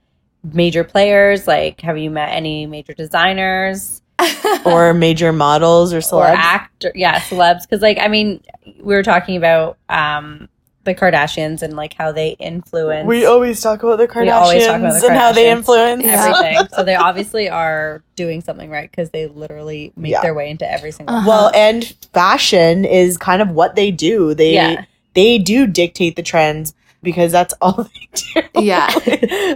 major 0.43 0.84
players? 0.84 1.47
Like, 1.47 1.82
have 1.82 1.97
you 1.97 2.09
met 2.11 2.30
any 2.30 2.65
major 2.68 2.93
designers? 2.93 4.01
or 4.65 4.93
major 4.93 5.34
models 5.34 5.93
or 5.93 5.99
celebs? 5.99 6.32
Or 6.32 6.38
actor, 6.38 6.91
yeah, 6.95 7.20
celebs. 7.20 7.61
Because, 7.63 7.82
like, 7.82 7.97
I 7.99 8.07
mean, 8.07 8.41
we 8.65 8.95
were 8.95 9.03
talking 9.03 9.38
about 9.38 9.78
um, 9.89 10.49
the 10.84 10.93
Kardashians 10.93 11.63
and 11.63 11.76
like 11.76 11.93
how 11.93 12.11
they 12.11 12.30
influence. 12.39 13.07
We 13.07 13.26
always 13.26 13.59
talk 13.59 13.82
about 13.82 13.97
the 13.97 14.07
Kardashians, 14.07 14.26
about 14.26 15.01
the 15.01 15.07
Kardashians 15.07 15.07
and 15.07 15.18
how 15.18 15.32
they 15.32 15.49
influence 15.49 16.03
everything. 16.05 16.68
so 16.76 16.84
they 16.84 16.95
obviously 16.95 17.49
are 17.49 18.03
doing 18.15 18.41
something 18.41 18.70
right 18.70 18.89
because 18.89 19.09
they 19.09 19.28
literally 19.28 19.93
make 19.95 20.11
yeah. 20.11 20.22
their 20.22 20.36
way 20.36 20.49
into 20.49 20.70
every 20.72 20.91
single. 20.91 21.15
Uh-huh. 21.15 21.28
Well, 21.28 21.51
and 21.55 21.86
fashion 22.13 22.86
is 22.86 23.18
kind 23.18 23.41
of 23.41 23.49
what 23.49 23.76
they 23.76 23.89
do. 23.89 24.36
They 24.36 24.53
yeah. 24.53 24.86
They 25.18 25.39
do 25.39 25.65
dictate 25.65 26.15
the 26.15 26.22
trends 26.22 26.76
because 27.01 27.32
that's 27.32 27.53
all 27.59 27.89
they 28.36 28.41
do. 28.43 28.61
Yeah, 28.61 28.88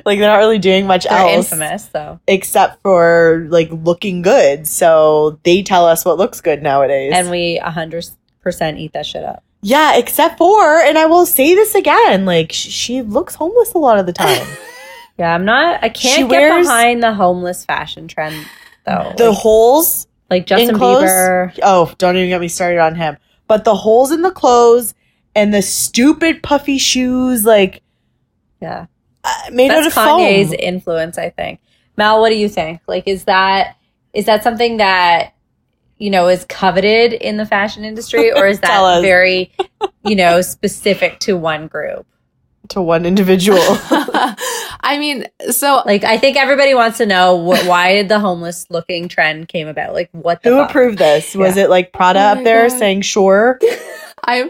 like 0.05 0.19
they're 0.19 0.29
not 0.29 0.37
really 0.37 0.59
doing 0.59 0.87
much 0.87 1.03
they're 1.03 1.17
else. 1.17 1.51
Infamous 1.51 1.85
though, 1.85 2.19
except 2.27 2.81
for 2.81 3.45
like 3.49 3.69
looking 3.71 4.23
good. 4.23 4.67
So 4.67 5.39
they 5.43 5.61
tell 5.61 5.85
us 5.85 6.03
what 6.03 6.17
looks 6.17 6.41
good 6.41 6.63
nowadays, 6.63 7.13
and 7.15 7.29
we 7.29 7.59
a 7.59 7.69
hundred 7.69 8.09
percent 8.41 8.79
eat 8.79 8.93
that 8.93 9.05
shit 9.05 9.23
up. 9.23 9.43
Yeah, 9.61 9.97
except 9.97 10.39
for, 10.39 10.79
and 10.79 10.97
I 10.97 11.05
will 11.05 11.27
say 11.27 11.53
this 11.53 11.75
again, 11.75 12.25
like 12.25 12.51
sh- 12.51 12.69
she 12.69 13.03
looks 13.03 13.35
homeless 13.35 13.73
a 13.75 13.77
lot 13.77 13.99
of 13.99 14.07
the 14.07 14.13
time. 14.13 14.47
yeah, 15.19 15.35
I'm 15.35 15.45
not. 15.45 15.83
I 15.83 15.89
can't 15.89 16.21
she 16.21 16.27
get 16.27 16.63
behind 16.63 17.03
the 17.03 17.13
homeless 17.13 17.63
fashion 17.63 18.07
trend 18.07 18.47
though. 18.85 19.13
The 19.15 19.29
like, 19.29 19.37
holes, 19.37 20.07
like 20.31 20.47
Justin 20.47 20.77
Bieber. 20.77 21.55
Oh, 21.61 21.93
don't 21.99 22.17
even 22.17 22.29
get 22.29 22.41
me 22.41 22.47
started 22.47 22.79
on 22.79 22.95
him. 22.95 23.17
But 23.47 23.63
the 23.63 23.75
holes 23.75 24.11
in 24.11 24.23
the 24.23 24.31
clothes 24.31 24.95
and 25.35 25.53
the 25.53 25.61
stupid 25.61 26.43
puffy 26.43 26.77
shoes, 26.77 27.45
like 27.45 27.81
yeah, 28.61 28.85
uh, 29.23 29.33
made 29.51 29.71
That's 29.71 29.95
out 29.95 30.05
of 30.05 30.19
Kanye's 30.19 30.49
foam. 30.49 30.59
influence. 30.59 31.17
I 31.17 31.29
think. 31.29 31.59
Mal, 31.97 32.19
what 32.19 32.29
do 32.29 32.35
you 32.35 32.49
think? 32.49 32.81
Like, 32.87 33.07
is 33.07 33.25
that 33.25 33.77
is 34.13 34.25
that 34.25 34.43
something 34.43 34.77
that 34.77 35.33
you 36.01 36.09
know, 36.09 36.27
is 36.29 36.45
coveted 36.45 37.13
in 37.13 37.37
the 37.37 37.45
fashion 37.45 37.85
industry, 37.85 38.31
or 38.33 38.47
is 38.47 38.59
that 38.61 39.01
very, 39.01 39.51
you 40.03 40.15
know, 40.15 40.41
specific 40.41 41.19
to 41.19 41.37
one 41.37 41.67
group? 41.67 42.07
To 42.69 42.81
one 42.81 43.05
individual. 43.05 43.59
I 43.61 44.97
mean, 44.99 45.25
so 45.51 45.83
like, 45.85 46.03
I 46.03 46.17
think 46.17 46.37
everybody 46.37 46.73
wants 46.73 46.97
to 46.97 47.05
know 47.05 47.37
wh- 47.37 47.67
why 47.67 47.93
did 47.93 48.09
the 48.09 48.19
homeless 48.19 48.65
looking 48.71 49.09
trend 49.09 49.47
came 49.47 49.67
about? 49.67 49.93
Like, 49.93 50.09
what? 50.11 50.41
The 50.41 50.49
Who 50.49 50.57
fuck? 50.57 50.69
approved 50.71 50.97
this? 50.97 51.35
Was 51.35 51.55
yeah. 51.55 51.65
it 51.65 51.69
like 51.69 51.93
Prada 51.93 52.19
oh 52.19 52.23
up 52.39 52.43
there 52.43 52.67
God. 52.67 52.79
saying 52.79 53.01
sure? 53.01 53.59
I'm 54.25 54.49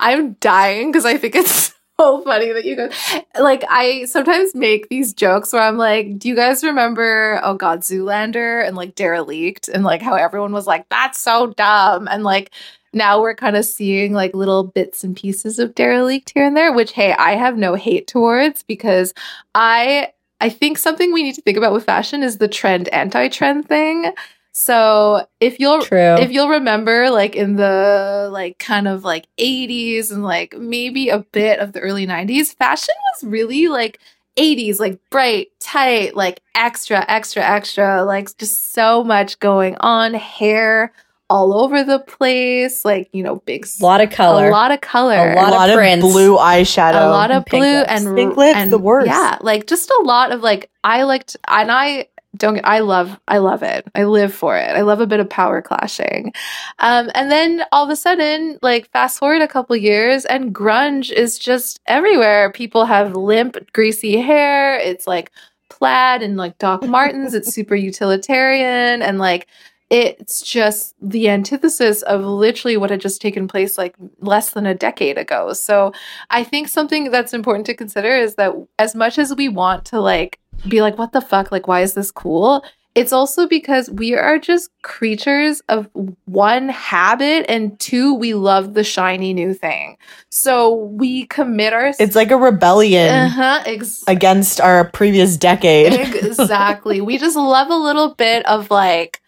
I'm 0.00 0.32
dying 0.34 0.90
because 0.90 1.04
I 1.04 1.16
think 1.16 1.34
it's 1.34 1.74
so 2.00 2.22
funny 2.22 2.52
that 2.52 2.64
you 2.64 2.76
guys 2.76 2.92
like 3.38 3.64
I 3.68 4.04
sometimes 4.04 4.54
make 4.54 4.88
these 4.88 5.12
jokes 5.12 5.52
where 5.52 5.62
I'm 5.62 5.76
like, 5.76 6.18
do 6.18 6.28
you 6.28 6.36
guys 6.36 6.62
remember 6.64 7.40
oh 7.42 7.54
god, 7.54 7.80
Zoolander 7.80 8.66
and 8.66 8.76
like 8.76 8.94
Derelict 8.94 9.68
and 9.68 9.84
like 9.84 10.02
how 10.02 10.14
everyone 10.14 10.52
was 10.52 10.66
like, 10.66 10.88
that's 10.88 11.18
so 11.18 11.48
dumb. 11.48 12.08
And 12.08 12.24
like 12.24 12.50
now 12.92 13.20
we're 13.20 13.34
kind 13.34 13.56
of 13.56 13.64
seeing 13.64 14.12
like 14.12 14.34
little 14.34 14.64
bits 14.64 15.04
and 15.04 15.16
pieces 15.16 15.58
of 15.58 15.74
Derelict 15.74 16.32
here 16.34 16.46
and 16.46 16.56
there, 16.56 16.72
which 16.72 16.92
hey, 16.92 17.12
I 17.12 17.32
have 17.32 17.56
no 17.56 17.74
hate 17.74 18.06
towards 18.06 18.62
because 18.62 19.12
I 19.54 20.12
I 20.40 20.48
think 20.50 20.78
something 20.78 21.12
we 21.12 21.22
need 21.24 21.34
to 21.34 21.42
think 21.42 21.58
about 21.58 21.72
with 21.72 21.84
fashion 21.84 22.22
is 22.22 22.38
the 22.38 22.48
trend 22.48 22.88
anti-trend 22.90 23.66
thing. 23.66 24.12
So 24.60 25.24
if 25.38 25.60
you'll 25.60 25.82
True. 25.82 26.16
if 26.16 26.32
you'll 26.32 26.48
remember 26.48 27.10
like 27.10 27.36
in 27.36 27.54
the 27.54 28.28
like 28.32 28.58
kind 28.58 28.88
of 28.88 29.04
like 29.04 29.28
80s 29.38 30.10
and 30.10 30.24
like 30.24 30.58
maybe 30.58 31.10
a 31.10 31.20
bit 31.20 31.60
of 31.60 31.74
the 31.74 31.78
early 31.78 32.08
90s, 32.08 32.56
fashion 32.56 32.96
was 33.14 33.30
really 33.30 33.68
like 33.68 34.00
80s, 34.36 34.80
like 34.80 34.98
bright, 35.10 35.50
tight, 35.60 36.16
like 36.16 36.40
extra, 36.56 37.04
extra, 37.06 37.40
extra, 37.40 38.02
like 38.02 38.36
just 38.36 38.72
so 38.72 39.04
much 39.04 39.38
going 39.38 39.76
on, 39.78 40.14
hair 40.14 40.92
all 41.30 41.54
over 41.62 41.84
the 41.84 42.00
place, 42.00 42.84
like 42.84 43.08
you 43.12 43.22
know, 43.22 43.36
big 43.36 43.64
a 43.64 43.84
lot 43.84 44.00
of 44.00 44.10
color, 44.10 44.48
a 44.48 44.50
lot 44.50 44.72
of 44.72 44.80
color, 44.80 45.34
a 45.34 45.36
lot, 45.36 45.50
a 45.50 45.52
lot 45.52 45.70
of, 45.70 45.78
of 45.78 46.00
blue 46.00 46.36
eyeshadow, 46.36 47.06
a 47.06 47.10
lot 47.10 47.30
of 47.30 47.44
blue 47.44 47.62
and 47.62 48.16
pink 48.16 48.36
lips, 48.36 48.56
and, 48.56 48.72
the 48.72 48.78
worst. 48.78 49.06
Yeah, 49.06 49.38
like 49.40 49.68
just 49.68 49.88
a 49.88 50.02
lot 50.02 50.32
of 50.32 50.40
like 50.40 50.68
I 50.82 51.04
liked, 51.04 51.36
and 51.46 51.70
I 51.70 52.08
don't 52.38 52.54
get, 52.54 52.66
I 52.66 52.80
love 52.80 53.18
I 53.28 53.38
love 53.38 53.62
it. 53.62 53.86
I 53.94 54.04
live 54.04 54.32
for 54.32 54.56
it. 54.56 54.70
I 54.70 54.82
love 54.82 55.00
a 55.00 55.06
bit 55.06 55.20
of 55.20 55.28
power 55.28 55.60
clashing. 55.60 56.32
Um, 56.78 57.10
and 57.14 57.30
then 57.30 57.64
all 57.72 57.84
of 57.84 57.90
a 57.90 57.96
sudden, 57.96 58.58
like 58.62 58.90
fast 58.90 59.18
forward 59.18 59.42
a 59.42 59.48
couple 59.48 59.76
years 59.76 60.24
and 60.24 60.54
grunge 60.54 61.12
is 61.12 61.38
just 61.38 61.80
everywhere. 61.86 62.52
People 62.52 62.84
have 62.84 63.14
limp, 63.16 63.56
greasy 63.72 64.18
hair. 64.18 64.78
It's 64.78 65.06
like 65.06 65.30
plaid 65.68 66.22
and 66.22 66.36
like 66.36 66.58
Doc 66.58 66.82
Martens. 66.86 67.34
it's 67.34 67.52
super 67.52 67.74
utilitarian 67.74 69.02
and 69.02 69.18
like 69.18 69.46
it's 69.90 70.42
just 70.42 70.94
the 71.00 71.30
antithesis 71.30 72.02
of 72.02 72.22
literally 72.22 72.76
what 72.76 72.90
had 72.90 73.00
just 73.00 73.22
taken 73.22 73.48
place 73.48 73.78
like 73.78 73.94
less 74.20 74.50
than 74.50 74.66
a 74.66 74.74
decade 74.74 75.16
ago. 75.16 75.54
So 75.54 75.92
I 76.28 76.44
think 76.44 76.68
something 76.68 77.10
that's 77.10 77.32
important 77.32 77.64
to 77.66 77.74
consider 77.74 78.14
is 78.14 78.34
that 78.34 78.54
as 78.78 78.94
much 78.94 79.18
as 79.18 79.34
we 79.34 79.48
want 79.48 79.86
to 79.86 80.00
like 80.00 80.38
be 80.66 80.80
like, 80.82 80.98
what 80.98 81.12
the 81.12 81.20
fuck? 81.20 81.52
Like, 81.52 81.68
why 81.68 81.82
is 81.82 81.94
this 81.94 82.10
cool? 82.10 82.64
it's 82.98 83.12
also 83.12 83.46
because 83.46 83.88
we 83.88 84.16
are 84.16 84.40
just 84.40 84.70
creatures 84.82 85.62
of 85.68 85.88
one 86.24 86.68
habit 86.68 87.46
and 87.48 87.78
two 87.78 88.12
we 88.12 88.34
love 88.34 88.74
the 88.74 88.82
shiny 88.82 89.32
new 89.32 89.54
thing. 89.54 89.96
So 90.30 90.74
we 90.74 91.26
commit 91.26 91.72
our 91.72 91.92
It's 92.00 92.16
like 92.16 92.32
a 92.32 92.36
rebellion 92.36 93.14
uh-huh, 93.14 93.62
ex- 93.66 94.02
against 94.08 94.60
our 94.60 94.90
previous 94.90 95.36
decade. 95.36 95.92
exactly. 96.24 97.00
we 97.00 97.18
just 97.18 97.36
love 97.36 97.70
a 97.70 97.76
little 97.76 98.14
bit 98.16 98.44
of 98.46 98.68
like 98.68 99.20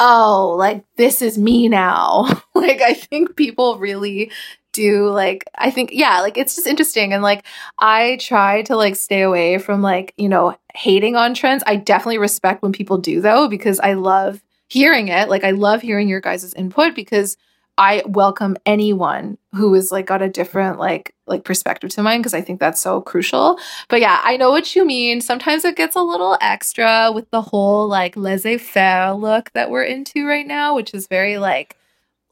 oh, 0.00 0.56
like 0.58 0.84
this 0.96 1.22
is 1.22 1.38
me 1.38 1.68
now. 1.68 2.26
like 2.56 2.80
I 2.82 2.94
think 2.94 3.36
people 3.36 3.78
really 3.78 4.32
do 4.72 5.08
like 5.08 5.44
I 5.56 5.70
think 5.70 5.90
yeah, 5.92 6.20
like 6.20 6.36
it's 6.36 6.54
just 6.54 6.66
interesting 6.66 7.12
and 7.12 7.22
like 7.22 7.44
I 7.78 8.16
try 8.20 8.62
to 8.62 8.76
like 8.76 8.96
stay 8.96 9.22
away 9.22 9.58
from 9.58 9.82
like, 9.82 10.14
you 10.16 10.28
know, 10.28 10.56
hating 10.74 11.16
on 11.16 11.34
trends. 11.34 11.62
I 11.66 11.76
definitely 11.76 12.18
respect 12.18 12.62
when 12.62 12.72
people 12.72 12.98
do 12.98 13.20
though 13.20 13.48
because 13.48 13.78
I 13.80 13.94
love 13.94 14.42
hearing 14.68 15.08
it. 15.08 15.28
Like 15.28 15.44
I 15.44 15.50
love 15.50 15.82
hearing 15.82 16.08
your 16.08 16.20
guys' 16.20 16.52
input 16.54 16.94
because 16.94 17.36
I 17.78 18.02
welcome 18.06 18.56
anyone 18.66 19.38
who 19.54 19.74
is 19.74 19.90
like 19.90 20.06
got 20.06 20.20
a 20.20 20.28
different 20.28 20.78
like 20.78 21.14
like 21.26 21.44
perspective 21.44 21.90
to 21.90 22.02
mine 22.02 22.20
because 22.20 22.34
I 22.34 22.42
think 22.42 22.60
that's 22.60 22.80
so 22.80 23.00
crucial. 23.00 23.58
But 23.88 24.00
yeah, 24.00 24.20
I 24.22 24.36
know 24.36 24.50
what 24.50 24.76
you 24.76 24.84
mean. 24.84 25.20
Sometimes 25.20 25.64
it 25.64 25.76
gets 25.76 25.96
a 25.96 26.02
little 26.02 26.36
extra 26.40 27.10
with 27.12 27.30
the 27.30 27.40
whole 27.40 27.88
like 27.88 28.16
laissez-faire 28.16 29.14
look 29.14 29.50
that 29.52 29.70
we're 29.70 29.84
into 29.84 30.26
right 30.26 30.46
now, 30.46 30.74
which 30.74 30.92
is 30.92 31.06
very 31.06 31.38
like 31.38 31.76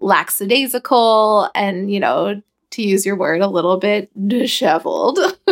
lackadaisical 0.01 1.51
and 1.55 1.93
you 1.93 2.01
know 2.01 2.41
to 2.71 2.83
use 2.83 3.05
your 3.05 3.17
word 3.17 3.41
a 3.41 3.49
little 3.49 3.79
bit 3.79 4.11
disheveled. 4.29 5.19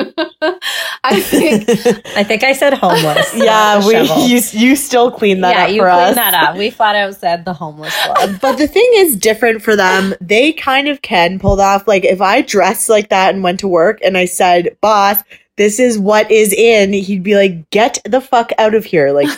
I 1.04 1.20
think 1.20 1.68
I 2.16 2.22
think 2.24 2.44
I 2.44 2.52
said 2.52 2.74
homeless. 2.74 3.32
yeah, 3.36 3.84
we 3.86 4.00
you, 4.26 4.40
you 4.52 4.76
still 4.76 5.10
clean 5.10 5.40
that 5.40 5.56
yeah, 5.56 5.64
up 5.64 5.70
you 5.70 5.80
for 5.80 5.88
cleaned 5.88 6.10
us. 6.10 6.14
that 6.14 6.34
up. 6.34 6.56
We 6.56 6.70
flat 6.70 6.96
out 6.96 7.14
said 7.16 7.44
the 7.44 7.52
homeless 7.52 7.94
club. 8.04 8.38
But 8.40 8.56
the 8.56 8.68
thing 8.68 8.88
is 8.94 9.16
different 9.16 9.62
for 9.62 9.74
them. 9.74 10.14
They 10.20 10.52
kind 10.52 10.88
of 10.88 11.02
can 11.02 11.38
pull 11.38 11.58
it 11.58 11.62
off. 11.62 11.88
Like 11.88 12.04
if 12.04 12.20
I 12.20 12.42
dressed 12.42 12.88
like 12.88 13.08
that 13.08 13.34
and 13.34 13.42
went 13.42 13.60
to 13.60 13.68
work 13.68 13.98
and 14.04 14.16
I 14.16 14.26
said, 14.26 14.76
"Boss, 14.80 15.22
this 15.56 15.80
is 15.80 15.98
what 15.98 16.30
is 16.30 16.52
in," 16.52 16.92
he'd 16.92 17.22
be 17.22 17.36
like, 17.36 17.68
"Get 17.70 17.98
the 18.04 18.20
fuck 18.20 18.52
out 18.58 18.74
of 18.74 18.84
here!" 18.84 19.12
Like 19.12 19.28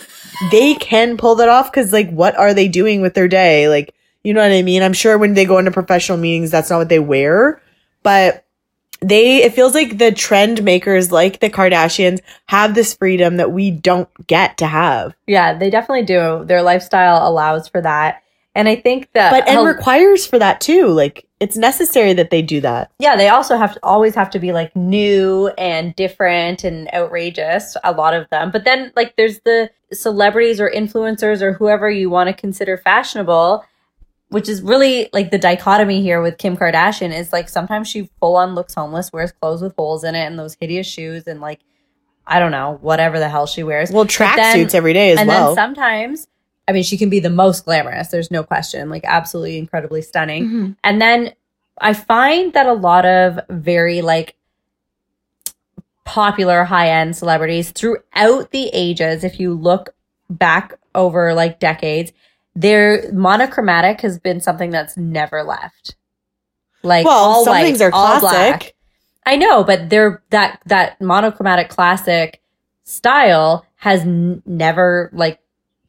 they 0.51 0.75
can 0.75 1.17
pull 1.17 1.35
that 1.37 1.49
off 1.49 1.71
because 1.71 1.93
like 1.93 2.11
what 2.11 2.37
are 2.37 2.53
they 2.53 2.69
doing 2.69 3.01
with 3.01 3.15
their 3.15 3.29
day? 3.29 3.69
Like 3.69 3.95
you 4.25 4.35
know 4.35 4.43
what 4.43 4.53
I 4.53 4.63
mean? 4.63 4.83
I'm 4.83 4.93
sure 4.93 5.17
when 5.19 5.35
they 5.35 5.45
go 5.45 5.59
into 5.59 5.71
professional 5.71 6.19
meetings, 6.19 6.51
that's 6.51 6.71
not 6.71 6.79
what 6.79 6.89
they 6.89 6.99
wear, 6.99 7.61
but 8.03 8.45
they 9.03 9.43
it 9.43 9.55
feels 9.55 9.75
like 9.75 9.97
the 9.97 10.13
trend 10.13 10.63
makers 10.63 11.11
like 11.11 11.41
the 11.41 11.49
Kardashians 11.49 12.21
have 12.47 12.75
this 12.75 12.93
freedom 12.95 13.39
that 13.39 13.51
we 13.51 13.71
don't 13.71 14.09
get 14.27 14.59
to 14.59 14.67
have. 14.67 15.15
yeah, 15.27 15.55
they 15.57 15.71
definitely 15.71 16.05
do. 16.05 16.45
Their 16.45 16.63
lifestyle 16.63 17.27
allows 17.27 17.67
for 17.69 17.81
that. 17.81 18.23
And 18.55 18.69
I 18.69 18.75
think 18.77 19.09
that 19.15 19.31
But 19.31 19.49
and 19.49 19.67
requires 19.67 20.27
for 20.27 20.39
that 20.39 20.61
too. 20.61 20.89
Like 20.89 21.25
it's 21.39 21.57
necessary 21.57 22.13
that 22.13 22.29
they 22.29 22.43
do 22.43 22.61
that. 22.61 22.91
yeah, 22.99 23.17
they 23.17 23.29
also 23.31 23.57
have 23.57 23.73
to 23.75 23.81
always 23.83 24.15
have 24.15 24.29
to 24.31 24.39
be 24.39 24.53
like 24.53 24.75
new 24.77 25.49
and 25.57 25.97
different 25.97 26.65
and 26.65 26.93
outrageous, 26.93 27.79
a 27.85 27.93
lot 27.93 28.13
of 28.13 28.29
them. 28.29 28.51
But 28.51 28.65
then 28.65 28.93
like 28.97 29.17
there's 29.17 29.39
the 29.47 29.71
celebrities 29.93 30.61
or 30.61 30.71
influencers 30.71 31.41
or 31.41 31.55
whoever 31.55 31.89
you 31.91 32.11
want 32.11 32.29
to 32.29 32.35
consider 32.35 32.77
fashionable, 32.77 33.65
which 34.31 34.49
is 34.49 34.63
really 34.63 35.09
like 35.13 35.31
the 35.31 35.39
dichotomy 35.39 36.01
here 36.03 36.23
with 36.23 36.39
Kim 36.39 36.57
Kardashian 36.57 37.13
is 37.17 37.33
like 37.33 37.49
sometimes 37.49 37.89
she 37.89 38.09
full 38.21 38.37
on 38.37 38.55
looks 38.55 38.75
homeless, 38.75 39.13
wears 39.13 39.33
clothes 39.33 39.61
with 39.63 39.75
holes 39.77 40.05
in 40.05 40.15
it 40.15 40.25
and 40.25 40.39
those 40.39 40.57
hideous 40.61 40.87
shoes 40.87 41.25
and 41.27 41.41
like 41.41 41.61
I 42.27 42.39
don't 42.39 42.53
know, 42.53 42.79
whatever 42.81 43.19
the 43.19 43.29
hell 43.29 43.47
she 43.47 43.65
wears. 43.65 43.91
Well, 43.91 44.05
tracksuits 44.07 44.75
every 44.75 44.93
day 44.93 45.13
as 45.13 45.19
and 45.19 45.29
well. 45.29 45.49
then 45.49 45.55
sometimes 45.57 46.29
I 46.69 46.73
mean 46.73 46.85
she 46.85 46.97
can 46.97 47.11
be 47.11 47.21
the 47.21 47.31
most 47.31 47.65
glamorous, 47.65 48.09
there's 48.09 48.31
no 48.31 48.43
question, 48.45 48.89
like 48.89 49.05
absolutely 49.05 49.59
incredibly 49.59 50.03
stunning. 50.03 50.49
Mhm. 50.49 50.77
And 50.85 51.03
then 51.03 51.35
I 51.81 51.93
find 51.95 52.53
that 52.53 52.67
a 52.67 52.73
lot 52.75 53.05
of 53.07 53.41
very 53.49 54.01
like 54.03 54.37
popular 56.05 56.65
high 56.65 56.91
end 56.91 57.17
celebrities 57.17 57.71
throughout 57.71 58.51
the 58.51 58.69
ages, 58.73 59.25
if 59.25 59.39
you 59.41 59.55
look 59.55 59.95
back 60.29 60.75
over 60.95 61.35
like 61.35 61.59
decades, 61.61 62.13
their 62.55 63.11
monochromatic 63.13 64.01
has 64.01 64.19
been 64.19 64.41
something 64.41 64.71
that's 64.71 64.97
never 64.97 65.43
left. 65.43 65.97
Like 66.83 67.07
well, 67.07 67.17
all 67.17 67.45
some 67.45 67.55
white, 67.55 67.65
things 67.65 67.81
are 67.81 67.93
all 67.93 68.21
classic. 68.21 68.61
black. 68.61 68.75
I 69.27 69.37
know, 69.37 69.65
but 69.65 69.91
they're 69.91 70.23
that 70.31 70.61
that 70.67 71.01
monochromatic 71.01 71.69
classic 71.69 72.41
style 72.85 73.67
has 73.77 74.01
n- 74.01 74.43
never 74.47 75.11
like 75.13 75.41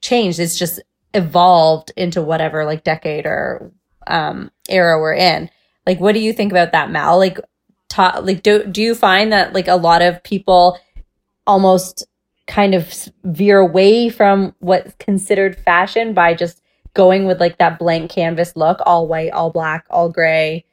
changed. 0.01 0.39
It's 0.39 0.57
just 0.57 0.81
evolved 1.13 1.91
into 1.97 2.21
whatever 2.21 2.65
like 2.65 2.83
decade 2.83 3.25
or 3.25 3.71
um 4.07 4.51
era 4.69 4.99
we're 4.99 5.13
in. 5.13 5.49
Like 5.87 5.99
what 5.99 6.13
do 6.13 6.19
you 6.19 6.33
think 6.33 6.51
about 6.51 6.73
that, 6.73 6.91
Mal? 6.91 7.17
Like 7.17 7.39
ta- 7.89 8.19
like 8.21 8.43
do 8.43 8.65
do 8.65 8.81
you 8.81 8.95
find 8.95 9.31
that 9.31 9.53
like 9.53 9.67
a 9.67 9.75
lot 9.75 10.01
of 10.01 10.21
people 10.23 10.77
almost 11.47 12.05
kind 12.51 12.75
of 12.75 13.07
veer 13.23 13.59
away 13.59 14.09
from 14.09 14.53
what's 14.59 14.93
considered 14.99 15.55
fashion 15.57 16.13
by 16.13 16.33
just 16.33 16.61
going 16.93 17.25
with 17.25 17.39
like 17.39 17.57
that 17.59 17.79
blank 17.79 18.11
canvas 18.11 18.57
look, 18.57 18.79
all 18.85 19.07
white, 19.07 19.31
all 19.31 19.49
black, 19.51 19.85
all 19.89 20.09
gray, 20.09 20.65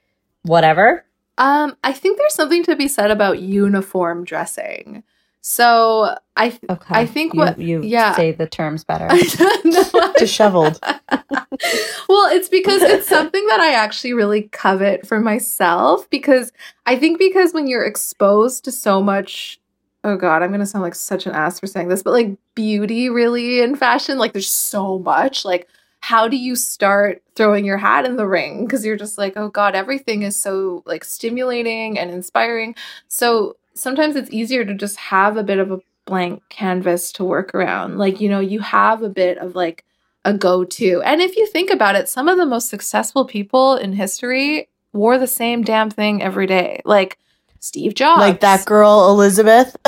whatever? 0.42 1.04
Um, 1.38 1.76
I 1.84 1.92
think 1.92 2.18
there's 2.18 2.34
something 2.34 2.64
to 2.64 2.74
be 2.74 2.88
said 2.88 3.12
about 3.12 3.38
uniform 3.40 4.24
dressing. 4.24 5.04
So 5.40 6.16
I, 6.36 6.48
th- 6.48 6.62
Okay. 6.68 6.94
I 6.94 7.06
think 7.06 7.32
what- 7.34 7.60
you 7.60 7.80
yeah. 7.84 8.16
say 8.16 8.32
the 8.32 8.48
terms 8.48 8.82
better. 8.82 9.08
No, 9.64 10.12
Disheveled. 10.18 10.80
well, 11.12 12.28
it's 12.34 12.48
because 12.48 12.82
it's 12.82 13.06
something 13.06 13.46
that 13.46 13.60
I 13.60 13.72
actually 13.74 14.14
really 14.14 14.42
covet 14.50 15.06
for 15.06 15.20
myself 15.20 16.10
because 16.10 16.50
I 16.86 16.96
think 16.96 17.20
because 17.20 17.52
when 17.52 17.68
you're 17.68 17.84
exposed 17.84 18.64
to 18.64 18.72
so 18.72 19.00
much 19.00 19.60
oh 20.04 20.16
god, 20.16 20.42
I'm 20.42 20.52
to 20.52 20.66
sound 20.66 20.82
like 20.82 20.94
such 20.94 21.26
an 21.26 21.32
ass 21.32 21.60
for 21.60 21.66
saying 21.66 21.88
this, 21.88 22.02
but 22.02 22.12
like 22.12 22.36
beauty 22.54 23.08
really 23.10 23.60
in 23.60 23.76
fashion, 23.76 24.18
like 24.18 24.32
there's 24.32 24.50
so 24.50 24.98
much 24.98 25.44
like 25.44 25.68
how 26.00 26.28
do 26.28 26.36
you 26.36 26.54
start 26.54 27.22
throwing 27.34 27.64
your 27.64 27.76
hat 27.76 28.04
in 28.04 28.16
the 28.16 28.26
ring 28.26 28.64
because 28.64 28.84
you're 28.84 28.96
just 28.96 29.18
like, 29.18 29.34
"Oh 29.36 29.48
god, 29.48 29.74
everything 29.74 30.22
is 30.22 30.40
so 30.40 30.82
like 30.86 31.04
stimulating 31.04 31.98
and 31.98 32.10
inspiring." 32.10 32.74
So 33.08 33.56
sometimes 33.74 34.16
it's 34.16 34.30
easier 34.30 34.64
to 34.64 34.74
just 34.74 34.96
have 34.96 35.36
a 35.36 35.42
bit 35.42 35.58
of 35.58 35.70
a 35.72 35.80
blank 36.04 36.42
canvas 36.48 37.12
to 37.12 37.24
work 37.24 37.54
around. 37.54 37.98
Like, 37.98 38.20
you 38.20 38.28
know, 38.28 38.40
you 38.40 38.60
have 38.60 39.02
a 39.02 39.08
bit 39.08 39.38
of 39.38 39.54
like 39.54 39.84
a 40.24 40.32
go 40.34 40.64
to. 40.64 41.02
And 41.02 41.20
if 41.20 41.36
you 41.36 41.46
think 41.46 41.70
about 41.70 41.96
it, 41.96 42.08
some 42.08 42.28
of 42.28 42.38
the 42.38 42.46
most 42.46 42.68
successful 42.68 43.24
people 43.24 43.76
in 43.76 43.92
history 43.92 44.68
wore 44.92 45.18
the 45.18 45.26
same 45.26 45.62
damn 45.62 45.90
thing 45.90 46.22
every 46.22 46.46
day. 46.46 46.80
Like 46.84 47.18
Steve 47.60 47.94
Jobs. 47.94 48.20
like 48.20 48.40
that 48.40 48.64
girl 48.64 49.10
Elizabeth. 49.10 49.76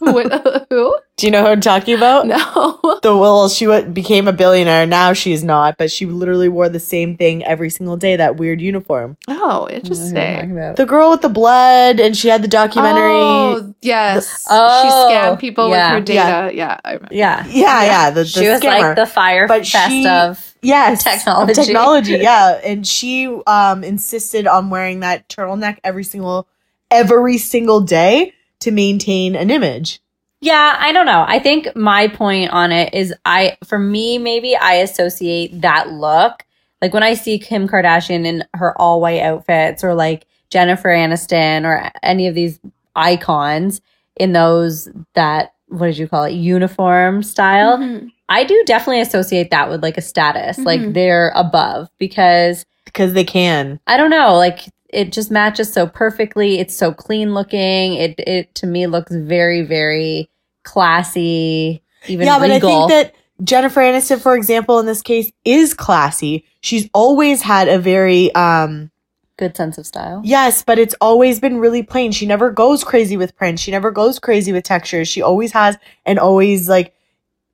Wh- 0.00 0.64
Who? 0.70 0.98
Do 1.16 1.26
you 1.26 1.32
know 1.32 1.42
who 1.42 1.48
I'm 1.48 1.60
talking 1.60 1.94
about? 1.96 2.26
No. 2.26 2.80
The 3.02 3.16
well, 3.16 3.48
she 3.48 3.64
w- 3.66 3.86
became 3.88 4.26
a 4.28 4.32
billionaire. 4.32 4.84
Now 4.86 5.12
she's 5.12 5.42
not, 5.44 5.76
but 5.78 5.90
she 5.90 6.04
literally 6.06 6.48
wore 6.48 6.68
the 6.68 6.80
same 6.80 7.16
thing 7.16 7.44
every 7.44 7.70
single 7.70 7.96
day. 7.96 8.16
That 8.16 8.36
weird 8.36 8.60
uniform. 8.60 9.16
Oh, 9.28 9.68
interesting. 9.70 10.54
The 10.54 10.84
girl 10.86 11.10
with 11.10 11.22
the 11.22 11.28
blood, 11.28 12.00
and 12.00 12.16
she 12.16 12.28
had 12.28 12.42
the 12.42 12.48
documentary. 12.48 13.02
Oh, 13.12 13.74
yes. 13.82 14.46
Oh, 14.50 14.82
she 14.82 15.14
scammed 15.14 15.38
people 15.38 15.68
yeah. 15.70 15.94
with 15.94 16.00
her 16.00 16.04
data. 16.04 16.54
Yeah. 16.54 16.80
I 16.84 16.92
remember. 16.94 17.14
yeah. 17.14 17.46
yeah, 17.48 17.82
yeah, 17.84 18.10
the, 18.10 18.20
the 18.22 18.26
She 18.26 18.48
was 18.48 18.60
scammer. 18.60 18.80
like 18.80 18.96
the 18.96 19.06
fire 19.06 19.46
But 19.46 19.66
fest 19.66 19.90
she- 19.92 20.06
of 20.08 20.54
yes, 20.62 21.04
technology. 21.04 21.52
of 21.52 21.56
technology, 21.66 22.12
yeah. 22.16 22.60
And 22.64 22.86
she 22.86 23.26
um 23.46 23.84
insisted 23.84 24.46
on 24.48 24.70
wearing 24.70 25.00
that 25.00 25.28
turtleneck 25.28 25.78
every 25.84 26.04
single 26.04 26.48
every 26.90 27.38
single 27.38 27.80
day 27.80 28.32
to 28.60 28.70
maintain 28.70 29.34
an 29.36 29.50
image. 29.50 30.00
Yeah, 30.40 30.76
I 30.78 30.92
don't 30.92 31.06
know. 31.06 31.24
I 31.26 31.38
think 31.40 31.74
my 31.74 32.08
point 32.08 32.50
on 32.50 32.70
it 32.72 32.94
is 32.94 33.12
I 33.24 33.56
for 33.64 33.78
me 33.78 34.18
maybe 34.18 34.56
I 34.56 34.74
associate 34.74 35.60
that 35.62 35.90
look 35.90 36.44
like 36.80 36.94
when 36.94 37.02
I 37.02 37.14
see 37.14 37.38
Kim 37.40 37.66
Kardashian 37.68 38.24
in 38.24 38.44
her 38.54 38.76
all 38.80 39.00
white 39.00 39.20
outfits 39.20 39.82
or 39.82 39.94
like 39.94 40.26
Jennifer 40.50 40.88
Aniston 40.90 41.64
or 41.64 41.90
any 42.04 42.28
of 42.28 42.34
these 42.36 42.60
icons 42.94 43.80
in 44.16 44.32
those 44.32 44.88
that 45.14 45.54
what 45.68 45.86
did 45.86 45.98
you 45.98 46.08
call 46.08 46.24
it 46.24 46.32
uniform 46.32 47.22
style. 47.22 47.78
Mhm. 47.78 48.10
I 48.28 48.44
do 48.44 48.62
definitely 48.66 49.00
associate 49.00 49.50
that 49.50 49.68
with 49.68 49.82
like 49.82 49.98
a 49.98 50.02
status, 50.02 50.58
like 50.58 50.80
Mhm. 50.80 50.94
they're 50.94 51.32
above 51.34 51.88
because 51.98 52.64
Because 52.84 53.12
they 53.12 53.24
can. 53.24 53.80
I 53.86 53.96
don't 53.96 54.10
know, 54.10 54.34
like 54.36 54.60
it 54.88 55.12
just 55.12 55.30
matches 55.30 55.72
so 55.72 55.86
perfectly. 55.86 56.58
It's 56.58 56.76
so 56.76 56.92
clean 56.92 57.34
looking. 57.34 57.94
It 57.94 58.14
it 58.18 58.54
to 58.56 58.66
me 58.66 58.86
looks 58.86 59.14
very 59.14 59.62
very 59.62 60.30
classy, 60.64 61.82
even 62.06 62.26
yeah, 62.26 62.38
but. 62.38 62.50
I 62.50 62.60
think 62.60 62.90
that 62.90 63.14
Jennifer 63.44 63.80
Aniston, 63.80 64.20
for 64.20 64.34
example, 64.34 64.78
in 64.80 64.86
this 64.86 65.02
case, 65.02 65.30
is 65.44 65.74
classy. 65.74 66.44
She's 66.60 66.88
always 66.92 67.42
had 67.42 67.68
a 67.68 67.78
very 67.78 68.34
um 68.34 68.90
good 69.36 69.56
sense 69.56 69.78
of 69.78 69.86
style. 69.86 70.20
yes, 70.24 70.62
but 70.62 70.78
it's 70.78 70.94
always 71.00 71.38
been 71.38 71.58
really 71.58 71.82
plain. 71.82 72.10
She 72.10 72.26
never 72.26 72.50
goes 72.50 72.82
crazy 72.82 73.16
with 73.16 73.36
prints. 73.36 73.62
She 73.62 73.70
never 73.70 73.90
goes 73.90 74.18
crazy 74.18 74.52
with 74.52 74.64
textures. 74.64 75.06
She 75.06 75.22
always 75.22 75.52
has 75.52 75.78
and 76.04 76.18
always 76.18 76.68
like 76.68 76.94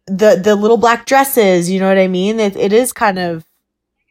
the 0.06 0.40
the 0.42 0.54
little 0.54 0.78
black 0.78 1.04
dresses. 1.06 1.70
You 1.70 1.80
know 1.80 1.88
what 1.88 1.98
I 1.98 2.08
mean? 2.08 2.40
It, 2.40 2.56
it 2.56 2.72
is 2.72 2.92
kind 2.92 3.18
of 3.18 3.44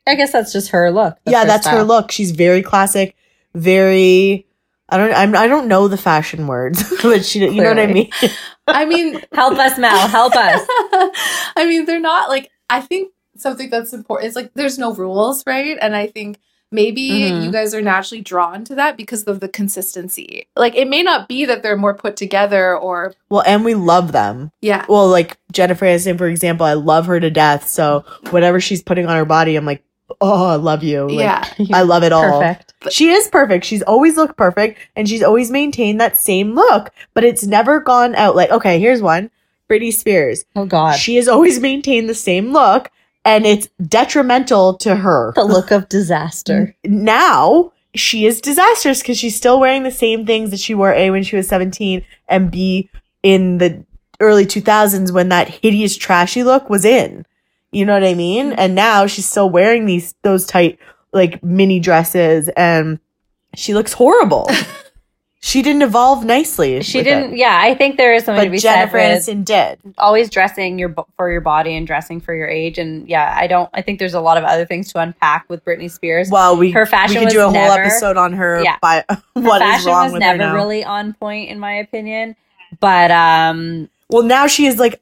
I 0.06 0.16
guess 0.16 0.32
that's 0.32 0.52
just 0.52 0.70
her 0.70 0.92
look. 0.92 1.18
yeah, 1.26 1.46
that's 1.46 1.68
her 1.68 1.84
look. 1.84 2.12
She's 2.12 2.32
very 2.32 2.62
classic, 2.62 3.16
very. 3.56 4.46
I 4.90 4.98
don't. 4.98 5.14
I'm, 5.14 5.36
I 5.36 5.48
don't 5.48 5.68
know 5.68 5.88
the 5.88 5.98
fashion 5.98 6.46
words, 6.48 6.84
but 7.04 7.24
she. 7.26 7.40
You 7.40 7.62
know 7.64 7.70
what 7.70 7.80
I 7.80 7.88
mean? 7.88 8.10
I 8.68 8.86
mean, 8.86 9.22
Help 9.34 9.58
us, 9.58 9.78
Mel. 9.80 10.08
Help 10.08 10.36
us. 10.36 10.66
I 11.56 11.66
mean, 11.68 11.86
they're 11.86 12.00
not 12.00 12.30
like 12.30 12.50
I 12.70 12.82
think 12.82 13.12
something 13.38 13.70
that's 13.70 13.94
important 13.94 14.30
is 14.30 14.36
like 14.36 14.52
there's 14.54 14.78
no 14.78 14.94
rules, 14.94 15.44
right? 15.48 15.78
And 15.82 15.96
I 15.96 16.08
think 16.08 16.40
maybe 16.72 17.10
Mhm. 17.10 17.44
you 17.46 17.52
guys 17.52 17.74
are 17.76 17.82
naturally 17.82 18.22
drawn 18.22 18.64
to 18.66 18.76
that 18.76 18.98
because 18.98 19.24
of 19.24 19.40
the 19.40 19.48
consistency. 19.48 20.48
Like 20.56 20.76
it 20.76 20.88
may 20.88 21.04
not 21.04 21.28
be 21.28 21.46
that 21.46 21.62
they're 21.64 21.78
more 21.78 21.94
put 21.94 22.16
together 22.16 22.76
or 22.78 23.14
Well, 23.30 23.44
and 23.46 23.64
we 23.66 23.76
love 23.76 24.12
them. 24.12 24.52
yeah. 24.62 24.86
Well, 24.90 25.08
like 25.08 25.38
Jennifer 25.52 25.86
Aniston, 25.86 26.18
for 26.18 26.28
example, 26.28 26.66
I 26.66 26.74
love 26.74 27.06
her 27.08 27.20
to 27.20 27.30
death. 27.30 27.68
So 27.68 28.06
whatever 28.32 28.60
she's 28.60 28.82
putting 28.84 29.06
on 29.08 29.16
her 29.16 29.26
body, 29.26 29.56
I'm 29.56 29.66
like, 29.66 29.84
oh, 30.22 30.48
I 30.48 30.56
love 30.56 30.84
you. 30.84 31.08
Like, 31.08 31.20
yeah. 31.58 31.66
I 31.78 31.82
love 31.84 32.04
it 32.04 32.12
all. 32.12 32.40
Perfect. 32.40 32.74
She 32.92 33.10
is 33.10 33.28
perfect. 33.28 33.66
She's 33.66 33.82
always 33.84 34.18
looked 34.18 34.38
perfect, 34.38 34.80
and 34.96 35.08
she's 35.08 35.24
always 35.24 35.52
maintained 35.52 36.02
that 36.02 36.18
same 36.18 36.54
look. 36.56 36.92
But 37.14 37.24
it's 37.24 37.44
never 37.46 37.80
gone 37.80 38.16
out 38.16 38.36
like, 38.36 38.52
okay, 38.52 38.80
here's 38.80 39.02
one: 39.02 39.30
Britney 39.70 39.94
Spears. 39.94 40.46
Oh 40.56 40.66
God. 40.66 40.98
She 40.98 41.16
has 41.16 41.28
always 41.28 41.60
maintained 41.70 42.10
the 42.10 42.16
same 42.16 42.52
look, 42.54 42.92
and 43.26 43.46
it's 43.46 43.70
detrimental 43.88 44.76
to 44.80 44.96
her. 44.96 45.32
the 45.36 45.44
look 45.44 45.72
of 45.72 45.90
disaster. 45.90 46.76
now 46.84 47.72
she 47.96 48.26
is 48.26 48.42
disastrous 48.42 49.02
because 49.02 49.18
she's 49.20 49.36
still 49.36 49.60
wearing 49.60 49.84
the 49.84 49.92
same 49.92 50.26
things 50.26 50.50
that 50.50 50.60
she 50.60 50.74
wore 50.74 50.94
a 50.94 51.12
when 51.12 51.22
she 51.24 51.36
was 51.36 51.48
17 51.48 52.04
and 52.28 52.50
b 52.50 52.90
in 53.22 53.60
the 53.60 53.86
early 54.20 54.46
2000s 54.48 55.12
when 55.12 55.30
that 55.30 55.48
hideous 55.48 55.96
trashy 55.96 56.42
look 56.44 56.72
was 56.72 56.86
in 56.86 57.24
you 57.74 57.86
know 57.86 57.94
what 57.94 58.04
i 58.04 58.14
mean 58.14 58.54
and 58.54 58.76
now 58.76 59.06
she's 59.08 59.28
still 59.28 59.50
wearing 59.50 59.86
these 59.86 60.14
those 60.22 60.46
tight 60.46 60.80
like 61.12 61.44
mini 61.44 61.80
dresses 61.80 62.50
and 62.56 63.00
she 63.56 63.74
looks 63.74 63.94
horrible 63.94 64.48
she 65.42 65.62
didn't 65.62 65.82
evolve 65.82 66.24
nicely 66.24 66.82
She 66.82 67.04
didn't. 67.04 67.34
it. 67.34 67.38
Yeah, 67.38 67.60
I 67.62 67.76
think 67.76 67.98
there 67.98 68.14
is 68.14 68.24
something 68.24 68.46
to 68.46 68.50
be 68.50 68.58
jennifer 68.58 68.98
said 68.98 69.16
with 69.16 69.28
aniston 69.28 69.44
did 69.46 69.80
always 69.98 70.30
dressing 70.30 70.80
your 70.80 70.96
for 71.18 71.30
your 71.30 71.42
body 71.42 71.76
and 71.76 71.86
dressing 71.86 72.22
for 72.22 72.34
your 72.34 72.48
age. 72.48 72.78
And 72.78 73.08
yeah, 73.10 73.36
I 73.38 73.46
don't. 73.48 73.70
I 73.74 73.82
think 73.82 74.00
there's 74.00 74.14
a 74.14 74.22
lot 74.22 74.38
of 74.38 74.46
other 74.46 74.66
things 74.66 74.92
to 74.94 75.00
unpack 75.00 75.46
with 75.50 75.64
Britney 75.66 75.92
Spears. 75.92 76.30
well 76.32 76.56
we 76.58 76.72
Her 76.72 76.86
fashion 76.86 77.20
we 77.20 77.26
could 77.26 77.34
do 77.34 77.40
a 77.42 77.44
whole 77.44 77.52
never- 77.54 77.82
episode 77.84 78.16
on 78.18 78.32
her 78.34 78.64
Yeah. 78.64 78.78
by 78.82 79.04
Her 79.10 79.18
what 79.34 79.62
is 79.62 79.68
fashion 79.70 79.88
wrong 79.92 80.04
was 80.06 80.14
with 80.14 80.24
her 80.24 80.38
never 80.38 80.38
now. 80.50 80.56
really 80.56 80.84
on 80.86 81.14
point, 81.14 81.50
in 81.50 81.60
my 81.60 81.74
opinion. 81.74 82.36
But 82.80 83.12
um, 83.12 83.90
Well, 84.10 84.24
now 84.24 84.48
she 84.48 84.66
is 84.66 84.80
like 84.80 85.02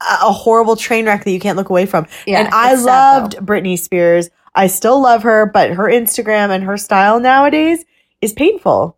a 0.00 0.32
horrible 0.32 0.76
train 0.76 1.06
wreck 1.06 1.24
that 1.24 1.30
you 1.30 1.40
can't 1.40 1.56
look 1.56 1.70
away 1.70 1.86
from. 1.86 2.06
yeah, 2.26 2.40
and 2.40 2.48
I 2.48 2.74
sad, 2.74 2.84
loved 2.84 3.32
though. 3.36 3.40
Britney 3.40 3.78
Spears. 3.78 4.30
I 4.54 4.68
still 4.68 5.00
love 5.02 5.22
her, 5.24 5.46
but 5.46 5.70
her 5.72 5.84
Instagram 5.84 6.50
and 6.50 6.64
her 6.64 6.76
style 6.78 7.20
nowadays 7.20 7.84
is 8.22 8.32
painful. 8.32 8.96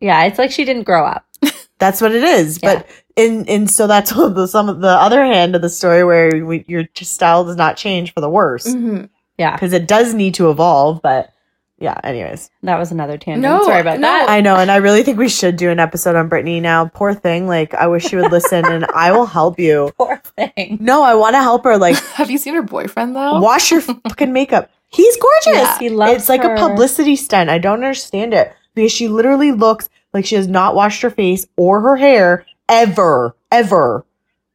Yeah, 0.00 0.24
it's 0.24 0.38
like 0.38 0.50
she 0.50 0.64
didn't 0.64 0.82
grow 0.84 1.04
up. 1.06 1.24
That's 1.78 2.00
what 2.00 2.12
it 2.12 2.24
is. 2.24 2.58
Yeah. 2.62 2.74
But 2.76 2.86
in 3.16 3.48
and 3.48 3.70
so 3.70 3.86
that's 3.86 4.10
the 4.14 4.46
some 4.46 4.68
of 4.68 4.80
the 4.80 4.88
other 4.88 5.24
hand 5.24 5.54
of 5.56 5.62
the 5.62 5.70
story 5.70 6.04
where 6.04 6.44
we, 6.44 6.64
your 6.68 6.84
style 6.96 7.44
does 7.44 7.56
not 7.56 7.76
change 7.76 8.12
for 8.12 8.20
the 8.20 8.28
worse 8.28 8.66
Mhm. 8.66 9.08
Yeah, 9.38 9.52
because 9.54 9.72
it 9.72 9.86
does 9.88 10.12
need 10.14 10.34
to 10.34 10.50
evolve. 10.50 11.00
But 11.02 11.30
yeah, 11.78 12.00
anyways, 12.02 12.50
that 12.62 12.78
was 12.78 12.90
another 12.90 13.18
tangent. 13.18 13.42
No, 13.42 13.62
Sorry 13.64 13.80
about 13.82 14.00
no. 14.00 14.08
that. 14.08 14.30
I 14.30 14.40
know, 14.40 14.56
and 14.56 14.70
I 14.70 14.76
really 14.76 15.02
think 15.02 15.18
we 15.18 15.28
should 15.28 15.56
do 15.56 15.68
an 15.70 15.78
episode 15.78 16.16
on 16.16 16.30
Britney 16.30 16.62
now. 16.62 16.86
Poor 16.86 17.12
thing, 17.12 17.46
like 17.46 17.74
I 17.74 17.86
wish 17.88 18.04
she 18.08 18.16
would 18.16 18.32
listen, 18.32 18.64
and 18.64 18.84
I 18.94 19.12
will 19.12 19.26
help 19.26 19.58
you. 19.58 19.92
Poor 19.98 20.16
thing. 20.16 20.78
No, 20.80 21.02
I 21.02 21.14
want 21.14 21.34
to 21.34 21.40
help 21.42 21.64
her. 21.64 21.76
Like 21.76 21.96
Have 22.14 22.30
you 22.30 22.38
seen 22.38 22.54
her 22.54 22.62
boyfriend 22.62 23.14
though? 23.14 23.40
wash 23.40 23.70
your 23.70 23.82
fucking 23.82 24.32
makeup. 24.32 24.70
He's 24.88 25.16
gorgeous. 25.16 25.62
Yeah. 25.62 25.78
He 25.78 25.88
loves 25.90 26.12
it's 26.14 26.28
like 26.28 26.42
her. 26.42 26.54
a 26.54 26.58
publicity 26.58 27.16
stunt. 27.16 27.50
I 27.50 27.58
don't 27.58 27.74
understand 27.84 28.32
it 28.32 28.54
because 28.74 28.92
she 28.92 29.08
literally 29.08 29.52
looks 29.52 29.90
like 30.14 30.24
she 30.24 30.36
has 30.36 30.48
not 30.48 30.74
washed 30.74 31.02
her 31.02 31.10
face 31.10 31.46
or 31.56 31.80
her 31.82 31.96
hair 31.96 32.46
ever, 32.68 33.36
ever, 33.52 34.06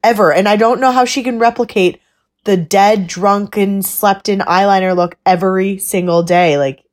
ever. 0.03 0.33
And 0.33 0.47
I 0.47 0.55
don't 0.55 0.79
know 0.81 0.91
how 0.91 1.05
she 1.05 1.21
can 1.21 1.37
replicate 1.37 2.01
the 2.45 2.57
dead, 2.57 3.05
drunken, 3.05 3.83
slept 3.83 4.27
in 4.27 4.39
eyeliner 4.39 4.95
look 4.95 5.17
every 5.25 5.77
single 5.77 6.23
day. 6.23 6.57
Like, 6.57 6.83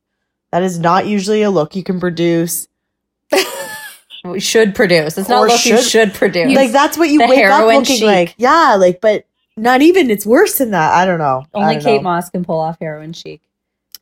that 0.51 0.63
is 0.63 0.79
not 0.79 1.05
usually 1.07 1.41
a 1.43 1.49
look 1.51 1.75
you 1.75 1.83
can 1.83 1.99
produce. 1.99 2.67
We 4.25 4.41
should 4.41 4.75
produce. 4.75 5.17
It's 5.17 5.29
not 5.29 5.41
look 5.47 5.51
you 5.65 5.77
should- 5.77 5.83
should 5.85 6.13
produce. 6.13 6.53
like, 6.53 6.71
that's 6.73 6.97
what 6.97 7.07
you 7.09 7.19
the 7.19 7.27
wake 7.27 7.39
up 7.45 7.51
heroin 7.61 7.77
looking 7.77 7.95
chic. 7.97 8.05
like. 8.05 8.35
Yeah, 8.37 8.75
like, 8.77 8.99
but 8.99 9.25
not 9.55 9.81
even. 9.81 10.11
It's 10.11 10.25
worse 10.25 10.57
than 10.57 10.71
that. 10.71 10.93
I 10.93 11.05
don't 11.05 11.19
know. 11.19 11.45
Only 11.53 11.75
don't 11.75 11.83
Kate 11.83 11.95
know. 11.97 12.01
Moss 12.09 12.29
can 12.29 12.43
pull 12.43 12.59
off 12.59 12.77
heroin 12.81 13.13
chic. 13.13 13.39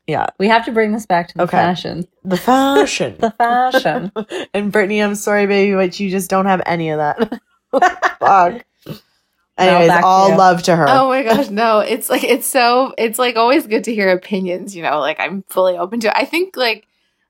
Yeah. 0.08 0.26
We 0.38 0.48
have 0.48 0.64
to 0.64 0.72
bring 0.72 0.90
this 0.92 1.06
back 1.06 1.28
to 1.28 1.34
the 1.36 1.44
Okay. 1.44 1.52
fashion. 1.56 2.08
The 2.24 2.36
fashion. 2.36 3.14
The 3.20 3.30
fashion. 3.30 4.10
and 4.54 4.72
Britney, 4.72 5.04
I'm 5.04 5.14
sorry, 5.14 5.46
baby, 5.46 5.74
but 5.74 6.00
you 6.00 6.10
just 6.10 6.28
don't 6.28 6.46
have 6.46 6.62
any 6.66 6.90
of 6.90 6.98
that. 6.98 7.40
Fuck. 8.18 8.64
Anyways, 9.58 9.90
all 10.02 10.34
love 10.34 10.62
to 10.64 10.76
her. 10.76 10.88
Oh 10.88 11.08
my 11.08 11.22
gosh, 11.22 11.48
no. 11.50 11.80
It's 11.80 12.08
like 12.08 12.24
it's 12.24 12.46
so 12.46 12.94
it's 12.98 13.18
like 13.18 13.36
always 13.36 13.66
good 13.66 13.84
to 13.84 13.94
hear 13.94 14.10
opinions, 14.10 14.74
you 14.76 14.82
know, 14.82 15.00
like 15.00 15.18
I'm 15.20 15.42
fully 15.48 15.76
open 15.76 16.00
to 16.00 16.08
it. 16.08 16.14
I 16.16 16.24
think 16.24 16.56
like 16.56 16.86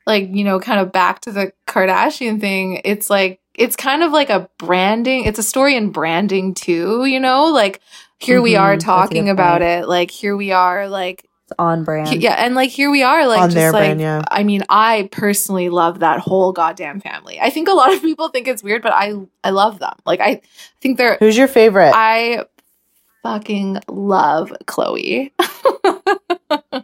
like, 0.07 0.29
you 0.31 0.45
know, 0.45 0.59
kind 0.59 0.81
of 0.81 0.93
back 0.93 1.21
to 1.23 1.33
the 1.33 1.53
Kardashian 1.67 2.41
thing, 2.41 2.81
it's 2.85 3.11
like 3.11 3.41
it's 3.55 3.77
kind 3.77 4.03
of 4.03 4.13
like 4.13 4.31
a 4.31 4.49
branding, 4.59 5.25
it's 5.25 5.39
a 5.39 5.43
story 5.43 5.77
in 5.77 5.91
branding 5.91 6.55
too, 6.55 7.05
you 7.05 7.21
know? 7.21 7.47
Like 7.47 7.81
here 8.19 8.41
we 8.41 8.55
Mhm, 8.55 8.59
are 8.61 8.77
talking 8.77 9.29
about 9.29 9.61
point. 9.61 9.71
it. 9.85 9.89
Like 9.89 10.11
here 10.11 10.37
we 10.37 10.53
are 10.53 10.89
like 10.89 11.28
on 11.59 11.85
brand. 11.85 12.23
yeah, 12.23 12.35
and 12.45 12.55
like 12.55 12.71
here 12.71 12.91
we 12.91 13.03
are 13.03 13.27
like 13.27 13.41
On 13.41 13.49
just 13.49 13.57
their 13.57 13.73
like 13.73 13.81
brand, 13.81 14.01
yeah. 14.01 14.23
I 14.31 14.43
mean, 14.43 14.63
I 14.69 15.09
personally 15.13 15.69
love 15.69 16.01
that 16.01 16.21
whole 16.21 16.53
goddamn 16.53 17.01
family. 17.01 17.39
I 17.41 17.51
think 17.51 17.69
a 17.69 17.73
lot 17.73 17.93
of 17.93 18.01
people 18.03 18.29
think 18.29 18.49
it's 18.49 18.63
weird, 18.63 18.83
but 18.83 18.93
I 18.95 19.15
I 19.45 19.51
love 19.51 19.79
them. 19.79 19.95
Like 20.05 20.21
I 20.21 20.41
think 20.81 20.99
they're 20.99 21.17
Who's 21.19 21.37
your 21.37 21.49
favorite? 21.49 21.93
I 21.95 22.45
fucking 23.23 23.79
love 23.89 24.53
Khloe. 24.67 25.33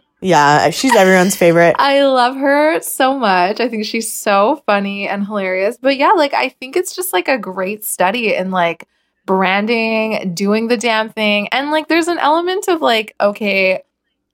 yeah, 0.21 0.69
she's 0.69 0.95
everyone's 0.95 1.35
favorite. 1.35 1.75
I 1.79 2.03
love 2.03 2.35
her 2.35 2.81
so 2.81 3.17
much. 3.17 3.59
I 3.59 3.69
think 3.69 3.85
she's 3.85 4.11
so 4.11 4.61
funny 4.65 5.07
and 5.07 5.25
hilarious. 5.25 5.77
But 5.79 5.97
yeah, 5.97 6.11
like 6.11 6.33
I 6.33 6.49
think 6.49 6.75
it's 6.75 6.95
just 6.95 7.13
like 7.13 7.27
a 7.27 7.37
great 7.37 7.83
study 7.83 8.35
in 8.35 8.51
like 8.51 8.87
branding, 9.25 10.33
doing 10.33 10.67
the 10.67 10.77
damn 10.77 11.09
thing. 11.09 11.47
And 11.51 11.71
like 11.71 11.87
there's 11.87 12.07
an 12.07 12.19
element 12.19 12.67
of 12.67 12.81
like, 12.81 13.15
okay, 13.19 13.81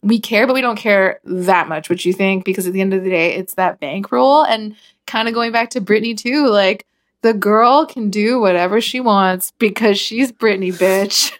we 0.04 0.20
care, 0.20 0.48
but 0.48 0.54
we 0.54 0.62
don't 0.62 0.78
care 0.78 1.20
that 1.26 1.68
much 1.70 1.90
what 1.90 2.04
you 2.06 2.14
think 2.14 2.44
because 2.46 2.66
at 2.68 2.74
the 2.74 2.82
end 2.82 2.94
of 2.94 3.04
the 3.04 3.10
day, 3.10 3.36
it's 3.36 3.54
that 3.56 3.80
bankroll. 3.80 4.44
And 4.44 4.76
kind 5.08 5.28
of 5.28 5.34
going 5.34 5.52
back 5.52 5.70
to 5.72 5.82
Britney 5.82 6.18
too, 6.18 6.48
like 6.48 6.86
the 7.22 7.34
girl 7.36 7.86
can 7.86 8.10
do 8.10 8.40
whatever 8.40 8.82
she 8.82 9.00
wants 9.00 9.54
because 9.60 10.00
she's 10.00 10.32
Britney, 10.32 10.74
bitch. 10.74 11.32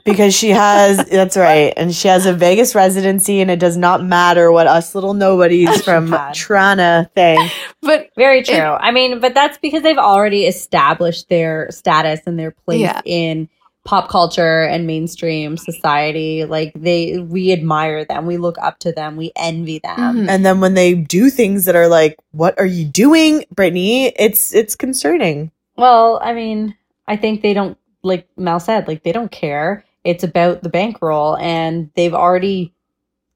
because 0.04 0.34
she 0.34 0.50
has, 0.50 1.04
that's 1.08 1.36
right. 1.36 1.72
And 1.76 1.94
she 1.94 2.08
has 2.08 2.26
a 2.26 2.32
Vegas 2.32 2.74
residency, 2.74 3.40
and 3.40 3.48
it 3.48 3.60
does 3.60 3.76
not 3.76 4.02
matter 4.02 4.50
what 4.50 4.66
us 4.66 4.92
little 4.92 5.14
nobodies 5.14 5.82
from 5.84 6.08
Trana 6.08 7.08
think. 7.12 7.52
but 7.80 8.10
Very 8.16 8.42
true. 8.42 8.56
I 8.56 8.90
mean, 8.90 9.20
but 9.20 9.34
that's 9.34 9.56
because 9.58 9.84
they've 9.84 9.96
already 9.96 10.46
established 10.46 11.28
their 11.28 11.70
status 11.70 12.20
and 12.26 12.36
their 12.36 12.50
place 12.50 12.80
Yeah. 12.80 13.00
in 13.04 13.48
pop 13.84 14.08
culture 14.08 14.62
and 14.62 14.86
mainstream 14.86 15.56
society. 15.56 16.44
Like 16.44 16.72
they 16.74 17.18
we 17.18 17.52
admire 17.52 18.04
them. 18.04 18.26
We 18.26 18.38
look 18.38 18.56
up 18.58 18.78
to 18.80 18.92
them. 18.92 19.16
We 19.16 19.30
envy 19.36 19.78
them. 19.78 19.98
Mhm. 19.98 20.28
And 20.28 20.44
then 20.44 20.60
when 20.60 20.74
they 20.74 20.94
do 20.94 21.30
things 21.30 21.66
that 21.66 21.76
are 21.76 21.88
like, 21.88 22.16
"What 22.32 22.58
are 22.58 22.66
you 22.66 22.84
doing, 22.84 23.44
Britney?" 23.54 24.12
It's 24.16 24.54
it's 24.54 24.74
concerning. 24.74 25.50
Well, 25.76 26.18
I 26.22 26.32
mean, 26.32 26.74
I 27.06 27.16
think 27.16 27.42
they 27.42 27.52
don't 27.54 27.76
like 28.02 28.26
Mel 28.36 28.60
said, 28.60 28.88
like 28.88 29.02
they 29.02 29.12
don't 29.12 29.30
care. 29.30 29.84
It's 30.04 30.24
about 30.24 30.62
the 30.62 30.68
bankroll 30.68 31.36
and 31.38 31.90
they've 31.96 32.14
already 32.14 32.72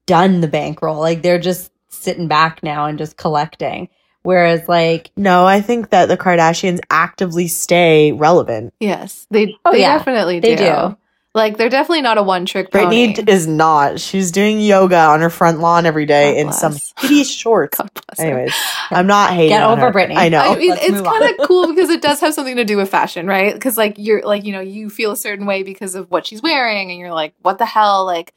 done 0.05 0.41
the 0.41 0.47
bankroll. 0.47 0.99
Like 0.99 1.21
they're 1.21 1.39
just 1.39 1.71
sitting 1.89 2.27
back 2.27 2.63
now 2.63 2.85
and 2.85 2.97
just 2.97 3.17
collecting. 3.17 3.89
Whereas 4.23 4.67
like 4.67 5.11
No, 5.15 5.45
I 5.45 5.61
think 5.61 5.89
that 5.91 6.07
the 6.07 6.17
Kardashians 6.17 6.79
actively 6.89 7.47
stay 7.47 8.11
relevant. 8.11 8.73
yes, 8.79 9.27
they, 9.31 9.55
Oh, 9.65 9.71
they 9.71 9.81
yeah. 9.81 9.97
definitely 9.97 10.39
They 10.39 10.55
do. 10.55 10.63
do. 10.65 10.97
Like 11.35 11.57
they're 11.57 11.69
definitely 11.69 12.01
not 12.01 12.17
a 12.17 12.23
one 12.23 12.47
trick 12.47 12.71
Britney 12.71 13.15
pony. 13.15 13.31
is 13.31 13.45
not. 13.47 13.99
She's 13.99 14.31
doing 14.31 14.59
yoga 14.59 14.97
on 14.97 15.21
her 15.21 15.29
front 15.29 15.59
lawn 15.59 15.85
every 15.85 16.07
day 16.07 16.33
God 16.33 16.39
in 16.47 16.51
some 16.53 16.71
bless. 16.71 16.93
hideous 16.99 17.29
shorts. 17.31 17.77
God 17.77 17.89
bless 17.93 18.19
her. 18.19 18.25
Anyways, 18.33 18.53
I'm 18.89 19.05
not 19.05 19.29
hating. 19.31 19.49
Get 19.49 19.61
on 19.61 19.77
over 19.77 19.91
her. 19.91 19.93
Britney. 19.93 20.15
I 20.17 20.27
know. 20.29 20.39
I 20.41 20.55
mean, 20.57 20.73
it's 20.75 21.01
kind 21.01 21.39
of 21.39 21.47
cool 21.47 21.67
because 21.67 21.91
it 21.91 22.01
does 22.07 22.19
have 22.21 22.33
something 22.33 22.55
to 22.55 22.65
do 22.65 22.77
with 22.77 22.89
fashion, 22.89 23.27
right? 23.27 23.53
Because 23.53 23.77
like 23.77 23.93
you're 23.99 24.23
like 24.23 24.43
you 24.43 24.51
know 24.51 24.59
you 24.59 24.89
feel 24.89 25.11
a 25.11 25.15
certain 25.17 25.45
way 25.45 25.61
because 25.61 25.93
of 25.93 26.09
what 26.09 26.25
she's 26.25 26.41
wearing, 26.41 26.89
and 26.89 26.99
you're 26.99 27.13
like, 27.13 27.35
what 27.43 27.59
the 27.59 27.65
hell? 27.65 28.05
Like, 28.07 28.33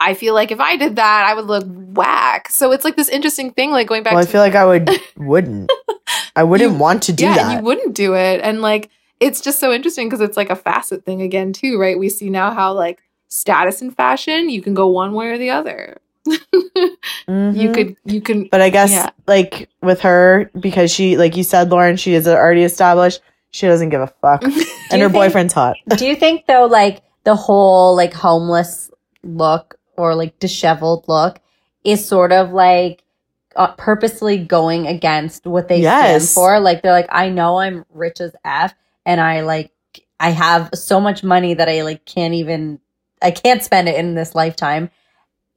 I 0.00 0.14
feel 0.14 0.32
like 0.34 0.50
if 0.52 0.60
I 0.60 0.76
did 0.76 0.96
that, 0.96 1.24
I 1.26 1.34
would 1.34 1.46
look 1.46 1.64
whack. 1.68 2.48
So 2.50 2.70
it's 2.72 2.84
like 2.84 2.96
this 2.96 3.08
interesting 3.08 3.50
thing, 3.52 3.70
like 3.72 3.88
going 3.88 4.02
back 4.02 4.14
well, 4.14 4.22
I 4.22 4.26
feel 4.26 4.40
like 4.40 4.54
I 4.54 4.64
would 4.64 4.88
wouldn't. 5.16 5.70
I 6.36 6.42
wouldn't 6.44 6.72
You- 6.72 6.78
want 6.78 7.02
to 7.04 7.12
do 7.12 7.24
yeah, 7.24 7.34
that. 7.34 7.46
and 7.46 7.58
you 7.60 7.64
wouldn't 7.64 7.94
do 7.94 8.14
it, 8.14 8.40
and 8.42 8.62
like 8.62 8.90
it's 9.20 9.40
just 9.40 9.58
so 9.58 9.72
interesting 9.72 10.06
because 10.08 10.20
it's 10.20 10.36
like 10.36 10.50
a 10.50 10.56
facet 10.56 11.04
thing 11.04 11.20
again 11.22 11.52
too, 11.52 11.78
right? 11.80 11.98
We 11.98 12.08
see 12.08 12.30
now 12.30 12.52
how 12.52 12.72
like 12.72 13.02
status 13.28 13.82
and 13.82 13.94
fashion, 13.96 14.48
you 14.48 14.62
can 14.62 14.74
go 14.74 14.86
one 14.86 15.12
way 15.12 15.28
or 15.30 15.38
the 15.38 15.50
other. 15.50 15.98
You 17.26 17.68
Mhm. 17.70 17.74
could 17.74 17.96
you 18.04 18.20
can 18.20 18.48
But 18.50 18.60
I 18.60 18.70
guess 18.70 18.90
Yeah. 18.90 19.10
like 19.26 19.68
with 19.82 20.00
her, 20.00 20.50
because 20.58 20.90
she, 20.90 21.16
like 21.16 21.36
you 21.36 21.42
said, 21.44 21.70
Lauren, 21.70 21.96
she 21.96 22.14
is 22.14 22.26
already 22.28 22.62
established. 22.62 23.20
She 23.50 23.66
doesn't 23.66 23.88
give 23.90 24.00
a 24.00 24.06
fuck, 24.20 24.42
and 24.44 24.52
her 24.54 25.08
think- 25.08 25.12
boyfriend's 25.12 25.52
hot. 25.54 25.76
Do 25.96 26.06
you 26.06 26.14
think 26.16 26.46
though, 26.46 26.66
like 26.66 27.02
the 27.24 27.34
whole 27.34 27.96
like 27.96 28.14
homeless 28.14 28.90
look 29.24 29.77
or 29.98 30.14
like 30.14 30.38
disheveled 30.38 31.04
look 31.08 31.40
is 31.84 32.06
sort 32.06 32.32
of 32.32 32.52
like 32.52 33.02
uh, 33.56 33.72
purposely 33.72 34.38
going 34.38 34.86
against 34.86 35.46
what 35.46 35.68
they 35.68 35.82
Yes. 35.82 36.22
stand 36.22 36.30
for? 36.30 36.60
Like 36.60 36.82
they're 36.82 36.92
like, 36.92 37.08
I 37.10 37.28
know 37.28 37.58
I'm 37.58 37.84
rich 37.92 38.20
as 38.20 38.34
f, 38.44 38.74
and 39.04 39.20
I 39.20 39.40
like 39.42 39.72
I 40.20 40.30
have 40.30 40.70
so 40.74 41.00
much 41.00 41.22
money 41.22 41.54
that 41.54 41.68
I 41.68 41.82
like 41.82 42.04
can't 42.04 42.34
even 42.34 42.80
I 43.20 43.30
can't 43.32 43.62
spend 43.62 43.88
it 43.88 43.96
in 43.96 44.14
this 44.14 44.34
lifetime, 44.34 44.90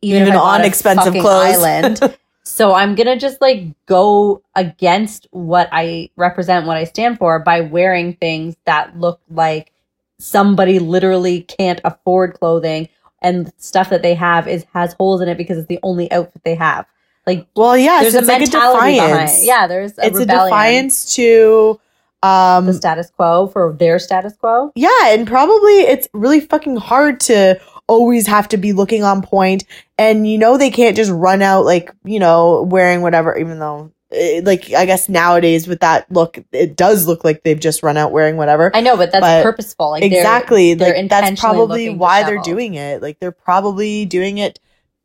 Even 0.02 0.34
bought 0.34 0.62
on 0.62 0.66
expensive 0.66 1.14
clothes. 1.14 1.64
Island. 1.64 2.02
So 2.44 2.74
I'm 2.74 2.96
gonna 2.96 3.18
just 3.20 3.40
like 3.40 3.66
go 3.86 4.42
against 4.56 5.28
what 5.30 5.70
I 5.72 6.10
represent, 6.16 6.66
what 6.66 6.76
I 6.76 6.86
stand 6.86 7.20
for 7.20 7.40
by 7.40 7.62
wearing 7.62 8.16
things 8.16 8.56
that 8.66 8.98
look 8.98 9.22
like 9.30 9.72
somebody 10.20 10.80
literally 10.80 11.42
can't 11.42 11.80
afford 11.86 12.34
clothing 12.34 12.90
and 13.22 13.52
stuff 13.58 13.90
that 13.90 14.02
they 14.02 14.16
have 14.16 14.48
is 14.48 14.66
has 14.74 14.94
holes 14.94 15.22
in 15.22 15.28
it 15.30 15.38
because 15.38 15.58
it's 15.58 15.68
the 15.68 15.80
only 15.84 16.12
outfit 16.12 16.42
they 16.44 16.56
have. 16.56 16.86
Like 17.28 17.48
Well, 17.56 17.78
yes, 17.78 18.02
there's 18.04 18.16
it's 18.16 18.24
a 18.24 18.28
like 18.28 18.38
a 18.38 18.40
mentality 18.42 18.94
defiance. 18.96 19.32
behind. 19.32 19.46
Yeah, 19.46 19.68
there's 19.68 19.98
a 20.00 20.06
it's 20.08 20.20
a 20.20 20.26
defiance 20.26 21.16
to, 21.16 21.80
um, 22.24 22.66
the 22.66 22.74
status 22.74 23.12
quo 23.12 23.48
for 23.48 23.74
their 23.74 24.00
status 24.00 24.34
quo. 24.36 24.72
yeah, 24.76 24.90
and 25.08 25.28
probably 25.28 25.82
it's 25.82 26.08
really 26.14 26.40
fucking 26.40 26.78
hard 26.78 27.20
to 27.22 27.60
always 27.88 28.26
have 28.28 28.48
to 28.50 28.58
be 28.58 28.74
looking 28.74 29.04
on 29.04 29.22
point, 29.22 29.66
and 29.98 30.28
you 30.28 30.38
know 30.38 30.58
they 30.58 30.72
can't 30.72 30.96
just 30.96 31.12
run 31.12 31.42
out 31.42 31.66
like 31.66 31.92
you 32.04 32.20
know 32.20 32.64
wearing 32.64 33.02
whatever, 33.02 33.38
even 33.38 33.60
though. 33.60 33.92
Like 34.12 34.72
I 34.74 34.86
guess 34.86 35.08
nowadays 35.08 35.68
with 35.68 35.80
that 35.80 36.12
look, 36.12 36.38
it 36.52 36.76
does 36.76 37.08
look 37.08 37.24
like 37.24 37.44
they've 37.44 37.60
just 37.60 37.82
run 37.82 37.96
out 37.98 38.12
wearing 38.12 38.36
whatever. 38.38 38.70
I 38.76 38.82
know, 38.82 38.98
but 38.98 39.12
that's 39.12 39.22
But 39.22 39.44
purposeful. 39.44 39.92
Like 39.92 40.02
they're- 40.02 40.20
exactly 40.20 40.74
they're 40.74 40.96
like 40.96 41.10
that's 41.10 41.40
probably 41.40 41.86
looking 41.88 41.98
why 42.00 42.24
they're 42.24 42.42
doing 42.42 42.74
it 42.74 43.02
like 43.02 43.20
they're 43.20 43.32
probably 43.32 44.06
doing 44.06 44.38
it 44.38 44.60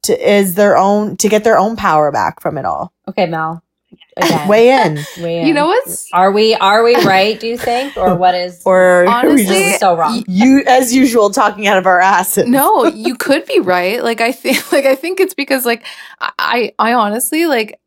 to 0.05 0.13
is 0.35 0.55
their 0.55 0.77
own 0.77 1.17
to 1.19 1.29
get 1.29 1.45
their 1.45 1.57
own 1.59 1.77
power 1.77 2.11
back 2.11 2.41
from 2.41 2.59
it 2.59 2.65
all 2.65 2.93
Okay, 3.09 3.27
Mel. 3.27 3.63
Again, 4.17 4.49
weigh 4.49 4.71
in 4.71 4.99
weigh 5.23 5.47
You 5.47 5.55
know 5.55 5.67
what's 5.67 6.09
Are 6.13 6.33
we 6.33 6.55
are 6.55 6.83
we 6.83 6.95
right? 7.05 7.39
Do 7.39 7.47
you 7.47 7.57
think, 7.57 7.97
or 7.97 8.15
what 8.17 8.35
is? 8.35 8.63
or 8.67 9.07
are 9.07 9.25
we 9.27 9.31
Honestly, 9.33 9.45
just 9.47 9.81
so 9.81 9.97
wrong. 9.97 10.25
you 10.27 10.65
as 10.67 10.93
usual 10.95 11.31
talking 11.31 11.67
out 11.67 11.79
of 11.79 11.87
our 11.87 12.01
asses 12.01 12.49
no 12.49 12.87
you 12.87 13.15
could 13.27 13.45
be 13.47 13.61
right 13.61 14.03
like 14.03 14.21
i 14.21 14.33
think 14.33 14.73
like 14.73 14.85
i 14.87 14.95
think 14.97 15.21
it's 15.21 15.35
because 15.35 15.65
like 15.65 15.85
i 16.21 16.73
i 16.79 16.95
honestly 16.95 17.47
like 17.47 17.79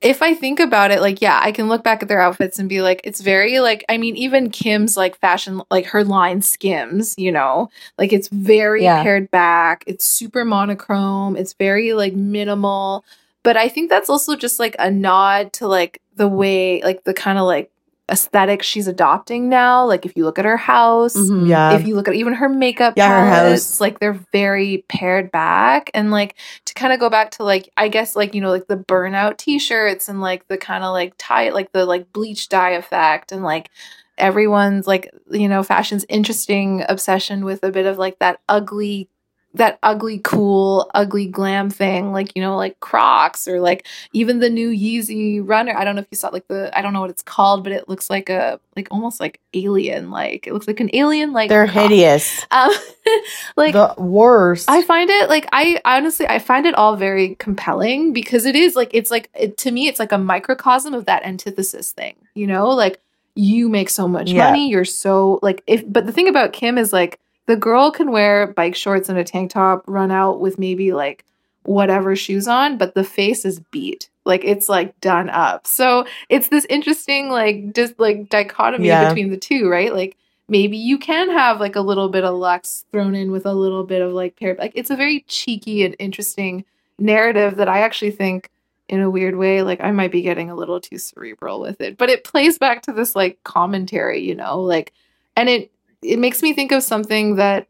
if 0.00 0.22
i 0.22 0.32
think 0.34 0.58
about 0.60 0.90
it 0.90 1.00
like 1.00 1.20
yeah 1.20 1.38
i 1.42 1.52
can 1.52 1.68
look 1.68 1.84
back 1.84 2.02
at 2.02 2.08
their 2.08 2.20
outfits 2.20 2.58
and 2.58 2.68
be 2.68 2.80
like 2.80 3.00
it's 3.04 3.20
very 3.20 3.60
like 3.60 3.84
i 3.88 3.98
mean 3.98 4.16
even 4.16 4.48
kim's 4.50 4.96
like 4.96 5.18
fashion 5.18 5.60
like 5.70 5.86
her 5.86 6.04
line 6.04 6.40
skims 6.42 7.14
you 7.18 7.30
know? 7.30 7.68
Like 7.98 8.12
it's 8.12 8.28
very 8.28 8.82
Yeah. 8.84 9.02
pared 9.02 9.30
back. 9.30 9.84
It's 9.86 10.04
super 10.04 10.44
monochrome. 10.44 11.36
It's 11.36 11.52
very 11.52 11.92
like 11.92 12.14
minimal. 12.14 13.04
But 13.42 13.56
i 13.56 13.68
think 13.68 13.90
that's 13.90 14.10
also 14.10 14.36
just 14.36 14.58
like 14.58 14.76
a 14.78 14.90
nod 14.90 15.52
to 15.54 15.66
like 15.68 16.00
the 16.16 16.28
way 16.28 16.82
like 16.82 17.04
the 17.04 17.14
kind 17.14 17.38
of 17.38 17.44
like 17.46 17.69
aesthetic 18.10 18.62
she's 18.62 18.88
adopting 18.88 19.48
now 19.48 19.86
like 19.86 20.04
if 20.04 20.16
you 20.16 20.24
look 20.24 20.38
at 20.38 20.44
her 20.44 20.56
house 20.56 21.14
Mhm. 21.14 21.48
yeah 21.48 21.74
if 21.76 21.86
you 21.86 21.94
look 21.94 22.08
at 22.08 22.14
even 22.14 22.34
her 22.34 22.48
makeup 22.48 22.94
Yeah, 22.96 23.08
her 23.08 23.30
house. 23.30 23.80
like 23.80 24.00
they're 24.00 24.18
very 24.32 24.84
pared 24.88 25.30
back 25.30 25.90
and 25.94 26.10
like 26.10 26.34
to 26.64 26.74
kind 26.74 26.92
of 26.92 26.98
go 26.98 27.08
back 27.08 27.30
to 27.32 27.44
like 27.44 27.68
I 27.76 27.88
guess 27.88 28.16
like 28.16 28.34
you 28.34 28.40
know 28.40 28.50
like 28.50 28.66
the 28.66 28.76
burnout 28.76 29.36
t-shirts 29.36 30.08
and 30.08 30.20
like 30.20 30.48
the 30.48 30.58
kind 30.58 30.82
of 30.84 30.92
like 30.92 31.14
tie 31.18 31.50
like 31.50 31.70
the 31.72 31.84
like 31.86 32.12
bleach 32.12 32.48
dye 32.48 32.70
effect 32.70 33.30
and 33.32 33.42
like 33.44 33.70
everyone's 34.18 34.86
like 34.86 35.08
you 35.30 35.48
know 35.48 35.62
fashion's 35.62 36.04
interesting 36.08 36.84
obsession 36.88 37.44
with 37.44 37.62
a 37.62 37.70
bit 37.70 37.86
of 37.86 37.96
like 37.96 38.18
that 38.18 38.40
ugly 38.48 39.08
that 39.54 39.78
ugly 39.82 40.20
cool 40.22 40.88
ugly 40.94 41.26
glam 41.26 41.68
thing 41.70 42.12
like 42.12 42.34
you 42.36 42.42
know 42.42 42.56
like 42.56 42.78
crocs 42.78 43.48
or 43.48 43.58
like 43.60 43.84
even 44.12 44.38
the 44.38 44.48
new 44.48 44.70
yeezy 44.70 45.40
runner 45.44 45.74
i 45.76 45.84
don't 45.84 45.96
know 45.96 46.02
if 46.02 46.06
you 46.10 46.16
saw 46.16 46.28
like 46.28 46.46
the 46.46 46.70
i 46.78 46.80
don't 46.80 46.92
know 46.92 47.00
what 47.00 47.10
it's 47.10 47.22
called 47.22 47.64
but 47.64 47.72
it 47.72 47.88
looks 47.88 48.08
like 48.08 48.28
a 48.28 48.60
like 48.76 48.86
almost 48.92 49.18
like 49.18 49.40
alien 49.54 50.10
like 50.10 50.46
it 50.46 50.52
looks 50.52 50.68
like 50.68 50.78
an 50.78 50.88
alien 50.92 51.32
like 51.32 51.48
they're 51.48 51.66
croc. 51.66 51.90
hideous 51.90 52.46
um 52.52 52.70
like 53.56 53.72
the 53.72 53.92
worst 53.98 54.68
I 54.70 54.82
find 54.82 55.10
it 55.10 55.28
like 55.28 55.48
I 55.52 55.80
honestly 55.84 56.28
I 56.28 56.38
find 56.38 56.64
it 56.66 56.74
all 56.76 56.94
very 56.96 57.34
compelling 57.36 58.12
because 58.12 58.46
it 58.46 58.54
is 58.54 58.76
like 58.76 58.90
it's 58.92 59.10
like 59.10 59.28
it, 59.34 59.56
to 59.58 59.70
me 59.70 59.88
it's 59.88 59.98
like 59.98 60.12
a 60.12 60.18
microcosm 60.18 60.94
of 60.94 61.06
that 61.06 61.24
antithesis 61.24 61.92
thing, 61.92 62.14
you 62.34 62.46
know? 62.46 62.68
Like 62.68 63.00
you 63.34 63.68
make 63.68 63.90
so 63.90 64.06
much 64.06 64.30
Yeah. 64.30 64.46
money, 64.46 64.68
you're 64.68 64.84
so 64.84 65.38
like 65.42 65.62
if 65.66 65.82
but 65.86 66.06
the 66.06 66.12
thing 66.12 66.28
about 66.28 66.52
Kim 66.52 66.78
is 66.78 66.92
like 66.92 67.18
the 67.46 67.56
girl 67.56 67.90
can 67.90 68.10
wear 68.12 68.46
bike 68.48 68.74
shorts 68.76 69.08
and 69.08 69.18
a 69.18 69.24
tank 69.24 69.50
top, 69.50 69.82
run 69.86 70.10
out 70.10 70.40
with 70.40 70.58
maybe 70.58 70.92
like 70.92 71.24
whatever 71.64 72.16
shoes 72.16 72.48
on, 72.48 72.78
but 72.78 72.94
the 72.94 73.04
face 73.04 73.44
is 73.44 73.60
beat. 73.70 74.08
Like 74.24 74.44
it's 74.44 74.68
like 74.68 74.98
done 75.00 75.28
up. 75.30 75.66
So 75.66 76.06
it's 76.28 76.48
this 76.48 76.64
interesting 76.70 77.28
like 77.30 77.74
just 77.74 77.98
like 77.98 78.28
dichotomy 78.28 78.86
Yeah. 78.88 79.08
between 79.08 79.30
the 79.30 79.36
two, 79.36 79.68
right? 79.68 79.92
Like 79.92 80.16
maybe 80.48 80.76
you 80.76 80.98
can 80.98 81.30
have 81.30 81.60
like 81.60 81.76
a 81.76 81.80
little 81.80 82.08
bit 82.08 82.24
of 82.24 82.34
Lux 82.36 82.84
thrown 82.92 83.14
in 83.14 83.30
with 83.32 83.46
a 83.46 83.54
little 83.54 83.84
bit 83.84 84.02
of 84.02 84.12
like 84.12 84.36
pair. 84.36 84.56
Like 84.58 84.72
it's 84.74 84.90
a 84.90 84.96
very 84.96 85.24
cheeky 85.28 85.84
and 85.84 85.96
interesting 85.98 86.64
narrative 86.98 87.56
that 87.56 87.68
I 87.68 87.80
actually 87.80 88.10
think 88.10 88.50
in 88.88 89.00
a 89.00 89.10
weird 89.10 89.36
way, 89.36 89.62
like 89.62 89.80
I 89.80 89.90
might 89.92 90.10
be 90.12 90.22
getting 90.22 90.50
a 90.50 90.54
little 90.56 90.80
too 90.80 90.98
cerebral 90.98 91.60
with 91.60 91.80
it. 91.80 91.96
But 91.96 92.10
it 92.10 92.24
plays 92.24 92.58
back 92.58 92.82
to 92.82 92.92
this 92.92 93.14
like 93.14 93.42
commentary, 93.44 94.20
you 94.20 94.34
know, 94.34 94.60
like 94.60 94.92
and 95.36 95.48
it 95.48 95.70
it 96.02 96.18
makes 96.18 96.42
me 96.42 96.52
think 96.52 96.72
of 96.72 96.82
something 96.82 97.36
that 97.36 97.66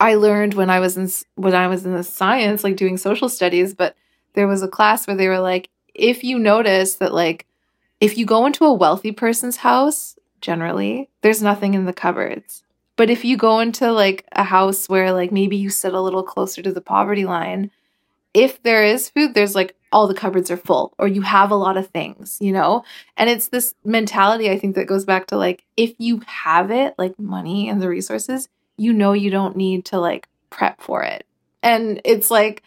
I 0.00 0.14
learned 0.14 0.54
when 0.54 0.70
I 0.70 0.80
was 0.80 0.96
in 0.96 1.10
when 1.34 1.54
I 1.54 1.66
was 1.66 1.84
in 1.84 1.92
the 1.92 2.04
science, 2.04 2.62
like 2.62 2.76
doing 2.76 2.96
social 2.96 3.28
studies, 3.28 3.74
but 3.74 3.96
there 4.34 4.46
was 4.46 4.62
a 4.62 4.68
class 4.68 5.06
where 5.06 5.16
they 5.16 5.28
were 5.28 5.40
like, 5.40 5.70
if 5.94 6.22
you 6.22 6.38
notice 6.38 6.94
that 6.96 7.12
like 7.12 7.46
if 8.00 8.16
you 8.16 8.24
go 8.24 8.46
into 8.46 8.64
a 8.64 8.72
wealthy 8.72 9.10
person's 9.10 9.56
house, 9.56 10.16
generally, 10.40 11.08
there's 11.22 11.42
nothing 11.42 11.74
in 11.74 11.84
the 11.84 11.92
cupboards. 11.92 12.62
But 12.96 13.10
if 13.10 13.24
you 13.24 13.36
go 13.36 13.60
into 13.60 13.92
like 13.92 14.24
a 14.32 14.44
house 14.44 14.88
where 14.88 15.12
like 15.12 15.32
maybe 15.32 15.56
you 15.56 15.70
sit 15.70 15.94
a 15.94 16.00
little 16.00 16.22
closer 16.22 16.62
to 16.62 16.72
the 16.72 16.80
poverty 16.80 17.24
line, 17.24 17.70
if 18.34 18.62
there 18.62 18.84
is 18.84 19.08
food, 19.08 19.34
there's 19.34 19.54
like 19.54 19.74
all 19.92 20.06
the 20.06 20.14
cupboards 20.14 20.50
are 20.50 20.56
full 20.56 20.94
or 20.98 21.08
you 21.08 21.22
have 21.22 21.50
a 21.50 21.56
lot 21.56 21.76
of 21.76 21.88
things, 21.88 22.38
you 22.40 22.52
know? 22.52 22.84
And 23.16 23.30
it's 23.30 23.48
this 23.48 23.74
mentality 23.84 24.50
I 24.50 24.58
think 24.58 24.74
that 24.74 24.86
goes 24.86 25.04
back 25.04 25.26
to 25.28 25.36
like 25.36 25.64
if 25.76 25.94
you 25.98 26.22
have 26.26 26.70
it, 26.70 26.94
like 26.98 27.18
money 27.18 27.68
and 27.68 27.80
the 27.80 27.88
resources, 27.88 28.48
you 28.76 28.92
know 28.92 29.12
you 29.12 29.30
don't 29.30 29.56
need 29.56 29.84
to 29.86 29.98
like 29.98 30.28
prep 30.50 30.80
for 30.80 31.02
it. 31.02 31.26
And 31.62 32.00
it's 32.04 32.30
like 32.30 32.62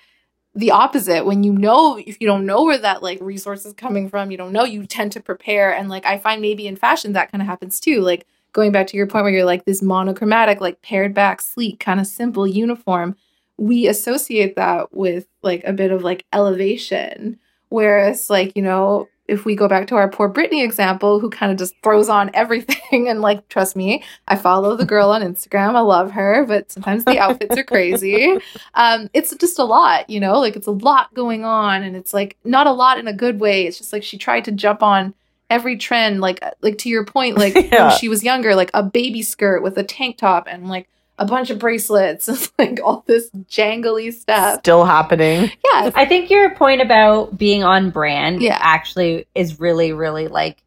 the 0.54 0.72
opposite 0.72 1.26
when 1.26 1.44
you 1.44 1.54
know 1.54 1.98
if 1.98 2.20
you 2.20 2.28
don't 2.28 2.46
know 2.46 2.64
where 2.64 2.78
that 2.78 3.02
like 3.02 3.22
resource 3.22 3.66
is 3.66 3.74
coming 3.74 4.10
from, 4.10 4.32
you 4.32 4.38
don't 4.38 4.52
know, 4.52 4.64
you 4.64 4.86
tend 4.86 5.12
to 5.14 5.22
prepare 5.22 5.74
and 5.74 5.90
like 5.90 6.06
I 6.06 6.18
find 6.18 6.42
maybe 6.42 6.68
in 6.68 6.76
fashion 6.76 7.14
that 7.14 7.32
kind 7.32 7.42
of 7.42 7.48
happens 7.48 7.80
too. 7.80 8.02
Like 8.02 8.26
going 8.54 8.72
back 8.72 8.88
to 8.88 8.98
your 8.98 9.08
point 9.08 9.24
where 9.24 9.34
you're 9.34 9.46
like 9.46 9.66
this 9.66 9.82
monochromatic, 9.82 10.60
like 10.60 10.82
pared 10.82 11.14
back, 11.14 11.42
sleek, 11.42 11.80
kind 11.80 12.00
of 12.00 12.08
simple 12.08 12.48
uniform, 12.48 13.16
we 13.62 13.88
associate 13.88 14.56
that 14.56 14.92
with 14.92 15.28
like 15.44 15.64
a 15.66 15.72
bit 15.72 15.92
of 15.92 16.04
like 16.04 16.26
elevation. 16.34 17.38
Whereas, 17.70 18.28
like, 18.30 18.54
you 18.56 18.64
know, 18.64 19.08
if 19.28 19.46
we 19.46 19.56
go 19.56 19.68
back 19.68 19.86
to 19.88 19.96
our 19.96 20.10
poor 20.10 20.28
Britney 20.28 20.64
example, 20.64 21.20
who 21.20 21.30
kind 21.30 21.52
of 21.52 21.60
just 21.60 21.76
throws 21.84 22.10
on 22.10 22.32
everything 22.34 23.08
and 23.08 23.22
like, 23.22 23.48
trust 23.50 23.76
me, 23.76 24.04
I 24.28 24.36
follow 24.36 24.76
the 24.76 24.84
girl 24.86 25.12
on 25.12 25.22
Instagram. 25.22 25.76
I 25.76 25.82
love 25.82 26.12
her, 26.12 26.44
but 26.46 26.72
sometimes 26.72 27.06
the 27.06 27.20
outfits 27.20 27.56
are 27.56 27.64
crazy. 27.64 28.36
Um, 28.74 29.10
it's 29.14 29.34
just 29.36 29.60
a 29.60 29.64
lot, 29.64 30.10
you 30.10 30.20
know, 30.20 30.40
like 30.40 30.56
it's 30.56 30.68
a 30.68 30.72
lot 30.72 31.14
going 31.14 31.46
on, 31.46 31.84
and 31.84 31.96
it's 31.96 32.14
like 32.16 32.36
not 32.44 32.66
a 32.66 32.72
lot 32.74 32.98
in 32.98 33.08
a 33.08 33.14
good 33.14 33.40
way. 33.40 33.68
It's 33.68 33.78
just 33.78 33.94
like 33.94 34.04
she 34.04 34.18
tried 34.18 34.44
to 34.46 34.52
jump 34.52 34.82
on 34.82 35.14
every 35.52 35.78
trend, 35.78 36.20
like 36.20 36.44
like 36.62 36.80
to 36.80 36.90
your 36.90 37.06
point, 37.06 37.38
like 37.38 37.54
Yeah. 37.72 37.90
when 37.90 37.98
she 38.00 38.10
was 38.10 38.24
younger, 38.24 38.56
like 38.56 38.72
a 38.74 38.82
baby 38.84 39.22
skirt 39.22 39.62
with 39.62 39.78
a 39.78 39.84
tank 39.84 40.18
top 40.18 40.48
and 40.50 40.68
like 40.68 40.90
a 41.18 41.26
bunch 41.26 41.50
of 41.50 41.60
bracelets 41.60 42.28
and 42.28 42.52
like 42.60 42.80
all 42.84 43.04
this 43.08 43.30
jangly 43.50 44.12
stuff. 44.14 44.60
still 44.60 44.86
happening 44.86 45.52
Yeah, 45.74 45.92
I 45.94 46.06
think 46.06 46.30
your 46.30 46.56
point 46.56 46.82
about 46.82 47.38
being 47.38 47.64
on 47.64 47.92
brand 47.92 48.42
Yeah. 48.42 48.58
actually 48.60 49.28
is 49.36 49.60
really, 49.60 49.94
really 49.94 50.28
like 50.28 50.64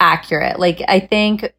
accurate. 0.00 0.58
Like 0.58 0.82
I 0.86 1.00
think 1.00 1.52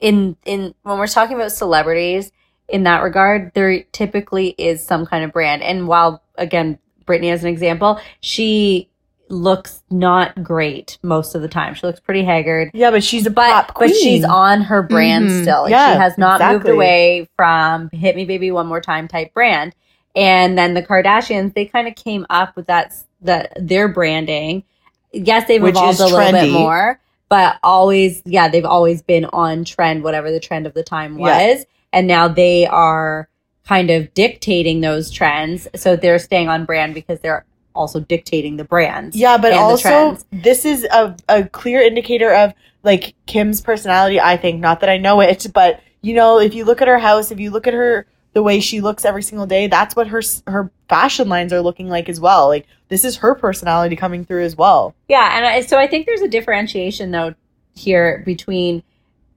in 0.00 0.36
in 0.44 0.74
when 0.82 0.98
we're 0.98 1.06
talking 1.06 1.36
about 1.36 1.52
celebrities 1.52 2.32
in 2.68 2.84
that 2.84 3.02
regard, 3.02 3.52
there 3.54 3.82
typically 3.92 4.48
is 4.58 4.84
some 4.84 5.04
kind 5.06 5.24
of 5.24 5.32
brand. 5.32 5.62
And 5.62 5.86
while 5.86 6.22
again, 6.36 6.78
Britney 7.06 7.32
as 7.32 7.42
an 7.44 7.50
example, 7.50 8.00
she 8.20 8.88
looks 9.32 9.82
not 9.90 10.42
great 10.42 10.98
most 11.02 11.34
of 11.34 11.42
the 11.42 11.48
time. 11.48 11.74
She 11.74 11.86
looks 11.86 11.98
pretty 12.00 12.22
haggard. 12.22 12.70
Yeah, 12.74 12.90
but 12.90 13.02
she's 13.02 13.26
a 13.26 13.30
But 13.30 13.50
pop 13.50 13.74
queen. 13.74 13.90
but 13.90 13.96
she's 13.96 14.24
on 14.24 14.60
her 14.62 14.82
brand 14.82 15.28
Mhm. 15.28 15.42
still. 15.42 15.62
Like, 15.62 15.70
Yeah, 15.70 15.94
she 15.94 15.98
has 15.98 16.18
not 16.18 16.40
moved 16.52 16.68
away 16.68 17.28
from 17.36 17.88
"Hit 17.92 18.14
Me, 18.14 18.24
Baby, 18.24 18.50
One 18.52 18.66
More 18.66 18.80
Time" 18.80 19.08
type 19.08 19.32
brand. 19.34 19.74
And 20.14 20.58
then 20.58 20.74
the 20.74 20.82
Kardashians, 20.82 21.54
they 21.54 21.64
kind 21.64 21.88
of 21.88 21.94
came 21.94 22.26
up 22.30 22.54
with 22.56 22.66
that 22.66 22.92
that 23.22 23.52
their 23.58 23.88
branding. 23.88 24.64
Yes, 25.12 25.46
they've 25.48 25.62
Which 25.62 25.76
evolved 25.76 26.00
a 26.00 26.06
little 26.06 26.32
bit 26.32 26.50
more, 26.50 26.98
but 27.28 27.56
always, 27.62 28.22
yeah, 28.26 28.48
they've 28.48 28.64
always 28.64 29.00
been 29.00 29.24
on 29.26 29.64
trend, 29.64 30.02
whatever 30.04 30.30
the 30.30 30.40
trend 30.40 30.66
of 30.66 30.74
the 30.74 30.82
time 30.82 31.16
was. 31.18 31.30
Yeah. 31.30 31.64
And 31.94 32.06
now 32.06 32.28
they 32.28 32.66
are 32.66 33.28
kind 33.66 33.90
of 33.90 34.12
dictating 34.14 34.80
those 34.80 35.10
trends. 35.10 35.68
So 35.76 35.94
they're 35.96 36.18
staying 36.18 36.48
on 36.48 36.64
brand 36.64 36.94
because 36.94 37.20
they're 37.20 37.44
also 37.74 38.00
dictating 38.00 38.56
the 38.56 38.64
brands. 38.64 39.16
Yeah, 39.16 39.38
but 39.38 39.52
also 39.52 40.18
this 40.30 40.64
is 40.64 40.84
a, 40.84 41.16
a 41.28 41.44
clear 41.44 41.80
indicator 41.80 42.32
of 42.32 42.52
like 42.82 43.14
Kim's 43.26 43.60
personality, 43.60 44.20
I 44.20 44.36
think. 44.36 44.60
Not 44.60 44.80
that 44.80 44.88
I 44.88 44.98
know 44.98 45.20
it, 45.20 45.46
but 45.54 45.80
you 46.02 46.14
know, 46.14 46.38
if 46.38 46.54
you 46.54 46.64
look 46.64 46.82
at 46.82 46.88
her 46.88 46.98
house, 46.98 47.30
if 47.30 47.38
you 47.40 47.50
look 47.50 47.66
at 47.66 47.74
her 47.74 48.06
the 48.34 48.42
way 48.42 48.60
she 48.60 48.80
looks 48.80 49.04
every 49.04 49.22
single 49.22 49.46
day, 49.46 49.66
that's 49.66 49.94
what 49.94 50.08
her 50.08 50.22
her 50.46 50.70
fashion 50.88 51.28
lines 51.28 51.52
are 51.52 51.60
looking 51.60 51.88
like 51.88 52.08
as 52.08 52.20
well. 52.20 52.48
Like 52.48 52.66
this 52.88 53.04
is 53.04 53.16
her 53.16 53.34
personality 53.34 53.96
coming 53.96 54.24
through 54.24 54.44
as 54.44 54.56
well. 54.56 54.94
Yeah, 55.08 55.36
and 55.36 55.46
I, 55.46 55.60
so 55.62 55.78
I 55.78 55.86
think 55.86 56.06
there's 56.06 56.22
a 56.22 56.28
differentiation 56.28 57.10
though 57.10 57.34
here 57.74 58.22
between 58.26 58.82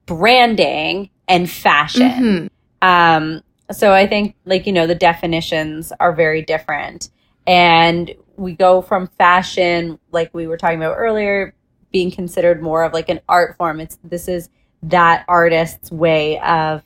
branding 0.06 1.10
and 1.28 1.50
fashion. 1.50 2.50
Mhm. 2.82 2.88
Um, 2.88 3.42
so 3.72 3.94
I 3.94 4.08
think 4.08 4.36
like 4.46 4.68
you 4.68 4.74
know 4.74 4.88
the 4.88 4.96
definitions 4.96 5.92
are 6.00 6.14
very 6.14 6.42
different, 6.42 7.10
and 7.48 8.14
we 8.38 8.54
go 8.54 8.82
from 8.82 9.08
fashion, 9.18 10.00
like 10.12 10.34
we 10.34 10.48
were 10.48 10.58
talking 10.58 10.78
about 10.78 10.96
earlier, 10.96 11.54
being 11.92 12.12
considered 12.12 12.62
more 12.62 12.84
of 12.84 12.94
like 12.94 13.10
an 13.10 13.22
art 13.30 13.58
form. 13.58 13.80
It's 13.80 13.98
this 14.04 14.28
is 14.28 14.50
that 14.84 15.26
artist's 15.28 15.92
way 15.92 16.40
of 16.40 16.84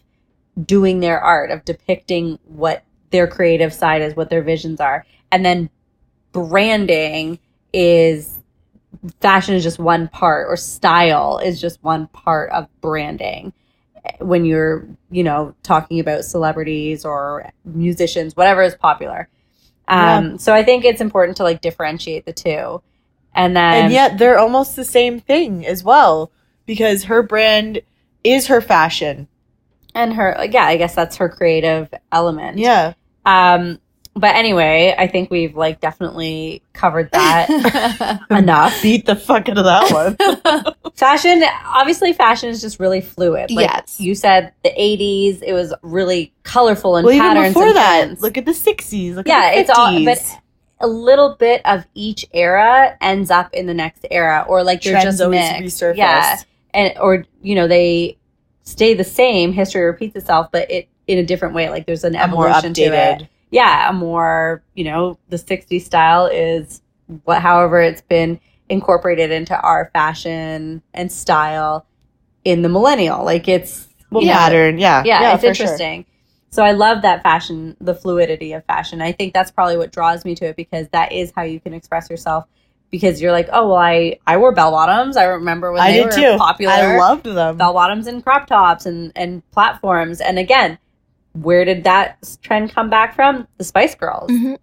doing 0.64 1.00
their 1.00 1.20
art, 1.20 1.52
of 1.52 1.66
depicting 1.66 2.40
what 2.46 2.84
their 3.12 3.28
creative 3.28 3.74
side 3.74 4.02
is, 4.02 4.16
what 4.16 4.30
their 4.30 4.44
visions 4.44 4.80
are, 4.80 5.06
and 5.32 5.46
then 5.46 5.70
branding 6.32 7.40
is 7.74 8.36
fashion 9.22 9.56
is 9.56 9.64
just 9.64 9.80
one 9.80 10.08
part 10.08 10.48
or 10.50 10.58
style 10.58 11.40
is 11.40 11.62
just 11.62 11.84
one 11.84 12.08
part 12.08 12.52
of 12.52 12.68
branding. 12.82 13.54
When 14.20 14.46
you're 14.46 14.88
you 15.12 15.24
know 15.24 15.56
talking 15.64 16.00
about 16.00 16.26
celebrities 16.26 17.06
or 17.06 17.52
musicians 17.66 18.36
whatever 18.36 18.64
is 18.64 18.76
popular 18.76 19.28
um 19.90 20.38
so 20.38 20.54
i 20.54 20.64
think 20.64 20.86
it's 20.86 21.02
important 21.02 21.36
to 21.38 21.44
like 21.44 21.62
differentiate 21.62 22.26
the 22.26 22.34
two 22.34 22.82
and 23.34 23.56
then 23.56 23.86
and 23.86 23.94
yet 23.94 24.18
they're 24.18 24.40
almost 24.40 24.76
the 24.76 24.86
same 24.86 25.20
thing 25.20 25.66
as 25.66 25.84
well 25.84 26.32
because 26.66 27.06
her 27.06 27.24
brand 27.24 27.82
is 28.24 28.48
her 28.48 28.62
fashion. 28.62 29.28
and 29.96 30.14
her 30.14 30.46
yeah 30.52 30.66
i 30.66 30.78
guess 30.78 30.96
that's 30.96 31.18
her 31.18 31.30
creative 31.30 31.92
element 32.12 32.58
Yeah. 32.58 32.94
um 33.26 33.80
but 34.16 34.36
anyway 34.36 34.94
i 34.98 35.08
think 35.08 35.30
we've 35.32 35.56
like 35.56 35.80
definitely 35.80 36.62
covered 36.74 37.10
that 37.12 38.20
enough 38.30 38.82
Beat 38.82 39.06
the 39.06 39.16
fuck 39.16 39.48
out 39.50 39.58
of 39.58 39.64
that 39.66 39.92
one. 39.92 40.94
fashion 40.96 41.44
obviously 41.66 42.12
fashion 42.14 42.50
is 42.50 42.60
just 42.62 42.80
really 42.80 43.02
fluid 43.02 43.52
like 43.52 43.70
Yes. 43.70 44.00
you 44.00 44.16
said 44.16 44.52
the 44.64 44.72
80s 44.72 45.42
it 45.44 45.54
was 45.54 45.74
really 45.84 46.34
colorful 46.44 46.96
and 46.98 47.06
well, 47.06 47.14
even 47.16 47.28
patterns 47.28 47.54
before 47.54 47.68
and 47.68 47.76
that, 47.76 48.04
trends. 48.06 48.22
look 48.22 48.38
at 48.38 48.46
the 48.46 48.52
60s. 48.52 49.16
Look 49.16 49.28
Yeah, 49.28 49.38
at 49.46 49.54
the 49.54 49.60
it's 49.62 49.70
all- 49.70 50.04
but 50.04 50.38
a 50.82 50.88
little 50.88 51.36
bit 51.36 51.62
of 51.66 51.86
each 51.94 52.26
era 52.34 52.98
ends 53.02 53.30
up 53.30 53.54
in 53.54 53.66
the 53.68 53.74
next 53.74 54.06
era 54.10 54.46
or 54.48 54.64
like 54.64 54.82
they're 54.82 54.94
Trends 54.94 55.06
just 55.18 55.22
always 55.22 55.40
mixed 55.62 55.82
resurface. 55.82 55.98
yeah 55.98 56.38
and 56.74 56.98
or 57.00 57.26
you 57.42 57.54
know 57.56 57.68
they 57.68 58.18
stay 58.64 58.94
the 58.94 59.04
same 59.04 59.52
history 59.52 59.82
repeats 59.82 60.16
itself 60.16 60.48
but 60.52 60.70
it 60.72 60.88
in 61.08 61.18
a 61.18 61.24
different 61.24 61.54
way 61.54 61.70
like 61.70 61.86
there's 61.86 62.04
an 62.04 62.16
A 62.16 62.28
more 62.28 62.48
evolution 62.48 62.74
to 62.76 62.82
it 62.84 63.28
yeah 63.52 63.90
a 63.90 63.94
more 63.94 64.62
you 64.76 64.84
know 64.84 65.18
the 65.30 65.38
60s 65.38 65.82
style 65.82 66.28
is 66.28 66.82
what 67.24 67.42
however 67.42 67.82
it's 67.82 68.02
been 68.02 68.40
incorporated 68.70 69.32
into 69.32 69.60
our 69.60 69.90
fashion 69.94 70.82
and 70.94 71.12
style 71.12 71.86
in 72.46 72.62
the 72.62 72.70
millennial 72.70 73.24
like 73.26 73.48
it's 73.48 73.88
Well, 74.12 74.22
you 74.24 74.30
know, 74.30 74.34
pattern. 74.36 74.78
Yeah. 74.78 75.04
yeah, 75.06 75.34
it's 75.34 75.44
for 75.44 75.54
sure. 75.54 75.66
interesting. 75.66 76.06
So 76.52 76.64
I 76.64 76.72
love 76.72 77.04
that 77.04 77.22
fashion, 77.22 77.78
the 77.80 77.94
fluidity 77.94 78.54
of 78.54 78.66
fashion. 78.66 79.02
I 79.04 79.12
think 79.12 79.34
that's 79.36 79.52
probably 79.52 79.78
what 79.78 79.92
draws 79.92 80.26
me 80.26 80.34
to 80.36 80.46
it 80.46 80.56
because 80.56 80.88
that 80.90 81.12
is 81.12 81.32
how 81.36 81.44
you 81.44 81.60
can 81.60 81.74
express 81.76 82.10
yourself. 82.10 82.46
Because 82.92 83.22
you're 83.22 83.32
like, 83.32 83.50
oh 83.54 83.68
well, 83.68 83.78
I 83.78 84.18
I 84.26 84.38
wore 84.38 84.52
bell 84.52 84.72
bottoms. 84.72 85.16
I 85.16 85.26
remember 85.26 85.72
when 85.72 85.82
I 85.82 85.92
they 85.92 85.98
did 85.98 86.06
were 86.06 86.12
too. 86.12 86.38
popular. 86.40 86.74
I 86.74 86.98
loved 86.98 87.24
them. 87.26 87.58
bell 87.58 87.74
bottoms 87.74 88.08
and 88.08 88.24
crop 88.24 88.48
tops 88.48 88.88
and 88.88 89.12
and 89.16 89.48
platforms. 89.52 90.22
And 90.22 90.40
again, 90.40 90.80
where 91.42 91.66
did 91.66 91.84
that 91.86 92.38
trend 92.42 92.74
come 92.74 92.90
back 92.90 93.16
from? 93.16 93.48
The 93.58 93.64
Spice 93.64 93.96
Girls, 93.96 94.30
Mhm. 94.32 94.58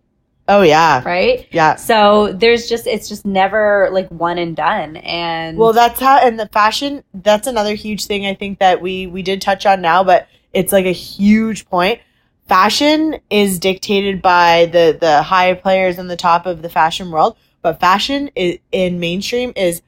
oh 0.49 0.63
yeah, 0.63 1.03
right? 1.05 1.47
yeah. 1.51 1.77
So 1.77 2.33
there's 2.33 2.69
just 2.69 2.87
it's 2.87 3.09
just 3.09 3.25
never 3.27 3.89
like 3.93 4.09
one 4.11 4.39
and 4.39 4.55
done. 4.57 4.97
And 4.99 5.57
Well, 5.59 5.73
that's 5.73 6.01
how, 6.01 6.19
and 6.19 6.39
the 6.39 6.49
fashion. 6.49 7.03
That's 7.15 7.47
another 7.47 7.75
huge 7.75 8.07
thing 8.07 8.27
I 8.27 8.35
think 8.35 8.59
that 8.59 8.81
we 8.83 9.07
we 9.07 9.23
did 9.23 9.41
touch 9.41 9.67
on 9.67 9.81
now, 9.81 10.05
but 10.05 10.29
it's 10.53 10.73
like 10.73 10.87
a 10.87 10.93
huge 10.93 11.67
point. 11.69 12.01
Fashion 12.49 13.19
is 13.29 13.59
dictated 13.59 14.23
by 14.23 14.67
the 14.73 14.97
the 14.99 15.23
high 15.23 15.55
players 15.55 15.99
in 15.99 16.07
the 16.09 16.17
top 16.17 16.47
of 16.47 16.63
the 16.63 16.69
fashion 16.69 17.11
world, 17.11 17.37
but 17.63 17.81
fashion 17.81 18.31
is, 18.37 18.59
in 18.71 19.01
mainstream 19.01 19.53
is 19.57 19.83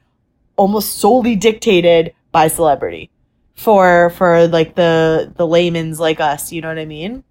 almost 0.57 0.95
solely 0.97 1.37
dictated 1.37 2.13
by 2.33 2.47
celebrity. 2.49 3.09
For 3.59 4.11
for 4.11 4.47
like 4.47 4.75
the 4.75 5.33
the 5.35 5.45
layman's 5.45 5.99
like 5.99 6.21
us, 6.21 6.51
you 6.53 6.61
know 6.61 6.69
what 6.69 6.79
I 6.79 6.85
mean? 6.85 7.25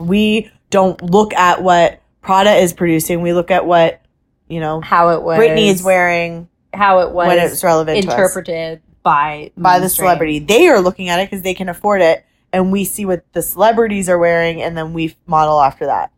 We 0.00 0.50
don't 0.70 1.00
look 1.02 1.34
at 1.34 1.62
what 1.62 2.00
Prada 2.22 2.54
is 2.54 2.72
producing. 2.72 3.20
We 3.20 3.34
look 3.34 3.50
at 3.50 3.66
what 3.66 4.00
you 4.48 4.58
know 4.58 4.80
how 4.80 5.10
it 5.10 5.22
was 5.22 5.38
Britney 5.38 5.68
is 5.68 5.82
wearing 5.82 6.48
how 6.72 7.00
it 7.00 7.10
was 7.10 7.28
when 7.28 7.38
it's 7.38 7.62
relevant 7.62 8.02
to 8.02 8.08
us 8.08 8.14
interpreted 8.14 8.80
by 9.02 9.52
by 9.56 9.78
the 9.78 9.90
celebrity. 9.90 10.38
They 10.38 10.68
are 10.68 10.80
looking 10.80 11.10
at 11.10 11.20
it 11.20 11.30
because 11.30 11.42
they 11.42 11.54
can 11.54 11.68
afford 11.68 12.00
it, 12.00 12.24
and 12.54 12.72
we 12.72 12.84
see 12.84 13.04
what 13.04 13.30
the 13.34 13.42
celebrities 13.42 14.08
are 14.08 14.18
wearing, 14.18 14.62
and 14.62 14.78
then 14.78 14.94
we 14.94 15.14
model 15.26 15.60
after 15.60 15.84
that. 15.86 16.10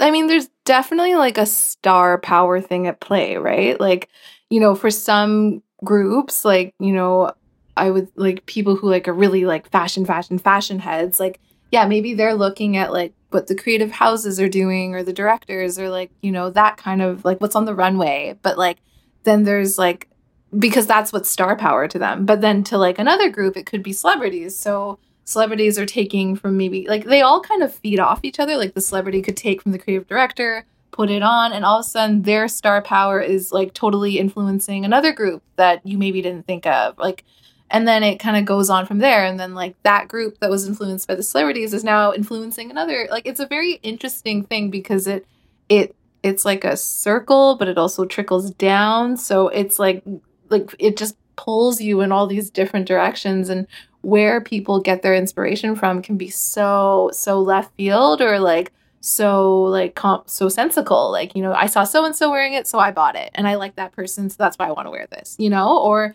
I 0.00 0.10
mean, 0.10 0.26
there's 0.26 0.48
definitely 0.64 1.14
like 1.14 1.38
a 1.38 1.46
star 1.46 2.18
power 2.18 2.60
thing 2.60 2.88
at 2.88 3.00
play, 3.00 3.36
right? 3.36 3.78
Like, 3.80 4.08
you 4.50 4.58
know, 4.58 4.74
for 4.74 4.90
some 4.90 5.62
groups, 5.84 6.44
like, 6.44 6.74
you 6.80 6.92
know, 6.92 7.32
I 7.76 7.90
would 7.90 8.08
like 8.14 8.46
people 8.46 8.76
who 8.76 8.88
like 8.88 9.08
are 9.08 9.14
really 9.14 9.44
like 9.44 9.68
fashion, 9.70 10.04
fashion, 10.04 10.38
fashion 10.38 10.78
heads, 10.78 11.18
like, 11.18 11.40
yeah, 11.70 11.86
maybe 11.86 12.14
they're 12.14 12.34
looking 12.34 12.76
at 12.76 12.92
like 12.92 13.12
what 13.30 13.48
the 13.48 13.54
creative 13.54 13.90
houses 13.90 14.38
are 14.40 14.48
doing 14.48 14.94
or 14.94 15.02
the 15.02 15.12
directors 15.12 15.78
or 15.78 15.90
like, 15.90 16.10
you 16.22 16.30
know, 16.30 16.50
that 16.50 16.76
kind 16.76 17.02
of 17.02 17.24
like 17.24 17.40
what's 17.40 17.56
on 17.56 17.64
the 17.64 17.74
runway. 17.74 18.38
But 18.42 18.56
like, 18.56 18.78
then 19.24 19.42
there's 19.42 19.76
like, 19.76 20.08
because 20.56 20.86
that's 20.86 21.12
what's 21.12 21.28
star 21.28 21.56
power 21.56 21.88
to 21.88 21.98
them. 21.98 22.26
But 22.26 22.40
then 22.40 22.62
to 22.64 22.78
like 22.78 22.98
another 22.98 23.28
group, 23.28 23.56
it 23.56 23.66
could 23.66 23.82
be 23.82 23.92
celebrities. 23.92 24.56
So, 24.56 24.98
celebrities 25.24 25.78
are 25.78 25.86
taking 25.86 26.36
from 26.36 26.56
maybe 26.56 26.86
like 26.86 27.04
they 27.04 27.22
all 27.22 27.40
kind 27.40 27.62
of 27.62 27.74
feed 27.74 27.98
off 27.98 28.20
each 28.22 28.38
other. 28.38 28.56
Like 28.56 28.74
the 28.74 28.80
celebrity 28.80 29.22
could 29.22 29.36
take 29.36 29.62
from 29.62 29.72
the 29.72 29.78
creative 29.78 30.06
director, 30.06 30.66
put 30.90 31.10
it 31.10 31.22
on, 31.22 31.52
and 31.52 31.64
all 31.64 31.80
of 31.80 31.86
a 31.86 31.88
sudden 31.88 32.22
their 32.22 32.46
star 32.46 32.82
power 32.82 33.20
is 33.20 33.50
like 33.50 33.74
totally 33.74 34.18
influencing 34.18 34.84
another 34.84 35.12
group 35.12 35.42
that 35.56 35.84
you 35.84 35.98
maybe 35.98 36.22
didn't 36.22 36.46
think 36.46 36.66
of. 36.66 36.96
Like, 36.98 37.24
and 37.70 37.88
then 37.88 38.02
it 38.02 38.18
kind 38.18 38.36
of 38.36 38.44
goes 38.44 38.70
on 38.70 38.86
from 38.86 38.98
there. 38.98 39.24
And 39.24 39.38
then 39.38 39.54
like 39.54 39.74
that 39.82 40.08
group 40.08 40.38
that 40.38 40.50
was 40.50 40.66
influenced 40.66 41.08
by 41.08 41.14
the 41.14 41.22
celebrities 41.22 41.72
is 41.72 41.84
now 41.84 42.12
influencing 42.12 42.70
another. 42.70 43.08
Like 43.10 43.26
it's 43.26 43.40
a 43.40 43.46
very 43.46 43.74
interesting 43.82 44.44
thing 44.44 44.70
because 44.70 45.06
it 45.06 45.26
it 45.68 45.94
it's 46.22 46.44
like 46.44 46.64
a 46.64 46.76
circle, 46.76 47.56
but 47.56 47.68
it 47.68 47.78
also 47.78 48.04
trickles 48.04 48.50
down. 48.52 49.16
So 49.16 49.48
it's 49.48 49.78
like 49.78 50.02
like 50.50 50.74
it 50.78 50.96
just 50.96 51.16
pulls 51.36 51.80
you 51.80 52.00
in 52.00 52.12
all 52.12 52.26
these 52.26 52.50
different 52.50 52.86
directions 52.86 53.48
and 53.48 53.66
where 54.02 54.40
people 54.40 54.80
get 54.80 55.02
their 55.02 55.14
inspiration 55.14 55.74
from 55.74 56.02
can 56.02 56.16
be 56.16 56.28
so 56.28 57.10
so 57.12 57.40
left 57.40 57.74
field 57.74 58.20
or 58.20 58.38
like 58.38 58.72
so 59.00 59.62
like 59.62 59.94
comp- 59.94 60.30
so 60.30 60.48
sensical 60.48 61.10
like 61.10 61.34
you 61.34 61.42
know 61.42 61.52
i 61.54 61.66
saw 61.66 61.84
so 61.84 62.04
and 62.04 62.14
so 62.14 62.30
wearing 62.30 62.52
it 62.52 62.66
so 62.66 62.78
i 62.78 62.90
bought 62.90 63.16
it 63.16 63.30
and 63.34 63.48
i 63.48 63.54
like 63.54 63.74
that 63.76 63.92
person 63.92 64.30
so 64.30 64.36
that's 64.38 64.58
why 64.58 64.66
i 64.66 64.70
want 64.70 64.86
to 64.86 64.90
wear 64.90 65.06
this 65.10 65.36
you 65.38 65.50
know 65.50 65.78
or 65.78 66.14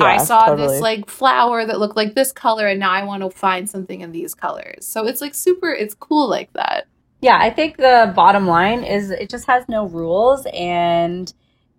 i 0.00 0.16
saw 0.18 0.46
totally. 0.46 0.68
this 0.68 0.80
like 0.80 1.08
flower 1.08 1.64
that 1.64 1.78
looked 1.78 1.96
like 1.96 2.14
this 2.14 2.32
color 2.32 2.66
and 2.66 2.80
now 2.80 2.90
i 2.90 3.02
want 3.02 3.22
to 3.22 3.30
find 3.30 3.68
something 3.70 4.00
in 4.00 4.12
these 4.12 4.34
colors 4.34 4.86
so 4.86 5.06
it's 5.06 5.20
like 5.20 5.34
super 5.34 5.70
it's 5.72 5.94
cool 5.94 6.28
like 6.28 6.52
that 6.52 6.86
Yeah, 7.20 7.38
I 7.40 7.50
think 7.50 7.78
the 7.78 8.12
bottom 8.14 8.46
line 8.46 8.84
is 8.84 9.10
it 9.10 9.28
just 9.28 9.46
has 9.48 9.64
no 9.68 9.86
rules 9.88 10.46
and 10.54 11.32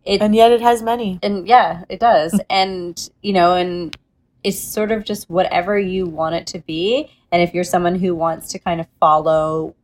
it 0.04 0.22
and 0.22 0.36
yet 0.36 0.52
it 0.52 0.62
has 0.62 0.82
many. 0.82 1.20
and 1.24 1.48
yeah, 1.48 1.84
it 1.88 2.00
does. 2.00 2.38
and 2.50 3.10
you 3.22 3.32
know, 3.32 3.56
and 3.56 3.96
it's 4.44 4.60
sort 4.60 4.92
of 4.92 5.06
just 5.06 5.30
whatever 5.30 5.80
you 5.80 6.06
want 6.08 6.36
it 6.36 6.48
to 6.48 6.60
be. 6.60 7.10
And 7.32 7.42
if 7.42 7.54
you're 7.54 7.64
someone 7.64 7.96
who 7.96 8.16
wants 8.16 8.52
to 8.52 8.60
kind 8.60 8.82
of 8.82 8.88
follow 9.00 9.76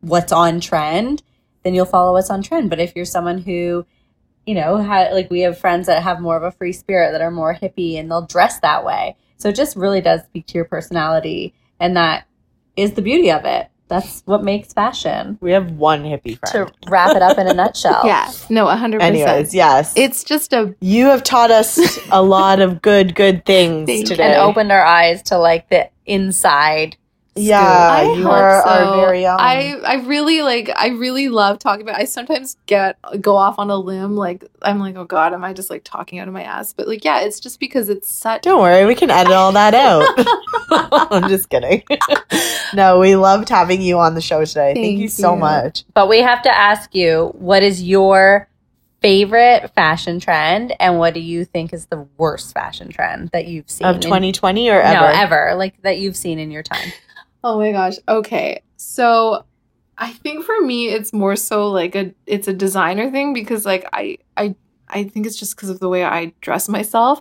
what's 0.00 0.32
on 0.32 0.60
trend, 0.60 1.22
then 1.64 1.74
you'll 1.74 1.86
follow 1.86 2.12
what's 2.12 2.30
on 2.30 2.42
trend. 2.42 2.70
But 2.70 2.78
if 2.78 2.94
you're 2.94 3.04
someone 3.04 3.38
who 3.38 3.86
you 4.46 4.54
know, 4.54 4.82
ha- 4.82 5.08
like 5.12 5.30
we 5.30 5.40
have 5.40 5.58
friends 5.58 5.86
that 5.86 6.02
have 6.02 6.20
more 6.20 6.36
of 6.36 6.42
a 6.42 6.50
free 6.50 6.72
spirit 6.72 7.12
that 7.12 7.20
are 7.20 7.30
more 7.30 7.54
hippie 7.54 7.98
and 7.98 8.10
they'll 8.10 8.26
dress 8.26 8.60
that 8.60 8.84
way. 8.84 9.16
So 9.36 9.48
it 9.48 9.56
just 9.56 9.76
really 9.76 10.00
does 10.00 10.22
speak 10.22 10.46
to 10.48 10.54
your 10.54 10.64
personality. 10.64 11.54
And 11.80 11.96
that 11.96 12.26
is 12.76 12.92
the 12.92 13.02
beauty 13.02 13.30
of 13.30 13.44
it. 13.44 13.68
That's 13.88 14.22
what 14.24 14.42
makes 14.42 14.72
fashion. 14.72 15.36
We 15.40 15.52
have 15.52 15.72
one 15.72 16.04
hippie 16.04 16.38
friend. 16.38 16.68
To 16.68 16.90
wrap 16.90 17.14
it 17.14 17.22
up 17.22 17.36
in 17.38 17.46
a 17.46 17.54
nutshell. 17.54 18.02
Yeah. 18.04 18.32
No, 18.48 18.66
100%. 18.66 19.00
Anyways, 19.02 19.54
yes. 19.54 19.92
It's 19.96 20.24
just 20.24 20.52
a 20.52 20.74
you 20.80 21.06
have 21.06 21.22
taught 21.22 21.50
us 21.50 21.98
a 22.10 22.22
lot 22.22 22.60
of 22.60 22.80
good, 22.80 23.14
good 23.14 23.44
things 23.44 23.88
today. 24.04 24.32
And 24.32 24.40
opened 24.40 24.72
our 24.72 24.84
eyes 24.84 25.22
to 25.24 25.38
like 25.38 25.68
the 25.68 25.90
inside. 26.06 26.96
Yeah, 27.36 27.88
I 27.90 28.02
you 28.14 28.22
hope 28.22 28.32
are 28.32 28.62
so. 28.62 28.68
our 28.68 28.96
very 28.96 29.26
own. 29.26 29.36
I 29.40 29.74
I 29.84 29.94
really 30.06 30.42
like 30.42 30.70
I 30.76 30.88
really 30.88 31.28
love 31.28 31.58
talking 31.58 31.82
about 31.82 31.96
I 32.00 32.04
sometimes 32.04 32.56
get 32.66 32.96
go 33.20 33.36
off 33.36 33.58
on 33.58 33.70
a 33.70 33.76
limb 33.76 34.16
like 34.16 34.44
I'm 34.62 34.78
like 34.78 34.94
oh 34.96 35.04
god 35.04 35.32
am 35.34 35.42
I 35.44 35.52
just 35.52 35.68
like 35.70 35.82
talking 35.84 36.18
out 36.20 36.28
of 36.28 36.34
my 36.34 36.42
ass 36.44 36.72
but 36.72 36.86
like 36.86 37.04
yeah 37.04 37.20
it's 37.22 37.40
just 37.40 37.58
because 37.58 37.88
it's 37.88 38.08
such 38.08 38.42
Don't 38.42 38.60
worry, 38.60 38.84
we 38.86 38.94
can 38.94 39.10
edit 39.10 39.32
all 39.32 39.52
that 39.52 39.74
out. 39.74 40.04
I'm 41.12 41.28
just 41.28 41.48
kidding. 41.50 41.82
no, 42.74 42.98
we 42.98 43.16
loved 43.16 43.48
having 43.48 43.82
you 43.82 43.98
on 43.98 44.14
the 44.14 44.20
show 44.20 44.44
today. 44.44 44.74
Thank, 44.74 44.86
Thank 44.86 44.98
you 45.00 45.08
so 45.08 45.36
much. 45.36 45.84
But 45.94 46.08
we 46.08 46.20
have 46.20 46.42
to 46.42 46.54
ask 46.56 46.94
you, 46.94 47.32
what 47.34 47.62
is 47.62 47.82
your 47.82 48.48
favorite 49.00 49.70
fashion 49.74 50.18
trend 50.18 50.74
and 50.80 50.98
what 50.98 51.12
do 51.14 51.20
you 51.20 51.44
think 51.44 51.72
is 51.74 51.86
the 51.86 52.06
worst 52.16 52.54
fashion 52.54 52.88
trend 52.90 53.28
that 53.34 53.46
you've 53.46 53.68
seen 53.68 53.86
Of 53.86 53.96
in- 53.96 54.02
2020 54.02 54.70
or 54.70 54.82
No, 54.82 54.88
ever? 54.88 55.04
ever. 55.06 55.54
Like 55.56 55.80
that 55.82 55.98
you've 55.98 56.16
seen 56.16 56.38
in 56.38 56.50
your 56.50 56.62
time. 56.62 56.90
Oh 57.44 57.58
my 57.58 57.72
gosh. 57.72 57.96
Okay. 58.08 58.62
So 58.76 59.44
I 59.98 60.12
think 60.12 60.44
for 60.44 60.60
me 60.62 60.88
it's 60.88 61.12
more 61.12 61.36
so 61.36 61.70
like 61.70 61.94
a 61.94 62.12
it's 62.26 62.48
a 62.48 62.54
designer 62.54 63.10
thing 63.10 63.34
because 63.34 63.66
like 63.66 63.86
I 63.92 64.18
I 64.36 64.56
I 64.88 65.04
think 65.04 65.26
it's 65.26 65.36
just 65.36 65.54
because 65.54 65.68
of 65.68 65.78
the 65.78 65.88
way 65.90 66.04
I 66.04 66.32
dress 66.40 66.68
myself. 66.68 67.20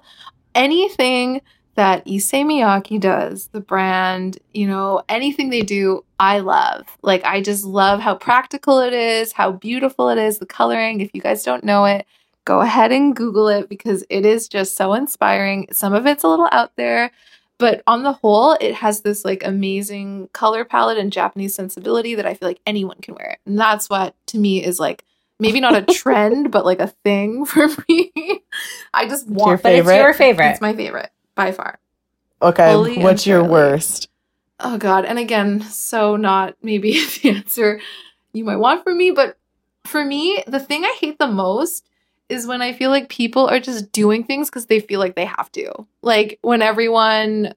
Anything 0.55 1.41
that 1.75 2.05
Issei 2.05 2.45
Miyake 2.45 3.01
does, 3.01 3.47
the 3.47 3.59
brand, 3.59 4.37
you 4.53 4.67
know, 4.67 5.01
anything 5.09 5.49
they 5.49 5.61
do, 5.61 6.05
I 6.19 6.39
love. 6.39 6.85
Like 7.01 7.25
I 7.25 7.41
just 7.41 7.65
love 7.65 7.99
how 7.99 8.15
practical 8.15 8.79
it 8.79 8.93
is, 8.93 9.33
how 9.33 9.51
beautiful 9.51 10.09
it 10.09 10.17
is, 10.17 10.39
the 10.39 10.45
coloring. 10.45 11.01
If 11.01 11.11
you 11.13 11.21
guys 11.21 11.43
don't 11.43 11.63
know 11.65 11.83
it, 11.85 12.05
go 12.45 12.61
ahead 12.61 12.91
and 12.93 13.15
Google 13.15 13.49
it 13.49 13.67
because 13.69 14.05
it 14.09 14.25
is 14.25 14.47
just 14.47 14.77
so 14.77 14.93
inspiring. 14.93 15.67
Some 15.71 15.93
of 15.93 16.05
it's 16.05 16.23
a 16.23 16.29
little 16.29 16.49
out 16.51 16.75
there, 16.77 17.11
but 17.63 17.81
on 17.87 18.03
the 18.03 18.11
whole, 18.11 18.57
it 18.59 18.75
has 18.75 19.03
this 19.03 19.23
like 19.23 19.41
amazing 19.47 20.27
color 20.33 20.65
palette 20.65 20.97
and 20.97 21.13
Japanese 21.13 21.55
sensibility 21.55 22.13
that 22.15 22.25
I 22.25 22.33
feel 22.33 22.49
like 22.49 22.59
anyone 22.67 22.97
can 23.01 23.15
wear 23.15 23.29
it. 23.29 23.39
And 23.45 23.57
that's 23.57 23.89
what 23.89 24.15
to 24.27 24.37
me 24.37 24.61
is 24.61 24.81
like 24.81 25.05
maybe 25.39 25.61
not 25.61 25.73
a 25.73 25.81
trend, 25.93 26.51
but 26.51 26.65
like 26.65 26.81
a 26.81 26.87
thing 26.87 27.45
for 27.45 27.69
me. 27.87 28.11
I 28.93 29.07
just 29.07 29.27
your 29.29 29.37
want 29.37 29.63
But 29.63 29.69
Favorite? 29.69 29.93
it's 29.93 29.97
your 30.01 30.13
favorite. 30.13 30.49
It's 30.49 30.59
my 30.59 30.75
favorite 30.75 31.09
by 31.35 31.53
far. 31.53 31.79
Okay, 32.41 32.73
Fully 32.73 32.97
what's 32.97 33.25
your 33.25 33.45
worst? 33.45 34.09
Oh 34.59 34.77
god. 34.77 35.05
And 35.05 35.17
again, 35.17 35.61
so 35.61 36.17
not 36.17 36.57
maybe 36.61 36.91
the 37.21 37.29
answer 37.29 37.79
you 38.33 38.43
might 38.43 38.57
want 38.57 38.83
from 38.83 38.97
me, 38.97 39.11
but 39.11 39.37
for 39.85 40.03
me, 40.03 40.43
the 40.47 40.59
thing 40.59 40.83
I 40.83 40.97
hate 40.99 41.17
the 41.17 41.27
most 41.27 41.87
is 42.33 42.47
when 42.47 42.61
I 42.61 42.73
feel 42.73 42.89
like 42.89 43.09
people 43.09 43.47
are 43.47 43.59
just 43.59 43.91
doing 43.91 44.23
things 44.23 44.49
because 44.49 44.65
they 44.65 44.79
feel 44.79 44.99
like 44.99 45.15
they 45.15 45.25
have 45.25 45.51
to. 45.53 45.87
Like 46.01 46.39
when 46.41 46.61
everyone 46.61 47.53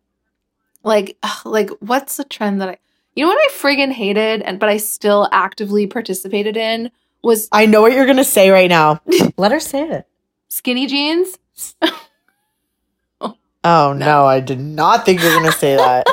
like 0.82 1.16
ugh, 1.22 1.44
like 1.44 1.70
what's 1.80 2.16
the 2.16 2.24
trend 2.24 2.60
that 2.60 2.68
I 2.68 2.78
you 3.14 3.24
know 3.24 3.28
what 3.30 3.38
I 3.38 3.52
friggin' 3.52 3.92
hated 3.92 4.42
and 4.42 4.60
but 4.60 4.68
I 4.68 4.76
still 4.76 5.28
actively 5.32 5.86
participated 5.86 6.56
in 6.56 6.90
was 7.22 7.48
I 7.50 7.66
know 7.66 7.82
what 7.82 7.92
you're 7.92 8.06
to 8.06 8.24
say 8.24 8.50
right 8.50 8.70
now. 8.70 9.00
Let 9.36 9.52
her 9.52 9.60
say 9.60 9.82
it. 9.88 10.06
skinny 10.48 10.86
jeans. 10.86 11.38
Oh, 13.68 13.92
no, 13.92 14.26
I 14.26 14.38
did 14.38 14.60
not 14.60 15.04
think 15.04 15.20
you 15.20 15.40
were 15.40 15.44
to 15.44 15.50
say 15.50 15.74
that. 15.74 16.06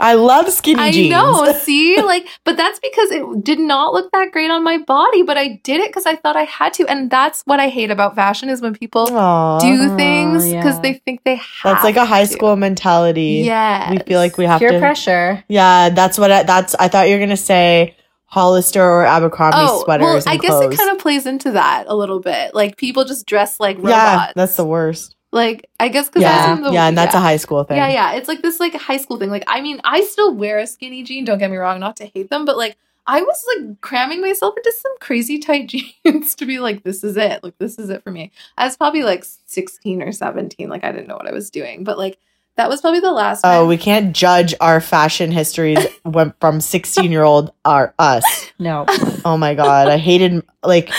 And 0.00 0.08
I 0.08 0.12
I 0.12 0.14
love 0.14 0.50
skinny 0.50 0.80
I 0.80 0.92
jeans. 0.92 1.14
I 1.14 1.18
know, 1.18 1.52
see? 1.58 2.00
Like, 2.00 2.26
but 2.44 2.56
that's 2.56 2.78
because 2.80 3.10
it 3.10 3.44
did 3.44 3.58
not 3.58 3.92
look 3.92 4.10
that 4.12 4.32
great 4.32 4.50
on 4.50 4.64
my 4.64 4.78
body, 4.78 5.22
but 5.22 5.36
I 5.36 5.60
did 5.64 5.80
it 5.80 5.90
because 5.90 6.06
I 6.06 6.16
thought 6.16 6.36
I 6.36 6.44
had 6.44 6.72
to. 6.74 6.86
And 6.86 7.10
that's 7.10 7.42
what 7.42 7.60
I 7.60 7.68
hate 7.68 7.90
about 7.90 8.14
fashion 8.14 8.48
is 8.48 8.60
when 8.60 8.74
people 8.74 9.08
Aw, 9.10 9.58
do 9.58 9.96
things 9.96 10.44
because 10.44 10.76
yeah. 10.76 10.80
they 10.80 10.94
think 10.94 11.24
they 11.24 11.36
have 11.36 11.62
that's 11.64 11.84
like 11.84 11.96
a 11.96 12.04
high 12.04 12.24
to. 12.24 12.32
school 12.32 12.56
mentality. 12.56 13.42
Yeah. 13.44 13.90
We 13.90 13.98
feel 13.98 14.18
like 14.18 14.38
we 14.38 14.44
have 14.44 14.60
Peer 14.60 14.72
to. 14.72 14.78
pressure. 14.78 15.44
Yeah, 15.48 15.90
that's 15.90 16.18
what 16.18 16.30
I, 16.30 16.42
that's. 16.42 16.74
I 16.76 16.88
thought 16.88 17.08
you 17.08 17.14
were 17.16 17.20
gonna 17.20 17.36
say 17.36 17.96
Hollister 18.26 18.82
or 18.82 19.04
Abercrombie 19.04 19.56
sweaters. 19.82 20.04
Oh, 20.04 20.08
well, 20.08 20.16
and 20.16 20.28
I 20.28 20.36
guess 20.36 20.50
clothes. 20.50 20.74
it 20.74 20.76
kind 20.76 20.90
of 20.90 20.98
plays 20.98 21.26
into 21.26 21.52
that 21.52 21.84
a 21.88 21.96
little 21.96 22.20
bit. 22.20 22.54
Like 22.54 22.76
people 22.76 23.04
just 23.04 23.26
dress 23.26 23.58
like 23.58 23.76
robots. 23.78 23.92
Yeah, 23.92 24.32
that's 24.36 24.56
the 24.56 24.66
worst. 24.66 25.16
Like 25.32 25.68
I 25.78 25.88
guess 25.88 26.08
because 26.08 26.22
Yeah, 26.22 26.56
the, 26.56 26.70
yeah, 26.72 26.88
and 26.88 26.96
that's 26.96 27.14
yeah. 27.14 27.20
a 27.20 27.22
high 27.22 27.36
school 27.36 27.64
thing. 27.64 27.76
Yeah, 27.76 27.88
yeah. 27.88 28.12
It's 28.14 28.28
like 28.28 28.42
this 28.42 28.60
like 28.60 28.74
high 28.74 28.96
school 28.96 29.18
thing. 29.18 29.30
Like, 29.30 29.44
I 29.46 29.60
mean, 29.60 29.80
I 29.84 30.02
still 30.02 30.34
wear 30.34 30.58
a 30.58 30.66
skinny 30.66 31.02
jean, 31.02 31.24
don't 31.24 31.38
get 31.38 31.50
me 31.50 31.56
wrong, 31.56 31.80
not 31.80 31.96
to 31.96 32.06
hate 32.06 32.30
them, 32.30 32.44
but 32.44 32.56
like 32.56 32.76
I 33.06 33.22
was 33.22 33.44
like 33.56 33.80
cramming 33.80 34.20
myself 34.20 34.54
into 34.56 34.72
some 34.82 34.92
crazy 35.00 35.38
tight 35.38 35.66
jeans 36.04 36.34
to 36.34 36.44
be 36.46 36.58
like, 36.58 36.82
this 36.82 37.02
is 37.02 37.16
it. 37.16 37.42
Like, 37.42 37.56
this 37.58 37.78
is 37.78 37.88
it 37.88 38.02
for 38.04 38.10
me. 38.10 38.32
I 38.58 38.64
was 38.64 38.76
probably 38.76 39.02
like 39.02 39.24
16 39.46 40.02
or 40.02 40.12
17. 40.12 40.68
Like, 40.68 40.84
I 40.84 40.92
didn't 40.92 41.08
know 41.08 41.16
what 41.16 41.26
I 41.26 41.32
was 41.32 41.48
doing. 41.50 41.84
But 41.84 41.96
like 41.98 42.18
that 42.56 42.68
was 42.68 42.80
probably 42.80 43.00
the 43.00 43.12
last 43.12 43.42
Oh, 43.44 43.60
time- 43.60 43.68
we 43.68 43.76
can't 43.78 44.14
judge 44.14 44.52
our 44.60 44.80
fashion 44.80 45.30
histories 45.30 45.78
when, 46.02 46.34
from 46.40 46.60
sixteen 46.60 47.12
year 47.12 47.22
old 47.22 47.52
are 47.64 47.94
us. 47.98 48.24
No. 48.58 48.84
Oh 49.24 49.36
my 49.36 49.54
god, 49.54 49.88
I 49.88 49.98
hated 49.98 50.42
like 50.62 50.90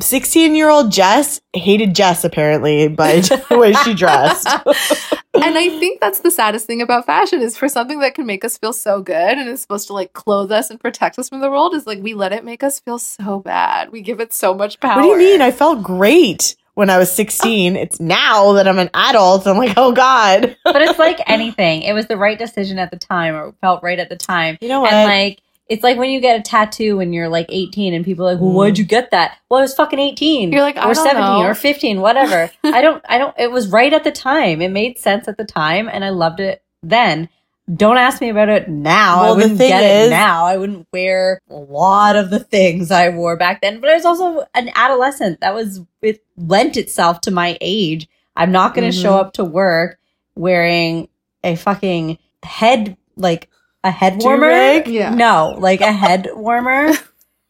sixteen 0.00 0.54
year 0.54 0.70
old 0.70 0.92
Jess 0.92 1.40
hated 1.52 1.94
Jess 1.94 2.24
apparently 2.24 2.88
by 2.88 3.20
the 3.20 3.58
way 3.58 3.72
she 3.72 3.94
dressed. 3.94 4.46
and 4.46 5.58
I 5.58 5.68
think 5.78 6.00
that's 6.00 6.20
the 6.20 6.30
saddest 6.30 6.66
thing 6.66 6.82
about 6.82 7.06
fashion 7.06 7.42
is 7.42 7.56
for 7.56 7.68
something 7.68 8.00
that 8.00 8.14
can 8.14 8.26
make 8.26 8.44
us 8.44 8.58
feel 8.58 8.72
so 8.72 9.02
good 9.02 9.38
and 9.38 9.48
is 9.48 9.60
supposed 9.60 9.86
to 9.88 9.92
like 9.92 10.12
clothe 10.12 10.52
us 10.52 10.70
and 10.70 10.80
protect 10.80 11.18
us 11.18 11.28
from 11.28 11.40
the 11.40 11.50
world 11.50 11.74
is 11.74 11.86
like 11.86 12.00
we 12.02 12.14
let 12.14 12.32
it 12.32 12.44
make 12.44 12.62
us 12.62 12.80
feel 12.80 12.98
so 12.98 13.40
bad. 13.40 13.90
We 13.90 14.02
give 14.02 14.20
it 14.20 14.32
so 14.32 14.54
much 14.54 14.80
power. 14.80 14.96
What 14.96 15.02
do 15.02 15.08
you 15.08 15.32
mean? 15.32 15.42
I 15.42 15.50
felt 15.50 15.82
great 15.82 16.54
when 16.74 16.90
I 16.90 16.98
was 16.98 17.10
16. 17.10 17.74
It's 17.74 17.98
now 17.98 18.52
that 18.52 18.68
I'm 18.68 18.78
an 18.78 18.90
adult. 18.94 19.48
I'm 19.48 19.56
like, 19.56 19.74
oh 19.76 19.90
God. 19.90 20.56
but 20.64 20.80
it's 20.80 20.98
like 20.98 21.18
anything. 21.28 21.82
It 21.82 21.92
was 21.92 22.06
the 22.06 22.16
right 22.16 22.38
decision 22.38 22.78
at 22.78 22.92
the 22.92 22.96
time 22.96 23.34
or 23.34 23.52
felt 23.60 23.82
right 23.82 23.98
at 23.98 24.08
the 24.08 24.16
time. 24.16 24.58
You 24.60 24.68
know 24.68 24.82
what? 24.82 24.92
And 24.92 25.08
like 25.08 25.40
it's 25.68 25.82
like 25.82 25.98
when 25.98 26.10
you 26.10 26.20
get 26.20 26.38
a 26.40 26.42
tattoo 26.42 26.96
when 26.96 27.12
you're 27.12 27.28
like 27.28 27.46
18 27.50 27.92
and 27.94 28.04
people 28.04 28.26
are 28.26 28.32
like, 28.32 28.40
well, 28.40 28.50
Mm. 28.50 28.54
why'd 28.54 28.78
you 28.78 28.84
get 28.84 29.10
that? 29.10 29.36
Well, 29.50 29.58
I 29.58 29.62
was 29.62 29.74
fucking 29.74 29.98
18. 29.98 30.50
You're 30.52 30.62
like, 30.62 30.76
I 30.78 30.88
or 30.90 30.94
don't 30.94 31.04
17 31.04 31.20
know. 31.42 31.42
or 31.46 31.54
15, 31.54 32.00
whatever. 32.00 32.50
I 32.64 32.80
don't, 32.80 33.04
I 33.08 33.18
don't, 33.18 33.34
it 33.38 33.50
was 33.50 33.68
right 33.68 33.92
at 33.92 34.04
the 34.04 34.10
time. 34.12 34.62
It 34.62 34.70
made 34.70 34.98
sense 34.98 35.28
at 35.28 35.36
the 35.36 35.44
time 35.44 35.88
and 35.92 36.04
I 36.04 36.08
loved 36.10 36.40
it 36.40 36.62
then. 36.82 37.28
Don't 37.76 37.98
ask 37.98 38.22
me 38.22 38.30
about 38.30 38.48
it 38.48 38.66
now. 38.70 39.20
Well, 39.20 39.24
I 39.24 39.28
the 39.34 39.42
wouldn't 39.42 39.58
thing 39.58 39.68
get 39.68 39.82
is- 39.82 40.06
it 40.06 40.10
now. 40.10 40.46
I 40.46 40.56
wouldn't 40.56 40.86
wear 40.90 41.38
a 41.50 41.54
lot 41.56 42.16
of 42.16 42.30
the 42.30 42.38
things 42.40 42.90
I 42.90 43.10
wore 43.10 43.36
back 43.36 43.60
then. 43.60 43.78
But 43.80 43.90
I 43.90 43.94
was 43.94 44.06
also 44.06 44.46
an 44.54 44.70
adolescent. 44.74 45.40
That 45.42 45.54
was, 45.54 45.82
it 46.00 46.24
lent 46.38 46.78
itself 46.78 47.20
to 47.22 47.30
my 47.30 47.58
age. 47.60 48.08
I'm 48.36 48.52
not 48.52 48.74
going 48.74 48.90
to 48.90 48.96
Mhm. 48.96 49.02
show 49.02 49.16
up 49.18 49.34
to 49.34 49.44
work 49.44 49.98
wearing 50.34 51.08
a 51.44 51.56
fucking 51.56 52.16
head, 52.42 52.96
like 53.16 53.50
a 53.88 53.90
head 53.90 54.18
warmer. 54.22 54.46
Do-rag? 54.48 54.88
Yeah. 54.88 55.14
No, 55.14 55.56
like 55.58 55.80
a 55.80 55.92
head 55.92 56.28
warmer 56.34 56.90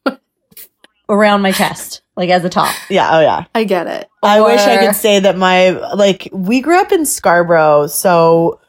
around 1.09 1.43
my 1.43 1.52
chest, 1.52 2.02
like 2.16 2.31
as 2.31 2.44
a 2.44 2.48
top. 2.51 2.74
Yeah, 2.90 3.09
oh 3.16 3.20
yeah. 3.20 3.44
I 3.55 3.65
get 3.65 3.86
it. 3.86 4.09
I 4.23 4.40
wish 4.40 4.60
I 4.60 4.85
could 4.86 4.97
say 4.97 5.20
that 5.20 5.36
my 5.36 5.70
like 5.94 6.28
we 6.32 6.60
grew 6.60 6.78
up 6.81 6.93
in 6.93 7.06
Scarborough, 7.06 7.86
so 7.86 8.60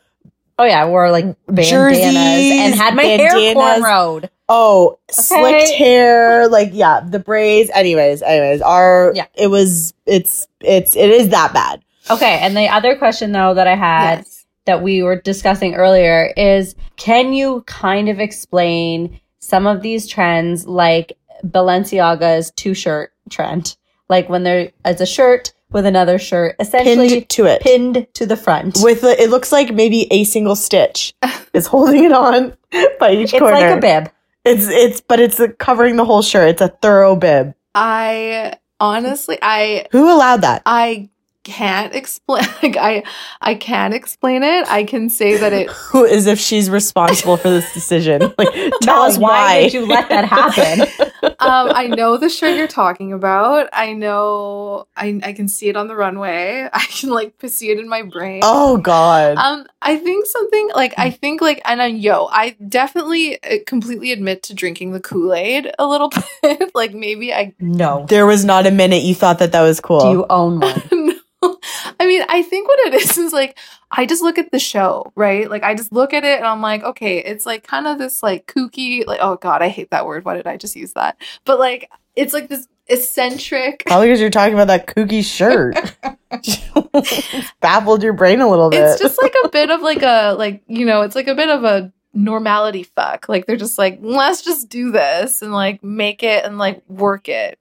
Oh 0.58 0.66
yeah, 0.66 0.82
I 0.84 0.86
wore 0.88 1.10
like 1.12 1.24
bandanas 1.48 1.70
Jerseys, 1.70 2.62
and 2.62 2.76
had 2.76 2.94
my 2.96 3.04
hair 3.04 3.32
bandanas. 3.32 3.82
cornrowed. 3.84 4.30
Oh, 4.52 4.98
oh, 4.98 5.00
slicked 5.10 5.70
hair, 5.72 6.48
like 6.50 6.70
yeah, 6.74 7.02
the 7.08 7.20
braids. 7.20 7.70
Anyways, 7.74 8.22
anyways, 8.22 8.62
our 8.62 9.14
Yeah. 9.16 9.26
it 9.36 9.48
was 9.48 9.94
it's 10.06 10.48
it's 10.60 10.96
it 10.96 11.10
is 11.10 11.30
that 11.30 11.54
bad. 11.54 11.82
Okay, 12.10 12.40
and 12.42 12.58
the 12.58 12.68
other 12.68 12.98
question 12.98 13.32
though 13.32 13.54
that 13.54 13.68
I 13.68 13.76
had 13.76 14.20
Yes. 14.20 14.39
That 14.70 14.84
we 14.84 15.02
were 15.02 15.16
discussing 15.20 15.74
earlier 15.74 16.32
is 16.38 16.76
can 16.96 17.34
you 17.34 17.64
kind 17.66 18.08
of 18.08 18.20
explain 18.20 19.20
some 19.40 19.66
of 19.66 19.82
these 19.82 20.08
trends 20.08 20.68
like 20.68 21.18
Balenciaga's 21.44 22.52
two 22.52 22.74
shirt 22.76 23.12
trend? 23.32 23.76
Like 24.10 24.30
when 24.30 24.44
there 24.44 24.72
is 24.86 25.02
a 25.02 25.06
shirt 25.06 25.54
with 25.72 25.86
another 25.86 26.18
shirt 26.20 26.56
essentially 26.60 27.10
Pinned 27.10 27.30
to 27.30 27.46
it. 27.46 27.62
pinned 27.62 28.08
to 28.14 28.26
the 28.26 28.38
front. 28.38 28.78
With 28.82 29.02
the, 29.02 29.22
it 29.22 29.30
looks 29.30 29.52
like 29.52 29.74
maybe 29.74 30.08
a 30.12 30.24
single 30.24 30.56
stitch 30.56 31.14
is 31.54 31.68
holding 31.68 32.04
it 32.06 32.12
on 32.12 32.56
by 33.00 33.12
each 33.14 33.32
corner. 33.32 33.32
it's 33.32 33.40
corner. 33.40 33.54
like 33.54 33.78
a 33.78 33.82
bib. 33.82 34.12
It's 34.46 34.68
it's 34.70 35.02
but 35.02 35.20
it's 35.20 35.40
uh, 35.40 35.48
covering 35.60 35.96
the 35.98 36.06
whole 36.06 36.22
shirt. 36.22 36.50
It's 36.50 36.62
a 36.62 36.70
thorough 36.70 37.16
bib. 37.16 37.54
I 37.76 38.54
honestly, 38.80 39.38
I, 39.42 39.86
Who 39.92 40.12
allowed 40.12 40.42
that? 40.42 40.62
I, 40.66 41.10
can't 41.44 41.96
explain 41.96 42.44
like 42.64 42.78
I 42.78 43.04
I 43.42 43.56
can't 43.56 43.94
explain 43.94 44.44
it. 44.44 44.68
I 44.68 44.84
can 44.84 45.10
say 45.10 45.38
that 45.38 45.54
it 45.54 45.70
Who 45.92 46.06
as 46.06 46.28
if 46.28 46.40
she's 46.40 46.70
responsible 46.70 47.38
for 47.38 47.50
this 47.50 47.74
decision. 47.74 48.34
Like 48.40 48.72
tell 48.82 49.02
us 49.02 49.18
why. 49.18 49.30
why 49.30 49.64
did 49.64 49.74
you 49.74 49.86
let 49.86 50.08
that 50.10 50.26
happen? 50.26 50.82
um 51.24 51.72
I 51.74 51.88
know 51.88 52.16
the 52.16 52.30
shirt 52.30 52.56
you're 52.58 52.68
talking 52.68 53.12
about. 53.12 53.68
I 53.74 53.94
know 53.94 54.88
I 54.96 55.20
I 55.24 55.34
can 55.34 55.48
see 55.48 55.68
it 55.68 55.76
on 55.76 55.88
the 55.88 55.96
runway. 55.96 56.70
I 56.72 56.86
can 56.86 57.10
like 57.10 57.34
see 57.48 57.70
it 57.70 57.80
in 57.80 57.90
my 57.90 58.04
brain. 58.04 58.42
oh 58.44 58.78
god. 58.78 59.38
Um, 59.38 59.66
I 59.82 59.98
think 59.98 60.26
something 60.26 60.70
like 60.76 60.94
I 60.98 61.10
think 61.10 61.42
like 61.42 61.62
and 61.66 61.82
I 61.82 61.88
yo, 61.88 62.28
I 62.28 62.56
definitely 62.68 63.42
uh, 63.44 63.58
completely 63.66 64.12
admit 64.12 64.44
to 64.44 64.54
drinking 64.54 64.92
the 64.92 65.00
Kool 65.00 65.34
Aid 65.34 65.72
a 65.78 65.86
little 65.86 66.12
bit. 66.42 66.72
like 66.76 66.94
maybe 66.94 67.34
I 67.34 67.54
no. 67.60 68.06
there 68.08 68.26
was 68.26 68.46
not 68.46 68.68
a 68.68 68.72
minute 68.72 69.04
you 69.04 69.16
thought 69.16 69.40
that 69.40 69.52
that 69.52 69.62
was 69.62 69.80
cool. 69.80 70.02
Do 70.02 70.10
you 70.10 70.26
own 70.30 70.60
one? 70.60 71.19
I 71.42 72.06
mean, 72.06 72.24
I 72.28 72.42
think 72.44 72.68
what 72.68 72.80
it 72.88 72.94
is 73.02 73.18
is 73.18 73.34
like 73.34 73.58
I 73.92 74.06
just 74.06 74.22
look 74.22 74.38
at 74.38 74.52
the 74.52 74.60
show, 74.60 75.12
right? 75.16 75.50
Like 75.50 75.64
I 75.64 75.76
just 75.76 75.92
look 75.92 76.14
at 76.14 76.24
it 76.24 76.38
and 76.38 76.48
I'm 76.48 76.62
like, 76.62 76.84
okay, 76.84 77.20
it's 77.20 77.46
like 77.46 77.64
kind 77.64 77.88
of 77.88 77.98
this 77.98 78.22
like 78.22 78.48
kooky, 78.48 79.06
like 79.06 79.20
oh 79.22 79.36
god, 79.38 79.62
I 79.62 79.70
hate 79.70 79.92
that 79.92 80.06
word. 80.06 80.26
Why 80.26 80.36
did 80.36 80.48
I 80.48 80.58
just 80.58 80.76
use 80.76 80.94
that? 80.94 81.18
But 81.46 81.60
like 81.60 81.90
it's 82.16 82.34
like 82.34 82.50
this 82.50 82.68
eccentric. 82.88 83.84
Probably 83.88 84.08
because 84.08 84.22
you're 84.22 84.30
talking 84.30 84.54
about 84.54 84.68
that 84.68 84.88
kooky 84.88 85.24
shirt. 85.24 85.76
Baffled 87.62 88.04
your 88.04 88.14
brain 88.14 88.42
a 88.42 88.50
little 88.50 88.70
bit. 88.70 88.82
It's 88.82 89.00
just 89.00 89.22
like 89.22 89.36
a 89.44 89.50
bit 89.50 89.70
of 89.70 89.82
like 89.82 90.04
a 90.04 90.36
like 90.38 90.64
you 90.68 90.86
know, 90.86 91.02
it's 91.02 91.16
like 91.16 91.28
a 91.28 91.36
bit 91.36 91.50
of 91.50 91.64
a 91.64 91.92
normality 92.14 92.84
fuck. 92.84 93.30
Like 93.30 93.46
they're 93.46 93.58
just 93.58 93.78
like, 93.78 94.00
let's 94.02 94.42
just 94.42 94.70
do 94.70 94.92
this 94.92 95.42
and 95.42 95.52
like 95.52 95.84
make 95.84 96.24
it 96.24 96.46
and 96.46 96.58
like 96.58 96.82
work 96.90 97.30
it. 97.30 97.60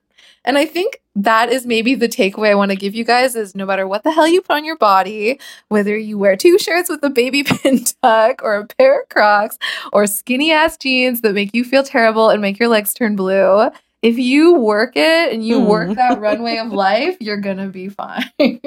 And 0.48 0.56
I 0.56 0.64
think 0.64 1.02
that 1.14 1.52
is 1.52 1.66
maybe 1.66 1.94
the 1.94 2.08
takeaway 2.08 2.50
I 2.50 2.54
want 2.54 2.70
to 2.70 2.76
give 2.76 2.94
you 2.94 3.04
guys 3.04 3.36
is 3.36 3.54
no 3.54 3.66
matter 3.66 3.86
what 3.86 4.02
the 4.02 4.10
hell 4.10 4.26
you 4.26 4.40
put 4.40 4.56
on 4.56 4.64
your 4.64 4.78
body, 4.78 5.38
whether 5.68 5.94
you 5.94 6.16
wear 6.16 6.36
two 6.36 6.58
shirts 6.58 6.88
with 6.88 7.04
a 7.04 7.10
baby 7.10 7.42
pin 7.44 7.84
tuck 8.02 8.42
or 8.42 8.54
a 8.54 8.66
pair 8.66 9.02
of 9.02 9.10
Crocs 9.10 9.58
or 9.92 10.06
skinny 10.06 10.50
ass 10.50 10.78
jeans 10.78 11.20
that 11.20 11.34
make 11.34 11.54
you 11.54 11.64
feel 11.64 11.82
terrible 11.82 12.30
and 12.30 12.40
make 12.40 12.58
your 12.58 12.70
legs 12.70 12.94
turn 12.94 13.14
blue, 13.14 13.68
if 14.00 14.16
you 14.16 14.54
work 14.54 14.92
it 14.96 15.32
and 15.34 15.46
you 15.46 15.60
work 15.60 15.88
Hmm. 15.88 15.94
that 15.94 16.18
runway 16.20 16.56
of 16.56 16.72
life, 16.72 17.18
you're 17.20 17.36
gonna 17.36 17.68
be 17.68 17.90
fine. 17.90 18.30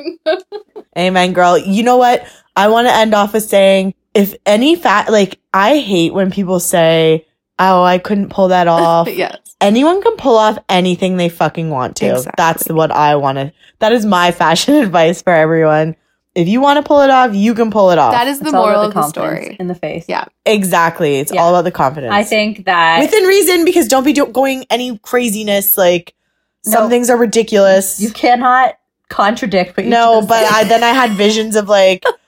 Amen, 0.97 1.33
girl. 1.33 1.57
You 1.57 1.81
know 1.81 1.97
what? 1.97 2.27
I 2.55 2.67
want 2.67 2.87
to 2.89 2.93
end 2.93 3.15
off 3.15 3.33
with 3.33 3.43
saying 3.43 3.95
if 4.13 4.35
any 4.45 4.75
fat, 4.75 5.09
like, 5.11 5.39
I 5.53 5.79
hate 5.79 6.13
when 6.13 6.29
people 6.31 6.59
say, 6.59 7.25
oh, 7.59 7.83
I 7.83 7.97
couldn't 7.97 8.29
pull 8.29 8.49
that 8.49 8.67
off. 8.69 9.07
yes. 9.09 9.37
Anyone 9.59 10.01
can 10.01 10.15
pull 10.17 10.37
off 10.37 10.57
anything 10.69 11.17
they 11.17 11.29
fucking 11.29 11.69
want 11.69 11.95
to. 11.97 12.07
Exactly. 12.11 12.33
That's 12.35 12.67
what 12.69 12.91
I 12.91 13.15
wanted. 13.15 13.53
That 13.79 13.91
is 13.91 14.05
my 14.05 14.31
fashion 14.43 14.73
advice 14.75 15.21
for 15.21 15.31
everyone. 15.33 15.95
If 16.33 16.47
you 16.47 16.61
want 16.61 16.77
to 16.77 16.83
pull 16.83 17.01
it 17.01 17.09
off, 17.09 17.35
you 17.35 17.53
can 17.53 17.69
pull 17.71 17.91
it 17.91 17.99
off. 17.99 18.13
That 18.13 18.27
is 18.27 18.39
the 18.39 18.45
It's 18.45 18.53
all 18.53 18.63
about 18.63 18.73
moral 18.75 18.87
of 18.87 18.93
the 18.93 19.07
story. 19.09 19.57
in 19.59 19.67
the 19.67 19.75
face. 19.75 20.05
Yeah. 20.07 20.25
exactly. 20.45 21.17
It's 21.17 21.31
Yeah. 21.31 21.41
all 21.41 21.49
about 21.53 21.63
the 21.65 21.71
confidence. 21.71 22.13
I 22.13 22.23
think 22.23 22.65
that 22.65 22.99
within 23.01 23.25
reason 23.25 23.65
because 23.65 23.87
don't 23.89 24.05
be 24.05 24.13
do- 24.13 24.27
going 24.27 24.65
any 24.69 24.97
craziness. 24.99 25.77
Like 25.77 26.15
some 26.63 26.89
things 26.89 27.09
are 27.09 27.17
ridiculous. 27.17 27.99
you 27.99 28.11
cannot 28.11 28.75
contradict 29.09 29.75
what 29.75 29.83
you 29.83 29.89
no, 29.91 30.19
just 30.21 30.29
but. 30.29 30.49
I 30.51 30.63
then 30.63 30.83
I 30.85 30.89
had 30.91 31.11
visions 31.11 31.55
of 31.57 31.67
like 31.67 32.03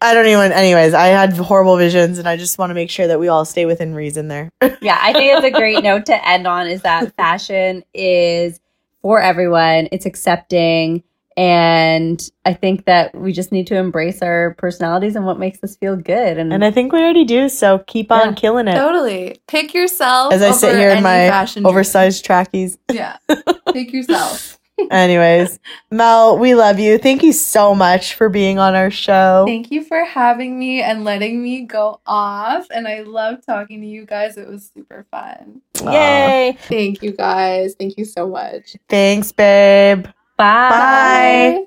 I 0.00 0.14
don't 0.14 0.26
even. 0.26 0.52
Anyways, 0.52 0.94
I 0.94 1.06
had 1.08 1.32
horrible 1.32 1.76
visions, 1.76 2.18
and 2.18 2.28
I 2.28 2.36
just 2.36 2.58
want 2.58 2.70
to 2.70 2.74
make 2.74 2.90
sure 2.90 3.06
that 3.08 3.18
we 3.18 3.28
all 3.28 3.44
stay 3.44 3.66
within 3.66 3.94
reason 3.94 4.28
there. 4.28 4.50
yeah, 4.80 4.98
I 5.00 5.12
think 5.12 5.36
it's 5.36 5.46
a 5.46 5.50
great 5.50 5.82
note 5.82 6.06
to 6.06 6.28
end 6.28 6.46
on 6.46 6.68
is 6.68 6.82
that 6.82 7.14
fashion 7.16 7.82
is 7.94 8.60
for 9.02 9.20
everyone. 9.20 9.88
It's 9.90 10.06
accepting. 10.06 11.02
And 11.36 12.20
I 12.44 12.52
think 12.52 12.86
that 12.86 13.14
we 13.14 13.32
just 13.32 13.52
need 13.52 13.68
to 13.68 13.76
embrace 13.76 14.22
our 14.22 14.54
personalities 14.58 15.14
and 15.14 15.24
what 15.24 15.38
makes 15.38 15.62
us 15.62 15.76
feel 15.76 15.94
good. 15.94 16.36
And, 16.36 16.52
and 16.52 16.64
I 16.64 16.72
think 16.72 16.92
we 16.92 16.98
already 16.98 17.24
do. 17.24 17.48
So 17.48 17.78
keep 17.86 18.10
on 18.10 18.30
Yeah. 18.30 18.34
killing 18.34 18.66
it. 18.66 18.74
Totally. 18.74 19.36
Pick 19.46 19.72
yourself. 19.72 20.32
As 20.32 20.42
I 20.42 20.50
sit 20.50 20.76
here 20.76 20.90
in 20.90 21.00
my 21.00 21.28
fashion 21.28 21.64
oversized 21.64 22.24
trackies. 22.24 22.76
Yeah. 22.90 23.18
Pick 23.72 23.92
yourself. 23.92 24.57
Anyways, 24.90 25.58
Mel, 25.90 26.38
we 26.38 26.54
love 26.54 26.78
you. 26.78 26.98
Thank 26.98 27.22
you 27.22 27.32
so 27.32 27.74
much 27.74 28.14
for 28.14 28.28
being 28.28 28.58
on 28.58 28.74
our 28.74 28.90
show. 28.90 29.44
Thank 29.46 29.70
you 29.70 29.82
for 29.82 30.04
having 30.04 30.58
me 30.58 30.82
and 30.82 31.04
letting 31.04 31.42
me 31.42 31.62
go 31.62 32.00
off. 32.06 32.66
And 32.70 32.86
I 32.86 33.00
love 33.00 33.44
talking 33.44 33.80
to 33.80 33.86
you 33.86 34.06
guys. 34.06 34.36
It 34.36 34.48
was 34.48 34.70
super 34.74 35.06
fun. 35.10 35.62
Aw. 35.82 35.92
yay. 35.92 36.58
Thank 36.62 37.02
you 37.02 37.12
guys. 37.12 37.74
Thank 37.78 37.98
you 37.98 38.04
so 38.04 38.28
much. 38.28 38.76
Thanks, 38.88 39.32
babe. 39.32 40.04
Bye. 40.36 40.70
Bye. 40.70 41.64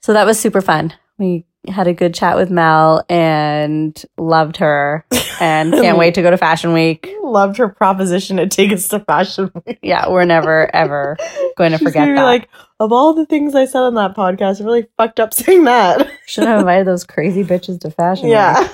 So 0.00 0.12
that 0.12 0.26
was 0.26 0.38
super 0.38 0.60
fun. 0.60 0.94
We 1.18 1.44
had 1.68 1.86
a 1.86 1.92
good 1.92 2.14
chat 2.14 2.36
with 2.36 2.50
Mel 2.50 3.04
and 3.08 4.00
loved 4.16 4.58
her 4.58 5.04
and 5.40 5.72
can't 5.72 5.98
wait 5.98 6.14
to 6.14 6.22
go 6.22 6.30
to 6.30 6.36
Fashion 6.36 6.72
Week. 6.72 7.08
Loved 7.22 7.56
her 7.58 7.68
proposition 7.68 8.36
to 8.36 8.46
take 8.46 8.72
us 8.72 8.88
to 8.88 9.00
Fashion 9.00 9.50
Week. 9.66 9.78
Yeah, 9.82 10.08
we're 10.08 10.24
never 10.24 10.68
ever 10.74 11.16
going 11.56 11.72
to 11.72 11.78
She's 11.78 11.88
forget 11.88 12.06
that. 12.14 12.22
Like 12.22 12.48
of 12.80 12.92
all 12.92 13.14
the 13.14 13.26
things 13.26 13.54
I 13.54 13.64
said 13.64 13.80
on 13.80 13.94
that 13.94 14.16
podcast, 14.16 14.60
I 14.60 14.64
really 14.64 14.86
fucked 14.96 15.20
up 15.20 15.34
saying 15.34 15.64
that. 15.64 16.10
Should 16.26 16.44
have 16.44 16.60
invited 16.60 16.86
those 16.86 17.04
crazy 17.04 17.44
bitches 17.44 17.80
to 17.80 17.90
Fashion 17.90 18.26
Week. 18.26 18.32
yeah, 18.32 18.68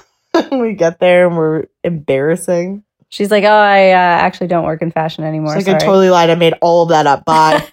we 0.52 0.74
get 0.74 1.00
there 1.00 1.26
and 1.26 1.36
we're 1.36 1.66
embarrassing. 1.84 2.84
She's 3.08 3.30
like, 3.32 3.42
oh, 3.42 3.48
I 3.48 3.90
uh, 3.90 3.94
actually 3.96 4.46
don't 4.46 4.64
work 4.64 4.82
in 4.82 4.92
fashion 4.92 5.24
anymore. 5.24 5.56
She's 5.56 5.66
like, 5.66 5.82
I 5.82 5.84
totally 5.84 6.10
lied. 6.10 6.30
I 6.30 6.36
made 6.36 6.54
all 6.60 6.84
of 6.84 6.90
that 6.90 7.08
up. 7.08 7.24
Bye. 7.24 7.66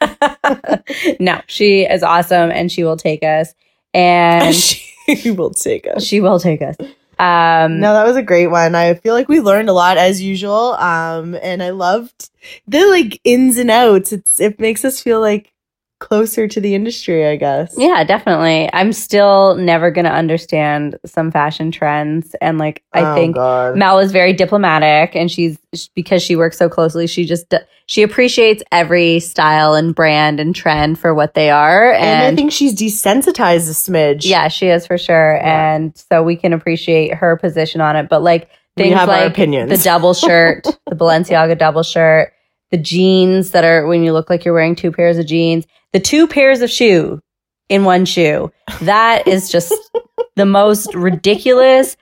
no, 1.20 1.42
she 1.46 1.84
is 1.84 2.02
awesome 2.02 2.50
and 2.50 2.72
she 2.72 2.84
will 2.84 2.98
take 2.98 3.22
us. 3.22 3.54
And 3.94 4.56
she 4.56 4.84
will 5.26 5.52
take 5.52 5.88
us. 5.88 6.04
she 6.04 6.22
will 6.22 6.40
take 6.40 6.62
us. 6.62 6.76
Um, 7.20 7.80
No, 7.80 7.94
that 7.94 8.06
was 8.06 8.16
a 8.16 8.22
great 8.22 8.48
one. 8.48 8.76
I 8.76 8.94
feel 8.94 9.14
like 9.14 9.28
we 9.28 9.40
learned 9.40 9.70
a 9.70 9.74
lot 9.74 9.98
as 9.98 10.22
usual. 10.22 10.74
Um, 10.74 11.36
and 11.42 11.64
I 11.64 11.72
loved 11.72 12.30
the 12.68 12.86
like 12.88 13.20
ins 13.24 13.58
and 13.58 13.72
outs. 13.72 14.14
It's 14.14 14.40
it 14.40 14.60
makes 14.60 14.86
us 14.86 15.02
feel 15.02 15.20
like 15.20 15.52
closer 16.00 16.48
to 16.48 16.62
the 16.62 16.76
industry, 16.76 17.26
I 17.28 17.36
guess. 17.38 17.74
Yeah, 17.78 18.04
definitely. 18.04 18.70
I'm 18.74 18.94
still 18.94 19.56
never 19.56 19.90
going 19.92 20.06
to 20.06 20.12
understand 20.12 20.98
some 21.06 21.32
fashion 21.32 21.72
trends. 21.72 22.36
And 22.42 22.58
like, 22.58 22.84
I 22.94 23.02
Oh, 23.02 23.16
think 23.16 23.36
God. 23.36 23.76
Mel 23.76 24.00
is 24.00 24.12
very 24.12 24.32
diplomatic 24.34 25.16
and 25.16 25.32
she's 25.32 25.58
because 25.96 26.22
she 26.22 26.36
works 26.36 26.58
so 26.58 26.70
closely, 26.70 27.08
she 27.08 27.26
just, 27.26 27.54
she 27.88 28.04
appreciates 28.04 28.62
every 28.72 29.20
style 29.20 29.74
and 29.74 29.96
brand 29.96 30.40
and 30.40 30.56
trend 30.56 31.00
for 31.00 31.14
what 31.14 31.34
they 31.34 31.50
are. 31.50 31.92
and, 31.94 32.04
And, 32.06 32.34
I 32.34 32.36
think 32.36 32.52
she's 32.52 32.74
desensitized 32.76 33.68
a 33.70 33.74
smidge. 33.74 34.26
yeah, 34.26 34.48
she 34.50 34.68
is 34.68 34.86
for 34.86 34.98
sure. 34.98 35.36
Yeah. 35.38 35.76
And 35.76 35.98
so 36.12 36.22
we 36.24 36.36
can 36.36 36.54
appreciate 36.54 37.14
her 37.14 37.38
position 37.38 37.82
on 37.82 37.96
it. 37.96 38.08
But 38.10 38.22
like, 38.22 38.50
things 38.76 38.94
like 38.96 39.32
opinions. 39.32 39.72
the 39.72 39.84
double 39.84 40.14
shirt, 40.14 40.64
the 40.88 40.96
Balenciaga 40.96 41.58
double 41.58 41.82
shirt, 41.82 42.32
the 42.72 42.78
jeans 42.78 43.52
that 43.52 43.64
are 43.64 43.86
when 43.86 44.04
you 44.04 44.14
look 44.14 44.30
like 44.30 44.46
you're 44.46 44.54
wearing 44.54 44.76
two 44.76 44.92
pairs 44.92 45.18
of 45.18 45.26
jeans, 45.26 45.66
the 45.94 46.00
two 46.00 46.28
pairs 46.28 46.62
of 46.62 46.70
shoe 46.70 47.22
in 47.70 47.84
one 47.84 48.06
shoe. 48.06 48.52
That 48.82 49.28
is 49.28 49.50
just 49.50 49.74
the 50.36 50.46
most 50.46 50.94
ridiculous, 50.94 51.98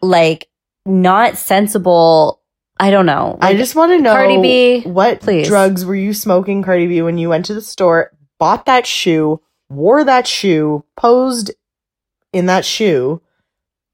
like 0.00 0.48
not 0.84 1.36
sensible. 1.36 2.40
I 2.78 2.90
don't 2.90 3.06
know. 3.06 3.38
I 3.40 3.54
just 3.54 3.74
want 3.74 3.92
to 3.92 3.98
know 3.98 4.12
Cardi 4.12 4.42
B, 4.42 4.80
what 4.82 5.20
please. 5.20 5.46
drugs 5.46 5.84
were 5.84 5.94
you 5.94 6.12
smoking, 6.12 6.62
Cardi 6.62 6.86
B, 6.86 7.02
when 7.02 7.18
you 7.18 7.28
went 7.28 7.46
to 7.46 7.54
the 7.54 7.62
store, 7.62 8.10
bought 8.38 8.66
that 8.66 8.86
shoe, 8.86 9.40
wore 9.70 10.02
that 10.04 10.26
shoe, 10.26 10.84
posed 10.96 11.52
in 12.32 12.46
that 12.46 12.64
shoe, 12.64 13.20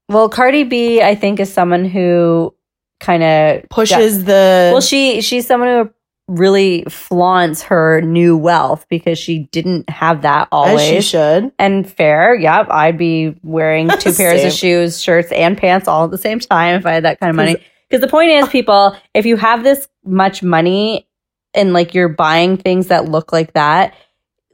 well, 0.09 0.27
Cardi 0.27 0.63
B, 0.63 1.03
I 1.03 1.13
think, 1.13 1.39
is 1.39 1.53
someone 1.53 1.85
who 1.85 2.55
kind 2.99 3.23
of 3.23 3.69
pushes 3.69 4.25
the 4.25 4.71
Well, 4.71 4.81
she 4.81 5.21
she's 5.21 5.47
someone 5.47 5.69
who 5.69 5.89
really 6.29 6.83
flaunts 6.87 7.63
her 7.63 8.01
new 8.01 8.37
wealth 8.37 8.85
because 8.87 9.17
she 9.17 9.39
didn't 9.51 9.89
have 9.89 10.21
that 10.21 10.47
as 10.53 10.81
she 10.81 11.01
should. 11.01 11.51
And 11.57 11.89
fair, 11.89 12.35
yep. 12.35 12.67
I'd 12.69 12.97
be 12.97 13.35
wearing 13.43 13.89
two 13.99 14.13
pairs 14.13 14.43
of 14.43 14.53
shoes, 14.53 15.01
shirts, 15.01 15.31
and 15.31 15.57
pants 15.57 15.87
all 15.87 16.05
at 16.05 16.11
the 16.11 16.17
same 16.17 16.39
time 16.39 16.75
if 16.75 16.85
I 16.85 16.93
had 16.93 17.05
that 17.05 17.19
kind 17.19 17.31
of 17.31 17.35
money. 17.35 17.57
Because 17.89 18.01
the 18.01 18.07
point 18.07 18.29
is, 18.29 18.47
people, 18.49 18.95
if 19.15 19.25
you 19.25 19.35
have 19.37 19.63
this 19.63 19.87
much 20.05 20.43
money 20.43 21.07
and 21.55 21.73
like 21.73 21.95
you're 21.95 22.09
buying 22.09 22.57
things 22.57 22.87
that 22.87 23.05
look 23.05 23.33
like 23.33 23.53
that, 23.53 23.95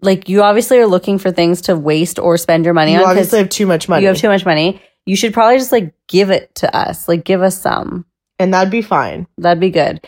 like 0.01 0.30
you 0.30 0.41
obviously 0.41 0.77
are 0.80 0.88
looking 0.88 1.17
for 1.17 1.31
things 1.31 1.61
to 1.63 1.76
waste 1.76 2.17
or 2.19 2.38
spend 2.38 2.63
your 2.63 2.73
money 2.73 2.93
You 2.93 2.99
on 2.99 3.03
because 3.03 3.17
obviously 3.17 3.39
have 3.39 3.49
too 3.49 3.65
much 3.65 3.89
money. 3.89 4.03
you 4.03 4.07
have 4.07 4.17
too 4.17 4.30
much 4.30 4.45
money. 4.45 4.81
You 5.05 5.17
should 5.17 5.34
probably 5.34 5.57
just 5.57 5.73
like 5.73 5.93
give 6.07 6.30
it 6.30 6.55
to 6.55 6.73
us, 6.73 7.09
like 7.09 7.26
give 7.26 7.41
us 7.41 7.59
some. 7.59 8.05
And 8.40 8.53
that'd 8.53 8.72
be 8.72 8.82
fine. 8.82 9.28
That'd 9.38 9.60
be 9.62 9.70
good. 9.72 10.06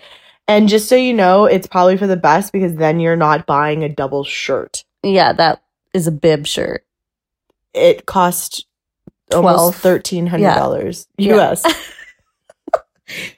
And 0.48 0.70
just 0.70 0.88
so 0.88 0.96
you 0.96 1.14
know, 1.14 1.46
it's 1.46 1.68
probably 1.68 1.98
for 1.98 2.08
the 2.08 2.16
best 2.18 2.54
because 2.54 2.76
then 2.76 3.00
you're 3.00 3.16
not 3.18 3.46
buying 3.46 3.84
a 3.84 3.90
double 3.90 4.24
shirt. 4.24 4.86
Yeah, 5.04 5.34
that 5.34 5.62
is 5.94 6.08
a 6.08 6.12
bib 6.12 6.48
shirt. 6.48 6.86
It 7.74 8.06
cost 8.06 8.66
Twelve. 9.30 9.46
almost 9.46 9.80
thirteen 9.80 10.26
hundred 10.28 10.54
dollars 10.54 11.08
Yeah. 11.18 11.36
US. 11.52 11.64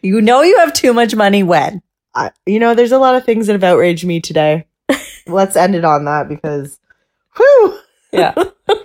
You 0.02 0.20
know 0.20 0.42
you 0.42 0.58
have 0.58 0.74
too 0.74 0.94
much 0.94 1.16
money 1.16 1.44
when. 1.44 1.84
I, 2.16 2.32
you 2.48 2.60
know, 2.60 2.74
there's 2.74 2.92
a 2.92 2.98
lot 2.98 3.14
of 3.16 3.24
things 3.24 3.46
that 3.46 3.54
have 3.54 3.64
outraged 3.64 4.04
me 4.04 4.20
today. 4.20 4.66
Let's 5.28 5.56
end 5.56 5.76
it 5.76 5.86
on 5.86 6.06
that 6.06 6.28
because, 6.28 6.80
whew, 7.38 7.80
Yeah. 8.12 8.34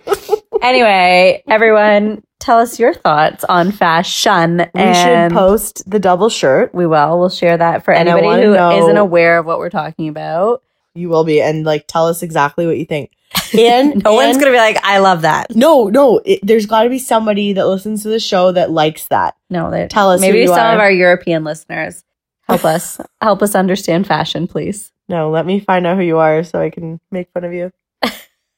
anyway, 0.63 1.43
everyone, 1.49 2.23
tell 2.41 2.59
us 2.59 2.79
your 2.79 2.95
thoughts 2.95 3.45
on 3.45 3.73
fashion. 3.73 4.59
We 4.59 4.81
and 4.81 5.33
should 5.33 5.37
post 5.37 5.89
the 5.91 5.99
double 5.99 6.29
shirt. 6.29 6.75
we 6.75 6.87
will. 6.87 7.19
We'll 7.19 7.31
share 7.31 7.57
that 7.57 7.85
for 7.85 7.93
And 7.93 8.09
anybody 8.09 8.43
who 8.43 8.55
not 8.55 8.97
aware 8.97 9.39
of 9.39 9.47
what 9.47 9.59
we're 9.59 9.71
talking 9.71 10.09
about. 10.09 10.63
You 10.95 11.09
will 11.09 11.25
be, 11.25 11.41
and 11.41 11.65
like 11.65 11.87
tell 11.89 12.07
us 12.07 12.23
exactly 12.23 12.67
what 12.67 12.79
you 12.79 12.85
think. 12.85 13.11
And 13.59 14.03
No 14.03 14.15
one's 14.15 14.37
gonna 14.37 14.51
be 14.53 14.57
like, 14.57 14.79
"I 14.85 14.99
love 14.99 15.23
that." 15.23 15.55
No, 15.55 15.89
no. 15.89 16.21
It, 16.25 16.41
there's 16.43 16.67
got 16.67 16.85
to 16.85 16.89
be 16.89 16.99
somebody 16.99 17.53
that 17.53 17.67
listens 17.67 18.03
to 18.03 18.09
the 18.09 18.19
show 18.21 18.51
that 18.53 18.71
likes 18.71 19.09
that. 19.09 19.37
No, 19.51 19.71
they 19.71 19.87
Tell 19.89 20.11
us. 20.11 20.21
maybe 20.21 20.47
some 20.47 20.59
are. 20.59 20.75
of 20.75 20.81
our 20.81 20.91
European 20.91 21.45
listeners 21.45 22.05
help 22.49 22.65
us 22.75 23.01
help 23.21 23.43
us 23.43 23.55
understand 23.55 24.07
fashion, 24.07 24.47
please. 24.47 24.93
No, 25.09 25.31
let 25.31 25.47
me 25.47 25.61
find 25.61 25.87
out 25.87 25.97
who 25.97 26.03
you 26.03 26.19
are 26.19 26.43
so 26.45 26.61
I 26.61 26.71
can 26.71 27.01
make 27.11 27.31
fun 27.33 27.45
of 27.45 27.53
you. 27.53 27.73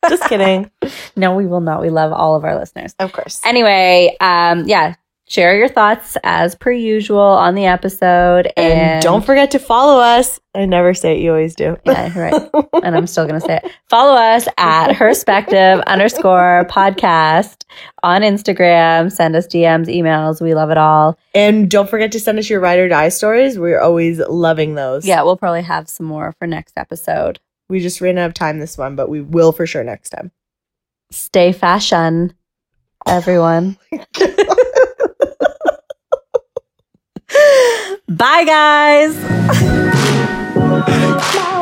Just 0.09 0.25
kidding. 0.29 0.71
No, 1.19 1.35
we 1.35 1.47
will 1.47 1.63
not. 1.63 1.81
We 1.81 1.89
love 1.89 2.13
all 2.13 2.35
of 2.37 2.45
our 2.45 2.57
listeners. 2.59 2.95
Of 2.99 3.13
course. 3.13 3.41
Anyway, 3.45 4.15
um, 4.21 4.67
yeah, 4.69 4.95
share 5.29 5.57
your 5.57 5.69
thoughts 5.69 6.17
as 6.23 6.55
per 6.55 6.71
usual 6.71 7.19
on 7.19 7.55
the 7.55 7.65
episode, 7.65 8.53
and, 8.57 8.73
And 8.81 9.03
don't 9.03 9.25
forget 9.25 9.51
to 9.53 9.59
follow 9.59 9.99
us. 9.99 10.39
I 10.55 10.67
never 10.67 10.95
say 10.95 11.17
it. 11.17 11.23
You 11.23 11.31
always 11.31 11.55
do. 11.55 11.77
Yeah, 11.85 12.19
right. 12.19 12.51
and 12.85 12.97
I'm 12.97 13.07
still 13.07 13.27
gonna 13.27 13.41
say 13.41 13.61
it. 13.63 13.73
Follow 13.89 14.15
us 14.15 14.47
at 14.59 14.95
perspective 14.97 15.81
underscore 15.87 16.67
podcast 16.71 17.65
on 18.03 18.21
Instagram. 18.23 19.11
Send 19.11 19.35
us 19.37 19.47
DMs, 19.47 19.87
emails. 19.87 20.41
We 20.41 20.55
love 20.55 20.71
it 20.71 20.79
all. 20.79 21.19
And 21.35 21.71
don't 21.71 21.89
forget 21.91 22.13
to 22.13 22.21
send 22.21 22.39
us 22.39 22.49
your 22.49 22.61
ride 22.61 22.79
or 22.79 22.89
die 22.89 23.09
stories. 23.09 23.59
We're 23.59 23.81
always 23.81 24.19
loving 24.19 24.75
those. 24.75 25.07
Yeah, 25.07 25.23
we'll 25.23 25.37
probably 25.37 25.63
have 25.63 25.89
some 25.89 26.07
more 26.07 26.35
for 26.39 26.47
next 26.47 26.77
episode. 26.77 27.41
We 27.69 27.81
just 27.81 28.01
ran 28.01 28.19
out 28.19 28.29
of 28.29 28.35
time 28.35 28.59
this 28.61 28.79
one, 28.79 28.97
but 28.97 29.09
we 29.09 29.21
will 29.21 29.53
for 29.53 29.67
sure 29.67 29.85
next 29.85 30.11
time. 30.11 30.31
Stay 31.11 31.53
fashion, 31.53 32.35
everyone. 33.07 33.79
Bye, 38.09 38.45
guys. 38.45 39.17